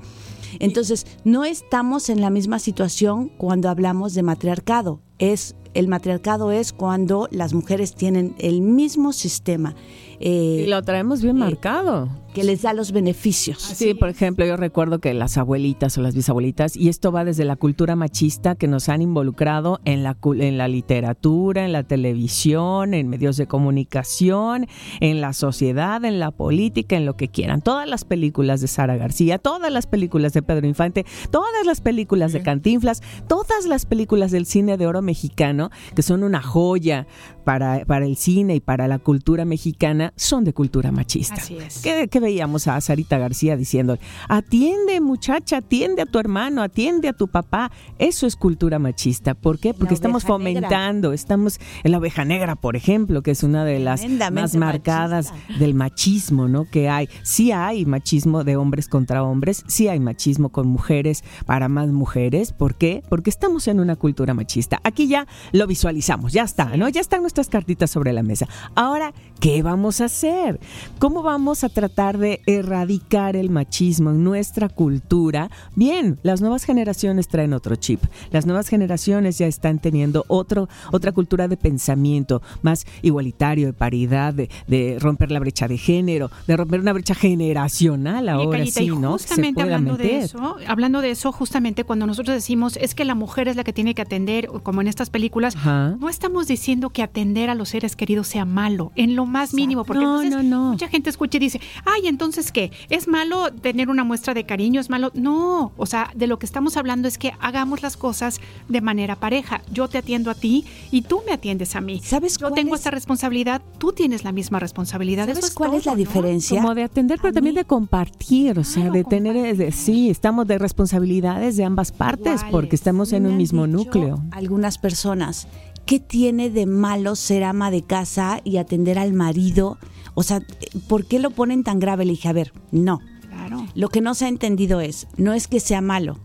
Entonces, 0.58 1.06
no 1.24 1.44
estamos 1.44 2.08
en 2.08 2.20
la 2.20 2.30
misma 2.30 2.58
situación 2.58 3.28
cuando 3.28 3.68
hablamos 3.68 4.14
de 4.14 4.22
matriarcado. 4.22 5.00
Es, 5.18 5.54
el 5.74 5.88
matriarcado 5.88 6.52
es 6.52 6.72
cuando 6.72 7.28
las 7.30 7.54
mujeres 7.54 7.94
tienen 7.94 8.34
el 8.38 8.60
mismo 8.60 9.12
sistema. 9.12 9.74
eh, 10.20 10.62
y 10.64 10.66
lo 10.66 10.82
traemos 10.82 11.22
bien 11.22 11.36
marcado. 11.36 12.08
Que 12.32 12.44
les 12.44 12.62
da 12.62 12.72
los 12.72 12.92
beneficios. 12.92 13.58
Sí, 13.60 13.92
por 13.92 14.08
ejemplo, 14.08 14.46
yo 14.46 14.56
recuerdo 14.56 15.00
que 15.00 15.12
las 15.12 15.36
abuelitas 15.36 15.98
o 15.98 16.00
las 16.00 16.14
bisabuelitas, 16.14 16.76
y 16.76 16.88
esto 16.88 17.12
va 17.12 17.24
desde 17.24 17.44
la 17.44 17.56
cultura 17.56 17.94
machista 17.94 18.54
que 18.54 18.68
nos 18.68 18.88
han 18.88 19.02
involucrado 19.02 19.80
en 19.84 20.02
la, 20.02 20.16
en 20.38 20.56
la 20.56 20.66
literatura, 20.66 21.64
en 21.64 21.72
la 21.72 21.82
televisión, 21.82 22.94
en 22.94 23.08
medios 23.08 23.36
de 23.36 23.46
comunicación, 23.46 24.66
en 25.00 25.20
la 25.20 25.34
sociedad, 25.34 26.04
en 26.04 26.18
la 26.18 26.30
política, 26.30 26.96
en 26.96 27.04
lo 27.04 27.16
que 27.16 27.28
quieran. 27.28 27.60
Todas 27.60 27.86
las 27.86 28.04
películas 28.04 28.62
de 28.62 28.68
Sara 28.68 28.96
García, 28.96 29.38
todas 29.38 29.70
las 29.70 29.86
películas 29.86 30.32
de 30.32 30.42
Pedro 30.42 30.66
Infante, 30.66 31.04
todas 31.30 31.66
las 31.66 31.82
películas 31.82 32.32
de 32.32 32.42
Cantinflas, 32.42 33.02
todas 33.28 33.66
las 33.66 33.84
películas 33.84 34.30
del 34.30 34.46
cine 34.46 34.78
de 34.78 34.86
oro 34.86 35.02
mexicano, 35.02 35.70
que 35.94 36.02
son 36.02 36.22
una 36.22 36.40
joya 36.40 37.06
para, 37.44 37.84
para 37.84 38.06
el 38.06 38.16
cine 38.16 38.54
y 38.54 38.60
para 38.60 38.88
la 38.88 38.98
cultura 38.98 39.44
mexicana, 39.44 40.14
son 40.16 40.44
de 40.44 40.54
cultura 40.54 40.92
machista. 40.92 41.34
Así 41.34 41.58
es. 41.58 41.82
¿Qué, 41.82 42.08
qué 42.08 42.21
veíamos 42.22 42.66
a 42.68 42.80
Sarita 42.80 43.18
García 43.18 43.56
diciendo? 43.56 43.98
Atiende, 44.28 45.00
muchacha, 45.02 45.58
atiende 45.58 46.02
a 46.02 46.06
tu 46.06 46.18
hermano, 46.18 46.62
atiende 46.62 47.08
a 47.08 47.12
tu 47.12 47.28
papá. 47.28 47.70
Eso 47.98 48.26
es 48.26 48.36
cultura 48.36 48.78
machista. 48.78 49.34
¿Por 49.34 49.58
qué? 49.58 49.74
Porque 49.74 49.92
estamos 49.92 50.24
negra. 50.24 50.34
fomentando, 50.34 51.12
estamos 51.12 51.60
en 51.84 51.92
la 51.92 51.98
oveja 51.98 52.24
negra, 52.24 52.56
por 52.56 52.76
ejemplo, 52.76 53.22
que 53.22 53.32
es 53.32 53.42
una 53.42 53.64
de 53.64 53.78
las 53.78 54.02
más 54.32 54.54
marcadas 54.54 55.32
del 55.58 55.74
machismo, 55.74 56.48
¿no? 56.48 56.64
Que 56.64 56.88
hay. 56.88 57.08
Sí 57.22 57.52
hay 57.52 57.84
machismo 57.84 58.44
de 58.44 58.56
hombres 58.56 58.88
contra 58.88 59.22
hombres, 59.22 59.64
sí 59.66 59.88
hay 59.88 60.00
machismo 60.00 60.48
con 60.48 60.68
mujeres 60.68 61.24
para 61.44 61.68
más 61.68 61.88
mujeres. 61.88 62.52
¿Por 62.52 62.76
qué? 62.76 63.02
Porque 63.08 63.30
estamos 63.30 63.68
en 63.68 63.80
una 63.80 63.96
cultura 63.96 64.34
machista. 64.34 64.80
Aquí 64.84 65.08
ya 65.08 65.26
lo 65.52 65.66
visualizamos, 65.66 66.32
ya 66.32 66.44
está, 66.44 66.76
¿no? 66.76 66.88
Ya 66.88 67.00
están 67.00 67.22
nuestras 67.22 67.48
cartitas 67.48 67.90
sobre 67.90 68.12
la 68.12 68.22
mesa. 68.22 68.48
Ahora, 68.74 69.12
¿qué 69.42 69.60
vamos 69.60 70.00
a 70.00 70.04
hacer? 70.04 70.60
¿Cómo 71.00 71.24
vamos 71.24 71.64
a 71.64 71.68
tratar 71.68 72.16
de 72.16 72.42
erradicar 72.46 73.34
el 73.34 73.50
machismo 73.50 74.10
en 74.10 74.22
nuestra 74.22 74.68
cultura? 74.68 75.50
Bien, 75.74 76.20
las 76.22 76.40
nuevas 76.40 76.62
generaciones 76.62 77.26
traen 77.26 77.52
otro 77.52 77.74
chip. 77.74 78.00
Las 78.30 78.46
nuevas 78.46 78.68
generaciones 78.68 79.38
ya 79.38 79.48
están 79.48 79.80
teniendo 79.80 80.24
otro, 80.28 80.68
otra 80.92 81.10
cultura 81.10 81.48
de 81.48 81.56
pensamiento 81.56 82.40
más 82.62 82.86
igualitario, 83.02 83.66
de 83.66 83.72
paridad, 83.72 84.32
de, 84.32 84.48
de 84.68 84.98
romper 85.00 85.32
la 85.32 85.40
brecha 85.40 85.66
de 85.66 85.76
género, 85.76 86.30
de 86.46 86.56
romper 86.56 86.78
una 86.78 86.92
brecha 86.92 87.16
generacional 87.16 88.28
ahora 88.28 88.64
sí, 88.64 88.90
¿no? 88.90 89.18
Se 89.18 89.26
justamente 89.26 89.54
pueda 89.54 89.74
hablando 89.74 89.96
de 89.96 90.18
eso, 90.18 90.56
hablando 90.68 91.00
de 91.00 91.10
eso, 91.10 91.32
justamente 91.32 91.82
cuando 91.82 92.06
nosotros 92.06 92.36
decimos 92.36 92.76
es 92.76 92.94
que 92.94 93.04
la 93.04 93.16
mujer 93.16 93.48
es 93.48 93.56
la 93.56 93.64
que 93.64 93.72
tiene 93.72 93.96
que 93.96 94.02
atender, 94.02 94.46
como 94.62 94.82
en 94.82 94.86
estas 94.86 95.10
películas, 95.10 95.56
Ajá. 95.56 95.96
no 95.98 96.08
estamos 96.08 96.46
diciendo 96.46 96.90
que 96.90 97.02
atender 97.02 97.50
a 97.50 97.56
los 97.56 97.70
seres 97.70 97.96
queridos 97.96 98.28
sea 98.28 98.44
malo, 98.44 98.92
en 98.94 99.16
lo 99.16 99.31
más 99.32 99.52
mínimo, 99.54 99.84
porque 99.84 100.02
No, 100.04 100.22
entonces 100.22 100.48
no, 100.48 100.64
no. 100.66 100.70
mucha 100.72 100.88
gente 100.88 101.10
escucha 101.10 101.38
y 101.38 101.40
dice, 101.40 101.60
ay, 101.84 102.06
entonces 102.06 102.52
qué, 102.52 102.70
es 102.90 103.08
malo 103.08 103.52
tener 103.52 103.88
una 103.88 104.04
muestra 104.04 104.34
de 104.34 104.44
cariño, 104.44 104.80
es 104.80 104.90
malo. 104.90 105.10
No, 105.14 105.72
o 105.76 105.86
sea, 105.86 106.10
de 106.14 106.26
lo 106.26 106.38
que 106.38 106.46
estamos 106.46 106.76
hablando 106.76 107.08
es 107.08 107.18
que 107.18 107.32
hagamos 107.40 107.82
las 107.82 107.96
cosas 107.96 108.40
de 108.68 108.80
manera 108.80 109.16
pareja. 109.16 109.62
Yo 109.72 109.88
te 109.88 109.98
atiendo 109.98 110.30
a 110.30 110.34
ti 110.34 110.64
y 110.90 111.02
tú 111.02 111.22
me 111.26 111.32
atiendes 111.32 111.74
a 111.74 111.80
mí. 111.80 112.00
¿Sabes 112.04 112.36
Yo 112.38 112.50
tengo 112.52 112.74
esta 112.74 112.90
responsabilidad, 112.90 113.62
tú 113.78 113.92
tienes 113.92 114.22
la 114.24 114.32
misma 114.32 114.58
responsabilidad. 114.60 115.26
¿Sabes 115.26 115.44
Eso 115.46 115.54
cuál 115.54 115.74
es 115.74 115.86
la 115.86 115.94
diferencia? 115.96 116.60
Como 116.60 116.74
de 116.74 116.82
atender, 116.84 117.18
pero 117.20 117.32
también 117.32 117.54
de 117.56 117.64
compartir, 117.64 118.58
o 118.58 118.64
sea, 118.64 118.90
de 118.90 119.02
tener, 119.04 119.36
eh, 119.36 119.54
de- 119.54 119.72
sí, 119.72 120.10
estamos 120.10 120.46
de 120.46 120.58
responsabilidades 120.58 121.56
de 121.56 121.64
ambas 121.64 121.92
partes, 121.92 122.26
Iguales. 122.34 122.50
porque 122.52 122.76
estamos 122.76 123.12
en 123.12 123.22
Me 123.24 123.30
un 123.30 123.36
mismo 123.38 123.66
núcleo. 123.66 124.22
Algunas 124.30 124.76
personas, 124.78 125.46
¿qué 125.86 126.00
tiene 126.00 126.50
de 126.50 126.66
malo 126.66 127.16
ser 127.16 127.44
ama 127.44 127.70
de 127.70 127.82
casa 127.82 128.40
y 128.44 128.56
atender 128.56 128.98
al 128.98 129.12
marido? 129.12 129.78
O 130.14 130.22
sea, 130.22 130.40
¿por 130.88 131.06
qué 131.06 131.18
lo 131.18 131.30
ponen 131.30 131.64
tan 131.64 131.78
grave? 131.78 132.04
Le 132.04 132.12
dije, 132.12 132.28
a 132.28 132.32
ver, 132.32 132.52
no. 132.70 133.00
Claro. 133.28 133.66
Lo 133.74 133.88
que 133.88 134.00
no 134.00 134.14
se 134.14 134.26
ha 134.26 134.28
entendido 134.28 134.80
es, 134.80 135.08
no 135.16 135.32
es 135.32 135.48
que 135.48 135.60
sea 135.60 135.80
malo, 135.80 136.18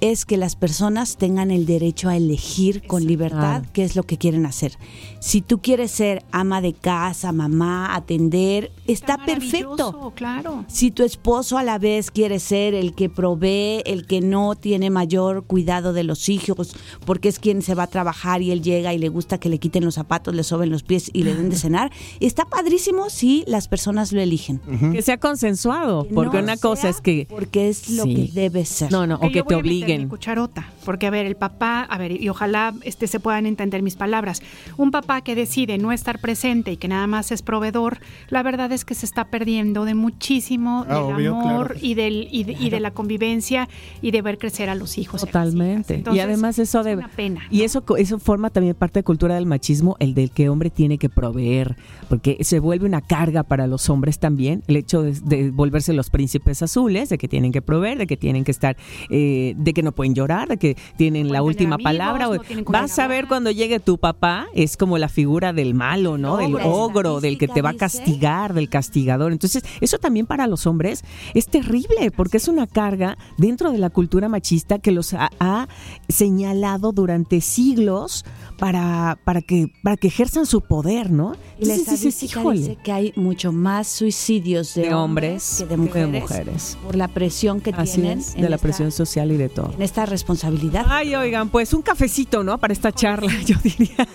es 0.00 0.24
que 0.24 0.36
las 0.36 0.56
personas 0.56 1.16
tengan 1.16 1.50
el 1.50 1.66
derecho 1.66 2.08
a 2.08 2.16
elegir 2.16 2.86
con 2.86 3.04
libertad 3.04 3.64
qué 3.72 3.84
es 3.84 3.96
lo 3.96 4.02
que 4.04 4.18
quieren 4.18 4.46
hacer. 4.46 4.76
Si 5.20 5.40
tú 5.40 5.60
quieres 5.60 5.90
ser 5.90 6.24
ama 6.32 6.60
de 6.60 6.72
casa, 6.72 7.32
mamá, 7.32 7.94
atender, 7.94 8.70
está 8.86 9.18
perfecto. 9.24 10.12
Claro. 10.14 10.64
Si 10.68 10.90
tu 10.90 11.02
esposo 11.02 11.58
a 11.58 11.62
la 11.62 11.78
vez 11.78 12.10
quiere 12.10 12.38
ser 12.38 12.74
el 12.74 12.94
que 12.94 13.08
provee, 13.08 13.82
el 13.86 14.06
que 14.06 14.20
no 14.20 14.54
tiene 14.54 14.90
mayor 14.90 15.44
cuidado 15.44 15.92
de 15.92 16.04
los 16.04 16.28
hijos, 16.28 16.74
porque 17.04 17.28
es 17.28 17.38
quien 17.38 17.62
se 17.62 17.74
va 17.74 17.84
a 17.84 17.86
trabajar 17.88 18.42
y 18.42 18.50
él 18.50 18.62
llega 18.62 18.92
y 18.94 18.98
le 18.98 19.08
gusta 19.08 19.38
que 19.38 19.48
le 19.48 19.58
quiten 19.58 19.84
los 19.84 19.94
zapatos, 19.94 20.34
le 20.34 20.42
soben 20.44 20.70
los 20.70 20.82
pies 20.82 21.10
y 21.12 21.22
le 21.22 21.34
den 21.34 21.50
de 21.50 21.56
cenar, 21.62 21.90
está 22.20 22.44
padrísimo 22.44 23.10
si 23.10 23.44
las 23.46 23.68
personas 23.68 24.12
lo 24.12 24.20
eligen. 24.20 24.60
Que 24.92 25.02
sea 25.02 25.18
consensuado, 25.18 26.06
porque 26.14 26.38
no 26.38 26.44
una 26.44 26.56
cosa 26.56 26.88
es 26.88 27.00
que... 27.00 27.26
Porque 27.28 27.68
es 27.68 27.88
lo 27.90 28.02
Sí. 28.04 28.14
que 28.14 28.32
debe 28.32 28.64
ser. 28.64 28.90
No, 28.90 29.06
no, 29.06 29.16
o 29.16 29.30
Que 29.30 29.42
te 29.42 29.54
obliguen. 29.76 30.02
mi 30.02 30.08
cucharota, 30.08 30.64
porque 30.84 31.06
a 31.06 31.10
ver, 31.10 31.26
el 31.26 31.36
papá, 31.36 31.82
a 31.82 31.98
ver, 31.98 32.20
y 32.20 32.28
ojalá 32.28 32.74
este 32.82 33.06
se 33.06 33.20
puedan 33.20 33.46
entender 33.46 33.82
mis 33.82 33.96
palabras. 33.96 34.42
Un 34.76 34.90
papá 34.90 35.20
que 35.22 35.34
decide 35.34 35.78
no 35.78 35.92
estar 35.92 36.18
presente 36.20 36.72
y 36.72 36.76
que 36.76 36.88
nada 36.88 37.06
más 37.06 37.32
es 37.32 37.42
proveedor, 37.42 37.98
la 38.28 38.42
verdad 38.42 38.72
es 38.72 38.84
que 38.84 38.94
se 38.94 39.06
está 39.06 39.26
perdiendo 39.26 39.84
de 39.84 39.94
muchísimo 39.94 40.84
Ah, 40.88 40.94
del 40.94 41.02
obvio, 41.14 41.38
amor 41.40 41.66
claro. 41.72 41.80
y 41.86 41.94
del 41.94 42.28
y 42.30 42.44
de, 42.44 42.52
y 42.52 42.70
de 42.70 42.80
la 42.80 42.90
convivencia 42.92 43.68
y 44.00 44.10
de 44.10 44.22
ver 44.22 44.38
crecer 44.38 44.68
a 44.68 44.74
los 44.74 44.98
hijos. 44.98 45.22
y 45.22 45.26
Totalmente. 45.26 45.94
y 45.94 45.96
Entonces, 45.98 46.24
además 46.24 46.58
eso 46.58 46.80
es 46.80 46.84
de 46.86 46.96
una 46.96 47.08
pena. 47.08 47.40
y 47.50 47.62
eso 47.62 47.84
co- 47.84 47.96
eso 47.96 48.18
forma 48.18 48.50
también 48.50 48.74
parte 48.74 49.00
de 49.00 49.04
cultura 49.04 49.34
del 49.34 49.46
machismo, 49.46 49.96
el 50.00 50.14
del 50.14 50.30
que 50.30 50.48
hombre 50.48 50.70
tiene 50.70 50.98
que 50.98 51.08
proveer, 51.08 51.76
porque 52.08 52.38
se 52.42 52.58
vuelve 52.58 52.86
una 52.86 53.00
carga 53.00 53.42
para 53.42 53.66
los 53.66 53.88
hombres 53.90 54.18
también, 54.18 54.62
el 54.66 54.76
hecho 54.76 55.02
de, 55.02 55.12
de 55.12 55.50
volverse 55.50 55.92
los 55.92 56.10
príncipes 56.10 56.62
azules, 56.62 57.08
de 57.08 57.18
que 57.18 57.28
tienen 57.28 57.52
que 57.52 57.62
proveer, 57.62 57.98
de 57.98 58.06
que 58.06 58.16
tienen 58.16 58.44
que 58.44 58.50
estar, 58.50 58.76
eh, 59.10 59.54
de 59.56 59.72
que 59.72 59.82
no 59.82 59.92
pueden 59.92 60.14
llorar, 60.14 60.48
de 60.48 60.56
que 60.56 60.71
tienen 60.96 61.30
la 61.32 61.42
última 61.42 61.74
amigos, 61.76 61.92
palabra. 61.92 62.26
no 62.26 62.64
Vas 62.66 62.98
a 62.98 63.06
ver 63.08 63.26
cuando 63.28 63.50
llegue 63.50 63.80
tu 63.80 63.98
papá, 63.98 64.46
es 64.54 64.76
como 64.76 64.98
la 64.98 65.08
figura 65.08 65.52
del 65.52 65.74
malo, 65.74 66.18
¿no? 66.18 66.36
Del 66.38 66.56
ogro. 66.62 67.20
del 67.20 67.38
que 67.38 67.48
te 67.48 67.62
va 67.62 67.70
a 67.70 67.74
castigar, 67.74 68.54
del 68.54 68.68
castigador. 68.68 69.32
Entonces, 69.32 69.62
eso 69.80 69.98
también 69.98 70.26
para 70.26 70.46
los 70.46 70.66
hombres 70.66 71.04
es 71.34 71.46
terrible, 71.46 72.10
porque 72.14 72.36
es 72.36 72.48
una 72.48 72.66
carga 72.66 73.16
dentro 73.38 73.72
de 73.72 73.78
la 73.78 73.90
cultura 73.90 74.28
machista 74.28 74.78
que 74.78 74.90
los 74.92 75.14
ha, 75.14 75.30
ha 75.40 75.68
señalado 76.08 76.92
durante 76.92 77.40
siglos 77.40 78.24
para, 78.58 79.18
para, 79.24 79.42
que, 79.42 79.72
para 79.82 79.96
que 79.96 80.06
ejerzan 80.08 80.46
su 80.46 80.60
poder, 80.60 81.10
¿no? 81.10 81.34
Y 81.58 81.64
la 81.66 81.74
estadística 81.74 82.42
dice 82.50 82.76
que 82.82 82.92
hay 82.92 83.12
mucho 83.16 83.50
más 83.52 83.88
suicidios 83.88 84.74
de, 84.74 84.82
De 84.82 84.94
hombres 84.94 85.02
hombres 85.02 85.56
que 85.58 85.64
de 85.64 85.68
que 85.68 85.98
de 85.98 86.06
mujeres, 86.06 86.22
mujeres. 86.22 86.78
por 86.84 86.94
la 86.96 87.08
presión 87.08 87.60
que 87.60 87.70
Así 87.70 87.94
tienen 88.00 88.18
es, 88.20 88.34
de 88.34 88.42
la 88.42 88.56
esta- 88.56 88.58
presión 88.58 88.92
social 88.92 89.32
y 89.32 89.36
de 89.36 89.48
todo. 89.48 89.72
en 89.74 89.82
esta 89.82 90.06
responsabilidad. 90.06 90.61
Ay, 90.88 91.14
oigan, 91.14 91.48
pues 91.48 91.72
un 91.72 91.82
cafecito, 91.82 92.42
¿no? 92.44 92.58
Para 92.58 92.72
esta 92.72 92.92
charla, 92.92 93.32
yo 93.46 93.56
diría. 93.62 94.08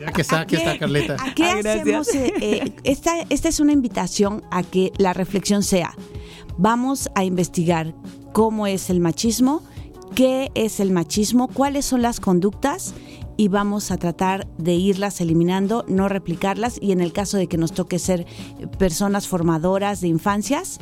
Ya 0.00 0.12
que 0.12 0.22
está, 0.22 0.40
aquí 0.40 0.56
está 0.56 0.78
Carleta. 0.78 1.16
¿A 1.20 1.34
qué 1.34 1.44
Ay, 1.44 1.62
gracias. 1.62 1.80
hacemos? 1.82 2.14
eh, 2.14 2.32
eh, 2.40 2.72
esta, 2.84 3.12
esta 3.30 3.48
es 3.48 3.60
una 3.60 3.72
invitación 3.72 4.42
a 4.50 4.62
que 4.62 4.92
la 4.98 5.12
reflexión 5.12 5.62
sea, 5.62 5.94
vamos 6.58 7.08
a 7.14 7.24
investigar 7.24 7.94
cómo 8.32 8.66
es 8.66 8.90
el 8.90 9.00
machismo, 9.00 9.62
qué 10.14 10.50
es 10.54 10.80
el 10.80 10.90
machismo, 10.90 11.48
cuáles 11.48 11.84
son 11.86 12.02
las 12.02 12.20
conductas 12.20 12.94
y 13.36 13.48
vamos 13.48 13.90
a 13.90 13.98
tratar 13.98 14.46
de 14.56 14.74
irlas 14.74 15.20
eliminando, 15.20 15.84
no 15.88 16.08
replicarlas 16.08 16.78
y 16.80 16.92
en 16.92 17.00
el 17.00 17.12
caso 17.12 17.36
de 17.36 17.48
que 17.48 17.58
nos 17.58 17.72
toque 17.72 17.98
ser 17.98 18.26
personas 18.78 19.28
formadoras 19.28 20.00
de 20.00 20.08
infancias, 20.08 20.78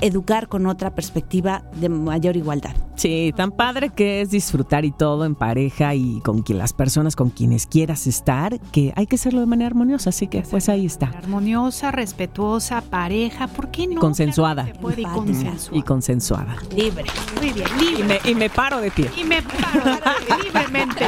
educar 0.00 0.48
con 0.48 0.66
otra 0.66 0.94
perspectiva 0.94 1.62
de 1.80 1.88
mayor 1.88 2.36
igualdad. 2.36 2.74
Sí, 2.96 3.32
tan 3.36 3.52
padre 3.52 3.90
que 3.90 4.20
es 4.20 4.30
disfrutar 4.30 4.84
y 4.84 4.90
todo 4.90 5.24
en 5.24 5.34
pareja 5.36 5.94
y 5.94 6.20
con 6.20 6.42
quien 6.42 6.58
las 6.58 6.72
personas 6.72 7.14
con 7.14 7.30
quienes 7.30 7.66
quieras 7.66 8.06
estar, 8.08 8.58
que 8.72 8.92
hay 8.96 9.06
que 9.06 9.14
hacerlo 9.16 9.38
de 9.40 9.46
manera 9.46 9.68
armoniosa, 9.68 10.10
así 10.10 10.26
que 10.26 10.42
pues 10.42 10.68
ahí 10.68 10.86
está. 10.86 11.06
Armoniosa, 11.16 11.92
respetuosa, 11.92 12.80
pareja, 12.80 13.46
¿por 13.46 13.70
qué 13.70 13.86
no? 13.86 14.00
Consensuada. 14.00 14.64
Claro 14.64 14.80
puede 14.80 15.02
y 15.02 15.04
consensuada. 15.04 15.78
Y 15.78 15.82
consensuada. 15.82 16.56
Libre. 16.74 17.04
Muy 17.40 17.52
bien, 17.52 17.68
Y 17.80 17.84
libre. 18.02 18.04
me, 18.24 18.30
y 18.30 18.34
me 18.34 18.50
paro 18.50 18.80
de 18.80 18.90
pie. 18.90 19.10
Y 19.16 19.22
me 19.24 19.42
paro 19.42 19.98
libremente. 20.44 21.06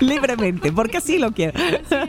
Libremente, 0.00 0.72
porque 0.72 0.98
así 0.98 1.18
lo 1.18 1.32
quiero. 1.32 1.58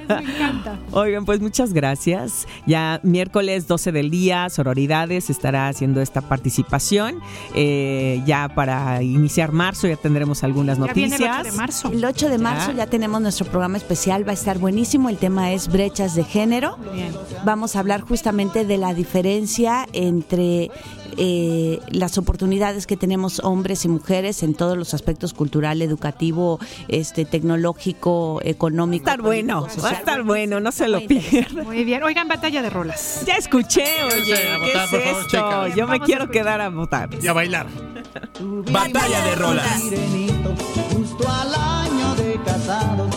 me 0.07 0.15
encanta. 0.21 0.77
Oigan, 0.91 1.25
pues 1.25 1.41
muchas 1.41 1.73
gracias. 1.73 2.47
Ya 2.67 2.99
miércoles 3.03 3.67
12 3.67 3.91
del 3.91 4.09
día, 4.11 4.47
Sororidades 4.49 5.29
estará 5.29 5.58
haciendo 5.67 6.01
esta 6.01 6.21
participación. 6.21 7.19
Eh, 7.53 8.21
ya 8.25 8.49
para 8.49 9.01
iniciar 9.03 9.51
marzo 9.51 9.87
ya 9.87 9.95
tendremos 9.97 10.43
algunas 10.43 10.77
Ya 10.79 10.93
viene 10.93 11.17
noticias. 11.17 11.37
el 11.39 11.41
8 11.45 11.51
de 11.51 11.57
marzo. 11.57 11.91
El 11.91 12.05
8 12.05 12.29
de 12.29 12.37
marzo 12.37 12.71
ya 12.71 12.87
tenemos 12.87 13.21
nuestro 13.21 13.45
programa 13.45 13.77
especial, 13.77 14.25
va 14.27 14.31
a 14.31 14.35
estar 14.35 14.57
buenísimo. 14.59 15.09
El 15.09 15.17
tema 15.17 15.51
es 15.51 15.67
brechas 15.67 16.15
de 16.15 16.23
género. 16.23 16.77
Bien. 16.93 17.11
Vamos 17.43 17.75
a 17.75 17.79
hablar 17.79 18.01
justamente 18.01 18.65
de 18.65 18.77
la 18.77 18.93
diferencia 18.93 19.87
entre 19.93 20.71
eh, 21.17 21.79
las 21.89 22.17
oportunidades 22.17 22.87
que 22.87 22.97
tenemos 22.97 23.39
hombres 23.43 23.85
y 23.85 23.87
mujeres 23.87 24.43
en 24.43 24.53
todos 24.53 24.77
los 24.77 24.93
aspectos 24.93 25.33
cultural, 25.33 25.81
educativo, 25.81 26.59
este, 26.87 27.25
tecnológico, 27.25 28.39
económico. 28.43 29.05
Va 29.05 29.11
a 29.11 29.15
estar 29.15 29.25
bueno, 29.25 29.67
va 29.83 29.89
a 29.89 29.93
estar 29.93 30.23
bueno, 30.23 30.59
no 30.59 30.71
se 30.71 30.87
lo 30.87 30.99
pierdan. 31.07 31.65
Muy 31.65 31.83
bien. 31.83 32.03
Oigan, 32.03 32.27
batalla 32.27 32.61
de 32.61 32.69
rolas. 32.69 33.23
Ya 33.25 33.35
escuché, 33.35 33.85
oye, 34.03 34.35
¿qué 34.35 34.57
votar, 34.59 34.83
es 34.85 34.89
favor, 34.91 35.07
esto? 35.07 35.27
checa. 35.29 35.67
Yo 35.69 35.87
me 35.87 35.93
Vamos 35.93 36.05
quiero 36.05 36.29
quedar 36.29 36.61
a 36.61 36.69
votar. 36.69 37.09
Y 37.21 37.27
a 37.27 37.33
bailar. 37.33 37.67
Batalla 38.71 39.25
de 39.25 39.35
rolas. 39.35 39.81
Sirenito, 39.81 40.55
justo 40.91 41.27
al 41.29 41.53
año 41.53 42.15
de 42.15 42.39
casado, 42.43 43.09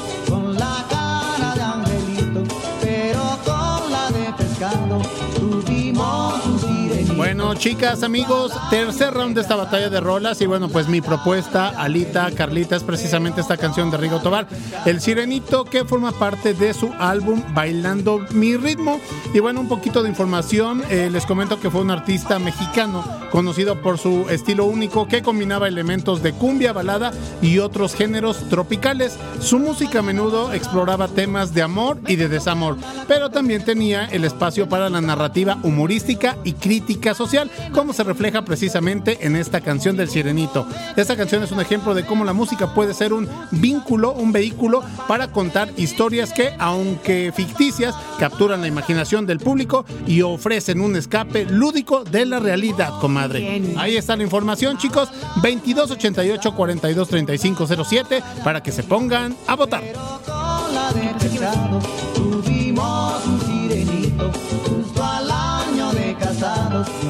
Bueno, 7.17 7.55
chicas, 7.55 8.03
amigos, 8.03 8.53
tercer 8.71 9.13
round 9.13 9.35
de 9.35 9.43
esta 9.43 9.55
batalla 9.55 9.91
de 9.91 10.01
rolas. 10.01 10.41
Y 10.41 10.47
bueno, 10.47 10.69
pues 10.69 10.89
mi 10.89 11.01
propuesta, 11.01 11.69
Alita, 11.69 12.31
Carlita, 12.31 12.75
es 12.75 12.83
precisamente 12.83 13.43
esta 13.43 13.59
canción 13.59 13.91
de 13.91 13.99
Rigo 13.99 14.21
Tobar, 14.21 14.47
El 14.87 15.01
Sirenito, 15.01 15.65
que 15.65 15.85
forma 15.85 16.13
parte 16.13 16.55
de 16.55 16.73
su 16.73 16.91
álbum 16.99 17.43
Bailando 17.55 18.25
Mi 18.31 18.57
Ritmo. 18.57 18.99
Y 19.35 19.41
bueno, 19.41 19.61
un 19.61 19.69
poquito 19.69 20.03
de 20.03 20.09
información. 20.09 20.83
eh, 20.89 21.11
les 21.13 21.27
comento 21.27 21.61
que 21.61 21.71
fue 21.71 21.83
un 21.83 21.91
artista 21.91 22.39
mexicano 22.39 23.05
conocido 23.31 23.81
por 23.83 23.99
su 23.99 24.27
estilo 24.31 24.65
único 24.65 25.07
que 25.07 25.23
combinaba 25.23 25.69
elementos 25.69 26.23
de 26.23 26.33
cumbia, 26.33 26.73
balada 26.73 27.13
y 27.41 27.59
otros 27.59 27.95
géneros 27.95 28.49
tropicales. 28.49 29.19
Su 29.41 29.59
música 29.59 29.99
a 29.99 30.03
menudo 30.03 30.53
exploraba 30.53 31.09
temas 31.09 31.53
de 31.55 31.63
amor 31.63 31.99
y 32.09 32.17
de 32.17 32.29
desamor, 32.29 32.77
pero 33.07 33.31
también 33.31 33.65
tenía 33.65 34.07
el 34.07 34.25
espacio 34.25 34.69
para 34.69 34.89
la 34.89 35.01
narrativa 35.01 35.59
humorística 35.63 36.37
y 36.45 36.53
crítica 36.55 37.02
social, 37.11 37.51
como 37.73 37.93
se 37.93 38.05
refleja 38.05 38.45
precisamente 38.45 39.19
en 39.27 39.37
esta 39.37 39.61
canción 39.61 39.97
del 39.97 40.09
Sirenito. 40.09 40.67
Esta 40.97 41.17
canción 41.17 41.43
es 41.43 41.51
un 41.51 41.61
ejemplo 41.61 41.95
de 41.95 42.07
cómo 42.07 42.25
la 42.25 42.33
música 42.33 42.73
puede 42.75 42.95
ser 42.95 43.13
un 43.13 43.29
vínculo, 43.51 44.13
un 44.13 44.33
vehículo 44.33 44.83
para 45.09 45.29
contar 45.29 45.71
historias 45.77 46.33
que, 46.33 46.55
aunque 46.59 47.33
ficticias, 47.35 47.95
capturan 48.19 48.61
la 48.61 48.69
imaginación 48.69 49.27
del 49.27 49.39
público 49.39 49.85
y 50.07 50.23
ofrecen 50.23 50.81
un 50.81 50.97
escape 50.97 51.45
lúdico 51.45 52.05
de 52.05 52.25
la 52.25 52.39
realidad, 52.39 53.01
comadre. 53.01 53.41
Bien. 53.41 53.75
Ahí 53.77 53.97
está 53.97 54.17
la 54.17 54.23
información, 54.23 54.79
chicos. 54.79 55.11
2288 55.43 56.55
42 56.55 57.09
35 57.09 57.67
07 57.85 58.23
para 58.45 58.63
que 58.63 58.71
se 58.73 58.85
pongan 58.85 59.37
a 59.47 59.57
votar. 59.57 59.83
Con 60.25 60.75
la 60.75 60.93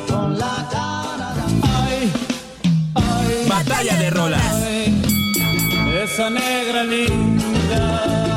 con 0.09 0.39
la 0.39 0.67
cara 0.71 1.35
de 1.35 1.43
Ay, 1.63 2.13
ay, 2.95 3.47
Batalla 3.49 3.97
de 3.97 4.11
rolas. 4.11 4.43
esa 6.05 6.31
negra 6.31 6.85
linda. 6.85 8.32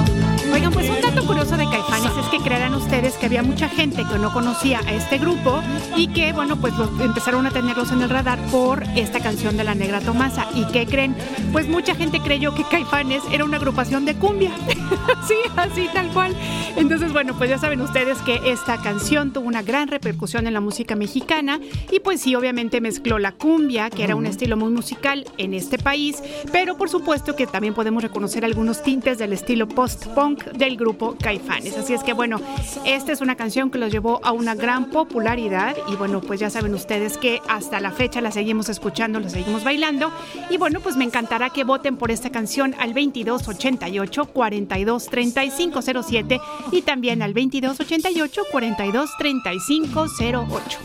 Dato 1.15 1.27
curioso 1.27 1.55
de 1.55 1.63
Caifanes 1.69 2.11
es 2.17 2.25
que 2.27 2.39
creerán 2.39 2.73
ustedes 2.75 3.13
que 3.13 3.27
había 3.27 3.41
mucha 3.41 3.69
gente 3.69 4.03
que 4.11 4.19
no 4.19 4.33
conocía 4.33 4.81
a 4.85 4.93
este 4.93 5.17
grupo 5.17 5.61
y 5.95 6.07
que, 6.09 6.33
bueno, 6.33 6.57
pues 6.57 6.73
los- 6.77 6.89
empezaron 6.99 7.47
a 7.47 7.51
tenerlos 7.51 7.89
en 7.93 8.01
el 8.01 8.09
radar 8.09 8.37
por 8.51 8.83
esta 8.97 9.21
canción 9.21 9.55
de 9.55 9.63
la 9.63 9.75
Negra 9.75 10.01
Tomasa. 10.01 10.45
¿Y 10.53 10.65
qué 10.73 10.85
creen? 10.85 11.15
Pues 11.53 11.69
mucha 11.69 11.95
gente 11.95 12.19
creyó 12.19 12.53
que 12.53 12.65
Caifanes 12.65 13.23
era 13.31 13.45
una 13.45 13.55
agrupación 13.57 14.03
de 14.03 14.15
cumbia. 14.15 14.51
sí, 15.27 15.35
así 15.55 15.87
tal 15.93 16.09
cual. 16.09 16.35
Entonces, 16.75 17.13
bueno, 17.13 17.33
pues 17.37 17.49
ya 17.49 17.57
saben 17.59 17.79
ustedes 17.79 18.17
que 18.23 18.41
esta 18.51 18.75
canción 18.81 19.31
tuvo 19.31 19.47
una 19.47 19.61
gran 19.61 19.87
repercusión 19.87 20.47
en 20.47 20.53
la 20.53 20.59
música 20.59 20.97
mexicana 20.97 21.61
y 21.93 22.01
pues 22.01 22.19
sí, 22.21 22.35
obviamente 22.35 22.81
mezcló 22.81 23.19
la 23.19 23.31
cumbia, 23.31 23.89
que 23.89 24.03
era 24.03 24.17
un 24.17 24.25
estilo 24.25 24.57
muy 24.57 24.69
musical 24.71 25.25
en 25.37 25.53
este 25.53 25.77
país, 25.77 26.21
pero 26.51 26.75
por 26.75 26.89
supuesto 26.89 27.37
que 27.37 27.47
también 27.47 27.73
podemos 27.73 28.03
reconocer 28.03 28.43
algunos 28.43 28.83
tintes 28.83 29.17
del 29.17 29.31
estilo 29.31 29.69
post-punk 29.69 30.43
del 30.51 30.75
grupo 30.75 31.05
Caifanes. 31.14 31.77
Así 31.77 31.94
es 31.94 32.03
que 32.03 32.14
bueno, 32.14 32.41
esta 32.86 33.11
es 33.11 33.22
una 33.22 33.36
canción 33.36 33.69
que 33.69 33.77
los 33.77 33.91
llevó 33.91 34.19
a 34.23 34.32
una 34.32 34.56
gran 34.56 34.90
popularidad 34.90 35.76
y 35.88 35.95
bueno, 35.95 36.22
pues 36.22 36.40
ya 36.40 36.49
saben 36.49 36.73
ustedes 36.73 37.18
que 37.18 37.41
hasta 37.48 37.80
la 37.80 37.91
fecha 37.91 38.22
la 38.22 38.32
seguimos 38.32 38.69
escuchando, 38.69 39.19
la 39.19 39.30
seguimos 39.30 39.64
bailando 39.64 40.11
y 40.49 40.57
bueno, 40.57 40.80
pues 40.80 40.95
me 40.98 41.06
encantará 41.06 41.49
que 41.49 41.64
voten 41.64 41.98
por 41.98 42.11
esta 42.11 42.32
canción 42.32 42.76
al 42.80 42.94
2288 42.94 44.26
42 44.26 45.06
35 45.06 45.82
07 45.82 46.41
y 46.72 46.82
también 46.82 47.22
al 47.22 47.34
2288 47.34 48.44
42 48.52 49.10
35 49.18 50.06
08. 50.19 50.80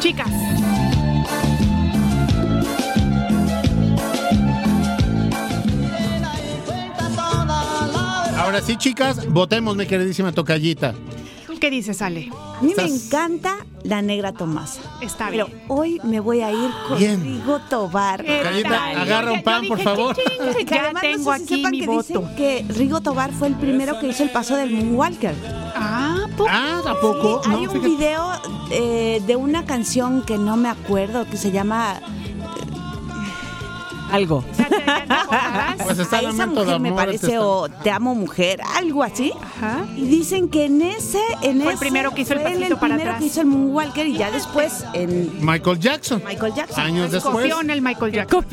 Chicas, 0.00 0.30
Ahora 8.50 8.62
sí, 8.62 8.76
chicas, 8.76 9.26
votemos, 9.32 9.76
mi 9.76 9.86
queridísima 9.86 10.32
tocallita. 10.32 10.92
¿Qué 11.60 11.70
dices, 11.70 12.02
Ale? 12.02 12.28
A 12.58 12.62
mí 12.62 12.72
me 12.76 12.82
encanta 12.82 13.58
la 13.84 14.02
negra 14.02 14.32
Tomasa. 14.32 14.80
Está 15.00 15.28
Pero 15.30 15.46
bien. 15.46 15.62
hoy 15.68 16.00
me 16.02 16.18
voy 16.18 16.40
a 16.40 16.50
ir 16.50 16.68
con 16.88 16.98
Bien. 16.98 17.22
Rigo 17.22 17.60
Tobar. 17.70 18.24
¿Qué 18.24 18.40
Callita, 18.42 18.68
tal? 18.70 18.96
agarra 18.98 19.30
un 19.30 19.38
Yo 19.38 19.44
pan, 19.44 19.60
dije, 19.62 19.68
por 19.74 19.80
favor. 19.84 20.16
ching, 20.16 20.24
ching, 20.56 20.66
Que 20.66 20.74
Ya 20.74 20.80
además, 20.86 21.02
no 21.04 21.10
tengo 21.10 21.32
sé 21.32 21.38
si 21.38 21.44
aquí 21.44 21.56
sepan 21.58 21.70
mi 21.70 21.80
que 21.80 21.86
voto. 21.86 22.02
dicen 22.20 22.34
que 22.36 22.64
Rigo 22.70 23.00
Tobar 23.00 23.30
fue 23.32 23.46
el 23.48 23.54
primero 23.54 24.00
que 24.00 24.08
hizo 24.08 24.24
el 24.24 24.30
paso 24.30 24.56
del 24.56 24.72
Moonwalker. 24.72 25.34
Ah, 25.76 26.26
¿poco? 26.36 26.50
Ah, 26.50 26.80
¿tampoco? 26.82 27.42
Hay 27.44 27.50
No, 27.52 27.58
un 27.60 27.68
fíjate. 27.68 27.88
video 27.88 28.32
eh, 28.72 29.22
de 29.28 29.36
una 29.36 29.64
canción 29.64 30.22
que 30.22 30.38
no 30.38 30.56
me 30.56 30.68
acuerdo, 30.70 31.24
que 31.30 31.36
se 31.36 31.52
llama 31.52 32.00
Algo. 34.12 34.44
Pues 35.84 35.98
está 35.98 36.18
A 36.18 36.20
esa 36.22 36.46
mujer 36.46 36.80
me 36.80 36.88
Amor, 36.88 36.96
parece 37.00 37.16
este 37.16 37.26
está- 37.28 37.40
o 37.46 37.68
Te 37.68 37.90
amo 37.90 38.14
mujer, 38.14 38.60
algo 38.76 39.02
así. 39.02 39.32
Ajá. 39.42 39.84
Y 39.96 40.02
dicen 40.04 40.48
que 40.48 40.66
en 40.66 40.82
ese 40.82 41.18
en 41.42 41.62
Fue 41.62 41.72
el 41.72 41.78
primero 41.78 42.12
que 42.14 42.22
hizo 42.22 42.34
el 42.34 42.40
fue 42.40 42.52
pasito 42.52 42.76
para 42.78 42.94
primero 42.94 43.10
atrás. 43.10 43.20
que 43.20 43.26
hizo 43.26 43.40
el 43.40 43.46
Moonwalker 43.46 44.06
y 44.06 44.16
ya 44.16 44.30
después 44.30 44.84
en 44.92 45.44
Michael 45.44 45.78
Jackson. 45.80 46.22
Michael 46.26 46.54
Jackson. 46.54 46.84
Años 46.84 47.10
después. 47.10 47.34
Copión 47.34 47.70
el 47.70 47.82
Michael 47.82 48.12
Jackson. 48.12 48.44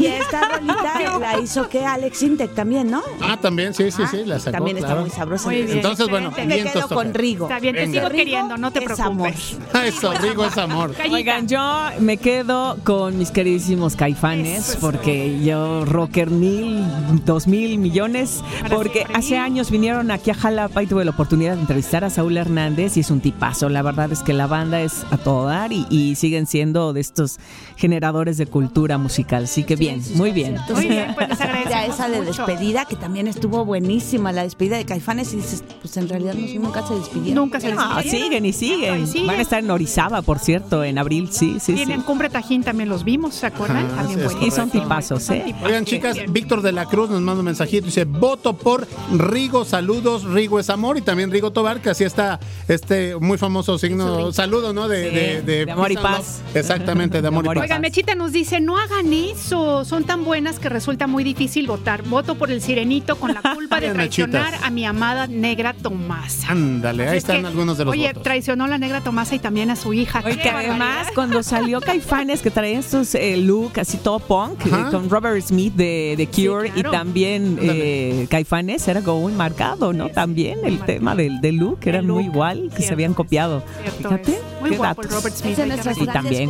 Y 0.00 0.06
esta 0.06 0.48
rolita 0.48 1.18
la 1.20 1.38
hizo 1.40 1.68
que 1.68 1.84
Alex 1.84 2.22
Intec 2.22 2.54
también, 2.54 2.90
¿no? 2.90 3.02
Ah, 3.20 3.36
también, 3.40 3.72
sí, 3.74 3.90
sí, 3.90 4.02
sí, 4.10 4.24
la 4.24 4.38
sacó. 4.38 4.52
También 4.52 4.76
está 4.78 4.88
claro. 4.88 5.02
muy 5.02 5.10
sabrosa. 5.10 5.46
Muy 5.46 5.62
bien, 5.62 5.76
Entonces, 5.78 6.08
bueno, 6.08 6.32
me 6.36 6.62
quedo 6.62 6.88
con 6.88 7.14
Rigo. 7.14 7.44
Está 7.46 7.60
bien, 7.60 7.74
te 7.74 7.82
Venga. 7.82 8.00
sigo 8.00 8.10
queriendo, 8.10 8.56
no 8.56 8.70
te 8.72 8.80
es 8.80 8.84
preocupes. 8.84 9.56
Ah, 9.72 9.86
Eso, 9.86 10.12
Rigo 10.14 10.44
es 10.44 10.56
amor. 10.58 10.94
Oigan, 11.10 11.46
yo 11.46 11.60
me 12.00 12.16
quedo 12.16 12.78
con 12.84 13.16
mis 13.18 13.30
queridísimos 13.30 13.94
caifanes 13.96 14.70
Eso. 14.70 14.78
Porque 14.84 15.42
yo 15.42 15.86
rocker 15.86 16.30
mil, 16.30 16.84
dos 17.24 17.46
mil 17.46 17.78
millones, 17.78 18.44
porque 18.68 19.06
hace 19.14 19.38
años 19.38 19.70
vinieron 19.70 20.10
aquí 20.10 20.30
a 20.30 20.34
Jalapa 20.34 20.82
y 20.82 20.86
tuve 20.86 21.06
la 21.06 21.12
oportunidad 21.12 21.54
de 21.54 21.62
entrevistar 21.62 22.04
a 22.04 22.10
Saúl 22.10 22.36
Hernández 22.36 22.98
y 22.98 23.00
es 23.00 23.10
un 23.10 23.20
tipazo. 23.20 23.70
La 23.70 23.80
verdad 23.80 24.12
es 24.12 24.22
que 24.22 24.34
la 24.34 24.46
banda 24.46 24.82
es 24.82 25.06
a 25.10 25.16
todo 25.16 25.46
dar 25.46 25.72
y, 25.72 25.86
y 25.88 26.16
siguen 26.16 26.46
siendo 26.46 26.92
de 26.92 27.00
estos 27.00 27.38
generadores 27.76 28.36
de 28.36 28.46
cultura 28.46 28.98
musical. 28.98 29.44
Así 29.44 29.64
que 29.64 29.76
bien, 29.76 30.02
muy 30.14 30.30
bien. 30.32 30.56
Muy 30.72 30.88
bien, 30.88 31.12
pues 31.14 31.28
les 31.28 31.38
Ya 31.68 31.86
esa 31.86 32.08
de 32.08 32.20
mucho. 32.22 32.46
despedida, 32.46 32.84
que 32.84 32.96
también 32.96 33.26
estuvo 33.28 33.64
buenísima, 33.64 34.32
la 34.32 34.42
despedida 34.42 34.76
de 34.76 34.84
Caifanes, 34.84 35.32
y 35.32 35.36
dices, 35.36 35.64
pues 35.80 35.96
en 35.96 36.08
realidad 36.08 36.34
no, 36.34 36.60
nunca 36.60 36.86
se 36.86 36.94
despidieron. 36.94 37.34
Nunca 37.44 37.60
se 37.60 37.72
Ah, 37.76 37.96
despidieron. 37.96 38.24
siguen 38.24 38.46
y 38.46 38.52
siguen. 38.52 39.26
Van 39.26 39.38
a 39.38 39.42
estar 39.42 39.58
en 39.62 39.70
Orizaba, 39.70 40.22
por 40.22 40.38
cierto, 40.38 40.84
en 40.84 40.98
abril. 40.98 41.28
Sí, 41.32 41.56
sí, 41.60 41.74
Y 41.74 41.82
en 41.82 41.88
sí. 42.00 42.04
Cumbre 42.06 42.28
Tajín 42.30 42.62
también 42.62 42.88
los 42.88 43.04
vimos, 43.04 43.34
¿se 43.34 43.46
acuerdan? 43.46 43.86
Ajá, 43.86 43.96
también 44.02 44.28
sí. 44.28 44.36
Y 44.46 44.50
son 44.50 44.70
tipazos, 44.70 45.28
¿eh? 45.30 45.54
Oigan, 45.64 45.84
chicas, 45.84 46.14
Bien. 46.14 46.32
Víctor 46.32 46.62
de 46.62 46.72
la 46.72 46.84
Cruz 46.86 47.10
nos 47.10 47.20
manda 47.20 47.40
un 47.40 47.46
mensajito. 47.46 47.86
Dice: 47.86 48.04
Voto 48.04 48.54
por 48.56 48.86
Rigo, 49.12 49.64
saludos, 49.64 50.24
Rigo 50.24 50.58
es 50.60 50.70
amor. 50.70 50.96
Y 50.98 51.02
también 51.02 51.30
Rigo 51.30 51.50
Tobar, 51.50 51.80
que 51.80 51.90
así 51.90 52.04
está 52.04 52.38
este 52.68 53.16
muy 53.16 53.38
famoso 53.38 53.78
signo, 53.78 54.32
saludo, 54.32 54.72
¿no? 54.72 54.88
De, 54.88 55.04
Sí, 55.04 55.14
de, 55.46 55.64
de 55.66 55.72
amor 55.72 55.92
y 55.92 55.96
paz. 55.96 56.40
Exactamente, 56.54 57.20
de 57.20 57.28
amor 57.28 57.44
y 57.44 57.48
amor 57.48 57.56
y 57.56 57.60
paz. 57.60 57.63
Oigan, 57.64 57.80
Mechita 57.80 58.14
nos 58.14 58.32
dice, 58.32 58.60
no 58.60 58.78
hagan 58.78 59.12
eso, 59.12 59.84
son 59.84 60.04
tan 60.04 60.24
buenas 60.24 60.58
que 60.58 60.68
resulta 60.68 61.06
muy 61.06 61.24
difícil 61.24 61.66
votar. 61.66 62.02
Voto 62.02 62.34
por 62.36 62.50
el 62.50 62.60
sirenito 62.60 63.16
con 63.16 63.32
la 63.34 63.40
culpa 63.54 63.80
de 63.80 63.90
traicionar 63.94 64.42
Mechitas. 64.44 64.66
a 64.66 64.70
mi 64.70 64.84
amada 64.84 65.26
negra 65.26 65.72
Tomasa. 65.72 66.52
Ándale, 66.52 67.04
ahí 67.08 67.16
Es 67.16 67.24
están 67.24 67.40
que, 67.40 67.46
algunos 67.46 67.78
de 67.78 67.84
los 67.86 67.92
Oye, 67.92 68.08
votos. 68.08 68.22
traicionó 68.22 68.64
a 68.64 68.68
la 68.68 68.78
negra 68.78 69.00
Tomasa 69.00 69.34
y 69.34 69.38
también 69.38 69.70
a 69.70 69.76
su 69.76 69.92
hija. 69.94 70.22
Oye, 70.24 70.36
¡Qué 70.36 70.42
que 70.42 70.48
barbaridad! 70.50 70.72
además 70.74 71.08
cuando 71.14 71.42
salió 71.42 71.80
Caifanes 71.80 72.42
que 72.42 72.50
traía 72.50 72.78
estos 72.78 73.14
eh, 73.14 73.36
look 73.38 73.80
así 73.80 73.96
todo 73.96 74.18
punk 74.18 74.66
eh, 74.66 74.70
con 74.90 75.08
Robert 75.08 75.40
Smith 75.42 75.74
de, 75.74 76.14
de 76.16 76.26
Cure 76.26 76.70
claro. 76.70 76.88
y 76.88 76.92
también 76.92 77.58
eh, 77.62 78.26
Caifanes 78.28 78.86
era 78.88 79.00
como 79.00 79.24
un 79.24 79.36
marcado, 79.36 79.92
¿no? 79.92 80.10
También 80.10 80.58
el 80.64 80.80
tema 80.80 81.14
del, 81.14 81.40
del 81.40 81.56
look 81.56 81.78
era 81.84 82.02
muy 82.02 82.24
igual, 82.24 82.70
que 82.76 82.82
se 82.82 82.92
habían 82.92 83.14
copiado. 83.14 83.62
cierto 83.82 83.96
Fíjate, 84.08 84.32
es. 84.32 84.38
Muy 84.60 84.70
qué 84.70 84.76
guapo 84.76 85.02
el 85.02 85.08
datos. 85.08 85.22
Robert 85.22 85.36
Smith. 85.36 85.58
Y 86.00 86.06
también, 86.06 86.42
En 86.42 86.48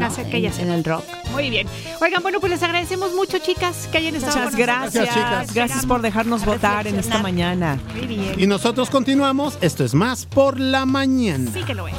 ¿no? 0.00 0.03
Hace 0.06 0.20
En, 0.22 0.28
aquellas 0.28 0.58
en 0.58 0.70
el 0.70 0.84
rock. 0.84 1.04
Muy 1.32 1.50
bien. 1.50 1.66
Oigan, 2.00 2.22
bueno, 2.22 2.40
pues 2.40 2.50
les 2.52 2.62
agradecemos 2.62 3.12
mucho, 3.14 3.38
chicas, 3.38 3.88
que 3.90 3.98
hayan 3.98 4.14
estado 4.14 4.36
Muchas 4.36 4.54
con 4.54 4.60
nosotros. 4.66 4.92
gracias, 4.92 5.16
Gracias, 5.16 5.54
gracias, 5.54 5.86
por 5.86 6.02
dejarnos 6.02 6.44
votar 6.44 6.86
en 6.86 6.98
esta 6.98 7.18
mañana. 7.18 7.78
Muy 7.96 8.06
bien. 8.06 8.34
Y 8.38 8.46
nosotros 8.46 8.90
continuamos. 8.90 9.58
Esto 9.60 9.84
es 9.84 9.94
más 9.94 10.26
por 10.26 10.60
la 10.60 10.86
mañana. 10.86 11.50
Sí 11.52 11.62
que 11.64 11.74
lo 11.74 11.88
es. 11.88 11.94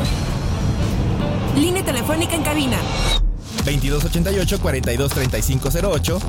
Línea 1.55 1.83
telefónica 1.85 2.35
en 2.35 2.43
cabina 2.43 2.77
2288 3.63 4.59
423508 4.59 6.19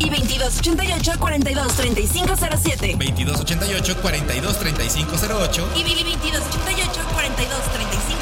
y 0.00 0.10
2288 0.10 1.12
423507 1.20 2.96
2288 2.98 3.96
423508 4.02 5.68
y 5.76 5.82
2288 5.82 7.00
423507 7.14 8.21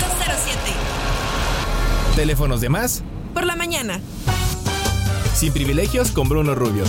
Teléfonos 2.16 2.60
de 2.60 2.68
más 2.68 3.02
por 3.34 3.46
la 3.46 3.56
mañana. 3.56 4.00
sin 5.34 5.52
privilegios 5.52 6.10
con 6.10 6.28
Bruno 6.28 6.54
Rubio. 6.54 6.84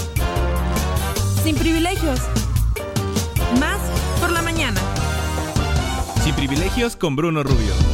Sin 1.44 1.56
privilegios. 1.56 2.20
Más 3.60 3.80
por 4.20 4.32
la 4.32 4.42
mañana. 4.42 4.80
Sin 6.24 6.34
privilegios 6.36 6.96
con 6.96 7.16
Bruno 7.16 7.44
Rubio. 7.44 7.91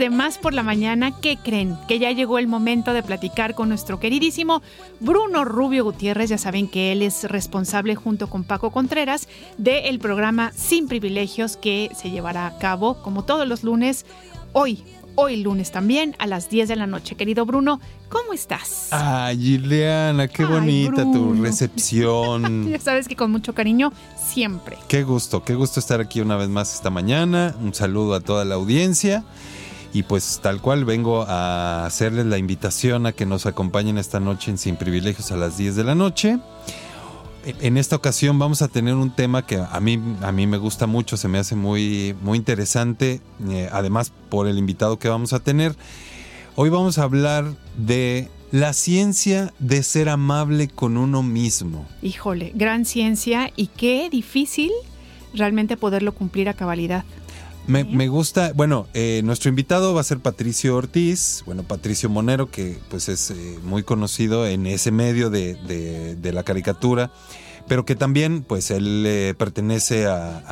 De 0.00 0.08
Más 0.08 0.38
por 0.38 0.54
la 0.54 0.62
Mañana, 0.62 1.12
¿qué 1.20 1.36
creen? 1.36 1.76
Que 1.86 1.98
ya 1.98 2.10
llegó 2.10 2.38
el 2.38 2.46
momento 2.46 2.94
de 2.94 3.02
platicar 3.02 3.54
con 3.54 3.68
nuestro 3.68 4.00
queridísimo 4.00 4.62
Bruno 4.98 5.44
Rubio 5.44 5.84
Gutiérrez. 5.84 6.30
Ya 6.30 6.38
saben 6.38 6.68
que 6.68 6.90
él 6.90 7.02
es 7.02 7.24
responsable 7.24 7.96
junto 7.96 8.30
con 8.30 8.42
Paco 8.42 8.70
Contreras 8.70 9.28
del 9.58 9.98
programa 9.98 10.52
Sin 10.56 10.88
Privilegios 10.88 11.58
que 11.58 11.90
se 11.94 12.10
llevará 12.10 12.46
a 12.46 12.56
cabo 12.56 13.02
como 13.02 13.26
todos 13.26 13.46
los 13.46 13.62
lunes, 13.62 14.06
hoy, 14.54 14.82
hoy 15.16 15.36
lunes 15.36 15.70
también 15.70 16.16
a 16.18 16.26
las 16.26 16.48
10 16.48 16.70
de 16.70 16.76
la 16.76 16.86
noche. 16.86 17.14
Querido 17.14 17.44
Bruno, 17.44 17.78
¿cómo 18.08 18.32
estás? 18.32 18.88
Ay, 18.92 19.36
Giliana, 19.36 20.28
qué 20.28 20.44
Ay, 20.44 20.48
bonita 20.48 21.02
tu 21.12 21.34
recepción. 21.34 22.70
Ya 22.70 22.80
sabes 22.80 23.06
que 23.06 23.16
con 23.16 23.30
mucho 23.30 23.54
cariño, 23.54 23.92
siempre. 24.16 24.78
Qué 24.88 25.02
gusto, 25.02 25.44
qué 25.44 25.54
gusto 25.54 25.78
estar 25.78 26.00
aquí 26.00 26.22
una 26.22 26.36
vez 26.36 26.48
más 26.48 26.72
esta 26.74 26.88
mañana. 26.88 27.54
Un 27.60 27.74
saludo 27.74 28.14
a 28.14 28.20
toda 28.20 28.46
la 28.46 28.54
audiencia. 28.54 29.26
Y 29.92 30.04
pues 30.04 30.40
tal 30.42 30.60
cual 30.60 30.84
vengo 30.84 31.22
a 31.22 31.84
hacerles 31.84 32.26
la 32.26 32.38
invitación 32.38 33.06
a 33.06 33.12
que 33.12 33.26
nos 33.26 33.46
acompañen 33.46 33.98
esta 33.98 34.20
noche 34.20 34.50
en 34.50 34.58
Sin 34.58 34.76
Privilegios 34.76 35.32
a 35.32 35.36
las 35.36 35.56
10 35.58 35.76
de 35.76 35.84
la 35.84 35.94
noche. 35.94 36.38
En 37.44 37.76
esta 37.76 37.96
ocasión 37.96 38.38
vamos 38.38 38.60
a 38.62 38.68
tener 38.68 38.94
un 38.94 39.10
tema 39.10 39.46
que 39.46 39.56
a 39.56 39.80
mí, 39.80 39.98
a 40.20 40.30
mí 40.30 40.46
me 40.46 40.58
gusta 40.58 40.86
mucho, 40.86 41.16
se 41.16 41.26
me 41.26 41.38
hace 41.38 41.56
muy, 41.56 42.14
muy 42.20 42.36
interesante, 42.36 43.20
eh, 43.48 43.68
además 43.72 44.12
por 44.28 44.46
el 44.46 44.58
invitado 44.58 44.98
que 44.98 45.08
vamos 45.08 45.32
a 45.32 45.40
tener. 45.40 45.74
Hoy 46.54 46.68
vamos 46.68 46.98
a 46.98 47.04
hablar 47.04 47.46
de 47.78 48.28
la 48.52 48.72
ciencia 48.74 49.54
de 49.58 49.82
ser 49.82 50.08
amable 50.08 50.68
con 50.68 50.96
uno 50.96 51.22
mismo. 51.22 51.86
Híjole, 52.02 52.52
gran 52.54 52.84
ciencia 52.84 53.50
y 53.56 53.68
qué 53.68 54.10
difícil 54.10 54.70
realmente 55.32 55.76
poderlo 55.76 56.12
cumplir 56.12 56.48
a 56.48 56.54
cabalidad. 56.54 57.04
Me, 57.70 57.84
me 57.84 58.08
gusta, 58.08 58.52
bueno, 58.54 58.86
eh, 58.94 59.20
nuestro 59.24 59.48
invitado 59.48 59.94
va 59.94 60.00
a 60.00 60.04
ser 60.04 60.18
Patricio 60.18 60.74
Ortiz, 60.76 61.42
bueno, 61.46 61.62
Patricio 61.62 62.08
Monero, 62.08 62.50
que 62.50 62.76
pues 62.90 63.08
es 63.08 63.30
eh, 63.30 63.58
muy 63.62 63.82
conocido 63.84 64.46
en 64.46 64.66
ese 64.66 64.90
medio 64.90 65.30
de, 65.30 65.54
de- 65.54 66.16
de 66.16 66.32
la 66.32 66.42
caricatura, 66.42 67.12
pero 67.68 67.84
que 67.84 67.94
también 67.94 68.42
pues 68.42 68.72
él 68.72 69.04
eh, 69.06 69.34
pertenece 69.38 70.06
a, 70.06 70.42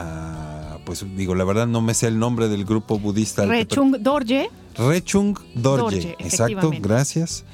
a, 0.76 0.78
pues 0.84 1.04
digo, 1.16 1.34
la 1.34 1.42
verdad 1.44 1.66
no 1.66 1.80
me 1.80 1.92
sé 1.94 2.06
el 2.06 2.18
nombre 2.20 2.48
del 2.48 2.64
grupo 2.64 2.98
budista. 3.00 3.44
Rechung 3.46 3.96
Dorje, 3.98 4.48
Rechung 4.76 5.36
Dorje, 5.56 5.82
Dorje, 5.96 6.16
exacto, 6.20 6.70
gracias. 6.80 7.44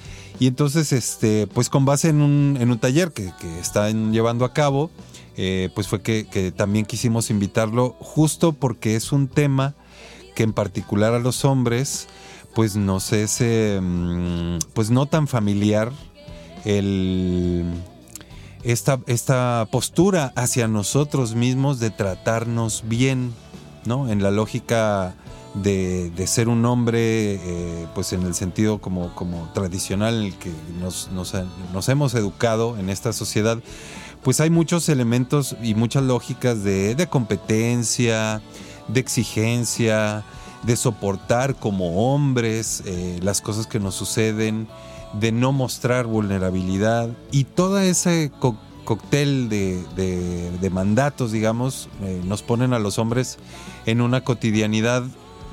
Y 0.41 0.49
entonces, 0.49 0.93
este, 0.93 1.47
pues 1.47 1.71
con 1.71 1.85
base 1.85 2.09
en 2.11 2.21
un, 2.21 2.59
en 2.61 2.71
un 2.71 2.79
taller 2.79 3.13
que, 3.13 3.33
que 3.41 3.61
están 3.61 4.13
llevando 4.13 4.45
a 4.45 4.53
cabo, 4.53 4.91
eh, 5.37 5.71
pues 5.75 5.89
fue 5.89 6.03
que, 6.03 6.53
también 6.57 6.85
quisimos 6.85 7.31
invitarlo 7.31 7.97
justo 8.01 8.53
porque 8.53 8.97
es 8.97 9.13
un 9.13 9.29
tema 9.29 9.75
que 10.35 10.43
en 10.43 10.53
particular 10.53 11.15
a 11.15 11.19
los 11.19 11.45
hombres, 11.45 12.09
pues 12.55 12.77
nos 12.77 13.13
es, 13.13 13.41
mm, 13.41 14.59
pues 14.75 14.91
no 14.91 15.07
tan 15.07 15.29
familiar 15.29 15.93
el 16.65 17.65
esta, 18.65 19.01
esta 19.07 19.69
postura 19.71 20.33
hacia 20.37 20.69
nosotros 20.69 21.35
mismos 21.35 21.79
de 21.81 21.91
tratarnos 21.91 22.83
bien, 22.87 23.35
¿no? 23.85 24.09
En 24.09 24.23
la 24.23 24.31
lógica 24.31 25.15
de, 25.55 26.27
ser 26.27 26.49
un 26.49 26.65
hombre, 26.65 27.35
eh, 27.35 27.87
pues 27.95 28.13
en 28.13 28.23
el 28.23 28.35
sentido 28.35 28.79
como, 28.79 29.15
como 29.15 29.49
tradicional 29.55 30.15
en 30.17 30.23
el 30.25 30.35
que 30.35 30.53
nos, 30.81 31.11
nos, 31.13 31.33
nos 31.73 31.89
hemos 31.89 32.15
educado 32.15 32.77
en 32.79 32.91
esta 32.91 33.13
sociedad, 33.13 33.59
pues 34.23 34.41
hay 34.41 34.51
muchos 34.51 34.89
elementos 34.89 35.57
y 35.63 35.75
muchas 35.75 36.03
lógicas 36.03 36.65
de, 36.65 36.95
de 36.95 37.07
competencia, 37.07 38.41
de 38.89 39.01
exigencia, 39.01 40.25
de 40.63 40.77
soportar 40.77 41.55
como 41.57 42.13
hombres 42.15 42.83
eh, 42.87 43.21
las 43.23 43.41
cosas 43.41 43.67
que 43.67 43.79
nos 43.79 43.95
suceden, 43.95 44.67
de 45.13 45.31
no 45.31 45.53
mostrar 45.53 46.07
vulnerabilidad 46.07 47.11
y 47.31 47.45
todo 47.45 47.79
ese 47.79 48.33
cóctel 48.85 49.49
de, 49.49 49.81
de- 49.95 50.71
mandatos, 50.71 51.31
digamos, 51.31 51.89
eh, 52.03 52.21
nos 52.25 52.43
ponen 52.43 52.73
a 52.73 52.79
los 52.81 52.99
hombres 52.99 53.39
en 53.87 54.01
una 54.01 54.23
cotidianidad 54.25 55.05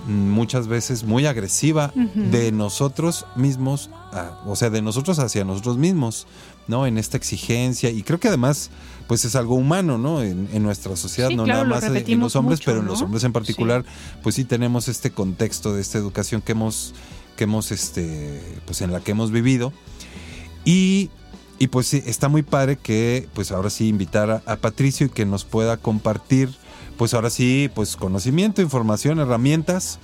muchas 0.08 0.68
veces 0.68 1.04
muy 1.04 1.26
agresiva 1.26 1.92
de 1.96 2.52
nosotros 2.52 3.26
mismos, 3.36 3.90
a- 4.12 4.42
o 4.46 4.56
sea, 4.56 4.70
de 4.70 4.82
nosotros 4.82 5.20
hacia 5.20 5.44
nosotros 5.46 5.78
mismos, 5.78 6.28
¿no? 6.68 6.88
En 6.88 6.98
esta 6.98 7.18
exigencia 7.18 7.90
y 7.90 8.04
creo 8.04 8.20
que 8.20 8.28
además 8.28 8.70
pues 9.08 9.26
es 9.26 9.36
algo 9.36 9.56
humano, 9.56 9.98
¿no? 9.98 10.24
En, 10.24 10.48
en 10.54 10.64
nuestra 10.64 10.96
sociedad, 10.96 11.28
Sí, 11.30 11.36
no 11.36 11.44
claro, 11.44 11.60
nada 11.66 11.70
lo 11.70 11.76
más 11.76 11.84
en- 11.84 12.14
en 12.14 12.20
los 12.20 12.36
hombres, 12.36 12.60
mucho, 12.60 12.66
pero 12.72 12.80
en 12.80 12.86
los 12.88 13.02
hombres 13.02 13.24
en 13.26 13.34
particular, 13.34 13.84
pues 14.24 14.36
sí 14.36 14.46
tenemos 14.46 14.88
este 14.88 15.12
contexto 15.12 15.74
de 15.74 15.82
esta 15.82 15.98
educación 15.98 16.42
que 16.42 16.54
hemos, 16.54 16.94
que 17.36 17.44
hemos, 17.44 17.72
este, 17.72 18.42
pues 18.66 18.82
en 18.82 18.92
la 18.94 19.02
que 19.02 19.12
hemos 19.12 19.32
vivido. 19.32 19.74
Y, 20.64 21.10
y 21.60 21.68
pues 21.68 21.88
sí, 21.88 22.02
está 22.06 22.30
muy 22.30 22.42
padre 22.44 22.78
que, 22.78 23.28
pues 23.34 23.52
ahora 23.52 23.70
sí, 23.70 23.88
invitar 23.90 24.30
a, 24.32 24.44
a 24.46 24.56
Patricio 24.58 25.08
y 25.08 25.10
que 25.10 25.26
nos 25.26 25.44
pueda 25.44 25.78
compartir, 25.78 26.50
pues 27.02 27.16
ahora 27.16 27.32
sí, 27.32 27.68
pues 27.74 27.96
conocimiento, 27.96 28.62
información, 28.62 29.18
herramientas. 29.18 29.98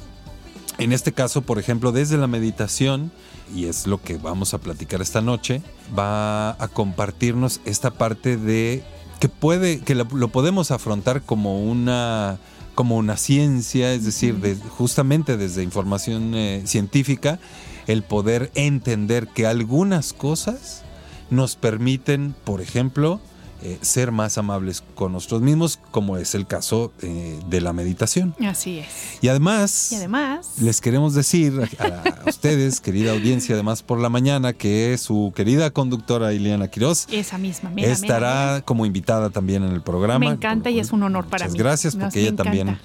En 0.79 0.91
este 0.91 1.11
caso, 1.11 1.43
por 1.43 1.59
ejemplo, 1.59 1.91
desde 1.91 2.17
la 2.17 2.25
meditación, 2.25 3.11
y 3.53 3.65
es 3.65 3.85
lo 3.85 4.01
que 4.01 4.17
vamos 4.17 4.55
a 4.55 4.57
platicar 4.57 4.99
esta 5.03 5.21
noche, 5.21 5.61
va 5.95 6.53
a 6.53 6.67
compartirnos 6.69 7.61
esta 7.65 7.91
parte 7.91 8.35
de 8.35 8.83
que 9.19 9.29
puede, 9.29 9.81
que 9.81 9.93
lo, 9.93 10.05
lo 10.11 10.29
podemos 10.29 10.71
afrontar 10.71 11.21
como 11.21 11.61
una 11.61 12.39
como 12.73 12.97
una 12.97 13.15
ciencia, 13.15 13.93
es 13.93 14.03
decir, 14.03 14.37
de- 14.37 14.55
justamente 14.55 15.37
desde 15.37 15.61
información 15.61 16.33
eh, 16.33 16.63
científica, 16.65 17.37
el 17.85 18.01
poder 18.01 18.49
entender 18.55 19.27
que 19.27 19.45
algunas 19.45 20.13
cosas 20.13 20.81
nos 21.29 21.57
permiten, 21.57 22.33
por 22.43 22.59
ejemplo, 22.59 23.21
eh, 23.63 23.77
ser 23.81 24.11
más 24.11 24.37
amables 24.37 24.83
con 24.95 25.13
nosotros 25.13 25.41
mismos, 25.41 25.79
como 25.91 26.17
es 26.17 26.35
el 26.35 26.45
caso 26.45 26.91
eh, 27.01 27.39
de 27.49 27.61
la 27.61 27.73
meditación. 27.73 28.35
Así 28.45 28.79
es. 28.79 28.87
Y 29.21 29.27
además, 29.29 29.91
Y 29.91 29.95
además, 29.95 30.53
les 30.61 30.79
queremos 30.81 31.13
decir 31.13 31.53
a, 31.79 31.83
a 31.85 32.23
ustedes, 32.29 32.79
querida 32.81 33.11
audiencia, 33.11 33.55
además 33.55 33.83
por 33.83 33.99
la 33.99 34.09
mañana, 34.09 34.53
que 34.53 34.97
su 34.97 35.33
querida 35.35 35.71
conductora 35.71 36.33
Ileana 36.33 36.67
Quiroz 36.67 37.07
esa 37.11 37.37
misma, 37.37 37.69
mera, 37.69 37.91
estará 37.91 38.61
como 38.63 38.85
invitada 38.85 39.29
también 39.29 39.63
en 39.63 39.71
el 39.71 39.81
programa. 39.81 40.19
Me 40.19 40.27
encanta 40.27 40.69
y 40.69 40.79
es 40.79 40.91
un 40.91 41.03
honor 41.03 41.25
para 41.25 41.45
Muchas 41.45 41.53
mí. 41.53 41.59
gracias, 41.59 41.95
porque 41.95 42.21
ella 42.21 42.35
también. 42.35 42.77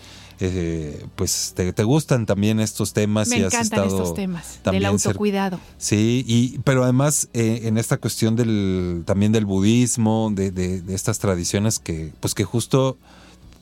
Eh, 0.45 1.07
pues 1.15 1.53
te, 1.55 1.73
te 1.73 1.85
gustan 1.85 2.27
también 2.27 2.59
estos 2.59 2.93
temas 2.93 3.29
Me 3.29 3.39
y 3.39 3.43
has 3.43 3.55
encantan 3.55 3.85
estado 3.85 3.87
estos 3.97 4.15
temas 4.15 4.55
del 4.55 4.63
también 4.63 4.83
cer- 4.85 5.07
autocuidado. 5.07 5.61
Sí, 5.79 6.25
y, 6.27 6.59
pero 6.65 6.83
además 6.83 7.29
eh, 7.33 7.61
en 7.65 7.79
esta 7.79 7.97
cuestión 7.99 8.35
del 8.35 9.05
también 9.07 9.31
del 9.31 9.47
budismo, 9.47 10.33
de, 10.35 10.51
de- 10.51 10.83
de 10.83 10.95
estas 10.95 11.21
tradiciones 11.21 11.79
que, 11.79 12.13
pues 12.21 12.35
que 12.35 12.43
justo 12.45 12.97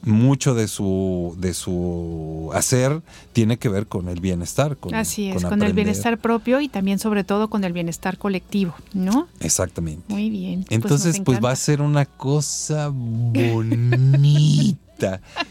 mucho 0.02 0.54
de 0.54 0.66
su 0.66 1.36
de 1.38 1.52
su 1.52 2.50
hacer 2.54 3.02
tiene 3.34 3.58
que 3.58 3.68
ver 3.68 3.86
con 3.86 4.08
el 4.08 4.18
bienestar, 4.18 4.78
con, 4.78 4.94
Así 4.94 5.28
es, 5.28 5.44
con, 5.44 5.62
el 5.62 5.74
bienestar 5.74 6.16
propio 6.16 6.62
y 6.62 6.70
también 6.70 6.98
sobre 6.98 7.22
todo 7.22 7.50
con 7.50 7.64
el 7.64 7.74
bienestar 7.74 8.16
colectivo, 8.16 8.72
¿no? 8.94 9.28
Exactamente. 9.40 10.02
Muy 10.08 10.30
bien. 10.30 10.60
pues 10.64 10.72
Entonces, 10.72 11.20
pues, 11.22 11.44
va 11.44 11.50
a 11.50 11.56
ser 11.56 11.82
una 11.82 12.06
cosa 12.06 12.88
bonita. 12.90 14.78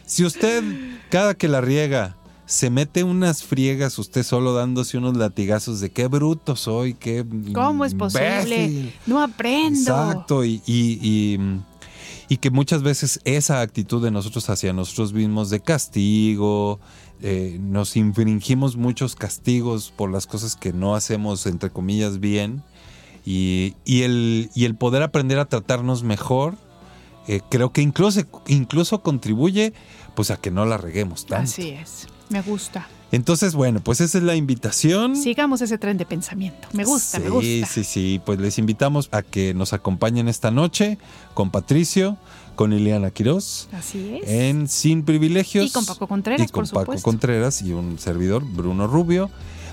Si 0.06 0.26
usted, 0.26 0.64
cada 1.10 1.34
que 1.36 1.48
la 1.48 1.62
riega, 1.62 2.16
se 2.46 2.70
mete 2.72 3.04
unas 3.04 3.44
friegas 3.44 4.00
usted 4.00 4.24
solo 4.24 4.54
dándose 4.54 4.98
unos 4.98 5.16
latigazos 5.16 5.80
de 5.82 5.92
qué 5.92 6.08
bruto 6.08 6.56
soy, 6.56 6.96
qué... 6.96 7.24
¿Cómo 7.54 7.86
es 7.86 7.94
posible? 7.94 8.64
imbécil". 8.66 8.94
No 9.06 9.22
aprendo. 9.22 9.80
Exacto, 9.80 10.44
y, 10.44 10.62
y- 10.66 11.00
y, 11.02 11.40
y 12.28 12.38
que 12.38 12.50
muchas 12.50 12.82
veces 12.82 13.20
esa 13.24 13.62
actitud 13.62 14.04
de 14.04 14.10
nosotros 14.10 14.50
hacia 14.50 14.74
nosotros 14.74 15.14
mismos 15.14 15.50
de 15.52 15.60
castigo, 15.60 16.80
eh, 17.22 17.58
nos 17.62 17.96
infringimos 17.96 18.78
muchos 18.78 19.16
castigos 19.16 19.94
por 19.96 20.12
las 20.12 20.26
cosas 20.26 20.56
que 20.56 20.74
no 20.74 20.96
hacemos, 20.96 21.46
entre 21.46 21.70
comillas, 21.70 22.20
bien, 22.20 22.64
y, 23.26 23.76
y 23.86 24.02
el, 24.04 24.50
y 24.56 24.66
el 24.66 24.74
poder 24.76 25.04
aprender 25.04 25.38
a 25.38 25.46
tratarnos 25.46 26.02
mejor, 26.02 26.56
eh, 27.30 27.42
creo 27.50 27.72
que 27.72 27.82
incluso, 27.82 28.22
incluso 28.48 29.02
contribuye 29.02 29.74
pues 30.16 30.32
a 30.32 30.38
que 30.38 30.52
no 30.52 30.66
la 30.66 30.78
reguemos 30.78 31.26
tanto. 31.26 31.44
Así 31.44 31.70
es. 31.70 32.08
Me 32.30 32.42
gusta. 32.42 32.88
Entonces, 33.12 33.56
bueno, 33.56 33.80
pues 33.80 34.02
esa 34.02 34.18
es 34.18 34.24
la 34.24 34.36
invitación. 34.36 35.16
Sigamos 35.16 35.62
ese 35.62 35.78
tren 35.78 35.98
de 35.98 36.06
pensamiento. 36.06 36.68
Me 36.74 36.84
gusta, 36.84 37.18
sí, 37.18 37.24
me 37.24 37.30
gusta. 37.30 37.68
Sí, 37.68 37.84
sí, 37.84 38.22
pues 38.26 38.40
les 38.40 38.58
invitamos 38.60 39.10
a 39.12 39.22
que 39.22 39.54
nos 39.54 39.74
acompañen 39.74 40.28
esta 40.28 40.52
noche 40.52 40.98
con 41.34 41.50
Patricio, 41.52 42.18
con 42.56 42.74
Ileana 42.74 43.12
Quiroz, 43.12 43.68
Así 43.72 44.20
es. 44.24 44.30
en 44.30 44.68
Sin 44.68 45.04
Privilegios. 45.04 45.66
Y 45.66 45.72
con 45.72 45.86
Paco 45.86 46.08
Contreras, 46.08 46.42
Y 46.48 46.52
con 46.52 46.66
por 46.66 46.70
Paco 46.72 46.82
supuesto. 46.82 47.04
Contreras 47.04 47.62
y 47.62 47.74
un 47.74 47.98
servidor, 48.00 48.44
Bruno 48.44 48.86
Rubio. 48.88 49.30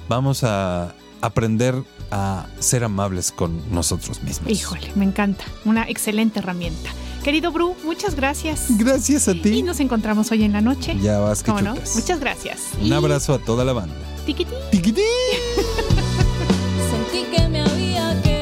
Vamos 0.08 0.44
a 0.44 0.94
aprender 1.20 1.74
a 2.10 2.46
ser 2.58 2.84
amables 2.84 3.32
con 3.32 3.60
nosotros 3.72 4.22
mismos. 4.22 4.50
Híjole, 4.50 4.90
me 4.94 5.04
encanta. 5.04 5.44
Una 5.64 5.88
excelente 5.88 6.38
herramienta. 6.38 6.90
Querido 7.24 7.50
Bru, 7.50 7.74
muchas 7.84 8.14
gracias. 8.14 8.66
Gracias 8.78 9.26
a 9.26 9.32
ti. 9.32 9.48
Y 9.48 9.62
nos 9.62 9.80
encontramos 9.80 10.30
hoy 10.30 10.44
en 10.44 10.52
la 10.52 10.60
noche. 10.60 10.96
Ya 11.00 11.18
vas 11.18 11.42
que 11.42 11.50
¿Cómo 11.50 11.60
no? 11.60 11.74
Muchas 11.94 12.20
gracias. 12.20 12.60
Un 12.80 12.92
abrazo 12.92 13.34
a 13.34 13.38
toda 13.38 13.64
la 13.64 13.72
banda. 13.72 13.94
Tiquitín. 14.24 14.54
Tiquitín. 14.70 15.04
Sentí 16.90 17.24
que 17.34 17.48
me 17.48 17.62
había 17.62 18.22
quebrado, 18.22 18.35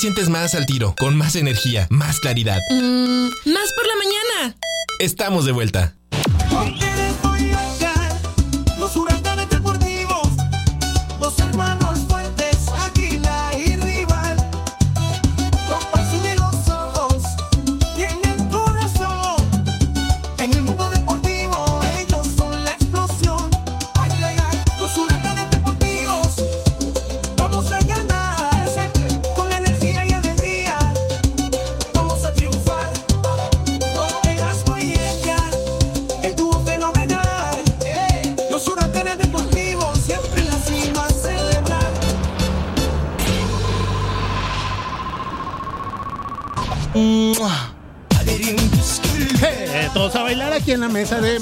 sientes 0.00 0.30
más 0.30 0.54
al 0.54 0.64
tiro, 0.64 0.94
con 0.98 1.14
más 1.14 1.36
energía, 1.36 1.86
más 1.90 2.20
claridad? 2.20 2.58
Mm, 2.70 3.26
más 3.52 3.72
por 3.74 3.86
la 3.86 3.96
mañana. 3.96 4.56
Estamos 4.98 5.44
de 5.44 5.52
vuelta. 5.52 5.94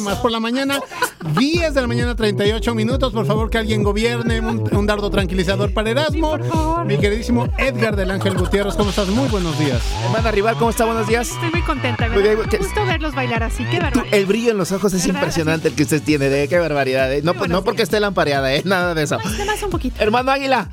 Más 0.08 0.18
por 0.18 0.30
la 0.32 0.40
Mañana. 0.40 0.80
10 1.38 1.74
de 1.74 1.80
la 1.82 1.86
mañana, 1.86 2.14
38 2.16 2.74
minutos. 2.74 3.12
Por 3.12 3.26
favor, 3.26 3.50
que 3.50 3.58
alguien 3.58 3.82
gobierne 3.82 4.40
un, 4.40 4.74
un 4.74 4.86
dardo 4.86 5.10
tranquilizador 5.10 5.74
para 5.74 5.90
Erasmo. 5.90 6.38
Mi 6.86 6.96
queridísimo 6.96 7.46
Edgar 7.58 7.94
del 7.96 8.10
Ángel 8.10 8.34
Gutiérrez, 8.36 8.74
¿cómo 8.74 8.88
estás? 8.90 9.08
Muy 9.08 9.28
buenos 9.28 9.58
días. 9.58 9.82
Hermana 10.06 10.30
Rival, 10.30 10.56
¿cómo 10.56 10.70
está? 10.70 10.86
Buenos 10.86 11.06
días. 11.06 11.28
Estoy 11.30 11.50
muy 11.50 11.60
contenta, 11.62 12.08
Muy 12.08 12.22
¿verdad? 12.22 12.36
bien, 12.36 12.48
¿qué- 12.48 12.58
Me 12.58 12.64
gusto 12.64 12.86
verlos 12.86 13.14
bailar 13.14 13.42
así, 13.42 13.64
qué 13.70 13.78
barbaridad. 13.80 14.14
El 14.14 14.26
brillo 14.26 14.52
en 14.52 14.56
los 14.56 14.72
ojos 14.72 14.94
es 14.94 15.04
impresionante 15.06 15.68
el 15.68 15.74
que 15.74 15.82
usted 15.82 16.02
tiene, 16.02 16.28
de 16.30 16.48
qué 16.48 16.58
barbaridad. 16.58 17.12
¿eh? 17.12 17.20
No, 17.22 17.34
pues, 17.34 17.50
no 17.50 17.62
porque 17.62 17.82
esté 17.82 18.00
lampareada, 18.00 18.54
¿eh? 18.54 18.62
nada 18.64 18.94
de 18.94 19.02
eso. 19.02 19.18
Más 19.46 19.62
un 19.62 19.70
poquito. 19.70 19.96
Hermano 20.02 20.30
Águila. 20.32 20.68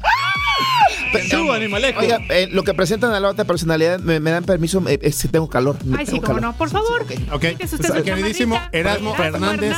Tú, 1.29 1.51
animalejo. 1.51 1.99
Oiga, 1.99 2.19
eh, 2.29 2.47
lo 2.51 2.63
que 2.63 2.73
presentan 2.73 3.13
a 3.13 3.19
la 3.19 3.29
otra 3.29 3.45
personalidad, 3.45 3.99
me, 3.99 4.19
me 4.19 4.31
dan 4.31 4.43
permiso, 4.43 4.83
eh, 4.87 4.99
es 5.01 5.21
que 5.21 5.27
tengo 5.27 5.47
calor. 5.49 5.77
Ay, 5.97 6.05
sí, 6.05 6.13
tengo 6.13 6.23
cómo 6.23 6.35
calor. 6.39 6.41
no, 6.41 6.57
por 6.57 6.69
favor. 6.69 7.05
Ok, 7.31 7.41
Quítese 7.41 7.75
usted 7.75 7.89
pues, 7.89 8.03
queridísimo. 8.03 8.59
Erasmo 8.71 9.15
Fernández. 9.15 9.77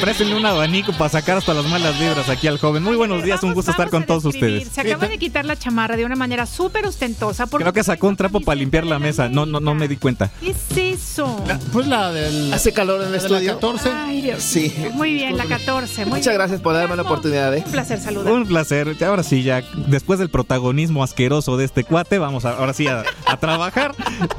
Préstenle 0.00 0.34
un 0.36 0.46
abanico 0.46 0.92
para 0.92 1.08
sacar 1.10 1.36
hasta 1.38 1.54
las 1.54 1.64
malas 1.66 1.98
vibras 1.98 2.28
aquí 2.28 2.46
al 2.46 2.58
joven. 2.58 2.82
Muy 2.82 2.96
buenos 2.96 3.22
días, 3.22 3.42
un 3.42 3.54
gusto 3.54 3.70
estar 3.70 3.90
con 3.90 4.04
todos 4.06 4.24
ustedes. 4.24 4.68
Se 4.68 4.80
acaba 4.80 5.06
de 5.06 5.18
quitar 5.18 5.44
la 5.44 5.56
chamarra 5.56 5.96
de 5.96 6.04
una 6.04 6.16
manera 6.16 6.46
súper 6.46 6.86
ostentosa. 6.86 7.46
porque- 7.46 7.62
Creo 7.64 7.72
que 7.72 7.84
sacó 7.84 8.08
un 8.08 8.16
trapo 8.16 8.40
para 8.40 8.56
limpiar 8.56 8.84
la 8.84 8.98
mesa. 8.98 9.28
No, 9.28 9.46
no, 9.46 9.60
no 9.60 9.74
me 9.74 9.88
di 9.88 9.96
cuenta. 9.96 10.30
¿Qué 10.40 10.50
es 10.50 11.00
eso? 11.00 11.42
Pues 11.72 11.86
la 11.86 12.10
del. 12.12 12.52
Hace 12.52 12.72
calor 12.72 13.00
en 13.02 13.06
el 13.08 13.12
la 13.12 13.18
de 13.22 13.28
la 13.28 13.36
estudio. 13.36 13.54
14. 13.54 13.90
Ay, 13.92 14.22
Dios. 14.22 14.42
Sí. 14.42 14.74
Muy 14.94 15.12
bien, 15.14 15.36
la 15.36 15.44
14. 15.44 16.02
Muy 16.04 16.10
Muchas 16.18 16.24
bien. 16.26 16.34
gracias 16.38 16.60
por 16.60 16.74
darme 16.74 16.96
la 16.96 17.02
oportunidad, 17.02 17.54
¿eh? 17.56 17.62
Un 17.64 17.72
placer 17.72 18.00
saludar. 18.00 18.32
Un 18.32 18.46
placer. 18.46 18.96
Ahora 19.04 19.22
sí, 19.22 19.42
ya 19.42 19.62
después 19.86 20.18
del 20.18 20.28
protagonismo 20.30 20.71
asqueroso 21.02 21.56
de 21.56 21.64
este 21.64 21.84
cuate, 21.84 22.18
vamos 22.18 22.44
a, 22.44 22.50
ahora 22.56 22.72
sí 22.72 22.86
a, 22.88 23.04
a 23.26 23.36
trabajar. 23.36 23.94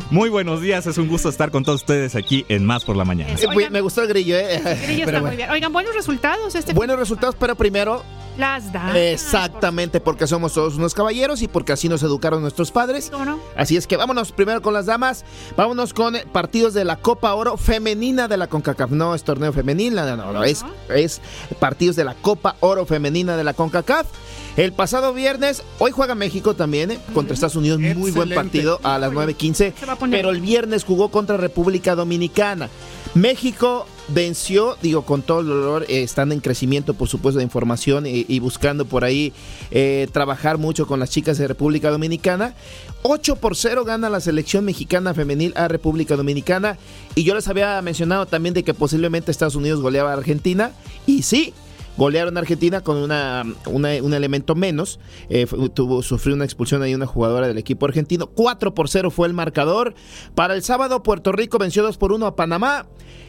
Muy 0.09 0.29
buenos 0.29 0.61
días, 0.61 0.85
es 0.87 0.97
un 0.97 1.07
gusto 1.07 1.29
estar 1.29 1.51
con 1.51 1.63
todos 1.63 1.81
ustedes 1.81 2.15
aquí 2.15 2.45
en 2.49 2.65
Más 2.65 2.83
por 2.83 2.95
la 2.95 3.05
Mañana. 3.05 3.33
Eh, 3.33 3.69
me 3.69 3.81
gustó 3.81 4.01
el 4.01 4.07
grillo, 4.07 4.35
¿eh? 4.37 4.59
Grillo 4.83 5.05
Pero 5.05 5.17
está 5.17 5.27
muy 5.27 5.37
bien. 5.37 5.49
Oigan, 5.51 5.71
buenos 5.71 5.93
resultados 5.95 6.55
este 6.55 6.73
Buenos 6.73 6.97
resultados, 6.97 7.35
pero 7.39 7.55
primero, 7.55 8.03
Las 8.37 8.71
damas. 8.73 8.95
exactamente, 8.95 9.99
porque 9.99 10.25
somos 10.27 10.53
todos 10.53 10.75
unos 10.75 10.93
caballeros 10.93 11.41
y 11.41 11.47
porque 11.47 11.71
así 11.73 11.87
nos 11.87 12.01
educaron 12.03 12.41
nuestros 12.41 12.71
padres. 12.71 13.09
¿Cómo 13.11 13.25
no? 13.25 13.39
Así 13.55 13.77
es 13.77 13.85
que 13.87 13.95
vámonos 13.97 14.31
primero 14.31 14.61
con 14.61 14.73
las 14.73 14.85
damas. 14.87 15.23
Vámonos 15.55 15.93
con 15.93 16.15
partidos 16.31 16.73
de 16.73 16.83
la 16.83 16.95
Copa 16.97 17.33
Oro 17.35 17.57
femenina 17.57 18.27
de 18.27 18.37
la 18.37 18.47
CONCACAF. 18.47 18.91
No 18.91 19.13
es 19.15 19.23
torneo 19.23 19.53
femenil, 19.53 19.93
no, 19.95 20.15
no, 20.15 20.33
no, 20.33 20.43
es, 20.43 20.65
es 20.89 21.21
partidos 21.59 21.95
de 21.95 22.03
la 22.05 22.15
Copa 22.15 22.55
Oro 22.59 22.85
femenina 22.85 23.37
de 23.37 23.43
la 23.43 23.53
CONCACAF. 23.53 24.07
El 24.55 24.71
pasado 24.71 25.13
viernes, 25.15 25.63
hoy 25.79 25.89
juega 25.89 26.13
México 26.23 26.53
también 26.55 26.91
eh, 26.91 26.99
contra 27.13 27.33
Estados 27.33 27.55
Unidos. 27.55 27.79
Muy 27.79 28.11
buen 28.11 28.29
partido 28.29 28.79
a 28.83 28.97
las 28.97 29.11
9.15. 29.11 29.73
Se 29.79 29.85
va 29.85 29.93
a 29.93 29.97
poner- 29.99 30.19
Pero 30.19 30.29
el 30.31 30.41
viernes 30.41 30.83
jugó 30.83 31.09
contra 31.09 31.37
República 31.37 31.95
Dominicana. 31.95 32.69
México 33.13 33.85
venció, 34.07 34.75
digo, 34.81 35.03
con 35.03 35.21
todo 35.21 35.41
el 35.41 35.47
dolor, 35.47 35.85
eh, 35.87 36.01
están 36.03 36.31
en 36.31 36.39
crecimiento, 36.39 36.93
por 36.95 37.07
supuesto, 37.07 37.37
de 37.37 37.43
información 37.43 38.07
y, 38.07 38.25
y 38.27 38.39
buscando 38.39 38.85
por 38.85 39.03
ahí 39.03 39.31
eh, 39.71 40.07
trabajar 40.11 40.57
mucho 40.57 40.87
con 40.87 40.99
las 40.99 41.09
chicas 41.11 41.37
de 41.37 41.47
República 41.47 41.91
Dominicana. 41.91 42.55
8 43.03 43.35
por 43.35 43.55
0 43.55 43.85
gana 43.85 44.09
la 44.09 44.19
selección 44.19 44.65
mexicana 44.65 45.13
femenil 45.13 45.53
a 45.55 45.67
República 45.67 46.15
Dominicana. 46.15 46.77
Y 47.15 47.23
yo 47.23 47.35
les 47.35 47.47
había 47.47 47.79
mencionado 47.83 48.25
también 48.25 48.55
de 48.55 48.63
que 48.63 48.73
posiblemente 48.73 49.29
Estados 49.29 49.55
Unidos 49.55 49.79
goleaba 49.81 50.09
a 50.11 50.13
Argentina. 50.13 50.71
Y 51.05 51.21
sí, 51.21 51.53
golearon 51.97 52.37
a 52.37 52.41
Argentina 52.41 52.81
con 52.81 52.97
una, 52.97 53.43
un 53.65 54.13
elemento 54.13 54.55
menos. 54.55 54.99
Eh, 55.29 55.47
tuvo, 55.73 56.01
sufrió 56.01 56.35
una 56.35 56.45
expulsión 56.45 56.81
ahí 56.81 56.95
una 56.95 57.05
jugadora 57.05 57.47
del 57.47 57.57
equipo 57.57 57.85
argentino. 57.85 58.27
4 58.27 58.73
por 58.73 58.89
0 58.89 59.11
fue 59.11 59.27
el 59.27 59.33
marcador. 59.33 59.93
Para 60.35 60.55
el 60.55 60.63
sábado, 60.63 61.03
Puerto 61.03 61.31
Rico 61.31 61.57
venció 61.57 61.83
2 61.83 61.97
por 61.97 62.11
1 62.11 62.25
a 62.25 62.35
Panamá. 62.35 62.85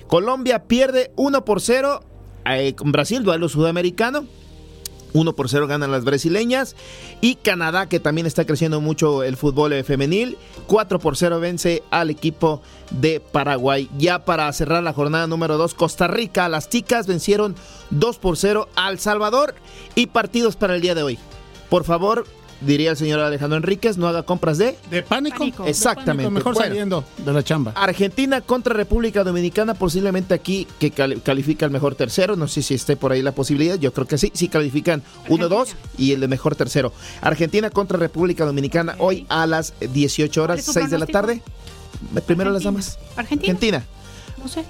Colombia 0.07 0.65
pierde 0.65 1.13
1 1.17 1.45
por 1.45 1.61
0 1.61 2.01
eh, 2.47 2.75
con 2.75 2.93
Brasil, 2.93 3.23
duelo 3.23 3.49
sudamericano. 3.49 4.27
1 5.15 5.35
por 5.35 5.49
0 5.49 5.67
ganan 5.67 5.91
las 5.91 6.05
brasileñas. 6.05 6.77
Y 7.23 7.37
Canadá, 7.37 7.89
que 7.89 8.01
también 8.01 8.27
está 8.27 8.45
creciendo 8.45 8.83
mucho 8.83 9.23
el 9.23 9.39
fútbol 9.39 9.73
eh, 9.73 9.85
femenil. 9.85 10.37
4 10.67 10.99
por 10.99 11.17
0 11.17 11.41
vence 11.41 11.83
al 11.91 12.11
equipo 12.11 12.61
de 12.91 13.21
Paraguay. 13.21 13.89
Ya 13.97 14.25
para 14.27 14.53
cerrar 14.53 14.83
la 14.83 14.93
jornada 14.93 15.27
número 15.27 15.57
2, 15.57 15.73
Costa 15.75 16.09
Rica. 16.09 16.49
Las 16.51 16.69
chicas 16.69 17.07
vencieron 17.07 17.55
2 17.91 18.19
por 18.19 18.37
0 18.37 18.69
al 18.75 18.99
Salvador. 18.99 19.55
Y 19.95 20.09
partidos 20.09 20.57
para 20.57 20.75
el 20.75 20.83
día 20.83 20.95
de 20.95 21.05
hoy. 21.05 21.19
Por 21.71 21.85
favor, 21.85 22.27
diría 22.67 22.91
el 22.93 22.97
señor 22.97 23.21
Alejandro 23.21 23.57
Enríquez, 23.57 23.97
no 23.99 24.07
haga 24.09 24.23
compras 24.23 24.59
de... 24.59 24.77
De 24.91 25.03
pánico. 25.03 25.39
Pánico. 25.39 25.65
Exactamente. 25.67 26.23
De 26.25 26.29
pánico, 26.29 26.31
mejor 26.31 26.55
Bueno. 26.55 26.69
saliendo 26.69 27.05
de 27.19 27.33
la 27.33 27.43
chamba. 27.43 27.73
Argentina 27.77 28.41
contra 28.41 28.75
República 28.75 29.25
Dominicana, 29.25 29.75
posiblemente 29.75 30.35
aquí 30.35 30.67
que 30.79 30.91
cali- 30.93 31.21
califica 31.21 31.65
el 31.67 31.71
mejor 31.73 31.95
tercero. 31.95 32.37
No 32.37 32.49
sé 32.49 32.63
si 32.63 32.75
esté 32.75 32.97
por 32.97 33.13
ahí 33.13 33.23
la 33.23 33.33
posibilidad. 33.33 33.77
Yo 33.79 33.93
creo 33.93 34.07
que 34.07 34.19
sí. 34.19 34.31
Sí 34.35 34.49
califican 34.49 35.03
1-2 35.29 35.69
y 35.99 36.13
el 36.13 36.21
de 36.21 36.29
mejor 36.29 36.57
tercero. 36.57 36.93
Argentina 37.21 37.71
contra 37.71 37.99
República 37.99 38.45
Dominicana 38.45 38.97
hoy 38.99 39.27
a 39.29 39.47
las 39.47 39.75
18 39.81 40.43
horas, 40.43 40.57
¿Cuál 40.57 40.59
es 40.61 40.65
su 40.67 40.73
6 40.73 40.91
de 40.91 40.99
la 40.99 41.07
tarde. 41.07 41.43
Primero 42.27 42.51
las 42.51 42.65
damas. 42.65 42.99
Argentina. 43.17 43.53
Argentina. 43.53 43.85
No 44.43 44.49
sé. 44.49 44.65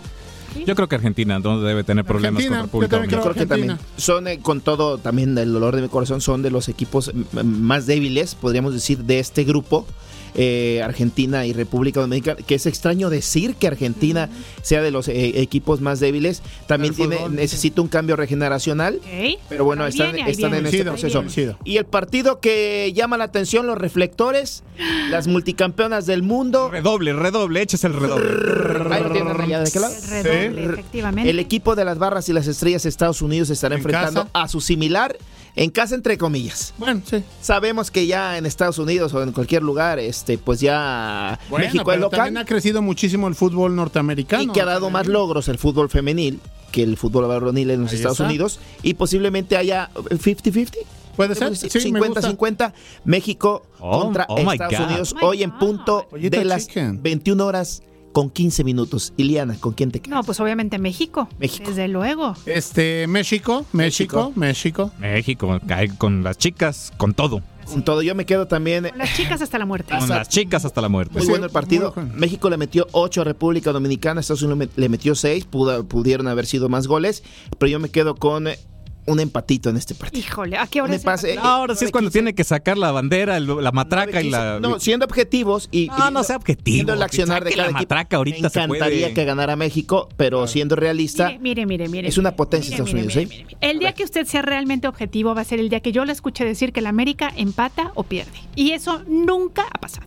Yo 0.67 0.75
creo 0.75 0.89
que 0.89 0.95
Argentina 0.97 1.39
no 1.39 1.61
debe 1.61 1.85
tener 1.85 2.05
problemas 2.05 2.39
Argentina, 2.39 2.59
con 2.61 2.67
República 2.69 2.91
también 2.97 3.11
Yo 3.11 3.17
Dominicana. 3.19 3.35
creo 3.35 3.47
que 3.47 3.49
también 3.49 3.79
son 3.97 4.29
eh, 4.29 4.39
con 4.41 4.61
todo 4.61 4.99
también 4.99 5.37
el 5.39 5.53
dolor 5.53 5.75
de 5.77 5.83
mi 5.83 5.89
corazón 5.89 6.21
son 6.21 6.43
de 6.43 6.51
los 6.51 6.69
equipos 6.69 7.13
más 7.43 7.87
débiles 7.87 8.35
podríamos 8.35 8.73
decir 8.75 8.99
de 8.99 9.19
este 9.19 9.45
grupo 9.45 9.87
eh, 10.35 10.81
Argentina 10.83 11.47
y 11.47 11.53
República 11.53 12.01
Dominicana 12.01 12.37
que 12.47 12.55
es 12.57 12.67
extraño 12.67 13.11
decir 13.11 13.55
que 13.55 13.67
Argentina 13.67 14.29
sea 14.63 14.83
de 14.83 14.91
los 14.91 15.09
eh, 15.09 15.41
equipos 15.41 15.81
más 15.81 16.01
débiles 16.01 16.43
también 16.67 16.95
tiene 16.95 17.17
fútbol, 17.17 17.35
necesita 17.37 17.81
un 17.83 17.89
cambio 17.89 18.17
regeneracional 18.17 19.01
pero 19.49 19.65
bueno 19.65 19.85
Ahí 19.85 19.91
están, 19.91 20.13
viene, 20.13 20.31
están 20.31 20.51
viene. 20.53 20.69
en 20.69 20.75
este 20.75 20.85
proceso 20.85 21.19
coincido. 21.21 21.59
y 21.65 21.77
el 21.77 21.85
partido 21.85 22.41
que 22.41 22.93
llama 22.95 23.17
la 23.17 23.25
atención 23.25 23.67
los 23.67 23.79
reflectores 23.79 24.65
las 25.11 25.27
multicampeonas 25.27 26.07
del 26.07 26.23
mundo 26.23 26.69
Redoble, 26.71 27.13
redoble, 27.13 27.63
eches 27.63 27.85
el 27.85 27.93
redoble. 27.95 28.95
Ahí 28.95 29.03
lo 29.03 29.13
tienen 29.13 29.41
allá, 29.41 29.61
¿de 29.61 29.71
qué 29.71 29.81
lado? 29.81 29.95
El 29.95 30.25
redoble, 30.25 30.65
efectivamente. 30.65 31.31
El 31.31 31.39
equipo 31.39 31.77
de 31.77 31.85
las 31.85 31.99
barras 31.99 32.29
y 32.29 32.33
las 32.33 32.47
estrellas 32.47 32.83
de 32.83 32.89
Estados 32.89 33.23
Unidos 33.23 33.51
estará 33.51 33.75
¿En 33.75 33.81
enfrentando 33.81 34.23
casa? 34.25 34.31
a 34.33 34.49
su 34.49 34.61
similar 34.61 35.17
en 35.57 35.71
casa 35.71 35.95
entre 35.95 36.19
comillas. 36.19 36.75
Bueno, 36.79 37.01
sí. 37.09 37.23
Sabemos 37.41 37.91
que 37.91 38.07
ya 38.07 38.37
en 38.39 38.47
Estados 38.47 38.79
Unidos 38.79 39.15
o 39.15 39.23
en 39.23 39.33
cualquier 39.33 39.63
lugar, 39.63 39.99
este, 39.99 40.37
pues 40.39 40.61
ya 40.61 41.39
Bueno, 41.49 41.67
México 41.67 41.83
es 41.91 41.95
pero 41.97 42.01
local 42.07 42.19
también 42.19 42.39
ha 42.39 42.45
crecido 42.45 42.83
muchísimo 42.83 43.29
el 43.29 43.35
fútbol 43.35 43.75
norteamericano. 43.77 44.43
y 44.43 44.49
que 44.49 44.61
ha 44.61 44.65
dado 44.65 44.91
más 44.91 45.07
logros 45.07 45.49
el 45.49 45.59
fútbol 45.59 45.89
femenil 45.91 46.41
que 46.73 46.83
el 46.83 46.97
fútbol 46.97 47.29
varonil 47.29 47.71
en 47.71 47.83
los 47.83 47.91
Ahí 47.93 47.97
Estados 47.99 48.17
está. 48.19 48.25
Unidos 48.29 48.59
y 48.83 48.95
posiblemente 48.95 49.57
haya 49.57 49.91
50-50. 49.95 50.73
¿Puede 51.15 51.37
ser? 51.37 51.57
Sí, 51.57 51.71
Sí, 51.71 51.93
me 51.93 52.01
gusta. 52.01 52.21
50-50 52.23 52.73
México 53.05 53.63
Oh, 53.79 54.01
contra 54.03 54.27
oh 54.29 54.39
Estados 54.51 54.79
God. 54.79 54.87
Unidos 54.87 55.15
Oh 55.23 55.27
hoy 55.29 55.45
en 55.45 55.57
punto 55.59 56.09
de 56.13 56.45
las 56.45 56.67
chicken. 56.67 57.01
21 57.01 57.47
horas 57.47 57.83
con 58.15 58.31
15 58.31 58.63
minutos. 58.65 59.13
Iliana, 59.19 59.57
¿con 59.61 59.73
quién 59.75 59.91
te 59.91 60.01
quedas? 60.01 60.17
No, 60.17 60.23
pues 60.25 60.39
obviamente 60.41 60.79
México. 60.79 61.29
México. 61.39 61.69
Desde 61.69 61.89
luego. 61.89 62.35
Este, 62.47 63.07
México, 63.09 63.67
México, 63.73 64.33
México. 64.37 64.93
México 64.99 65.61
cae 65.67 65.89
con 65.99 66.23
las 66.23 66.39
chicas, 66.39 66.93
con 66.97 67.13
todo. 67.13 67.43
Con 67.67 67.83
todo, 67.83 68.03
yo 68.03 68.15
me 68.15 68.25
quedo 68.27 68.47
también 68.47 68.87
Con 68.89 68.99
las 68.99 69.15
chicas 69.17 69.43
hasta 69.43 69.59
la 69.59 69.67
muerte. 69.67 69.97
Con 69.99 70.09
las 70.09 70.29
chicas 70.29 70.65
hasta 70.65 70.81
la 70.81 70.89
muerte. 70.89 71.15
Muy 71.15 71.23
Sí, 71.23 71.29
bueno 71.29 71.47
el 71.47 71.51
partido. 71.51 71.93
bueno. 71.95 72.13
México 72.15 72.49
le 72.51 72.57
metió 72.57 72.87
8 72.93 73.23
a 73.23 73.25
República 73.25 73.73
Dominicana, 73.73 74.21
Estados 74.21 74.43
Unidos 74.43 74.69
le 74.77 74.89
metió 74.89 75.15
6, 75.15 75.47
pudieron 75.47 76.29
haber 76.29 76.47
sido 76.47 76.69
más 76.69 76.87
goles, 76.87 77.25
pero 77.59 77.69
yo 77.71 77.81
me 77.81 77.89
quedo 77.89 78.15
con 78.15 78.47
eh, 78.49 78.59
un 79.07 79.21
empatito 79.21 79.69
en 79.71 79.77
este 79.77 79.95
partido. 79.95 80.19
Híjole, 80.27 80.57
¿a 80.57 80.67
qué 80.67 80.81
hora 80.81 80.95
es? 80.95 81.05
Ahora 81.43 81.75
sí 81.75 81.85
es 81.85 81.91
cuando 81.91 82.11
tiene 82.11 82.35
que 82.35 82.43
sacar 82.45 82.79
la 82.79 82.91
bandera, 82.91 83.37
el- 83.37 83.63
la 83.63 83.71
matraca 83.73 84.23
y 84.23 84.31
la. 84.31 84.61
No, 84.61 84.81
siendo 84.81 85.05
objetivos 85.05 85.69
y 85.71 85.89
No, 85.89 86.11
no 86.11 86.25
sea 86.25 86.37
objetivo, 86.37 86.75
Viendo 86.75 86.93
el 86.95 87.03
accionar 87.03 87.45
de 87.45 87.51
cada 87.51 87.63
la 87.65 87.69
equipo. 87.69 87.81
matraca 87.81 88.17
ahorita 88.17 88.43
me 88.43 88.49
se 88.51 88.61
encantaría 88.61 89.01
puede. 89.07 89.15
que 89.15 89.25
ganara 89.25 89.57
México, 89.57 90.09
pero 90.17 90.47
siendo 90.47 90.75
realista, 90.77 91.33
Mire, 91.41 91.67
mire, 91.67 91.89
mire. 91.89 92.09
es 92.09 92.17
una 92.19 92.35
potencia 92.37 92.71
mire, 92.71 92.83
Estados 92.85 92.95
mire, 92.95 93.05
Unidos, 93.07 93.17
mire, 93.17 93.43
¿eh? 93.43 93.45
mire, 93.45 93.57
mire. 93.61 93.71
El 93.73 93.79
día 93.79 93.93
que 93.93 94.05
usted 94.05 94.27
sea 94.27 94.43
realmente 94.43 94.89
objetivo 94.89 95.35
va 95.35 95.43
a 95.43 95.45
ser 95.45 95.61
el 95.61 95.69
día 95.69 95.81
que 95.81 95.93
yo 95.93 96.05
le 96.05 96.13
escuche 96.13 96.45
decir 96.45 96.73
que 96.73 96.81
la 96.81 96.89
América 96.89 97.33
empata 97.37 97.93
o 97.95 98.05
pierde. 98.05 98.33
Y 98.57 98.71
eso 98.73 99.03
nunca 99.07 99.65
ha 99.71 99.79
pasado. 99.79 100.07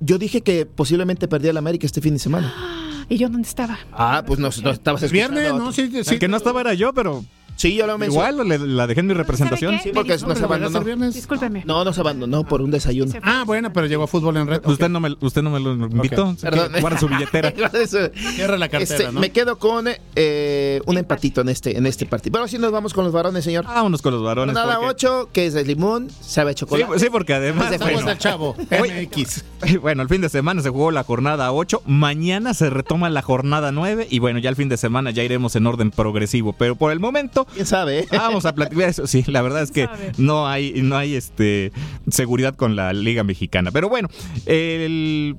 Yo 0.00 0.18
dije 0.18 0.42
que 0.42 0.64
posiblemente 0.64 1.26
perdía 1.28 1.52
la 1.52 1.58
América 1.58 1.86
este 1.86 2.00
fin 2.00 2.14
de 2.14 2.18
semana. 2.20 2.54
¿Y 3.08 3.18
yo 3.18 3.28
dónde 3.28 3.46
estaba? 3.48 3.78
Ah, 3.92 4.22
pues 4.26 4.38
no, 4.38 4.48
no 4.62 4.70
estabas 4.70 5.02
El 5.02 5.06
escuchando. 5.06 5.40
viernes, 5.40 5.60
¿no? 5.62 5.72
Sí, 5.72 5.90
sí. 6.04 6.14
El 6.14 6.18
que 6.18 6.28
no 6.28 6.36
estaba 6.36 6.60
era 6.60 6.74
yo, 6.74 6.92
pero 6.92 7.24
Sí, 7.56 7.74
yo 7.74 7.86
lo 7.86 7.98
mencioné. 7.98 8.28
Igual 8.30 8.48
le- 8.48 8.58
la 8.58 8.86
dejé 8.86 9.00
en 9.00 9.06
mi 9.06 9.14
representación. 9.14 9.78
Sí, 9.82 9.90
porque 9.94 10.16
nos 10.18 10.40
abandonó. 10.42 10.80
Discúlpeme. 11.10 11.62
No, 11.66 11.84
nos 11.84 11.98
abandonó 11.98 12.44
por 12.44 12.60
un 12.62 12.70
desayuno. 12.70 13.12
Ah, 13.22 13.44
bueno, 13.46 13.72
pero 13.72 13.86
llegó 13.86 14.04
a 14.04 14.06
fútbol 14.06 14.36
en 14.36 14.46
red. 14.46 14.60
Usted 14.66 14.88
no 14.88 15.00
me, 15.00 15.16
usted 15.20 15.42
no 15.42 15.50
me 15.50 15.60
lo 15.60 15.72
invitó. 15.72 16.36
Perdón. 16.40 16.72
Guarda 16.80 16.98
su 16.98 17.08
billetera. 17.08 17.52
Cierra 18.34 18.58
la 18.58 18.68
cartera, 18.68 18.96
Este, 18.98 19.12
¿no? 19.12 19.20
Me 19.20 19.30
quedo 19.30 19.58
con 19.58 19.86
eh, 20.14 20.80
un 20.86 20.98
empatito 20.98 21.40
en 21.40 21.48
este, 21.48 21.76
en 21.76 21.86
este 21.86 22.06
partido. 22.06 22.32
Pero 22.32 22.44
así 22.44 22.58
nos 22.58 22.72
vamos 22.72 22.92
con 22.94 23.04
los 23.04 23.12
varones, 23.12 23.44
señor. 23.44 23.64
Vámonos 23.64 24.02
con 24.02 24.12
los 24.12 24.22
varones. 24.22 24.54
Nada 24.54 24.76
porque- 24.76 25.06
8, 25.06 25.28
que 25.32 25.46
es 25.46 25.54
de 25.54 25.64
limón, 25.64 26.10
sabe 26.20 26.50
a 26.50 26.52
Sí, 26.52 26.60
chocolate. 26.60 26.98
sí, 26.98 27.06
porque 27.10 27.34
además. 27.34 27.66
Es 27.72 27.78
de 27.78 27.78
bueno, 27.78 28.00
fresa. 28.00 28.18
chavo, 28.18 28.54
MX. 28.70 29.44
Bueno, 29.80 30.02
el 30.02 30.08
fin 30.08 30.20
de 30.20 30.28
semana 30.28 30.62
se 30.62 30.68
jugó 30.70 30.90
la 30.90 31.02
jornada 31.04 31.52
8. 31.52 31.82
Mañana 31.86 32.54
se 32.54 32.70
retoma 32.70 33.08
la 33.10 33.22
jornada 33.22 33.72
9. 33.72 34.06
Y 34.10 34.18
bueno, 34.18 34.38
ya 34.38 34.50
el 34.50 34.56
fin 34.56 34.68
de 34.68 34.76
semana 34.76 35.10
ya 35.10 35.22
iremos 35.22 35.56
en 35.56 35.66
orden 35.66 35.90
progresivo. 35.90 36.52
Pero 36.52 36.76
por 36.76 36.92
el 36.92 37.00
momento. 37.00 37.45
¿Quién 37.54 37.66
sabe? 37.66 38.00
eh? 38.00 38.06
Vamos 38.12 38.44
a 38.46 38.54
platicar 38.54 38.88
eso. 38.88 39.06
Sí, 39.06 39.24
la 39.26 39.42
verdad 39.42 39.62
es 39.62 39.70
que 39.70 39.88
no 40.18 40.46
hay, 40.48 40.82
no 40.82 40.96
hay 40.96 41.14
este 41.14 41.72
seguridad 42.08 42.54
con 42.54 42.76
la 42.76 42.92
Liga 42.92 43.24
Mexicana. 43.24 43.70
Pero 43.70 43.88
bueno, 43.88 44.08
el. 44.46 45.36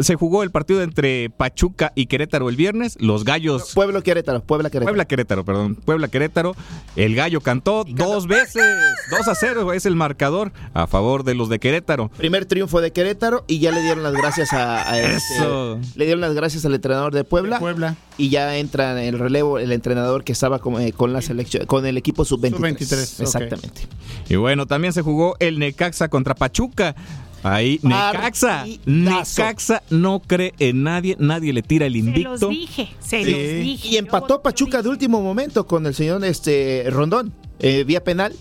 Se 0.00 0.14
jugó 0.14 0.42
el 0.42 0.50
partido 0.50 0.82
entre 0.82 1.30
Pachuca 1.30 1.92
y 1.94 2.06
Querétaro 2.06 2.48
el 2.48 2.56
viernes. 2.56 2.96
Los 3.00 3.24
gallos. 3.24 3.72
Pueblo 3.74 4.02
Querétaro, 4.02 4.40
Puebla 4.42 4.68
Querétaro. 4.70 4.86
Puebla 4.92 5.04
Querétaro, 5.06 5.44
perdón. 5.44 5.74
Puebla 5.76 6.08
Querétaro. 6.08 6.54
El 6.96 7.14
gallo 7.14 7.40
cantó 7.40 7.84
dos 7.86 8.26
veces. 8.26 8.62
2 9.10 9.28
a 9.28 9.34
0 9.34 9.72
es 9.72 9.86
el 9.86 9.96
marcador 9.96 10.52
a 10.74 10.86
favor 10.86 11.24
de 11.24 11.34
los 11.34 11.48
de 11.48 11.58
Querétaro. 11.58 12.08
Primer 12.16 12.46
triunfo 12.46 12.80
de 12.80 12.92
Querétaro 12.92 13.44
y 13.46 13.58
ya 13.58 13.72
le 13.72 13.82
dieron 13.82 14.02
las 14.02 14.12
gracias 14.14 14.52
a, 14.52 14.90
a 14.90 14.98
este- 15.00 15.16
Eso. 15.36 15.78
le 15.96 16.04
dieron 16.04 16.20
las 16.20 16.34
gracias 16.34 16.64
al 16.64 16.74
entrenador 16.74 17.14
de 17.14 17.24
Puebla, 17.24 17.58
Puebla. 17.58 17.96
y 18.16 18.28
ya 18.30 18.56
entra 18.56 18.92
en 19.02 19.14
el 19.14 19.18
relevo 19.18 19.58
el 19.58 19.72
entrenador 19.72 20.24
que 20.24 20.32
estaba 20.32 20.58
con, 20.58 20.80
eh, 20.80 20.92
con 20.92 21.12
la 21.12 21.22
selección 21.22 21.66
con 21.66 21.86
el 21.86 21.96
equipo 21.96 22.24
sub 22.24 22.40
23. 22.40 22.78
Sub-23, 22.78 23.14
ok. 23.14 23.20
Exactamente. 23.20 23.80
Y 24.28 24.36
bueno, 24.36 24.66
también 24.66 24.92
se 24.92 25.02
jugó 25.02 25.36
el 25.40 25.58
Necaxa 25.58 26.08
contra 26.08 26.34
Pachuca. 26.34 26.94
Ahí, 27.42 27.78
Necaxa. 27.82 28.64
Necaxa 28.86 29.82
no 29.90 30.20
cree 30.20 30.54
en 30.58 30.82
nadie, 30.82 31.16
nadie 31.18 31.52
le 31.52 31.62
tira 31.62 31.86
el 31.86 31.92
Se 31.92 31.98
invicto. 31.98 32.30
los 32.30 32.48
dije, 32.50 32.88
se 33.00 33.24
Sí. 33.24 33.30
los 33.30 33.40
dije. 33.64 33.88
Y 33.88 33.96
empató 33.96 34.42
Pachuca 34.42 34.82
de 34.82 34.88
último 34.88 35.20
momento 35.22 35.66
con 35.66 35.86
el 35.86 35.94
señor 35.94 36.24
este 36.24 36.84
Rondón. 36.90 37.32
eh, 37.60 37.82
vía 37.82 38.04
penal 38.04 38.32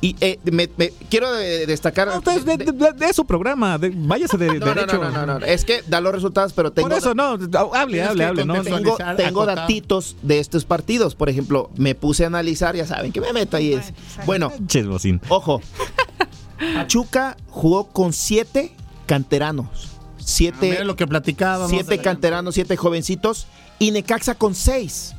y 0.00 0.16
eh, 0.20 0.40
me, 0.50 0.68
me- 0.76 0.90
quiero 1.08 1.28
eh, 1.38 1.64
destacar 1.64 2.08
de, 2.20 2.40
de- 2.56 2.72
de- 2.72 2.92
de 2.92 3.12
su 3.12 3.24
programa, 3.24 3.78
de- 3.78 3.92
váyase 3.94 4.36
de, 4.36 4.46
no, 4.58 4.66
no, 4.66 4.74
derecho. 4.74 4.96
no, 4.98 5.10
no, 5.12 5.26
no, 5.26 5.38
no, 5.38 5.46
es 5.46 5.64
que 5.64 5.82
da 5.86 6.00
los 6.00 6.12
resultados, 6.12 6.52
pero 6.54 6.72
tengo 6.72 6.88
Por 6.88 6.98
eso, 6.98 7.14
no, 7.14 7.38
hable, 7.72 8.02
hable, 8.02 8.24
hable. 8.24 8.44
No, 8.44 8.60
Tengo, 8.64 8.96
tengo 9.16 9.46
datitos 9.46 10.16
de 10.22 10.40
estos 10.40 10.64
partidos. 10.64 11.14
Por 11.14 11.28
ejemplo, 11.28 11.70
me 11.76 11.94
puse 11.94 12.24
a 12.24 12.26
analizar, 12.26 12.74
ya 12.74 12.84
saben 12.84 13.12
que 13.12 13.20
me 13.20 13.32
meto 13.32 13.56
ahí. 13.56 13.74
Es. 13.74 13.92
Bueno, 14.26 14.52
Ches, 14.66 14.88
bocín. 14.88 15.20
ojo. 15.28 15.60
Pachuca 16.74 17.36
jugó 17.48 17.88
con 17.88 18.12
siete 18.12 18.72
canteranos. 19.06 19.88
Siete, 20.18 20.68
Ah, 20.68 20.70
mira 20.70 20.84
lo 20.84 20.96
que 20.96 21.06
platicábamos. 21.06 21.70
siete 21.70 21.98
canteranos, 21.98 22.54
siete 22.54 22.76
jovencitos. 22.76 23.46
Y 23.78 23.90
Necaxa 23.90 24.34
con 24.34 24.54
seis. 24.54 25.14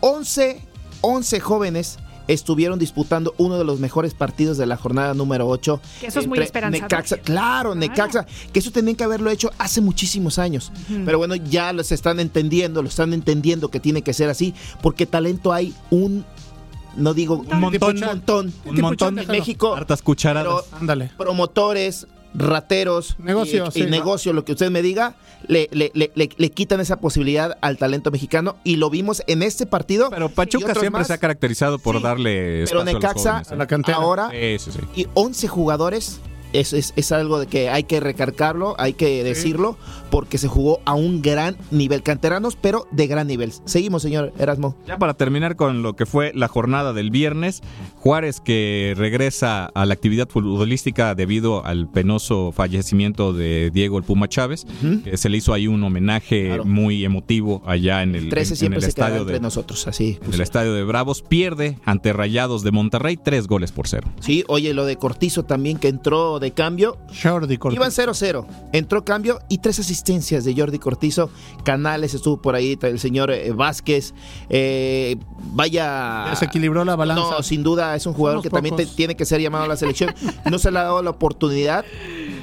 Once, 0.00 0.60
once 1.00 1.40
jóvenes 1.40 1.98
estuvieron 2.28 2.78
disputando 2.78 3.34
uno 3.38 3.58
de 3.58 3.64
los 3.64 3.80
mejores 3.80 4.14
partidos 4.14 4.56
de 4.56 4.64
la 4.66 4.76
jornada 4.76 5.14
número 5.14 5.48
8. 5.48 5.80
Que 6.00 6.06
eso 6.06 6.20
es 6.20 6.28
muy 6.28 6.38
esperanzador. 6.38 6.82
Necaxa, 6.84 7.16
claro, 7.18 7.74
Necaxa, 7.74 8.24
que 8.52 8.60
eso 8.60 8.70
tenían 8.70 8.94
que 8.94 9.02
haberlo 9.02 9.30
hecho 9.30 9.50
hace 9.58 9.80
muchísimos 9.80 10.38
años. 10.38 10.70
Pero 11.04 11.18
bueno, 11.18 11.34
ya 11.34 11.72
los 11.72 11.90
están 11.90 12.20
entendiendo, 12.20 12.82
lo 12.82 12.88
están 12.88 13.12
entendiendo 13.12 13.68
que 13.68 13.80
tiene 13.80 14.02
que 14.02 14.12
ser 14.12 14.30
así, 14.30 14.54
porque 14.80 15.06
talento 15.06 15.52
hay 15.52 15.74
un, 15.90 16.24
no 16.96 17.14
digo 17.14 17.36
Un 17.50 17.60
montón. 17.60 17.96
un 17.96 18.00
montón, 18.04 18.52
Un 18.64 18.80
montón. 18.80 19.18
en 19.18 19.28
México. 19.28 19.74
Hartas 19.74 20.02
cucharadas. 20.02 20.64
pero 20.70 20.78
Ándale. 20.80 21.10
promotores, 21.16 22.06
rateros, 22.34 23.16
Negocio, 23.18 23.66
y, 23.68 23.70
sí, 23.72 23.80
y 23.80 23.82
¿no? 23.84 23.88
negocio, 23.90 24.32
lo 24.32 24.44
que 24.44 24.52
usted 24.52 24.70
me 24.70 24.82
diga, 24.82 25.16
le, 25.48 25.68
le- 25.72 25.90
le- 25.94 26.12
le- 26.14 26.30
le 26.36 26.50
quitan 26.50 26.78
esa 26.80 27.00
posibilidad 27.00 27.58
al 27.60 27.76
talento 27.76 28.10
mexicano 28.10 28.56
y 28.62 28.76
lo 28.76 28.88
vimos 28.90 29.22
en 29.26 29.42
este 29.42 29.66
partido. 29.66 30.10
Pero 30.10 30.28
Pachuca 30.28 30.72
siempre 30.74 31.00
más. 31.00 31.06
se 31.08 31.12
ha 31.14 31.18
caracterizado 31.18 31.78
por 31.78 32.00
darle 32.00 32.64
Pero 32.64 32.64
espacio 32.64 32.80
a 32.80 32.84
los 32.84 32.94
Necaxa, 32.94 33.30
jóvenes, 33.30 33.50
¿eh? 33.52 33.56
la 33.56 33.66
cantera. 33.66 33.98
ahora 33.98 34.30
Sí, 34.30 34.58
sí, 34.58 34.70
sí. 34.72 35.00
y 35.02 35.06
11 35.14 35.48
jugadores. 35.48 36.20
Es, 36.52 36.72
es, 36.72 36.92
es 36.96 37.12
algo 37.12 37.38
de 37.38 37.46
que 37.46 37.70
hay 37.70 37.84
que 37.84 38.00
recargarlo, 38.00 38.74
hay 38.76 38.94
que 38.94 39.22
decirlo, 39.22 39.78
porque 40.10 40.38
se 40.38 40.48
jugó 40.48 40.80
a 40.84 40.94
un 40.94 41.22
gran 41.22 41.56
nivel. 41.70 42.02
Canteranos, 42.02 42.56
pero 42.56 42.86
de 42.90 43.06
gran 43.06 43.26
nivel. 43.26 43.52
Seguimos, 43.64 44.02
señor 44.02 44.32
Erasmo. 44.38 44.76
Ya 44.86 44.98
para 44.98 45.14
terminar 45.14 45.56
con 45.56 45.82
lo 45.82 45.94
que 45.96 46.06
fue 46.06 46.32
la 46.34 46.48
jornada 46.48 46.92
del 46.92 47.10
viernes, 47.10 47.62
Juárez 47.96 48.40
que 48.40 48.94
regresa 48.96 49.66
a 49.66 49.86
la 49.86 49.94
actividad 49.94 50.28
futbolística 50.28 51.14
debido 51.14 51.64
al 51.64 51.88
penoso 51.88 52.52
fallecimiento 52.52 53.32
de 53.32 53.70
Diego 53.72 53.98
el 53.98 54.04
Puma 54.04 54.28
Chávez, 54.28 54.66
que 55.04 55.16
se 55.16 55.28
le 55.28 55.36
hizo 55.38 55.52
ahí 55.52 55.66
un 55.66 55.82
homenaje 55.82 56.46
Claro. 56.46 56.64
muy 56.64 57.04
emotivo 57.04 57.62
allá 57.66 58.02
en 58.02 58.14
el, 58.14 58.28
13 58.28 58.50
en- 58.50 58.52
en 58.54 58.56
siempre 58.58 58.78
el 58.78 58.82
se 58.84 58.92
queda 58.92 59.06
estadio 59.06 59.20
entre 59.22 59.34
de, 59.34 59.40
nosotros, 59.40 59.86
así. 59.86 60.18
en 60.26 60.34
el 60.34 60.40
estadio 60.40 60.74
de 60.74 60.82
Bravos, 60.84 61.22
pierde 61.22 61.78
ante 61.84 62.12
Rayados 62.12 62.62
de 62.62 62.70
Monterrey 62.72 63.16
tres 63.16 63.46
goles 63.46 63.70
por 63.72 63.86
cero. 63.88 64.08
Sí, 64.20 64.44
oye, 64.48 64.74
lo 64.74 64.84
de 64.86 64.96
Cortizo 64.96 65.44
también 65.44 65.78
que 65.78 65.88
entró 65.88 66.38
de 66.40 66.50
cambio. 66.52 66.98
Jordi 67.22 67.58
Cortés. 67.58 67.76
Iban 67.76 67.90
0-0. 67.90 68.46
Entró 68.72 69.04
cambio 69.04 69.38
y 69.48 69.58
tres 69.58 69.78
asistencias 69.78 69.99
de 70.04 70.54
Jordi 70.56 70.78
Cortizo. 70.78 71.30
Canales 71.64 72.14
estuvo 72.14 72.40
por 72.40 72.54
ahí, 72.54 72.78
el 72.82 72.98
señor 72.98 73.30
eh, 73.30 73.52
Vázquez. 73.52 74.14
Eh, 74.48 75.16
vaya. 75.52 76.26
Desequilibró 76.30 76.84
la 76.84 76.96
balanza. 76.96 77.22
No, 77.36 77.42
sin 77.42 77.62
duda 77.62 77.94
es 77.96 78.06
un 78.06 78.12
jugador 78.14 78.42
que 78.42 78.50
también 78.50 78.76
te- 78.76 78.86
tiene 78.86 79.14
que 79.16 79.24
ser 79.24 79.40
llamado 79.40 79.64
a 79.64 79.68
la 79.68 79.76
selección. 79.76 80.14
No 80.50 80.58
se 80.58 80.70
le 80.70 80.78
ha 80.78 80.84
dado 80.84 81.02
la 81.02 81.10
oportunidad 81.10 81.84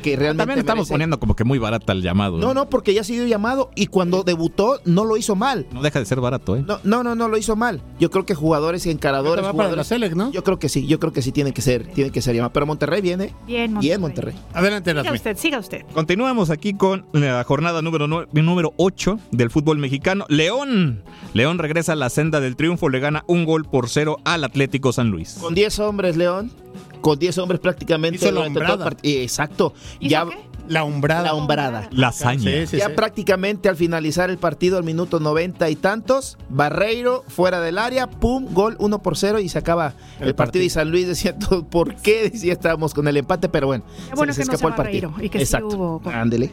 que 0.01 0.15
realmente. 0.15 0.41
También 0.41 0.59
estamos 0.59 0.81
merece. 0.83 0.93
poniendo 0.93 1.19
como 1.19 1.35
que 1.35 1.43
muy 1.43 1.57
barata 1.59 1.93
el 1.93 2.01
llamado. 2.01 2.37
No, 2.37 2.53
no, 2.53 2.69
porque 2.69 2.93
ya 2.93 3.01
ha 3.01 3.03
sido 3.03 3.25
llamado 3.25 3.71
y 3.75 3.87
cuando 3.87 4.23
debutó 4.23 4.79
no 4.85 5.05
lo 5.05 5.17
hizo 5.17 5.35
mal. 5.35 5.65
No 5.71 5.81
deja 5.81 5.99
de 5.99 6.05
ser 6.05 6.21
barato, 6.21 6.55
¿eh? 6.55 6.63
No, 6.65 6.79
no, 6.83 7.03
no, 7.03 7.15
no 7.15 7.27
lo 7.27 7.37
hizo 7.37 7.55
mal. 7.55 7.81
Yo 7.99 8.09
creo 8.11 8.25
que 8.25 8.35
jugadores 8.35 8.85
y 8.85 8.91
encaradores. 8.91 9.43
Va 9.43 9.51
para 9.53 9.69
la 9.69 9.83
jugadores- 9.83 9.87
Selec, 9.87 10.15
¿no? 10.15 10.31
Yo 10.31 10.43
creo 10.43 10.59
que 10.59 10.69
sí, 10.69 10.85
yo 10.87 10.99
creo 10.99 11.13
que 11.13 11.21
sí 11.21 11.31
tiene 11.31 11.51
que 11.53 11.61
ser, 11.61 11.87
tiene 11.87 12.11
que 12.11 12.21
ser 12.21 12.35
llamado. 12.35 12.53
Pero 12.53 12.65
Monterrey 12.65 13.01
viene. 13.01 13.33
Bien, 13.45 13.73
Monterrey. 13.73 13.87
Bien, 13.89 14.01
Monterrey. 14.01 14.35
Adelante, 14.53 14.91
Siga 14.97 15.13
usted, 15.13 15.37
siga 15.37 15.59
usted. 15.59 15.85
Continuamos 15.93 16.49
aquí 16.49 16.73
con 16.73 17.05
la 17.13 17.43
jornada 17.47 17.81
número, 17.81 18.07
número 18.07 18.73
8 18.75 19.19
del 19.31 19.49
fútbol 19.49 19.77
mexicano. 19.77 20.25
León. 20.27 21.01
León 21.33 21.57
regresa 21.59 21.93
a 21.93 21.95
la 21.95 22.09
senda 22.09 22.41
del 22.41 22.57
triunfo, 22.57 22.89
le 22.89 22.99
gana 22.99 23.23
un 23.27 23.45
gol 23.45 23.63
por 23.63 23.87
cero 23.89 24.17
al 24.25 24.43
Atlético 24.43 24.91
San 24.91 25.09
Luis. 25.11 25.37
Con 25.39 25.55
10 25.55 25.79
hombres, 25.79 26.17
León. 26.17 26.51
Con 26.99 27.17
10 27.17 27.37
hombres 27.37 27.61
prácticamente. 27.61 28.17
Hizo 28.17 28.31
la 28.31 28.41
hombrada. 28.41 28.89
eh, 29.01 29.23
Exacto. 29.23 29.73
¿Hizo 29.99 30.09
Ya, 30.11 30.25
qué? 30.25 30.35
La 30.67 30.83
umbrada. 30.83 31.23
la 31.23 31.33
hombrada. 31.33 31.87
La 31.91 32.07
hazaña. 32.09 32.39
Sí, 32.41 32.67
sí, 32.67 32.77
ya 32.77 32.87
sí. 32.87 32.93
prácticamente 32.95 33.69
al 33.69 33.75
finalizar 33.75 34.29
el 34.29 34.37
partido 34.37 34.77
al 34.77 34.83
minuto 34.83 35.19
90 35.19 35.69
y 35.69 35.75
tantos, 35.75 36.37
Barreiro 36.49 37.23
fuera 37.27 37.59
del 37.61 37.77
área, 37.77 38.07
pum, 38.09 38.47
gol 38.53 38.75
1 38.79 39.01
por 39.01 39.17
0 39.17 39.39
y 39.39 39.49
se 39.49 39.57
acaba 39.59 39.93
el, 40.19 40.29
El 40.29 40.35
partido. 40.35 40.35
partido. 40.35 40.63
Y 40.65 40.69
San 40.69 40.91
Luis 40.91 41.07
decía 41.07 41.37
todo, 41.37 41.65
¿por 41.65 41.95
qué? 41.95 42.29
Decía, 42.29 42.53
estábamos 42.53 42.93
con 42.93 43.07
el 43.07 43.17
empate, 43.17 43.49
pero 43.49 43.67
bueno, 43.67 43.83
bueno 44.15 44.33
se 44.33 44.41
que 44.41 44.45
no 44.47 44.53
escapó 44.53 44.67
se 44.69 44.71
el 44.73 44.75
partido. 44.77 45.09
Barreiro 45.11 45.25
y 45.25 45.29
que 45.29 45.37
sí 45.39 45.43
Exacto. 45.43 45.67
hubo- 45.77 46.01
Ándele. 46.11 46.51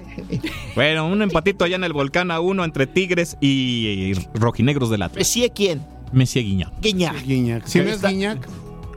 Bueno, 0.75 1.07
un 1.09 1.23
empatito 1.23 1.65
allá 1.65 1.77
en 1.77 1.85
el 1.85 1.93
volcán 1.93 2.31
a 2.31 2.41
uno 2.41 2.65
entre 2.65 2.87
Tigres 2.87 3.37
y 3.41 4.13
rojinegros 4.35 4.91
del 4.91 5.03
Atlas. 5.03 5.27
¿Sí 5.27 5.51
quién? 5.55 5.83
Messi 6.13 6.41
Guiña. 6.41 6.71
Guiñac. 6.81 7.23
Guiñac. 7.25 7.67
Si 7.67 7.81
no 7.81 7.91
es 7.91 8.01
Guiñac, 8.03 8.47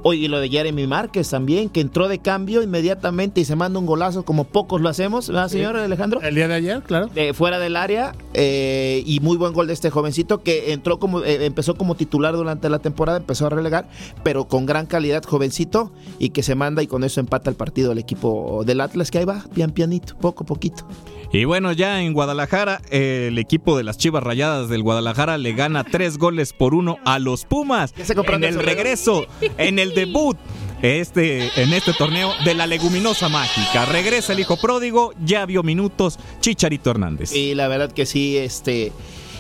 Oye, 0.09 0.21
y 0.21 0.27
lo 0.29 0.39
de 0.39 0.47
Jeremy 0.47 0.87
Márquez 0.87 1.29
también, 1.29 1.67
que 1.67 1.81
entró 1.81 2.07
de 2.07 2.19
cambio 2.19 2.63
inmediatamente 2.63 3.41
y 3.41 3.43
se 3.43 3.57
manda 3.57 3.77
un 3.77 3.85
golazo 3.85 4.23
como 4.23 4.45
pocos 4.45 4.79
lo 4.79 4.87
hacemos, 4.87 5.27
¿verdad, 5.27 5.49
señor 5.49 5.75
Alejandro? 5.75 6.21
el 6.21 6.33
día 6.33 6.47
de 6.47 6.53
ayer, 6.53 6.81
claro. 6.81 7.07
De 7.07 7.33
fuera 7.33 7.59
del 7.59 7.75
área 7.75 8.15
eh, 8.33 9.03
y 9.05 9.19
muy 9.19 9.35
buen 9.35 9.51
gol 9.51 9.67
de 9.67 9.73
este 9.73 9.89
jovencito 9.89 10.43
que 10.43 10.71
entró 10.71 10.97
como 10.97 11.25
eh, 11.25 11.45
empezó 11.45 11.75
como 11.75 11.95
titular 11.95 12.37
durante 12.37 12.69
la 12.69 12.79
temporada, 12.79 13.17
empezó 13.17 13.47
a 13.47 13.49
relegar, 13.49 13.89
pero 14.23 14.47
con 14.47 14.65
gran 14.65 14.85
calidad 14.85 15.25
jovencito 15.25 15.91
y 16.19 16.29
que 16.29 16.41
se 16.41 16.55
manda 16.55 16.81
y 16.81 16.87
con 16.87 17.03
eso 17.03 17.19
empata 17.19 17.49
el 17.49 17.57
partido 17.57 17.91
el 17.91 17.97
equipo 17.97 18.63
del 18.65 18.79
Atlas 18.79 19.11
que 19.11 19.17
ahí 19.17 19.25
va 19.25 19.43
pian 19.53 19.71
pianito, 19.71 20.15
poco 20.15 20.45
a 20.45 20.47
poquito. 20.47 20.87
Y 21.31 21.43
bueno, 21.45 21.71
ya 21.73 22.01
en 22.01 22.13
Guadalajara, 22.13 22.81
el 22.89 23.37
equipo 23.37 23.77
de 23.77 23.83
las 23.83 23.97
Chivas 23.97 24.23
Rayadas 24.23 24.69
del 24.69 24.81
Guadalajara 24.81 25.37
le 25.37 25.53
gana 25.53 25.83
tres 25.83 26.17
goles 26.17 26.53
por 26.53 26.73
uno 26.73 26.97
a 27.05 27.19
los 27.19 27.43
Pumas 27.45 27.93
Ya 27.95 28.05
se 28.05 28.15
compraron 28.15 28.43
en 28.45 28.53
el 28.53 28.63
regreso, 28.65 29.25
en 29.57 29.77
el 29.79 29.93
debut. 29.93 30.37
Este, 30.83 31.49
en 31.59 31.73
este 31.73 31.91
torneo 31.93 32.31
de 32.45 32.53
la 32.53 32.67
leguminosa 32.67 33.29
mágica. 33.29 33.85
Regresa 33.85 34.33
el 34.33 34.39
hijo 34.41 34.57
pródigo, 34.57 35.11
ya 35.25 35.43
vio 35.47 35.63
minutos, 35.63 36.19
Chicharito 36.39 36.91
Hernández. 36.91 37.33
Y 37.33 37.55
la 37.55 37.67
verdad 37.67 37.91
que 37.91 38.05
sí, 38.05 38.37
este 38.37 38.91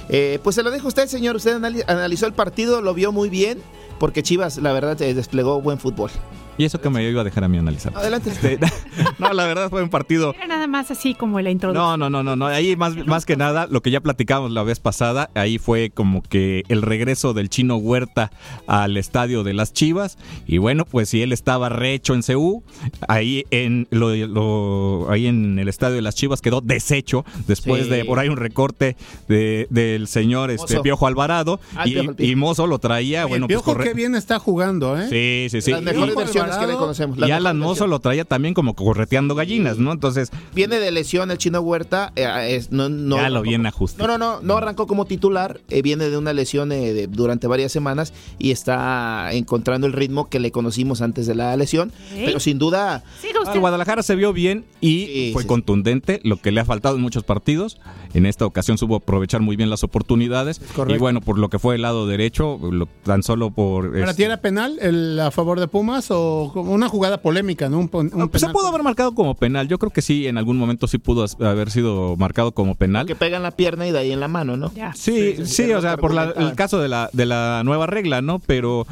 eh, 0.09 0.39
pues 0.43 0.55
se 0.55 0.63
lo 0.63 0.71
dejo 0.71 0.85
a 0.85 0.89
usted, 0.89 1.05
señor, 1.07 1.35
usted 1.35 1.55
anali- 1.61 1.83
analizó 1.87 2.25
el 2.25 2.33
partido, 2.33 2.81
lo 2.81 2.95
vio 2.95 3.11
muy 3.11 3.29
bien 3.29 3.59
porque 3.99 4.23
Chivas 4.23 4.57
la 4.57 4.73
verdad 4.73 4.99
eh, 5.03 5.13
desplegó 5.13 5.61
buen 5.61 5.77
fútbol. 5.77 6.09
Y 6.57 6.65
eso 6.65 6.81
que 6.81 6.89
me 6.89 7.07
iba 7.07 7.21
a 7.21 7.23
dejar 7.23 7.43
a 7.43 7.47
mí 7.47 7.57
analizar. 7.57 7.93
Adelante. 7.95 8.29
Este, 8.31 8.57
no, 9.19 9.31
la 9.33 9.45
verdad 9.45 9.69
fue 9.69 9.83
un 9.83 9.89
partido 9.89 10.33
Era 10.35 10.47
nada 10.47 10.67
más 10.67 10.89
así 10.91 11.13
como 11.13 11.39
la 11.41 11.51
introducción. 11.51 11.99
No, 11.99 12.09
no, 12.09 12.09
no, 12.09 12.23
no, 12.23 12.35
no. 12.35 12.47
Ahí 12.47 12.75
más, 12.75 12.95
más 13.05 13.25
que 13.25 13.35
nada, 13.35 13.67
lo 13.69 13.81
que 13.81 13.91
ya 13.91 14.01
platicamos 14.01 14.51
la 14.51 14.63
vez 14.63 14.79
pasada, 14.79 15.29
ahí 15.35 15.57
fue 15.59 15.91
como 15.91 16.21
que 16.23 16.63
el 16.67 16.81
regreso 16.81 17.33
del 17.33 17.49
chino 17.49 17.77
Huerta 17.77 18.31
al 18.67 18.97
estadio 18.97 19.43
de 19.43 19.53
las 19.53 19.73
Chivas. 19.73 20.17
Y 20.47 20.57
bueno, 20.57 20.85
pues 20.85 21.09
si 21.09 21.21
él 21.21 21.31
estaba 21.33 21.69
rehecho 21.69 22.13
en 22.15 22.21
CU, 22.23 22.63
ahí 23.07 23.45
en 23.51 23.87
lo, 23.91 24.15
lo- 24.15 25.07
ahí 25.11 25.27
en 25.27 25.59
el 25.59 25.67
estadio 25.67 25.95
de 25.95 26.01
las 26.01 26.15
Chivas 26.15 26.41
quedó 26.41 26.61
deshecho 26.61 27.25
después 27.47 27.83
Sí. 27.83 27.89
de 27.89 28.05
por 28.05 28.19
ahí 28.19 28.29
un 28.29 28.37
recorte 28.37 28.95
de- 29.27 29.67
del 29.69 30.07
señor 30.07 30.49
este. 30.51 30.79
Piojo 30.81 31.05
Alvarado. 31.07 31.59
Ah, 31.75 31.87
y, 31.87 31.91
Piojo, 31.91 32.09
el 32.11 32.15
Piojo. 32.15 32.31
y 32.31 32.35
Mozo 32.35 32.67
lo 32.67 32.79
traía, 32.79 33.25
Oye, 33.25 33.29
bueno, 33.29 33.45
el 33.45 33.47
pues 33.53 33.61
Piojo 33.63 33.71
corre- 33.77 33.83
qué 33.89 33.93
bien 33.93 34.15
está 34.15 34.39
jugando, 34.39 34.99
¿eh? 34.99 35.07
Sí, 35.09 35.47
sí, 35.51 35.61
sí. 35.61 35.71
Las 35.71 35.81
mejores 35.83 36.13
Y- 36.13 36.17
versiones 36.17 36.46
que 36.55 36.67
le 36.67 36.73
conocemos. 36.75 37.17
Y 37.19 37.31
Alan 37.31 37.57
Mozo 37.59 37.87
lo 37.87 37.99
traía 37.99 38.23
también 38.23 38.53
como 38.53 38.75
correteando 38.75 39.35
gallinas, 39.35 39.77
¿no? 39.79 39.91
Entonces, 39.91 40.31
Viene 40.55 40.79
de 40.79 40.91
lesión 40.91 41.29
el 41.31 41.37
chino 41.37 41.59
Huerta. 41.61 42.13
eh, 42.15 42.55
es- 42.55 42.71
no, 42.71 42.87
no, 42.89 43.17
ya 43.17 43.29
lo 43.29 43.41
viene 43.41 43.67
ajustado. 43.67 44.07
No, 44.07 44.17
no, 44.17 44.35
no, 44.37 44.41
no 44.41 44.57
arrancó 44.57 44.87
como 44.87 45.05
titular. 45.05 45.59
eh, 45.69 45.81
viene 45.81 46.09
de 46.09 46.17
una 46.17 46.31
lesión 46.33 46.71
eh, 46.71 46.93
de- 46.93 47.07
durante 47.07 47.47
varias 47.47 47.71
semanas 47.71 48.13
y 48.39 48.51
está 48.51 49.31
encontrando 49.33 49.87
el 49.87 49.93
ritmo 49.93 50.29
que 50.29 50.39
le 50.39 50.51
conocimos 50.51 51.01
antes 51.01 51.27
de 51.27 51.35
la 51.35 51.55
lesión. 51.57 51.91
Pero 52.13 52.39
sin 52.39 52.59
duda, 52.59 53.03
Ah, 53.45 53.57
Guadalajara 53.57 54.03
se 54.03 54.15
vio 54.15 54.33
bien 54.33 54.65
y 54.81 55.31
fue 55.33 55.45
contundente, 55.47 56.19
lo 56.23 56.37
que 56.37 56.51
le 56.51 56.61
ha 56.61 56.65
faltado 56.65 56.95
en 56.95 57.01
muchos 57.01 57.23
partidos. 57.23 57.77
En 58.13 58.25
esta 58.25 58.45
ocasión 58.45 58.77
supo 58.77 58.95
aprovechar 58.97 59.41
muy 59.41 59.55
bien 59.55 59.69
las 59.69 59.83
oportunidades. 59.83 60.59
correcto. 60.75 60.95
Y 60.95 60.99
bueno, 60.99 61.21
por 61.21 61.37
lo 61.39 61.49
que 61.49 61.59
fue 61.59 61.75
el 61.75 61.81
lado 61.81 62.07
derecho, 62.07 62.59
lo- 62.71 62.87
tan 63.03 63.23
solo 63.23 63.51
por... 63.51 63.91
¿Para 63.91 64.11
este, 64.11 64.15
ti 64.15 64.23
era 64.23 64.37
penal 64.37 64.77
el 64.81 65.19
a 65.19 65.31
favor 65.31 65.59
de 65.59 65.67
Pumas 65.67 66.07
o 66.11 66.36
como 66.53 66.71
una 66.73 66.87
jugada 66.89 67.21
polémica, 67.21 67.69
¿no? 67.69 67.79
Un, 67.79 67.87
pues 67.89 68.09
se 68.41 68.49
pudo 68.49 68.67
haber 68.67 68.83
marcado 68.83 69.13
como 69.13 69.35
penal. 69.35 69.67
Yo 69.67 69.77
creo 69.79 69.91
que 69.91 70.01
sí, 70.01 70.27
en 70.27 70.37
algún 70.37 70.57
momento 70.57 70.87
sí 70.87 70.97
pudo 70.97 71.23
as- 71.23 71.37
haber 71.41 71.69
sido 71.71 72.15
marcado 72.17 72.51
como 72.51 72.75
penal. 72.75 73.05
que 73.05 73.15
pega 73.15 73.37
en 73.37 73.43
la 73.43 73.51
pierna 73.51 73.87
y 73.87 73.91
de 73.91 73.99
ahí 73.99 74.11
en 74.11 74.19
la 74.19 74.27
mano, 74.27 74.57
¿no? 74.57 74.71
Sí, 74.95 75.45
sí, 75.45 75.71
o 75.73 75.81
sea, 75.81 75.97
por 75.97 76.13
la- 76.13 76.33
el 76.37 76.53
caso 76.55 76.79
de 76.79 76.87
la, 76.87 77.09
de 77.13 77.25
la 77.25 77.61
nueva 77.65 77.85
regla, 77.87 78.21
¿no? 78.21 78.39
Pero 78.39 78.85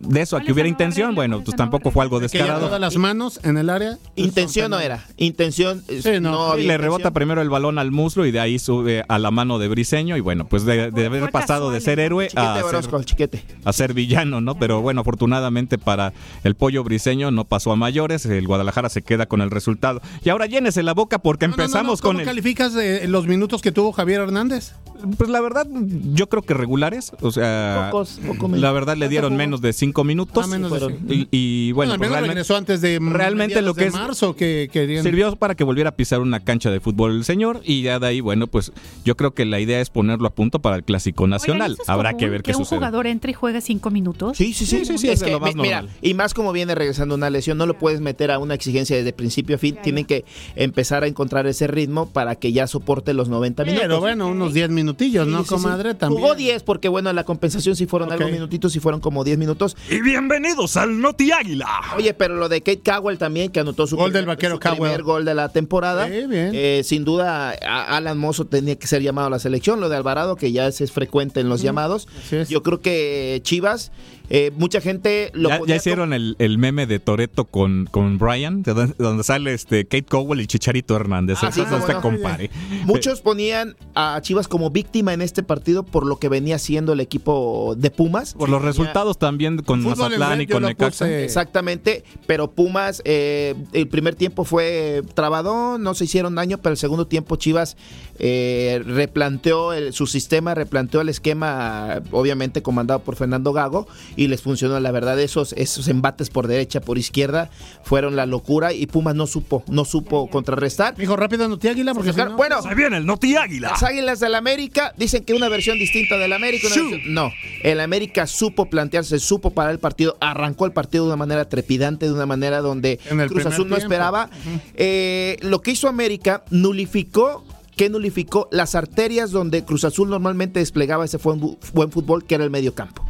de 0.00 0.20
eso, 0.20 0.36
a 0.36 0.42
que 0.42 0.52
hubiera 0.52 0.68
intención, 0.68 1.14
bueno, 1.14 1.42
pues 1.42 1.56
tampoco 1.56 1.90
fue 1.90 2.02
algo 2.02 2.18
Que 2.18 2.24
descarado. 2.24 2.66
todas 2.66 2.80
las 2.80 2.96
manos 2.96 3.40
en 3.42 3.56
el 3.56 3.70
área. 3.70 3.98
Intención 4.16 4.70
no 4.70 4.78
era. 4.80 5.06
Intención 5.16 5.82
eh, 5.88 6.20
no, 6.20 6.42
había 6.44 6.56
le 6.56 6.62
intención. 6.64 6.80
rebota 6.82 7.10
primero 7.12 7.40
el 7.40 7.48
balón 7.48 7.78
al 7.78 7.90
muslo 7.90 8.26
y 8.26 8.30
de 8.32 8.40
ahí 8.40 8.58
sube 8.58 9.04
a 9.08 9.18
la 9.18 9.30
mano 9.30 9.58
de 9.58 9.68
Briseño 9.68 10.16
y 10.16 10.20
bueno, 10.20 10.46
pues 10.46 10.64
de, 10.64 10.90
de 10.90 11.06
haber 11.06 11.30
pasado 11.30 11.70
de 11.70 11.80
ser 11.80 12.00
héroe 12.00 12.28
a 12.34 12.54
ser, 12.56 12.64
Orozco, 12.64 12.96
el 12.98 13.04
chiquete. 13.06 13.44
a 13.64 13.72
ser 13.72 13.94
villano, 13.94 14.40
¿no? 14.40 14.56
Pero 14.58 14.82
bueno, 14.82 15.00
afortunadamente 15.00 15.78
para 15.78 16.12
el 16.44 16.54
pollo 16.54 16.84
briseño 16.84 17.30
no 17.30 17.44
pasó 17.44 17.72
a 17.72 17.76
mayores, 17.76 18.26
el 18.26 18.46
Guadalajara 18.46 18.88
se 18.90 19.02
queda 19.02 19.26
con 19.26 19.40
el 19.40 19.50
resultado. 19.50 20.02
Y 20.22 20.28
ahora 20.28 20.46
llénese 20.46 20.82
la 20.82 20.92
boca 20.94 21.18
porque 21.18 21.46
No, 21.48 21.52
no, 21.52 21.56
no, 21.56 21.62
empezamos 21.64 22.02
¿Cómo 22.02 22.12
con 22.14 22.20
el... 22.20 22.26
calificas 22.26 22.74
eh, 22.76 23.06
los 23.08 23.26
minutos 23.26 23.62
que 23.62 23.72
tuvo 23.72 23.92
Javier 23.92 24.20
Hernández? 24.20 24.74
Pues 25.16 25.30
la 25.30 25.40
verdad, 25.40 25.66
yo 26.12 26.28
creo 26.28 26.42
que 26.42 26.54
regulares, 26.54 27.12
o 27.22 27.30
sea, 27.32 27.88
Pocos, 27.90 28.20
poco 28.24 28.46
menos. 28.48 28.60
la 28.60 28.70
verdad 28.70 28.96
le 28.96 29.08
dieron 29.08 29.34
menos 29.34 29.60
de 29.62 29.72
cinco 29.72 30.04
minutos. 30.04 30.44
Ah, 30.44 30.48
menos 30.48 30.70
de 30.72 30.98
y, 31.14 31.28
y 31.30 31.72
bueno, 31.72 31.92
al 31.92 31.98
pues 31.98 32.10
menos 32.10 32.12
realmente, 32.20 32.34
regresó 32.34 32.56
antes 32.56 32.80
de 32.80 32.98
realmente 33.00 33.62
lo 33.62 33.74
que 33.74 33.82
de 33.82 33.86
es 33.88 33.92
marzo 33.94 34.36
que 34.36 34.68
querían. 34.72 35.02
sirvió 35.02 35.34
para 35.36 35.54
que 35.54 35.64
volviera 35.64 35.90
a 35.90 35.96
pisar 35.96 36.20
una 36.20 36.40
cancha 36.40 36.70
de 36.70 36.80
fútbol 36.80 37.16
el 37.16 37.24
señor 37.24 37.60
y 37.64 37.82
ya 37.82 37.98
de 37.98 38.06
ahí, 38.08 38.20
bueno, 38.20 38.46
pues 38.48 38.72
yo 39.04 39.16
creo 39.16 39.32
que 39.32 39.44
la 39.46 39.60
idea 39.60 39.80
es 39.80 39.88
ponerlo 39.90 40.26
a 40.28 40.34
punto 40.34 40.58
para 40.60 40.76
el 40.76 40.84
clásico 40.84 41.26
nacional. 41.26 41.72
¿eso 41.72 41.82
es 41.82 41.88
Habrá 41.88 42.16
que 42.16 42.28
ver 42.28 42.42
qué 42.42 42.50
un 42.52 42.58
sucede. 42.58 42.78
jugador 42.78 43.06
entre 43.06 43.30
y 43.30 43.34
juegue 43.34 43.60
cinco 43.60 43.90
minutos. 43.90 44.36
Sí, 44.36 44.52
sí, 44.52 44.66
sí. 44.66 44.78
Sí, 44.80 44.84
sí, 44.84 44.98
sí, 44.98 45.06
es 45.08 45.14
es 45.14 45.20
de 45.20 45.26
que, 45.26 45.32
lo 45.32 45.40
más 45.40 45.54
mi- 45.54 45.62
mira, 45.62 45.82
normal. 45.82 45.96
y 46.02 46.14
más 46.14 46.34
como 46.34 46.52
viene 46.52 46.74
regresando 46.74 47.14
una 47.14 47.30
lesión, 47.30 47.56
no 47.56 47.66
lo 47.66 47.78
puedes 47.78 48.00
meter 48.00 48.30
a 48.30 48.38
una 48.38 48.54
exigencia 48.54 48.96
desde 48.96 49.12
principio 49.12 49.56
a 49.56 49.58
fin. 49.58 49.76
Tienen 49.82 50.04
que 50.04 50.24
empezar 50.56 51.04
a 51.04 51.06
encontrar 51.06 51.46
ese 51.46 51.66
ritmo 51.66 52.08
para 52.10 52.34
que 52.36 52.52
ya 52.52 52.66
soporte 52.66 53.12
los 53.14 53.28
90 53.28 53.64
minutos. 53.64 53.82
Pero 53.82 54.00
bueno, 54.00 54.28
unos 54.28 54.54
10 54.54 54.70
minutillos, 54.70 55.26
¿no, 55.26 55.38
Sí, 55.38 55.44
sí. 55.44 55.50
comadre? 55.50 55.94
También. 55.94 56.20
Jugó 56.20 56.34
10 56.34 56.62
porque, 56.62 56.88
bueno, 56.88 57.12
la 57.12 57.24
compensación 57.24 57.76
sí 57.76 57.86
fueron 57.86 58.08
Ok. 58.08 58.14
algo 58.20 58.28
minutitos, 58.32 58.72
sí 58.72 58.80
fueron 58.80 59.00
como 59.00 59.22
10 59.24 59.38
minutos. 59.38 59.51
Y 59.90 60.00
bienvenidos 60.00 60.76
al 60.76 61.00
Noti 61.00 61.30
Águila. 61.30 61.68
Oye, 61.96 62.14
pero 62.14 62.36
lo 62.36 62.48
de 62.48 62.62
Kate 62.62 62.80
Cowell 62.80 63.18
también, 63.18 63.50
que 63.50 63.60
anotó 63.60 63.86
su, 63.86 63.96
Gol 63.96 64.06
primer, 64.06 64.20
del 64.20 64.26
vaquero 64.26 64.54
su 64.54 64.60
primer 64.60 65.02
gol 65.02 65.24
de 65.24 65.34
la 65.34 65.50
temporada. 65.50 66.06
Sí, 66.06 66.26
bien. 66.26 66.50
Eh, 66.54 66.82
sin 66.84 67.04
duda, 67.04 67.50
Alan 67.50 68.18
Mozo 68.18 68.46
tenía 68.46 68.76
que 68.76 68.86
ser 68.86 69.02
llamado 69.02 69.26
a 69.26 69.30
la 69.30 69.38
selección. 69.38 69.80
Lo 69.80 69.88
de 69.88 69.96
Alvarado, 69.96 70.36
que 70.36 70.52
ya 70.52 70.66
es, 70.66 70.80
es 70.80 70.92
frecuente 70.92 71.40
en 71.40 71.48
los 71.48 71.62
llamados. 71.62 72.08
Yo 72.48 72.62
creo 72.62 72.80
que 72.80 73.40
Chivas, 73.44 73.92
eh, 74.34 74.50
mucha 74.56 74.80
gente 74.80 75.30
lo 75.34 75.50
Ya, 75.50 75.58
ponía 75.58 75.74
ya 75.74 75.76
hicieron 75.78 76.14
el, 76.14 76.36
el 76.38 76.56
meme 76.56 76.86
de 76.86 76.98
Toreto 77.00 77.44
con, 77.44 77.86
con 77.90 78.16
Brian, 78.16 78.62
de 78.62 78.72
donde, 78.72 78.94
donde 78.96 79.24
sale 79.24 79.52
este 79.52 79.84
Kate 79.84 80.04
Cowell 80.04 80.40
y 80.40 80.46
Chicharito 80.46 80.96
Hernández. 80.96 81.36
Ah, 81.42 81.52
sí, 81.52 81.62
no. 81.70 82.00
compare. 82.00 82.50
Muchos 82.86 83.20
ponían 83.20 83.76
a 83.94 84.18
Chivas 84.22 84.48
como 84.48 84.70
víctima 84.70 85.12
en 85.12 85.20
este 85.20 85.42
partido 85.42 85.82
por 85.82 86.06
lo 86.06 86.18
que 86.18 86.30
venía 86.30 86.58
siendo 86.58 86.94
el 86.94 87.00
equipo 87.00 87.74
de 87.76 87.90
Pumas. 87.90 88.32
Por 88.32 88.48
los 88.48 88.62
resultados 88.62 89.18
también 89.18 89.58
con 89.58 89.82
Mazatlán 89.82 90.40
y 90.40 90.46
con 90.46 90.62
Necaxa. 90.62 91.10
Exactamente, 91.22 92.02
pero 92.26 92.50
Pumas, 92.52 93.02
eh, 93.04 93.54
el 93.74 93.86
primer 93.88 94.14
tiempo 94.14 94.44
fue 94.44 95.02
trabadón, 95.12 95.82
no 95.82 95.92
se 95.92 96.04
hicieron 96.04 96.34
daño, 96.36 96.56
pero 96.56 96.72
el 96.72 96.78
segundo 96.78 97.06
tiempo 97.06 97.36
Chivas 97.36 97.76
eh, 98.18 98.82
replanteó 98.86 99.72
el- 99.74 99.92
su 99.92 100.06
sistema, 100.06 100.54
replanteó 100.54 101.00
el 101.02 101.08
esquema, 101.08 102.00
obviamente 102.12 102.62
comandado 102.62 103.00
por 103.00 103.16
Fernando 103.16 103.52
Gago, 103.52 103.86
y 104.16 104.21
les 104.28 104.42
funcionó. 104.42 104.78
La 104.80 104.90
verdad, 104.90 105.18
esos, 105.20 105.52
esos 105.54 105.88
embates 105.88 106.30
por 106.30 106.46
derecha, 106.46 106.80
por 106.80 106.98
izquierda, 106.98 107.50
fueron 107.84 108.16
la 108.16 108.26
locura 108.26 108.72
y 108.72 108.86
Pumas 108.86 109.14
no 109.14 109.26
supo, 109.26 109.64
no 109.68 109.84
supo 109.84 110.28
contrarrestar. 110.28 110.94
Dijo 110.96 111.16
rápido 111.16 111.48
Noti 111.48 111.68
Águila 111.68 111.94
porque 111.94 112.12
si 112.12 112.18
no- 112.18 112.36
Bueno, 112.36 112.62
Se 112.62 112.74
viene 112.74 112.96
el 112.98 113.06
Noti 113.06 113.36
Águila. 113.36 113.70
las 113.70 113.82
Águilas 113.82 114.20
del 114.20 114.34
América 114.34 114.92
dicen 114.96 115.24
que 115.24 115.34
una 115.34 115.48
versión 115.48 115.78
distinta 115.78 116.16
del 116.18 116.32
América. 116.32 116.66
una 116.68 116.76
versión- 116.76 117.14
no, 117.14 117.30
el 117.62 117.80
América 117.80 118.26
supo 118.26 118.66
plantearse, 118.66 119.18
supo 119.18 119.50
parar 119.50 119.72
el 119.72 119.78
partido, 119.78 120.16
arrancó 120.20 120.66
el 120.66 120.72
partido 120.72 121.04
de 121.04 121.08
una 121.10 121.16
manera 121.16 121.48
trepidante, 121.48 122.06
de 122.06 122.12
una 122.12 122.26
manera 122.26 122.60
donde 122.60 122.98
En 123.10 123.20
el 123.20 123.28
Cruz 123.28 123.46
Azul 123.46 123.68
no 123.68 123.76
tiempo. 123.76 123.92
esperaba. 123.94 124.30
Eh, 124.74 125.36
lo 125.42 125.60
que 125.60 125.72
hizo 125.72 125.88
América 125.88 126.44
nulificó. 126.50 127.44
que 127.74 127.88
nulificó 127.88 128.48
las 128.52 128.74
arterias 128.74 129.30
donde 129.30 129.64
Cruz 129.64 129.84
Azul 129.84 130.10
normalmente 130.10 130.60
desplegaba 130.60 131.06
ese 131.06 131.16
buen 131.16 131.90
fútbol, 131.90 132.22
que 132.24 132.34
era 132.34 132.44
el 132.44 132.50
medio 132.50 132.74
campo? 132.74 133.02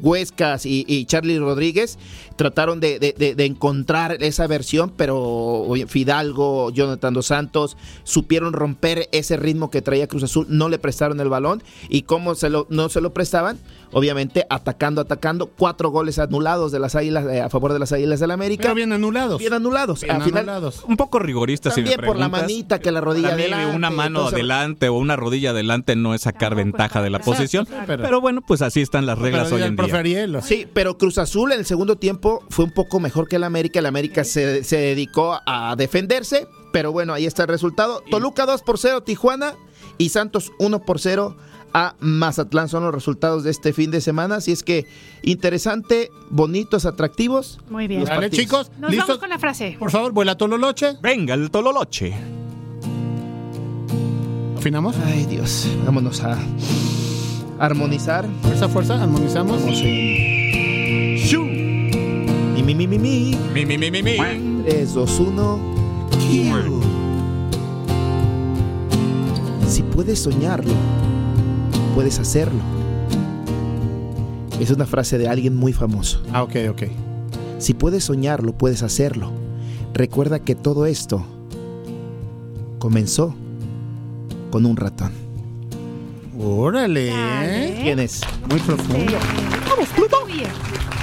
Huescas 0.00 0.66
y, 0.66 0.84
y 0.86 1.04
Charlie 1.06 1.38
Rodríguez 1.38 1.98
trataron 2.36 2.80
de, 2.80 2.98
de- 2.98 3.44
encontrar 3.44 4.22
esa 4.22 4.46
versión, 4.46 4.92
pero 4.96 5.66
Fidalgo, 5.88 6.70
Jonathan 6.70 7.14
Dos 7.14 7.26
Santos 7.26 7.76
supieron 8.04 8.52
romper 8.52 9.08
ese 9.12 9.36
ritmo 9.36 9.70
que 9.70 9.82
traía 9.82 10.06
Cruz 10.06 10.22
Azul, 10.24 10.46
no 10.48 10.68
le 10.68 10.78
prestaron 10.78 11.20
el 11.20 11.28
balón 11.28 11.62
y 11.88 12.02
como 12.02 12.34
se 12.34 12.50
lo, 12.50 12.66
no 12.70 12.88
se 12.88 13.00
lo 13.00 13.12
prestaban, 13.12 13.58
obviamente 13.92 14.46
atacando, 14.50 15.00
atacando, 15.00 15.46
cuatro 15.46 15.90
goles 15.90 16.18
anulados 16.18 16.72
de 16.72 16.78
las 16.78 16.94
Águilas 16.94 17.24
eh, 17.26 17.40
a 17.40 17.48
favor 17.48 17.72
de 17.72 17.78
las 17.78 17.92
Águilas 17.92 18.20
del 18.20 18.30
América. 18.30 18.62
Pero 18.62 18.74
bien 18.74 18.92
anulados. 18.92 19.38
Bien 19.38 19.52
anulados. 19.52 20.00
Bien 20.02 20.16
Al 20.16 20.22
final, 20.22 20.42
anulados. 20.48 20.84
Un 20.86 20.96
poco 20.96 21.18
rigorista, 21.18 21.70
si 21.70 21.82
me 21.82 21.90
también 21.90 22.06
por 22.06 22.16
la 22.18 22.28
manita 22.28 22.78
que 22.80 22.92
la 22.92 23.00
rodilla 23.00 23.28
adelante, 23.34 23.76
una 23.76 23.90
mano 23.90 24.20
entonces- 24.20 24.34
adelante 24.34 24.88
o 24.88 24.94
una 24.94 25.16
rodilla 25.16 25.50
adelante 25.50 25.96
no 25.96 26.14
es 26.14 26.22
sacar 26.22 26.54
ventaja 26.54 27.02
de 27.02 27.10
la 27.10 27.18
posición. 27.20 27.66
pero- 27.86 28.02
Pero, 28.02 28.20
bueno, 28.20 28.42
pues 28.46 28.62
así 28.62 28.80
están 28.80 29.06
las 29.06 29.18
reglas 29.18 29.50
hoy 29.52 29.62
en 29.62 29.76
día. 29.76 29.84
Sí, 30.42 30.66
pero 30.72 30.98
Cruz 30.98 31.18
Azul 31.18 31.52
en 31.52 31.60
el 31.60 31.66
segundo 31.66 31.96
tiempo 31.96 32.42
fue 32.50 32.64
un 32.64 32.72
poco 32.72 33.00
mejor 33.00 33.28
que 33.28 33.36
el 33.36 33.44
América. 33.44 33.78
El 33.78 33.86
América 33.86 34.24
se, 34.24 34.64
se 34.64 34.76
dedicó 34.78 35.38
a 35.46 35.74
defenderse, 35.76 36.46
pero 36.72 36.92
bueno, 36.92 37.12
ahí 37.14 37.26
está 37.26 37.42
el 37.42 37.48
resultado. 37.48 38.02
Toluca 38.10 38.46
2 38.46 38.62
por 38.62 38.78
0, 38.78 39.02
Tijuana 39.02 39.54
y 39.98 40.10
Santos 40.10 40.52
1 40.58 40.80
por 40.80 41.00
0 41.00 41.36
a 41.72 41.94
Mazatlán. 42.00 42.68
Son 42.68 42.82
los 42.84 42.94
resultados 42.94 43.44
de 43.44 43.50
este 43.50 43.72
fin 43.72 43.90
de 43.90 44.00
semana. 44.00 44.36
Así 44.36 44.52
es 44.52 44.62
que 44.62 44.86
interesante, 45.22 46.10
bonitos, 46.30 46.84
atractivos. 46.86 47.58
Muy 47.70 47.86
bien. 47.88 48.00
los 48.00 48.08
Dale, 48.08 48.30
chicos. 48.30 48.70
Nos 48.78 48.90
¿Listos? 48.90 49.08
vamos 49.08 49.20
con 49.20 49.30
la 49.30 49.38
frase. 49.38 49.76
Por 49.78 49.90
favor, 49.90 50.12
vuela 50.12 50.36
Tololoche. 50.36 50.96
Venga, 51.02 51.34
el 51.34 51.50
Tololoche. 51.50 52.14
¿Afinamos? 54.56 54.96
Ay, 55.06 55.24
Dios. 55.26 55.68
Vámonos 55.84 56.22
a 56.22 56.36
armonizar. 57.58 58.26
Fuerza, 58.42 58.68
fuerza, 58.68 59.02
armonizamos. 59.02 59.60
Vamos 59.60 59.80
en. 59.82 61.16
¡Shu! 61.16 61.44
Mi, 61.44 62.62
mi, 62.62 62.74
mi, 62.74 62.86
mi, 62.86 62.98
mi. 62.98 63.36
Mi, 63.54 63.66
mi, 63.66 63.78
mi, 63.78 63.90
mi, 63.90 64.02
mi. 64.02 64.16
3, 64.64 64.94
2, 64.94 65.20
1. 65.20 65.78
Si 69.68 69.82
puedes 69.82 70.18
soñarlo, 70.18 70.72
puedes 71.94 72.18
hacerlo. 72.18 72.60
Es 74.60 74.70
una 74.70 74.86
frase 74.86 75.18
de 75.18 75.28
alguien 75.28 75.56
muy 75.56 75.72
famoso. 75.72 76.22
Ah, 76.32 76.42
ok, 76.42 76.56
ok. 76.70 76.82
Si 77.58 77.74
puedes 77.74 78.04
soñarlo, 78.04 78.52
puedes 78.52 78.82
hacerlo. 78.82 79.32
Recuerda 79.94 80.40
que 80.40 80.54
todo 80.54 80.86
esto 80.86 81.24
comenzó 82.78 83.34
con 84.50 84.66
un 84.66 84.76
ratón. 84.76 85.12
Órale. 86.40 87.12
¿Quién 87.82 87.98
es? 87.98 88.20
Muy 88.48 88.60
profundo. 88.60 89.12
Vamos, 89.68 89.88
Pluto. 89.88 90.18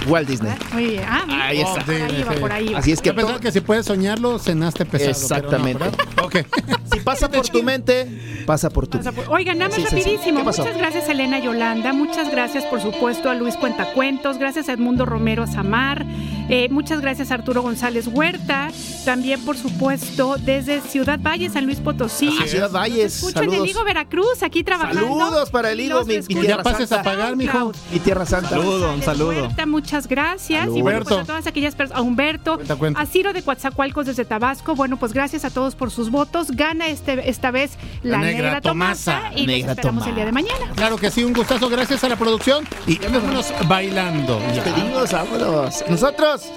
Walt 0.07 0.27
Disney. 0.27 0.53
Muy 0.73 0.86
bien. 0.86 1.03
Ah, 1.07 1.23
mira, 1.27 1.45
Ahí 1.48 1.61
está. 1.61 1.84
Por 1.84 1.94
ahí 1.95 2.23
va, 2.23 2.32
por 2.34 2.52
ahí 2.52 2.69
va. 2.73 2.80
Así 2.80 2.91
es 2.91 3.02
que 3.02 3.10
Yo 3.10 3.15
pensaba 3.15 3.40
que 3.40 3.52
si 3.52 3.61
puedes 3.61 3.86
soñarlo, 3.86 4.40
cenaste 4.40 4.86
pesado. 4.86 5.11
Exactamente. 5.11 5.80
pero 5.80 5.91
no, 5.91 5.98
¿verdad? 5.98 6.23
ok. 6.23 6.36
Si 6.95 6.99
pasa 7.02 7.30
por 7.30 7.48
tu 7.49 7.61
mente, 7.61 8.44
pasa 8.45 8.69
por 8.69 8.88
tu. 8.88 8.99
Oigan, 9.30 9.57
nada 9.57 9.69
más 9.69 9.76
Sí, 9.76 9.82
sí, 9.82 9.88
sí. 9.90 9.95
rapidísimo. 9.98 10.44
Muchas 10.44 10.77
gracias 10.77 11.10
Elena 11.10 11.40
Yolanda, 11.40 11.91
muchas 11.94 12.32
gracias 12.32 12.64
por 12.65 12.80
supuesto 12.80 13.30
a 13.30 13.34
Luis 13.36 13.57
Cuentacuentos, 13.57 14.38
gracias 14.38 14.69
a 14.69 14.73
Edmundo 14.73 15.06
Romero 15.06 15.44
Azamar, 15.44 16.06
eh, 16.49 16.67
muchas 16.69 17.01
gracias 17.01 17.31
a 17.31 17.35
Arturo 17.35 17.61
González 17.61 18.07
Huerta, 18.07 18.69
también 19.03 19.43
por 19.45 19.57
supuesto 19.57 20.35
desde 20.39 20.81
Ciudad 20.81 21.19
Valle, 21.19 21.49
San 21.49 21.65
Luis 21.65 21.80
Potosí. 21.80 22.38
Ah, 22.41 22.47
Ciudad 22.47 22.72
Valles, 22.72 23.15
Escuchan 23.17 23.51
el. 23.53 23.65
Higo 23.65 23.84
Veracruz 23.84 24.43
aquí 24.43 24.63
trabajando. 24.63 25.01
Saludos 25.01 25.49
para 25.49 25.72
el 25.72 25.80
Higo, 25.80 26.01
mi, 26.01 26.13
mi 26.13 26.15
escucho. 26.15 26.39
tierra 26.41 26.57
Ya 26.57 26.63
pases 26.63 26.89
santa. 26.89 27.01
a 27.09 27.13
pagar, 27.15 27.35
mijo. 27.35 27.72
Mi 27.91 27.99
tierra 27.99 28.26
santa. 28.26 28.49
Saludo, 28.49 28.93
un 28.93 29.01
saludo. 29.01 29.30
Huerta, 29.43 29.65
muchas 29.65 30.07
gracias. 30.07 30.59
Saludos. 30.61 30.77
Y 30.77 30.81
bueno, 30.81 30.99
pues 30.99 31.11
a 31.11 31.13
Humberto. 31.15 31.31
todas 31.34 31.47
aquellas 31.47 31.76
personas, 31.76 31.99
a 31.99 32.03
Humberto, 32.03 32.55
Cuenta, 32.55 32.76
cuenta. 32.76 32.99
a 33.01 33.05
Ciro 33.05 33.34
de 33.34 33.41
Coatzacoalcos 33.41 34.05
desde 34.05 34.26
Tabasco. 34.26 34.76
Bueno, 34.76 34.97
pues 34.97 35.13
gracias 35.13 35.45
a 35.45 35.49
todos 35.49 35.76
por 35.76 35.91
sus 35.91 36.09
votos. 36.11 36.51
Gana 36.51 36.88
este, 36.88 37.30
esta 37.30 37.51
vez 37.51 37.72
la, 38.03 38.17
La 38.19 38.26
Negra 38.26 38.61
Tomasa. 38.61 39.31
Y 39.35 39.47
Negra 39.47 39.69
nos 39.69 39.77
esperamos 39.77 40.07
el 40.07 40.15
día 40.15 40.26
de 40.26 40.31
mañana. 40.31 40.72
Claro 40.76 40.97
que 40.97 41.09
sí, 41.11 41.23
un 41.23 41.34
gustazo. 41.34 41.69
Gracias 41.69 42.03
a 42.03 42.09
la 42.09 42.15
producción. 42.17 42.65
Y 42.88 42.97
vámonos 42.99 43.51
bailando. 43.67 44.39
Despedimos, 44.53 45.11
vámonos. 45.11 45.84
Nosotros. 45.89 46.35
Más 46.36 46.52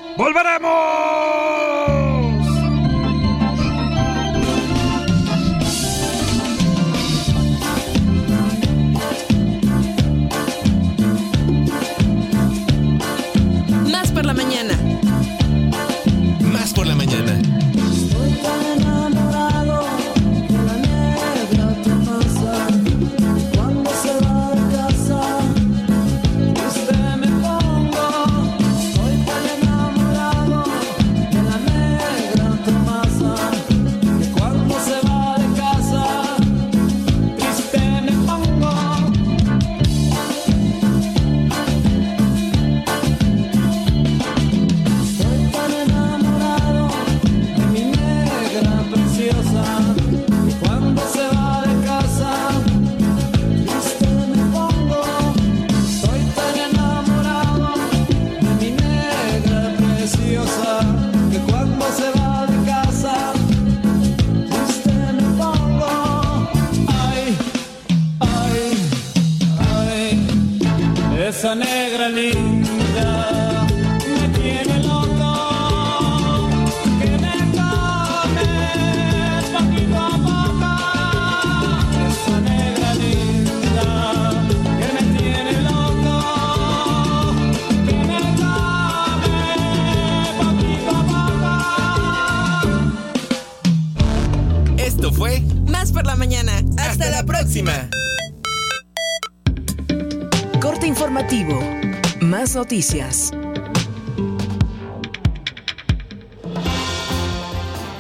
noticias. 102.69 103.33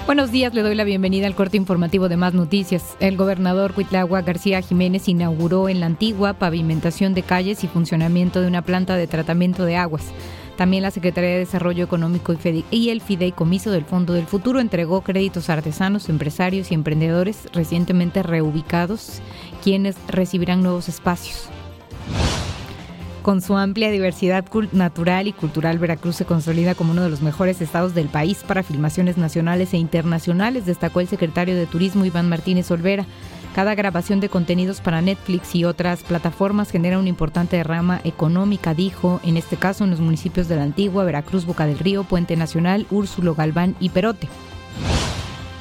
Buenos 0.05 0.31
días, 0.31 0.53
le 0.53 0.61
doy 0.61 0.74
la 0.74 0.85
bienvenida 0.85 1.27
al 1.27 1.35
corte 1.35 1.57
informativo 1.57 2.11
de 2.11 2.19
Más 2.19 2.35
Noticias. 2.35 2.95
El 3.01 3.16
gobernador 3.16 3.73
Cuitlagua 3.73 4.20
García 4.20 4.61
Jiménez 4.61 5.09
inauguró 5.09 5.70
en 5.70 5.81
la 5.81 5.86
antigua 5.86 6.35
pavimentación 6.35 7.15
de 7.15 7.23
calles 7.23 7.65
y 7.65 7.66
funcionamiento 7.66 8.43
de 8.43 8.47
una 8.47 8.61
planta 8.61 8.97
de 8.97 9.07
tratamiento 9.07 9.65
de 9.65 9.77
aguas. 9.77 10.05
También 10.59 10.82
la 10.82 10.90
Secretaría 10.90 11.31
de 11.31 11.39
Desarrollo 11.39 11.82
Económico 11.82 12.35
y, 12.70 12.90
el 12.90 13.01
Fideicomiso 13.01 13.70
del 13.70 13.86
Fondo 13.86 14.12
del 14.12 14.27
Futuro 14.27 14.61
entregó 14.61 15.01
créditos 15.01 15.49
a 15.49 15.55
artesanos, 15.55 16.11
empresarios 16.11 16.70
y 16.70 16.74
emprendedores 16.74 17.49
recientemente 17.55 18.23
reubicados, 18.23 19.23
quienes 19.65 19.97
recibirán 20.09 20.62
nuevos 20.62 20.90
espacios. 20.90 21.49
Con 23.29 23.43
su 23.43 23.59
amplia 23.59 23.91
diversidad 23.91 24.47
natural 24.73 25.27
y 25.27 25.35
cultural, 25.35 25.79
Veracruz 25.79 26.17
se 26.17 26.25
consolida 26.25 26.75
como 26.75 26.93
uno 26.93 27.03
de 27.03 27.11
los 27.11 27.21
mejores 27.21 27.61
estados 27.61 27.95
del 27.95 28.09
país 28.09 28.39
para 28.39 28.63
filmaciones 28.63 29.19
nacionales 29.19 29.75
e 29.75 29.77
internacionales, 29.77 30.65
destacó 30.65 31.01
el 31.01 31.09
secretario 31.09 31.55
de 31.55 31.67
Turismo 31.67 32.07
Iván 32.07 32.31
Martínez 32.31 32.71
Olvera. 32.71 33.05
Cada 33.55 33.75
grabación 33.75 34.21
de 34.21 34.31
contenidos 34.31 34.81
para 34.81 35.03
Netflix 35.03 35.55
y 35.55 35.67
otras 35.67 36.05
plataformas 36.05 36.71
genera 36.71 36.99
una 36.99 37.11
importante 37.11 37.63
rama 37.63 38.01
económica, 38.03 38.73
dijo, 38.73 39.21
en 39.23 39.37
este 39.37 39.59
caso 39.59 39.85
en 39.85 39.91
los 39.91 40.01
municipios 40.01 40.49
de 40.49 40.57
la 40.57 40.63
Antigua, 40.63 41.05
Veracruz, 41.05 41.45
Boca 41.45 41.67
del 41.67 41.79
Río, 41.79 42.05
Puente 42.05 42.35
Nacional, 42.35 42.87
Úrsulo, 42.91 43.35
Galván 43.35 43.77
y 43.79 43.91
Perote. 43.91 44.27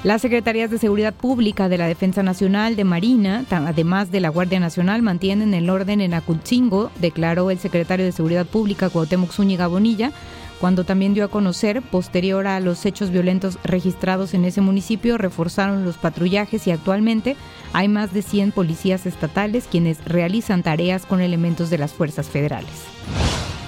Las 0.03 0.21
Secretarías 0.21 0.69
de 0.69 0.77
Seguridad 0.77 1.13
Pública 1.13 1.69
de 1.69 1.77
la 1.79 1.87
Defensa 1.87 2.21
Nacional, 2.21 2.75
de 2.75 2.83
Marina, 2.83 3.43
además 3.49 4.11
de 4.11 4.19
la 4.19 4.29
Guardia 4.29 4.59
Nacional, 4.59 5.01
mantienen 5.01 5.55
el 5.55 5.69
orden 5.69 6.01
en 6.01 6.13
Acutzingo, 6.13 6.91
declaró 7.01 7.49
el 7.49 7.57
secretario 7.57 8.05
de 8.05 8.11
Seguridad 8.11 8.45
Pública, 8.45 8.89
Cuauhtémoc 8.89 9.31
Zúñiga 9.31 9.65
Bonilla, 9.65 10.11
cuando 10.59 10.83
también 10.83 11.13
dio 11.13 11.25
a 11.25 11.29
conocer, 11.29 11.81
posterior 11.81 12.45
a 12.47 12.59
los 12.59 12.85
hechos 12.85 13.09
violentos 13.09 13.57
registrados 13.63 14.33
en 14.33 14.45
ese 14.45 14.61
municipio, 14.61 15.17
reforzaron 15.17 15.83
los 15.83 15.97
patrullajes 15.97 16.67
y 16.67 16.71
actualmente 16.71 17.35
hay 17.73 17.87
más 17.87 18.13
de 18.13 18.21
100 18.21 18.51
policías 18.51 19.05
estatales 19.07 19.67
quienes 19.69 20.03
realizan 20.05 20.63
tareas 20.63 21.05
con 21.05 21.21
elementos 21.21 21.69
de 21.69 21.79
las 21.79 21.93
fuerzas 21.93 22.27
federales. 22.27 22.71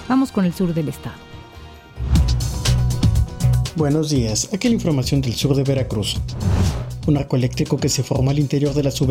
Vamos 0.07 0.31
con 0.31 0.45
el 0.45 0.53
sur 0.53 0.73
del 0.73 0.89
estado. 0.89 1.17
Buenos 3.79 4.09
días, 4.09 4.49
aquí 4.51 4.67
la 4.67 4.75
información 4.75 5.21
del 5.21 5.35
sur 5.35 5.55
de 5.55 5.63
Veracruz. 5.63 6.17
Un 7.07 7.15
arco 7.15 7.37
eléctrico 7.37 7.77
que 7.77 7.87
se 7.87 8.03
forma 8.03 8.31
al 8.31 8.39
interior 8.39 8.73
de 8.73 8.83
la 8.83 8.91
subestación 8.91 9.09